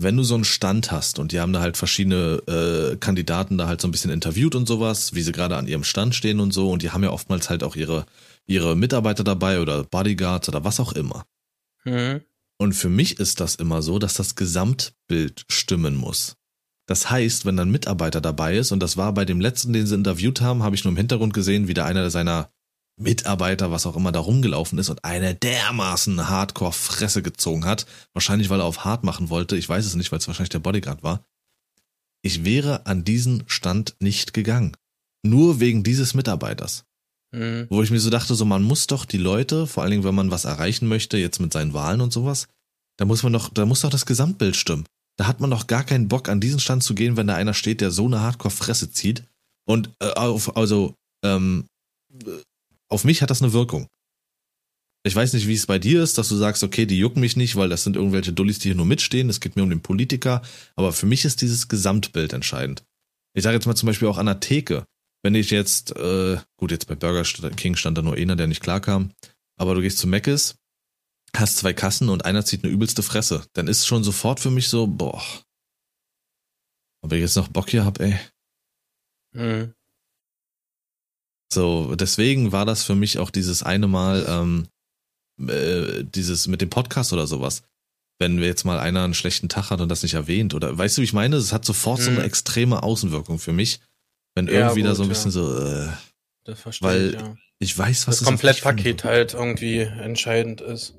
wenn 0.00 0.16
du 0.16 0.22
so 0.22 0.34
einen 0.34 0.44
Stand 0.44 0.90
hast 0.92 1.18
und 1.18 1.32
die 1.32 1.40
haben 1.40 1.52
da 1.52 1.60
halt 1.60 1.76
verschiedene 1.76 2.36
äh, 2.46 2.96
Kandidaten 2.98 3.56
da 3.58 3.66
halt 3.66 3.80
so 3.80 3.88
ein 3.88 3.90
bisschen 3.90 4.10
interviewt 4.10 4.54
und 4.54 4.66
sowas, 4.66 5.14
wie 5.14 5.22
sie 5.22 5.32
gerade 5.32 5.56
an 5.56 5.66
ihrem 5.66 5.84
Stand 5.84 6.14
stehen 6.14 6.38
und 6.38 6.52
so, 6.52 6.70
und 6.70 6.82
die 6.82 6.90
haben 6.90 7.02
ja 7.02 7.10
oftmals 7.10 7.48
halt 7.48 7.62
auch 7.64 7.76
ihre, 7.76 8.04
ihre 8.46 8.76
Mitarbeiter 8.76 9.24
dabei 9.24 9.60
oder 9.60 9.84
Bodyguards 9.84 10.48
oder 10.48 10.64
was 10.64 10.80
auch 10.80 10.92
immer. 10.92 11.24
Mhm. 11.84 12.20
Und 12.58 12.72
für 12.72 12.88
mich 12.88 13.18
ist 13.18 13.40
das 13.40 13.54
immer 13.56 13.82
so, 13.82 13.98
dass 13.98 14.14
das 14.14 14.34
Gesamtbild 14.34 15.44
stimmen 15.50 15.94
muss. 15.94 16.36
Das 16.86 17.10
heißt, 17.10 17.44
wenn 17.44 17.56
dann 17.56 17.70
Mitarbeiter 17.70 18.20
dabei 18.20 18.56
ist, 18.56 18.72
und 18.72 18.80
das 18.80 18.96
war 18.96 19.12
bei 19.12 19.24
dem 19.24 19.40
letzten, 19.40 19.72
den 19.72 19.86
sie 19.86 19.94
interviewt 19.94 20.40
haben, 20.40 20.62
habe 20.62 20.76
ich 20.76 20.84
nur 20.84 20.92
im 20.92 20.96
Hintergrund 20.96 21.34
gesehen, 21.34 21.68
wie 21.68 21.74
da 21.74 21.84
einer 21.84 22.08
seiner 22.10 22.50
Mitarbeiter, 22.98 23.70
was 23.70 23.84
auch 23.84 23.96
immer, 23.96 24.12
da 24.12 24.20
rumgelaufen 24.20 24.78
ist 24.78 24.88
und 24.88 25.04
eine 25.04 25.34
dermaßen 25.34 26.28
Hardcore-Fresse 26.28 27.22
gezogen 27.22 27.66
hat. 27.66 27.86
Wahrscheinlich, 28.14 28.48
weil 28.48 28.60
er 28.60 28.64
auf 28.64 28.84
hart 28.84 29.04
machen 29.04 29.28
wollte. 29.28 29.56
Ich 29.56 29.68
weiß 29.68 29.84
es 29.84 29.96
nicht, 29.96 30.12
weil 30.12 30.18
es 30.18 30.28
wahrscheinlich 30.28 30.50
der 30.50 30.60
Bodyguard 30.60 31.02
war. 31.02 31.26
Ich 32.22 32.44
wäre 32.44 32.86
an 32.86 33.04
diesen 33.04 33.44
Stand 33.46 33.96
nicht 34.00 34.32
gegangen. 34.32 34.76
Nur 35.22 35.60
wegen 35.60 35.82
dieses 35.82 36.14
Mitarbeiters. 36.14 36.85
Mhm. 37.36 37.66
Wo 37.68 37.82
ich 37.82 37.90
mir 37.90 38.00
so 38.00 38.08
dachte, 38.08 38.34
so 38.34 38.46
man 38.46 38.62
muss 38.62 38.86
doch 38.86 39.04
die 39.04 39.18
Leute, 39.18 39.66
vor 39.66 39.82
allen 39.82 39.90
Dingen, 39.90 40.04
wenn 40.04 40.14
man 40.14 40.30
was 40.30 40.46
erreichen 40.46 40.88
möchte, 40.88 41.18
jetzt 41.18 41.38
mit 41.38 41.52
seinen 41.52 41.74
Wahlen 41.74 42.00
und 42.00 42.12
sowas, 42.12 42.48
da 42.96 43.04
muss 43.04 43.22
man 43.22 43.34
doch, 43.34 43.50
da 43.52 43.66
muss 43.66 43.82
doch 43.82 43.90
das 43.90 44.06
Gesamtbild 44.06 44.56
stimmen. 44.56 44.86
Da 45.18 45.26
hat 45.26 45.40
man 45.40 45.50
doch 45.50 45.66
gar 45.66 45.84
keinen 45.84 46.08
Bock, 46.08 46.28
an 46.28 46.40
diesen 46.40 46.60
Stand 46.60 46.82
zu 46.82 46.94
gehen, 46.94 47.16
wenn 47.16 47.26
da 47.26 47.34
einer 47.34 47.54
steht, 47.54 47.80
der 47.82 47.90
so 47.90 48.06
eine 48.06 48.20
Hardcore-Fresse 48.20 48.90
zieht. 48.90 49.24
Und 49.66 49.90
äh, 50.00 50.12
auf, 50.12 50.56
also, 50.56 50.94
ähm, 51.24 51.66
äh, 52.12 52.42
auf 52.88 53.04
mich 53.04 53.20
hat 53.20 53.30
das 53.30 53.42
eine 53.42 53.52
Wirkung. 53.52 53.86
Ich 55.04 55.14
weiß 55.14 55.34
nicht, 55.34 55.46
wie 55.46 55.54
es 55.54 55.66
bei 55.66 55.78
dir 55.78 56.02
ist, 56.02 56.18
dass 56.18 56.28
du 56.28 56.36
sagst, 56.36 56.64
okay, 56.64 56.86
die 56.86 56.98
jucken 56.98 57.20
mich 57.20 57.36
nicht, 57.36 57.56
weil 57.56 57.68
das 57.68 57.84
sind 57.84 57.96
irgendwelche 57.96 58.32
Dullis, 58.32 58.58
die 58.58 58.68
hier 58.68 58.74
nur 58.74 58.86
mitstehen. 58.86 59.30
Es 59.30 59.40
geht 59.40 59.56
mir 59.56 59.62
um 59.62 59.70
den 59.70 59.82
Politiker. 59.82 60.42
Aber 60.74 60.92
für 60.92 61.06
mich 61.06 61.24
ist 61.24 61.42
dieses 61.42 61.68
Gesamtbild 61.68 62.32
entscheidend. 62.32 62.82
Ich 63.34 63.44
sage 63.44 63.54
jetzt 63.54 63.66
mal 63.66 63.76
zum 63.76 63.86
Beispiel 63.86 64.08
auch 64.08 64.18
an 64.18 64.26
der 64.26 64.40
Theke. 64.40 64.84
Wenn 65.26 65.34
ich 65.34 65.50
jetzt, 65.50 65.90
äh, 65.96 66.38
gut, 66.56 66.70
jetzt 66.70 66.86
bei 66.86 66.94
Burger 66.94 67.24
King 67.56 67.74
stand 67.74 67.98
da 67.98 68.02
nur 68.02 68.14
einer, 68.14 68.36
der 68.36 68.46
nicht 68.46 68.62
klarkam, 68.62 69.10
aber 69.58 69.74
du 69.74 69.80
gehst 69.80 69.98
zu 69.98 70.06
Mc's, 70.06 70.54
hast 71.34 71.56
zwei 71.56 71.72
Kassen 71.72 72.10
und 72.10 72.24
einer 72.24 72.44
zieht 72.44 72.62
eine 72.62 72.72
übelste 72.72 73.02
Fresse, 73.02 73.44
dann 73.54 73.66
ist 73.66 73.88
schon 73.88 74.04
sofort 74.04 74.38
für 74.38 74.52
mich 74.52 74.68
so, 74.68 74.86
boah, 74.86 75.20
ob 77.02 77.12
ich 77.12 77.18
jetzt 77.18 77.34
noch 77.34 77.48
Bock 77.48 77.68
hier 77.68 77.84
hab, 77.84 77.98
ey. 77.98 78.16
Mhm. 79.32 79.74
So, 81.52 81.96
deswegen 81.96 82.52
war 82.52 82.64
das 82.64 82.84
für 82.84 82.94
mich 82.94 83.18
auch 83.18 83.30
dieses 83.30 83.64
eine 83.64 83.88
Mal, 83.88 84.24
ähm, 84.28 84.68
äh, 85.44 86.04
dieses 86.04 86.46
mit 86.46 86.60
dem 86.60 86.70
Podcast 86.70 87.12
oder 87.12 87.26
sowas. 87.26 87.64
Wenn 88.20 88.38
wir 88.38 88.46
jetzt 88.46 88.64
mal 88.64 88.78
einer 88.78 89.02
einen 89.02 89.14
schlechten 89.14 89.48
Tag 89.48 89.70
hat 89.70 89.80
und 89.80 89.88
das 89.88 90.04
nicht 90.04 90.14
erwähnt, 90.14 90.54
oder 90.54 90.78
weißt 90.78 90.96
du, 90.96 91.00
wie 91.00 91.06
ich 91.06 91.12
meine? 91.12 91.34
Es 91.34 91.52
hat 91.52 91.64
sofort 91.64 92.00
so 92.00 92.10
eine 92.10 92.20
Mhm. 92.20 92.26
extreme 92.26 92.84
Außenwirkung 92.84 93.40
für 93.40 93.52
mich. 93.52 93.80
Wenn 94.36 94.46
Ja, 94.46 94.52
irgendwie 94.68 94.82
da 94.82 94.90
gut, 94.90 94.96
so 94.98 95.02
ein 95.02 95.06
ja. 95.06 95.08
bisschen 95.08 95.30
so, 95.32 95.58
äh, 95.58 95.88
Das 96.44 96.60
verstehe 96.60 96.88
Weil 96.88 97.06
ich, 97.14 97.20
ja. 97.20 97.36
ich 97.58 97.76
weiß, 97.78 98.06
was 98.06 98.18
Das 98.18 98.28
Komplettpaket 98.28 99.02
halt 99.02 99.34
irgendwie 99.34 99.78
entscheidend 99.80 100.60
ist. 100.60 100.96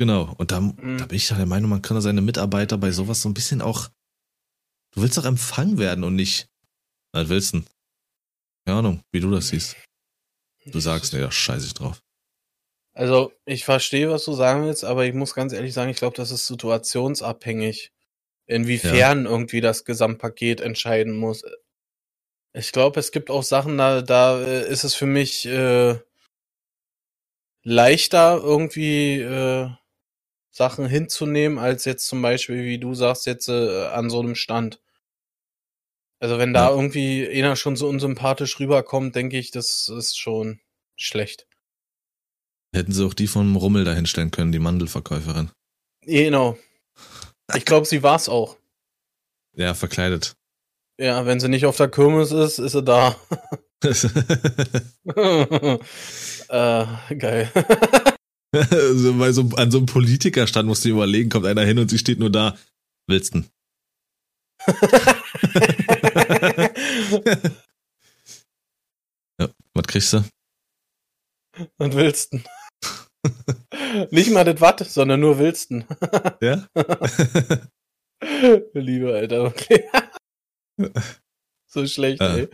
Genau. 0.00 0.34
Und 0.38 0.50
da, 0.50 0.60
Mhm. 0.60 0.98
da 0.98 1.06
bin 1.06 1.16
ich 1.16 1.28
doch 1.28 1.36
der 1.36 1.46
Meinung, 1.46 1.70
man 1.70 1.82
kann 1.82 2.00
seine 2.00 2.22
Mitarbeiter 2.22 2.78
bei 2.78 2.90
sowas 2.90 3.20
so 3.22 3.28
ein 3.28 3.34
bisschen 3.34 3.62
auch. 3.62 3.88
Du 4.94 5.02
willst 5.02 5.16
doch 5.16 5.24
empfangen 5.24 5.78
werden 5.78 6.02
und 6.02 6.16
nicht. 6.16 6.48
Was 7.12 7.28
willst 7.28 7.54
du? 7.54 7.62
Keine 8.66 8.78
Ahnung, 8.78 9.02
wie 9.12 9.20
du 9.20 9.30
das 9.30 9.48
siehst. 9.48 9.76
Du 10.66 10.80
sagst, 10.80 11.12
nee, 11.12 11.20
da 11.20 11.30
scheiße 11.30 11.66
ich 11.66 11.74
drauf. 11.74 12.00
Also, 12.94 13.32
ich 13.46 13.64
verstehe, 13.64 14.10
was 14.10 14.24
du 14.24 14.32
sagen 14.32 14.64
willst, 14.64 14.84
aber 14.84 15.04
ich 15.06 15.14
muss 15.14 15.34
ganz 15.34 15.52
ehrlich 15.52 15.72
sagen, 15.74 15.90
ich 15.90 15.96
glaube, 15.96 16.16
das 16.16 16.30
ist 16.30 16.46
situationsabhängig, 16.46 17.90
inwiefern 18.46 19.24
irgendwie 19.26 19.60
das 19.60 19.84
Gesamtpaket 19.84 20.60
entscheiden 20.60 21.16
muss. 21.16 21.42
Ich 22.54 22.72
glaube, 22.72 23.00
es 23.00 23.12
gibt 23.12 23.30
auch 23.30 23.42
Sachen, 23.42 23.78
da, 23.78 24.02
da 24.02 24.40
äh, 24.40 24.68
ist 24.70 24.84
es 24.84 24.94
für 24.94 25.06
mich 25.06 25.46
äh, 25.46 25.98
leichter, 27.62 28.40
irgendwie 28.42 29.20
äh, 29.20 29.70
Sachen 30.50 30.86
hinzunehmen, 30.86 31.58
als 31.58 31.84
jetzt 31.86 32.06
zum 32.06 32.20
Beispiel, 32.20 32.64
wie 32.64 32.78
du 32.78 32.94
sagst, 32.94 33.26
jetzt 33.26 33.48
äh, 33.48 33.86
an 33.86 34.10
so 34.10 34.20
einem 34.20 34.34
Stand. 34.34 34.80
Also 36.20 36.38
wenn 36.38 36.52
da 36.52 36.68
Ja. 36.68 36.76
irgendwie 36.76 37.26
einer 37.28 37.56
schon 37.56 37.74
so 37.74 37.88
unsympathisch 37.88 38.60
rüberkommt, 38.60 39.16
denke 39.16 39.38
ich, 39.38 39.50
das 39.50 39.88
ist 39.88 40.18
schon 40.18 40.60
schlecht. 40.94 41.48
Hätten 42.74 42.92
sie 42.92 43.04
auch 43.06 43.14
die 43.14 43.26
vom 43.26 43.56
Rummel 43.56 43.84
da 43.84 43.92
hinstellen 43.92 44.30
können, 44.30 44.52
die 44.52 44.58
Mandelverkäuferin. 44.58 45.50
Genau. 46.02 46.58
Ich 47.54 47.64
glaube, 47.64 47.86
sie 47.86 48.02
war's 48.02 48.28
auch. 48.28 48.56
Ja, 49.54 49.74
verkleidet. 49.74 50.34
Ja, 51.02 51.26
wenn 51.26 51.40
sie 51.40 51.48
nicht 51.48 51.66
auf 51.66 51.76
der 51.76 51.88
Kirmes 51.88 52.30
ist, 52.30 52.60
ist 52.60 52.72
sie 52.72 52.82
da. 52.84 53.16
äh, 56.48 56.86
geil. 57.16 57.50
also 58.52 59.14
bei 59.14 59.32
so, 59.32 59.50
an 59.56 59.72
so 59.72 59.78
einem 59.78 59.86
Politikerstand 59.86 60.68
musst 60.68 60.84
du 60.84 60.90
dir 60.90 60.94
überlegen, 60.94 61.28
kommt 61.28 61.46
einer 61.46 61.64
hin 61.64 61.80
und 61.80 61.90
sie 61.90 61.98
steht 61.98 62.20
nur 62.20 62.30
da. 62.30 62.56
Willst 63.08 63.34
du? 63.34 63.42
ja, 69.40 69.48
was 69.74 69.86
kriegst 69.88 70.12
du? 70.12 70.22
Und 71.78 71.96
willsten. 71.96 72.44
Nicht 74.12 74.30
mal 74.30 74.44
das 74.44 74.60
Watt, 74.60 74.88
sondern 74.88 75.18
nur 75.18 75.40
willsten. 75.40 75.84
ja? 76.40 76.64
Liebe 78.72 79.12
Alter, 79.12 79.42
okay. 79.46 79.88
so 81.66 81.86
schlecht, 81.86 82.20
ja. 82.20 82.36
ey. 82.36 82.48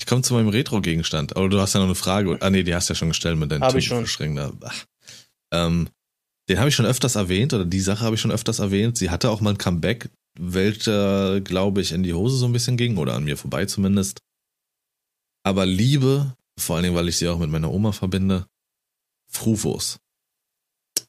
Ich 0.00 0.06
komme 0.06 0.22
zu 0.22 0.34
meinem 0.34 0.48
Retro-Gegenstand, 0.48 1.36
aber 1.36 1.48
du 1.48 1.60
hast 1.60 1.74
ja 1.74 1.80
noch 1.80 1.86
eine 1.86 1.94
Frage. 1.94 2.36
Ah 2.40 2.50
nee, 2.50 2.64
die 2.64 2.74
hast 2.74 2.88
du 2.88 2.92
ja 2.92 2.96
schon 2.96 3.08
gestellt 3.08 3.38
mit 3.38 3.52
deinen 3.52 3.62
Hab 3.62 3.74
ich 3.76 3.86
schon. 3.86 4.04
Ähm, 5.52 5.88
den 6.48 6.58
habe 6.58 6.68
ich 6.68 6.74
schon 6.74 6.86
öfters 6.86 7.14
erwähnt, 7.14 7.54
oder 7.54 7.64
die 7.64 7.80
Sache 7.80 8.04
habe 8.04 8.16
ich 8.16 8.20
schon 8.20 8.32
öfters 8.32 8.58
erwähnt. 8.58 8.98
Sie 8.98 9.10
hatte 9.10 9.30
auch 9.30 9.40
mal 9.40 9.50
ein 9.50 9.58
Comeback, 9.58 10.10
welcher, 10.38 11.40
glaube 11.40 11.80
ich, 11.80 11.92
in 11.92 12.02
die 12.02 12.14
Hose 12.14 12.36
so 12.36 12.46
ein 12.46 12.52
bisschen 12.52 12.76
ging, 12.76 12.96
oder 12.96 13.14
an 13.14 13.24
mir 13.24 13.36
vorbei 13.36 13.66
zumindest. 13.66 14.18
Aber 15.44 15.66
Liebe, 15.66 16.36
vor 16.58 16.76
allen 16.76 16.84
Dingen, 16.84 16.96
weil 16.96 17.08
ich 17.08 17.16
sie 17.16 17.28
auch 17.28 17.38
mit 17.38 17.50
meiner 17.50 17.70
Oma 17.70 17.92
verbinde, 17.92 18.46
Frufos. 19.30 19.98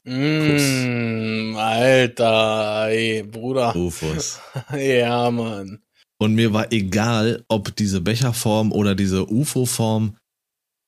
Mm, 0.04 1.56
Alter, 1.56 2.88
ey, 2.88 3.22
Bruder. 3.22 3.72
Frufos. 3.72 4.38
ja, 4.76 5.30
Mann. 5.30 5.82
Und 6.18 6.34
mir 6.34 6.52
war 6.52 6.72
egal, 6.72 7.44
ob 7.48 7.74
diese 7.74 8.00
Becherform 8.00 8.70
oder 8.72 8.94
diese 8.94 9.30
UFO-Form. 9.30 10.16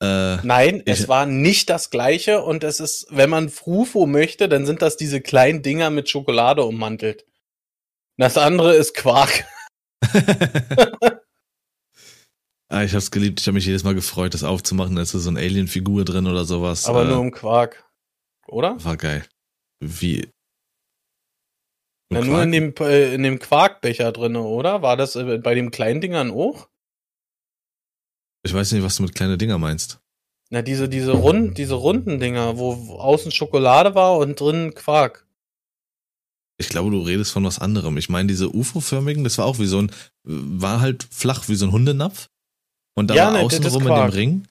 Äh, 0.03 0.37
Nein, 0.43 0.83
es 0.85 1.09
war 1.09 1.25
nicht 1.25 1.71
das 1.71 1.89
gleiche 1.91 2.43
und 2.43 2.63
es 2.63 2.81
ist, 2.81 3.07
wenn 3.11 3.31
man 3.31 3.49
Frufo 3.49 4.07
möchte, 4.07 4.49
dann 4.49 4.67
sind 4.67 4.83
das 4.83 4.99
diese 4.99 5.23
kleinen 5.23 5.63
Dinger 5.63 5.89
mit 5.89 6.11
Schokolade 6.11 6.65
ummantelt. 6.65 7.25
Das 8.19 8.37
andere 8.37 8.75
ist 8.75 8.95
Quark. 8.95 9.47
ah, 12.69 12.83
ich 12.83 12.95
hab's 12.95 13.11
geliebt. 13.11 13.41
Ich 13.41 13.47
habe 13.47 13.55
mich 13.55 13.67
jedes 13.67 13.85
Mal 13.85 13.95
gefreut, 13.95 14.35
das 14.35 14.45
aufzumachen. 14.45 14.97
Da 14.97 15.03
ist 15.03 15.13
so 15.13 15.29
eine 15.29 15.41
Alien-Figur 15.41 16.05
drin 16.05 16.27
oder 16.27 16.45
sowas. 16.45 16.85
Aber 16.87 17.05
äh, 17.05 17.07
nur 17.07 17.23
im 17.23 17.31
Quark. 17.31 17.86
Oder? 18.49 18.83
War 18.85 18.97
geil. 18.97 19.27
Wie? 19.81 20.29
Na, 22.11 22.21
nur 22.21 22.43
in 22.43 22.53
dem, 22.53 22.75
äh, 22.81 23.15
in 23.15 23.23
dem 23.23 23.39
Quarkbecher 23.39 24.13
drinne, 24.13 24.43
oder? 24.43 24.83
War 24.83 24.97
das 24.97 25.17
äh, 25.17 25.39
bei 25.39 25.55
den 25.55 25.71
kleinen 25.71 26.01
Dingern 26.01 26.31
auch? 26.31 26.69
Ich 28.45 28.55
weiß 28.55 28.73
nicht, 28.73 28.85
was 28.85 28.97
du 28.97 29.03
mit 29.03 29.15
kleinen 29.15 29.39
Dinger 29.39 29.59
meinst. 29.59 30.01
Na, 30.51 30.63
diese, 30.63 30.89
diese, 30.89 31.13
rund, 31.13 31.59
diese 31.59 31.75
runden 31.75 32.21
Dinger, 32.21 32.59
wo 32.59 32.75
außen 32.99 33.33
Schokolade 33.33 33.97
war 33.97 34.19
und 34.19 34.39
drin 34.39 34.75
Quark. 34.75 35.27
Ich 36.59 36.69
glaube, 36.69 36.91
du 36.93 37.01
redest 37.01 37.33
von 37.33 37.45
was 37.45 37.59
anderem. 37.59 37.97
Ich 37.99 38.09
meine, 38.09 38.29
diese 38.29 38.55
UFO-förmigen, 38.55 39.25
das 39.25 39.39
war 39.39 39.47
auch 39.47 39.59
wie 39.59 39.67
so 39.67 39.83
ein, 39.83 39.91
war 40.23 40.81
halt 40.81 41.09
flach 41.11 41.49
wie 41.49 41.57
so 41.57 41.67
ein 41.67 41.73
Hundenapf. 41.73 42.29
Und 42.95 43.09
da 43.09 43.15
Ja, 43.15 43.25
war 43.27 43.33
ne, 43.33 43.41
außenrum 43.41 43.89
in 43.89 43.95
dem. 43.95 44.11
Ring. 44.11 44.49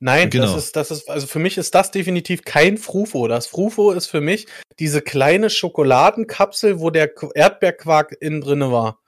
Nein, 0.00 0.30
Genau. 0.30 0.54
das 0.54 0.64
ist, 0.66 0.76
das 0.76 0.90
ist, 0.92 1.10
also 1.10 1.26
für 1.26 1.40
mich 1.40 1.58
ist 1.58 1.74
das 1.74 1.90
definitiv 1.90 2.42
kein 2.44 2.78
Frufo. 2.78 3.26
Das 3.26 3.46
Frufo 3.48 3.90
ist 3.90 4.06
für 4.06 4.20
mich 4.20 4.46
diese 4.78 5.02
kleine 5.02 5.50
Schokoladenkapsel, 5.50 6.78
wo 6.78 6.90
der 6.90 7.12
Qu- 7.14 7.32
Erdbeerquark 7.34 8.16
innen 8.20 8.40
drinne 8.40 8.70
war. 8.70 9.00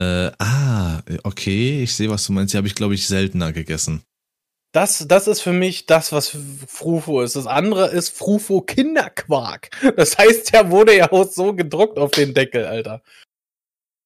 Äh, 0.00 0.30
ah, 0.38 1.00
okay, 1.24 1.82
ich 1.82 1.94
sehe, 1.94 2.10
was 2.10 2.26
du 2.26 2.32
meinst. 2.32 2.52
Die 2.54 2.58
habe 2.58 2.68
ich, 2.68 2.74
glaube 2.74 2.94
ich, 2.94 3.06
seltener 3.08 3.52
gegessen. 3.52 4.02
Das, 4.72 5.06
das 5.08 5.26
ist 5.26 5.40
für 5.40 5.54
mich 5.54 5.86
das, 5.86 6.12
was 6.12 6.36
Frufo 6.68 7.22
ist. 7.22 7.34
Das 7.34 7.46
andere 7.46 7.88
ist 7.88 8.10
Frufo 8.10 8.60
Kinderquark. 8.60 9.70
Das 9.96 10.18
heißt, 10.18 10.52
der 10.52 10.70
wurde 10.70 10.94
ja 10.96 11.10
auch 11.10 11.28
so 11.30 11.54
gedruckt 11.54 11.98
auf 11.98 12.10
den 12.10 12.34
Deckel, 12.34 12.66
Alter. 12.66 13.02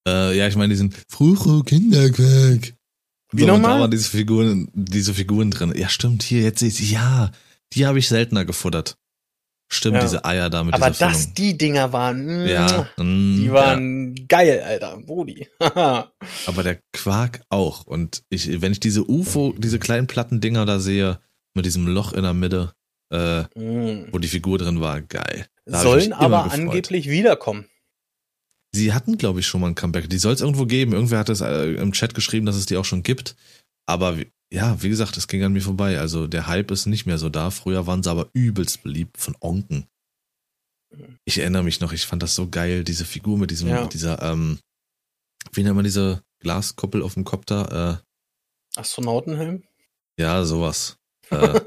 Äh, 0.09 0.37
ja, 0.39 0.47
ich 0.47 0.57
meine 0.57 0.71
diesen 0.73 0.93
Frucho 1.09 1.63
Kinderquark. 1.63 2.73
Wie 3.33 3.43
und 3.43 3.49
nochmal? 3.49 3.75
Da 3.75 3.81
waren 3.81 3.91
diese 3.91 4.09
Figuren, 4.11 4.69
diese 4.75 5.15
Figuren 5.15 5.51
drin. 5.51 5.73
Ja, 5.77 5.89
stimmt, 5.89 6.23
hier, 6.23 6.43
jetzt 6.43 6.61
sehe 6.61 6.69
ich 6.69 6.91
Ja, 6.91 7.31
die 7.73 7.87
habe 7.87 7.99
ich 7.99 8.09
seltener 8.09 8.45
gefuttert. 8.45 8.97
Stimmt, 9.73 9.97
Ja. 9.97 10.01
diese 10.03 10.25
Eier 10.25 10.51
da 10.51 10.65
mit 10.65 10.75
Aber 10.75 10.91
dieser 10.91 11.07
das, 11.11 11.19
Füllung. 11.21 11.35
die 11.37 11.59
Dinger 11.59 11.93
waren, 11.93 12.47
Ja, 12.49 12.89
mm, 12.97 13.37
die 13.37 13.45
ja. 13.47 13.53
waren 13.53 14.27
geil, 14.27 14.61
Alter. 14.67 14.97
Brudi. 15.07 15.47
Aber 15.61 16.63
der 16.65 16.81
Quark 16.93 17.43
auch. 17.51 17.87
Und 17.87 18.23
ich, 18.31 18.61
wenn 18.61 18.73
ich 18.73 18.81
diese 18.81 19.09
UFO, 19.09 19.55
diese 19.57 19.79
kleinen 19.79 20.07
platten 20.09 20.41
Dinger 20.41 20.67
da 20.67 20.81
sehe, 20.81 21.21
mit 21.55 21.67
diesem 21.67 21.87
Loch 21.87 22.13
in 22.13 22.23
der 22.25 22.35
Mitte, 22.35 22.73
äh, 23.13 23.43
Mm. 23.57 24.09
wo 24.13 24.19
die 24.19 24.29
Figur 24.29 24.59
drin 24.59 24.81
war, 24.81 25.01
geil. 25.03 25.47
Da 25.67 25.83
Sollen 25.83 26.13
aber 26.13 26.51
angeblich 26.53 27.09
wiederkommen. 27.09 27.67
Sie 28.73 28.93
hatten, 28.93 29.19
glaube 29.19 29.41
ich, 29.41 29.47
schon 29.47 29.61
mal 29.61 29.69
ein 29.69 29.75
Comeback. 29.75 30.09
Die 30.09 30.19
soll 30.19 30.33
es 30.33 30.41
irgendwo 30.41 30.65
geben. 30.67 30.93
Irgendwer 30.93 31.19
hat 31.19 31.29
es 31.29 31.41
äh, 31.41 31.73
im 31.75 31.93
Chat 31.93 32.15
geschrieben, 32.15 32.47
dass 32.47 32.57
es 32.57 32.67
die 32.67 32.77
auch 32.77 32.85
schon 32.85 33.03
gibt. 33.03 33.35
Aber 33.87 34.17
ja, 34.53 34.81
wie 34.83 34.89
gesagt, 34.89 35.17
es 35.17 35.27
ging 35.29 35.43
an 35.43 35.53
mir 35.53 35.61
vorbei. 35.63 35.99
Also 35.99 36.27
der 36.27 36.47
Hype 36.47 36.71
ist 36.71 36.87
nicht 36.87 37.07
mehr 37.07 37.19
so 37.19 37.29
da. 37.29 37.51
Früher 37.51 37.87
waren 37.87 38.03
sie 38.03 38.11
aber 38.11 38.29
übelst 38.33 38.83
beliebt 38.83 39.19
von 39.19 39.37
Onken. 39.41 39.87
Ich 41.25 41.39
erinnere 41.39 41.63
mich 41.63 41.81
noch, 41.81 41.93
ich 41.93 42.07
fand 42.07 42.23
das 42.23 42.35
so 42.35 42.49
geil, 42.49 42.83
diese 42.85 43.05
Figur 43.05 43.39
mit 43.39 43.51
diesem, 43.51 43.69
Ja. 43.69 43.83
mit 43.83 43.95
dieser, 43.95 44.21
ähm, 44.23 44.59
wie 45.53 45.63
nennt 45.63 45.77
man 45.77 45.85
diese 45.85 46.23
Glaskuppel 46.41 47.03
auf 47.03 47.15
dem 47.15 47.25
Kopf 47.25 47.45
da? 47.47 48.01
Äh, 48.77 48.79
Astronautenhelm? 48.79 49.63
ja, 50.19 50.45
sowas. 50.45 50.97
Äh, 51.31 51.61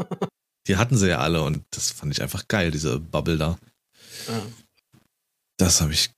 die 0.68 0.76
hatten 0.76 0.98
sie 0.98 1.08
ja 1.08 1.20
alle 1.20 1.42
und 1.42 1.64
das 1.72 1.90
fand 1.92 2.12
ich 2.12 2.22
einfach 2.22 2.50
geil, 2.50 2.70
diese 2.70 3.00
Bubble 3.00 3.38
da. 3.38 3.58
Ja. 4.28 4.46
Das 5.56 5.80
habe 5.80 5.94
ich. 5.94 6.12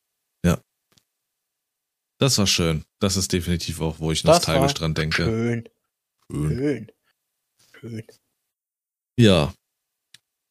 Das 2.18 2.38
war 2.38 2.48
schön. 2.48 2.86
Das 3.00 3.18
ist 3.18 3.34
definitiv 3.34 3.82
auch, 3.82 4.00
wo 4.00 4.12
ich 4.12 4.22
Das 4.24 4.38
nostalgisch 4.38 4.74
dran 4.74 4.94
denke. 4.94 5.24
Schön, 5.26 5.70
Schön. 6.32 6.50
schön, 6.50 6.92
schön. 7.80 8.04
Ja. 9.20 9.54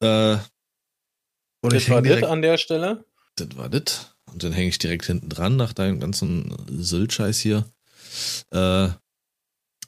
Äh, 0.00 0.36
und 1.62 1.72
Das 1.72 1.82
ich 1.82 1.90
war 1.90 2.02
das 2.02 2.22
an 2.22 2.42
der 2.42 2.58
Stelle. 2.58 3.04
das 3.36 3.56
war 3.56 3.68
das. 3.68 4.14
Und 4.26 4.42
dann 4.42 4.52
hänge 4.52 4.68
ich 4.68 4.78
direkt 4.78 5.06
hinten 5.06 5.28
dran 5.28 5.56
nach 5.56 5.72
deinem 5.72 6.00
ganzen 6.00 6.54
Sylt-Scheiß 6.68 7.38
hier. 7.40 7.64
Äh, 8.50 8.88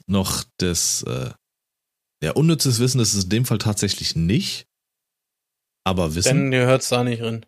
noch 0.07 0.43
das, 0.57 1.03
äh, 1.03 1.31
ja, 2.23 2.31
unnützes 2.31 2.79
Wissen 2.79 2.99
ist 3.01 3.13
es 3.13 3.25
in 3.25 3.29
dem 3.29 3.45
Fall 3.45 3.57
tatsächlich 3.57 4.15
nicht. 4.15 4.67
Aber 5.83 6.15
Wissen. 6.15 6.51
Denn 6.51 6.53
ihr 6.53 6.65
hört's 6.65 6.89
da 6.89 7.03
nicht 7.03 7.21
drin. 7.21 7.45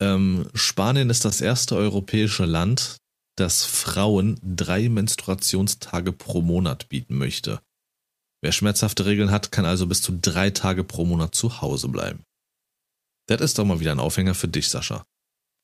Ähm, 0.00 0.48
Spanien 0.54 1.10
ist 1.10 1.24
das 1.24 1.40
erste 1.40 1.76
europäische 1.76 2.44
Land, 2.44 2.98
das 3.36 3.64
Frauen 3.64 4.38
drei 4.42 4.88
Menstruationstage 4.88 6.12
pro 6.12 6.42
Monat 6.42 6.88
bieten 6.88 7.16
möchte. 7.16 7.60
Wer 8.42 8.52
schmerzhafte 8.52 9.06
Regeln 9.06 9.30
hat, 9.30 9.52
kann 9.52 9.64
also 9.64 9.86
bis 9.86 10.02
zu 10.02 10.18
drei 10.20 10.50
Tage 10.50 10.84
pro 10.84 11.04
Monat 11.04 11.34
zu 11.34 11.60
Hause 11.60 11.88
bleiben. 11.88 12.24
Das 13.28 13.40
ist 13.40 13.58
doch 13.58 13.64
mal 13.64 13.80
wieder 13.80 13.92
ein 13.92 14.00
Aufhänger 14.00 14.34
für 14.34 14.48
dich, 14.48 14.68
Sascha. 14.68 15.04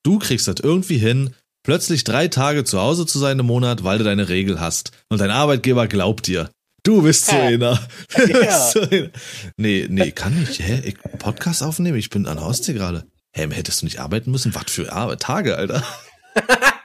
Du 0.04 0.18
kriegst 0.18 0.46
das 0.46 0.60
irgendwie 0.62 0.98
hin, 0.98 1.34
plötzlich 1.64 2.04
drei 2.04 2.28
Tage 2.28 2.64
zu 2.64 2.80
Hause 2.80 3.04
zu 3.04 3.18
sein 3.18 3.38
im 3.38 3.46
Monat, 3.46 3.82
weil 3.82 3.98
du 3.98 4.04
deine 4.04 4.28
Regel 4.28 4.60
hast. 4.60 4.92
Und 5.08 5.20
dein 5.20 5.30
Arbeitgeber 5.32 5.88
glaubt 5.88 6.28
dir. 6.28 6.50
Du 6.84 7.02
bist 7.02 7.26
so 7.26 7.36
einer. 7.36 7.78
Ja. 8.28 8.70
so 8.70 8.80
einer. 8.82 9.10
Nee, 9.56 9.86
nee, 9.90 10.12
kann 10.12 10.40
ich. 10.40 10.60
Hä? 10.60 10.80
Ich 10.84 10.98
Podcast 11.18 11.62
aufnehmen? 11.62 11.98
Ich 11.98 12.10
bin 12.10 12.26
an 12.26 12.36
der 12.36 12.46
Ostsee 12.46 12.72
gerade. 12.72 13.04
Hä, 13.32 13.48
hättest 13.50 13.82
du 13.82 13.86
nicht 13.86 13.98
arbeiten 13.98 14.30
müssen? 14.30 14.54
Was 14.54 14.70
für 14.70 14.92
Arbeit? 14.92 15.20
Tage, 15.20 15.56
Alter. 15.56 15.82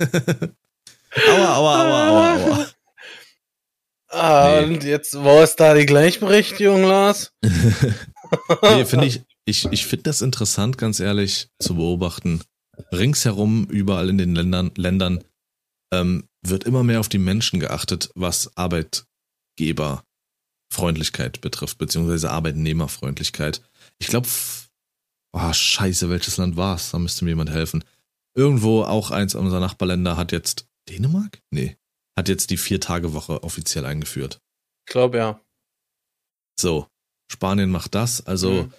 aua, 0.00 1.56
aua, 1.56 1.82
aua, 1.82 2.08
aua, 2.08 2.34
aua. 2.34 2.66
Ah, 4.12 4.62
Nee. 4.66 4.74
und 4.74 4.82
jetzt, 4.84 5.14
wo 5.14 5.40
ist 5.40 5.56
da 5.56 5.72
die 5.74 5.86
Gleichberechtigung, 5.86 6.82
Lars? 6.82 7.32
nee, 7.42 8.84
finde 8.84 9.06
ich, 9.06 9.22
ich, 9.44 9.66
ich 9.70 9.86
finde 9.86 10.02
das 10.04 10.20
interessant, 10.20 10.78
ganz 10.78 10.98
ehrlich, 11.00 11.48
zu 11.60 11.76
beobachten. 11.76 12.42
Ringsherum, 12.92 13.66
überall 13.66 14.08
in 14.08 14.18
den 14.18 14.34
Ländern, 14.34 14.70
Ländern, 14.76 15.22
ähm, 15.92 16.28
wird 16.42 16.64
immer 16.64 16.82
mehr 16.82 17.00
auf 17.00 17.08
die 17.08 17.18
Menschen 17.18 17.60
geachtet, 17.60 18.10
was 18.14 18.56
Arbeitgeberfreundlichkeit 18.56 21.40
betrifft, 21.40 21.78
beziehungsweise 21.78 22.30
Arbeitnehmerfreundlichkeit. 22.30 23.62
Ich 23.98 24.06
glaube, 24.08 24.28
oh, 25.32 25.52
scheiße, 25.52 26.10
welches 26.10 26.36
Land 26.36 26.56
war's? 26.56 26.90
Da 26.90 26.98
müsste 26.98 27.24
mir 27.24 27.30
jemand 27.32 27.50
helfen. 27.50 27.84
Irgendwo, 28.36 28.82
auch 28.84 29.10
eins 29.10 29.34
unserer 29.34 29.60
Nachbarländer 29.60 30.16
hat 30.16 30.32
jetzt, 30.32 30.66
Dänemark? 30.88 31.40
Nee, 31.50 31.76
hat 32.18 32.28
jetzt 32.28 32.50
die 32.50 32.56
Vier-Tage-Woche 32.56 33.42
offiziell 33.42 33.84
eingeführt. 33.86 34.40
Ich 34.86 34.92
glaube, 34.92 35.18
ja. 35.18 35.40
So, 36.58 36.86
Spanien 37.30 37.70
macht 37.70 37.94
das. 37.94 38.24
Also 38.26 38.64
Mhm. 38.64 38.72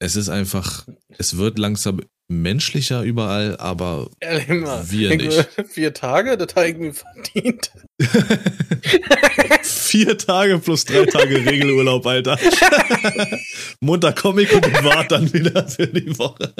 es 0.00 0.16
ist 0.16 0.28
einfach, 0.28 0.86
es 1.08 1.36
wird 1.36 1.58
langsam 1.58 2.00
menschlicher 2.30 3.02
überall, 3.02 3.56
aber 3.58 4.10
Ehrlich 4.20 4.48
mal. 4.48 4.88
Wir 4.90 5.16
nicht. 5.16 5.48
Vier 5.68 5.94
Tage, 5.94 6.36
das 6.36 6.64
ich 6.66 6.76
mir 6.76 6.92
verdient. 6.92 7.72
vier 9.62 10.18
Tage 10.18 10.58
plus 10.58 10.84
drei 10.84 11.06
Tage 11.06 11.36
Regelurlaub, 11.46 12.06
Alter. 12.06 12.38
Montag 13.80 14.16
Comic 14.16 14.52
und 14.52 14.84
war 14.84 15.04
dann 15.06 15.32
wieder 15.32 15.66
für 15.68 15.86
die 15.86 16.18
Woche. 16.18 16.54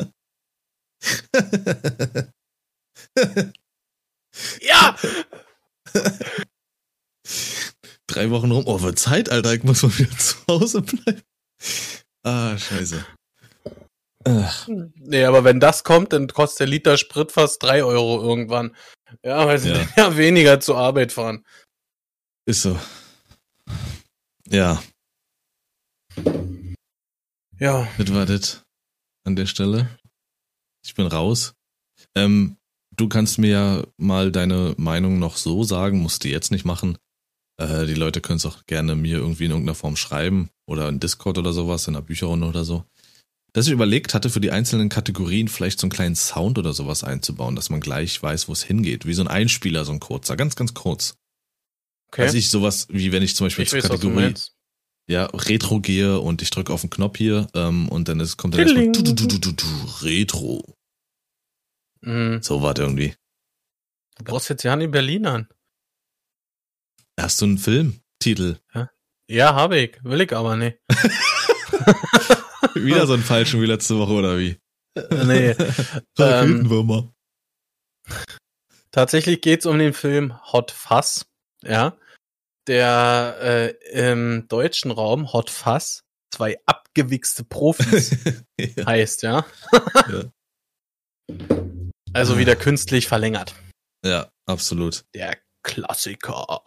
Ja! 4.60 4.96
Drei 8.06 8.30
Wochen 8.30 8.50
rum. 8.52 8.64
Oh, 8.66 8.80
wird 8.82 8.98
Zeit, 8.98 9.30
Alter. 9.30 9.52
Ich 9.54 9.64
muss 9.64 9.82
mal 9.82 9.98
wieder 9.98 10.16
zu 10.16 10.36
Hause 10.48 10.82
bleiben. 10.82 11.22
Ah, 12.22 12.56
scheiße. 12.56 13.04
Ach, 14.24 14.68
Nee, 14.68 15.24
aber 15.24 15.44
wenn 15.44 15.60
das 15.60 15.82
kommt, 15.84 16.12
dann 16.12 16.28
kostet 16.28 16.60
der 16.60 16.66
Liter 16.68 16.98
Sprit 16.98 17.32
fast 17.32 17.62
drei 17.62 17.82
Euro 17.82 18.20
irgendwann. 18.22 18.76
Ja, 19.24 19.46
weil 19.46 19.58
sie 19.58 19.70
Ja. 19.70 19.78
dann 19.78 19.88
ja 19.96 20.16
weniger 20.16 20.60
zur 20.60 20.78
Arbeit 20.78 21.12
fahren. 21.12 21.44
ist 22.46 22.62
so. 22.62 22.78
Ja, 24.48 24.82
Ja. 27.58 27.88
das 27.98 28.14
war 28.14 28.24
das 28.26 28.62
an 29.24 29.36
der 29.36 29.46
Stelle. 29.46 29.98
Ich 30.88 30.94
bin 30.94 31.06
raus. 31.06 31.52
Ähm, 32.14 32.56
du 32.96 33.10
kannst 33.10 33.38
mir 33.38 33.50
ja 33.50 33.82
mal 33.98 34.32
deine 34.32 34.74
Meinung 34.78 35.18
noch 35.18 35.36
so 35.36 35.62
sagen, 35.62 36.00
musst 36.00 36.24
du 36.24 36.28
jetzt 36.28 36.50
nicht 36.50 36.64
machen. 36.64 36.96
Äh, 37.58 37.84
die 37.84 37.92
Leute 37.92 38.22
können 38.22 38.38
es 38.38 38.46
auch 38.46 38.64
gerne 38.64 38.94
mir 38.96 39.18
irgendwie 39.18 39.44
in 39.44 39.50
irgendeiner 39.50 39.74
Form 39.74 39.96
schreiben 39.96 40.48
oder 40.66 40.88
in 40.88 40.98
Discord 40.98 41.36
oder 41.36 41.52
sowas, 41.52 41.86
in 41.88 41.94
einer 41.94 42.00
Bücherrunde 42.00 42.46
oder 42.46 42.64
so. 42.64 42.84
Dass 43.52 43.66
ich 43.66 43.72
überlegt 43.74 44.14
hatte, 44.14 44.30
für 44.30 44.40
die 44.40 44.50
einzelnen 44.50 44.88
Kategorien 44.88 45.48
vielleicht 45.48 45.78
so 45.78 45.84
einen 45.84 45.92
kleinen 45.92 46.16
Sound 46.16 46.56
oder 46.56 46.72
sowas 46.72 47.04
einzubauen, 47.04 47.54
dass 47.54 47.68
man 47.68 47.80
gleich 47.80 48.22
weiß, 48.22 48.48
wo 48.48 48.52
es 48.54 48.62
hingeht. 48.62 49.04
Wie 49.04 49.12
so 49.12 49.22
ein 49.22 49.28
Einspieler, 49.28 49.84
so 49.84 49.92
ein 49.92 50.00
kurzer, 50.00 50.38
ganz, 50.38 50.56
ganz 50.56 50.72
kurz. 50.72 51.16
Okay. 52.10 52.22
Weiß 52.22 52.32
ich 52.32 52.48
sowas, 52.48 52.86
wie 52.88 53.12
wenn 53.12 53.22
ich 53.22 53.36
zum 53.36 53.44
Beispiel 53.44 53.64
ich 53.64 53.70
zur 53.70 53.80
Kategorie 53.80 54.32
ja, 55.08 55.24
Retro 55.24 55.80
gehe 55.80 56.20
und 56.20 56.42
ich 56.42 56.50
drücke 56.50 56.72
auf 56.72 56.82
den 56.82 56.90
Knopf 56.90 57.16
hier 57.16 57.48
ähm, 57.54 57.88
und 57.88 58.08
dann 58.08 58.20
ist, 58.20 58.36
kommt 58.36 58.54
dann 58.54 58.60
erstmal 58.60 58.92
Tilling. 58.92 59.04
du, 59.04 59.14
du, 59.14 59.26
du, 59.26 59.38
du, 59.38 59.52
du, 59.52 59.66
Retro. 60.02 60.77
Mhm. 62.00 62.42
So 62.42 62.62
war 62.62 62.74
der 62.74 62.86
irgendwie. 62.86 63.14
Du 64.16 64.24
brauchst 64.24 64.48
jetzt 64.48 64.62
ja 64.62 64.74
in 64.74 64.90
Berlin 64.90 65.26
an. 65.26 65.48
Hast 67.18 67.40
du 67.40 67.46
einen 67.46 67.58
Filmtitel? 67.58 68.58
Ja, 69.28 69.54
habe 69.54 69.78
ich. 69.78 70.04
Will 70.04 70.20
ich 70.20 70.32
aber 70.34 70.56
nicht. 70.56 70.78
Wieder 72.74 73.06
so 73.06 73.14
einen 73.14 73.22
falschen 73.22 73.60
wie 73.60 73.66
letzte 73.66 73.98
Woche 73.98 74.12
oder 74.12 74.38
wie? 74.38 74.58
nee. 75.24 75.50
Raketenwürmer. 76.18 77.12
Tatsächlich 78.90 79.40
geht's 79.42 79.66
um 79.66 79.78
den 79.78 79.92
Film 79.92 80.34
Hot 80.52 80.70
Fuzz. 80.70 81.26
Ja. 81.62 81.96
Der 82.66 83.36
äh, 83.40 83.68
im 83.90 84.46
deutschen 84.48 84.90
Raum 84.90 85.32
Hot 85.32 85.50
Fuzz 85.50 86.04
zwei 86.30 86.58
abgewichste 86.66 87.44
Profis 87.44 88.16
ja. 88.58 88.86
heißt, 88.86 89.22
ja. 89.22 89.46
Ja. 89.72 90.24
Also 92.14 92.38
wieder 92.38 92.56
künstlich 92.56 93.06
verlängert. 93.06 93.54
ja, 94.04 94.30
absolut. 94.46 95.04
Der 95.14 95.38
Klassiker. 95.62 96.58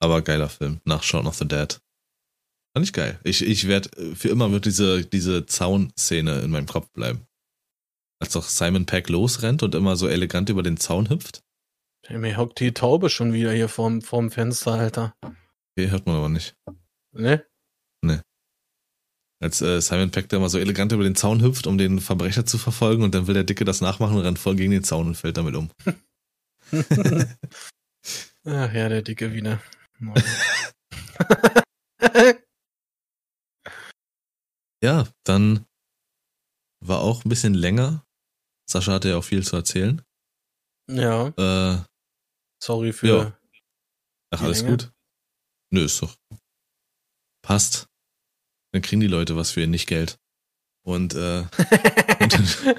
Aber 0.00 0.22
geiler 0.22 0.48
Film. 0.48 0.80
Nach 0.84 1.02
Shaun 1.02 1.26
of 1.26 1.36
the 1.36 1.46
Dead. 1.46 1.78
Fand 2.74 2.86
ich 2.86 2.92
geil. 2.92 3.20
Ich, 3.24 3.44
ich 3.44 3.68
werde, 3.68 3.90
für 4.16 4.28
immer 4.28 4.50
wird 4.50 4.64
diese, 4.64 5.04
diese 5.04 5.46
Zaunszene 5.46 6.40
in 6.40 6.50
meinem 6.50 6.66
Kopf 6.66 6.90
bleiben. 6.92 7.26
Als 8.20 8.32
doch 8.32 8.44
Simon 8.44 8.86
Peck 8.86 9.08
losrennt 9.08 9.62
und 9.62 9.74
immer 9.74 9.96
so 9.96 10.08
elegant 10.08 10.48
über 10.48 10.62
den 10.62 10.76
Zaun 10.78 11.10
hüpft. 11.10 11.42
Mir 12.08 12.36
hockt 12.36 12.58
die 12.60 12.72
Taube 12.72 13.10
schon 13.10 13.32
wieder 13.32 13.52
hier 13.52 13.68
vorm, 13.68 14.00
vorm 14.00 14.30
Fenster, 14.30 14.72
Alter. 14.72 15.14
Okay, 15.76 15.90
hört 15.90 16.06
man 16.06 16.16
aber 16.16 16.28
nicht. 16.28 16.56
Ne? 17.12 17.44
Als 19.42 19.60
äh, 19.60 19.80
Simon 19.80 20.10
Peck 20.12 20.28
da 20.28 20.36
immer 20.36 20.48
so 20.48 20.58
elegant 20.58 20.92
über 20.92 21.02
den 21.02 21.16
Zaun 21.16 21.42
hüpft, 21.42 21.66
um 21.66 21.76
den 21.76 22.00
Verbrecher 22.00 22.46
zu 22.46 22.58
verfolgen 22.58 23.02
und 23.02 23.12
dann 23.14 23.26
will 23.26 23.34
der 23.34 23.42
Dicke 23.44 23.64
das 23.64 23.80
nachmachen 23.80 24.16
und 24.16 24.22
rennt 24.22 24.38
voll 24.38 24.54
gegen 24.54 24.70
den 24.70 24.84
Zaun 24.84 25.08
und 25.08 25.16
fällt 25.16 25.36
damit 25.36 25.56
um. 25.56 25.70
Ach 28.44 28.72
ja, 28.72 28.88
der 28.88 29.02
Dicke 29.02 29.32
wieder. 29.32 29.60
Ja, 34.84 35.06
dann 35.24 35.64
war 36.84 37.00
auch 37.02 37.24
ein 37.24 37.28
bisschen 37.28 37.54
länger. 37.54 38.04
Sascha 38.68 38.92
hatte 38.94 39.10
ja 39.10 39.16
auch 39.16 39.22
viel 39.24 39.44
zu 39.46 39.54
erzählen. 39.56 40.02
ja, 40.90 41.28
Äh, 41.28 41.84
sorry 42.60 42.92
für. 42.92 43.06
Ja. 43.06 43.38
ach, 44.34 44.42
alles 44.42 44.62
Länge? 44.62 44.70
gut. 44.76 44.92
Nö, 45.72 45.84
ist 45.84 46.02
doch. 46.02 46.16
Passt. 47.44 47.86
Dann 48.72 48.82
kriegen 48.82 49.00
die 49.00 49.06
Leute 49.06 49.36
was 49.36 49.50
für 49.50 49.60
ihr 49.60 49.66
Nicht-Geld. 49.66 50.18
Und, 50.84 51.14
äh, 51.14 51.40
und 52.20 52.32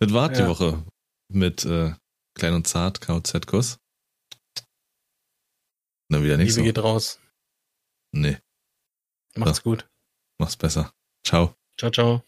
das 0.00 0.12
war 0.12 0.28
die 0.30 0.40
Ja. 0.40 0.48
Woche 0.48 0.84
mit 1.28 1.64
äh, 1.64 1.94
Klein 2.34 2.54
und 2.54 2.66
Zart, 2.66 3.00
KZ-Kuss. 3.00 3.78
Dann 6.08 6.22
wieder 6.22 6.36
nicht 6.36 6.48
Liebe 6.50 6.60
so. 6.60 6.62
geht 6.62 6.78
raus. 6.78 7.20
Nee, 8.12 8.38
Macht's 9.36 9.62
gut. 9.62 9.88
mach's 10.38 10.56
besser. 10.56 10.92
Ciao. 11.26 11.54
Ciao, 11.78 11.90
ciao. 11.90 12.22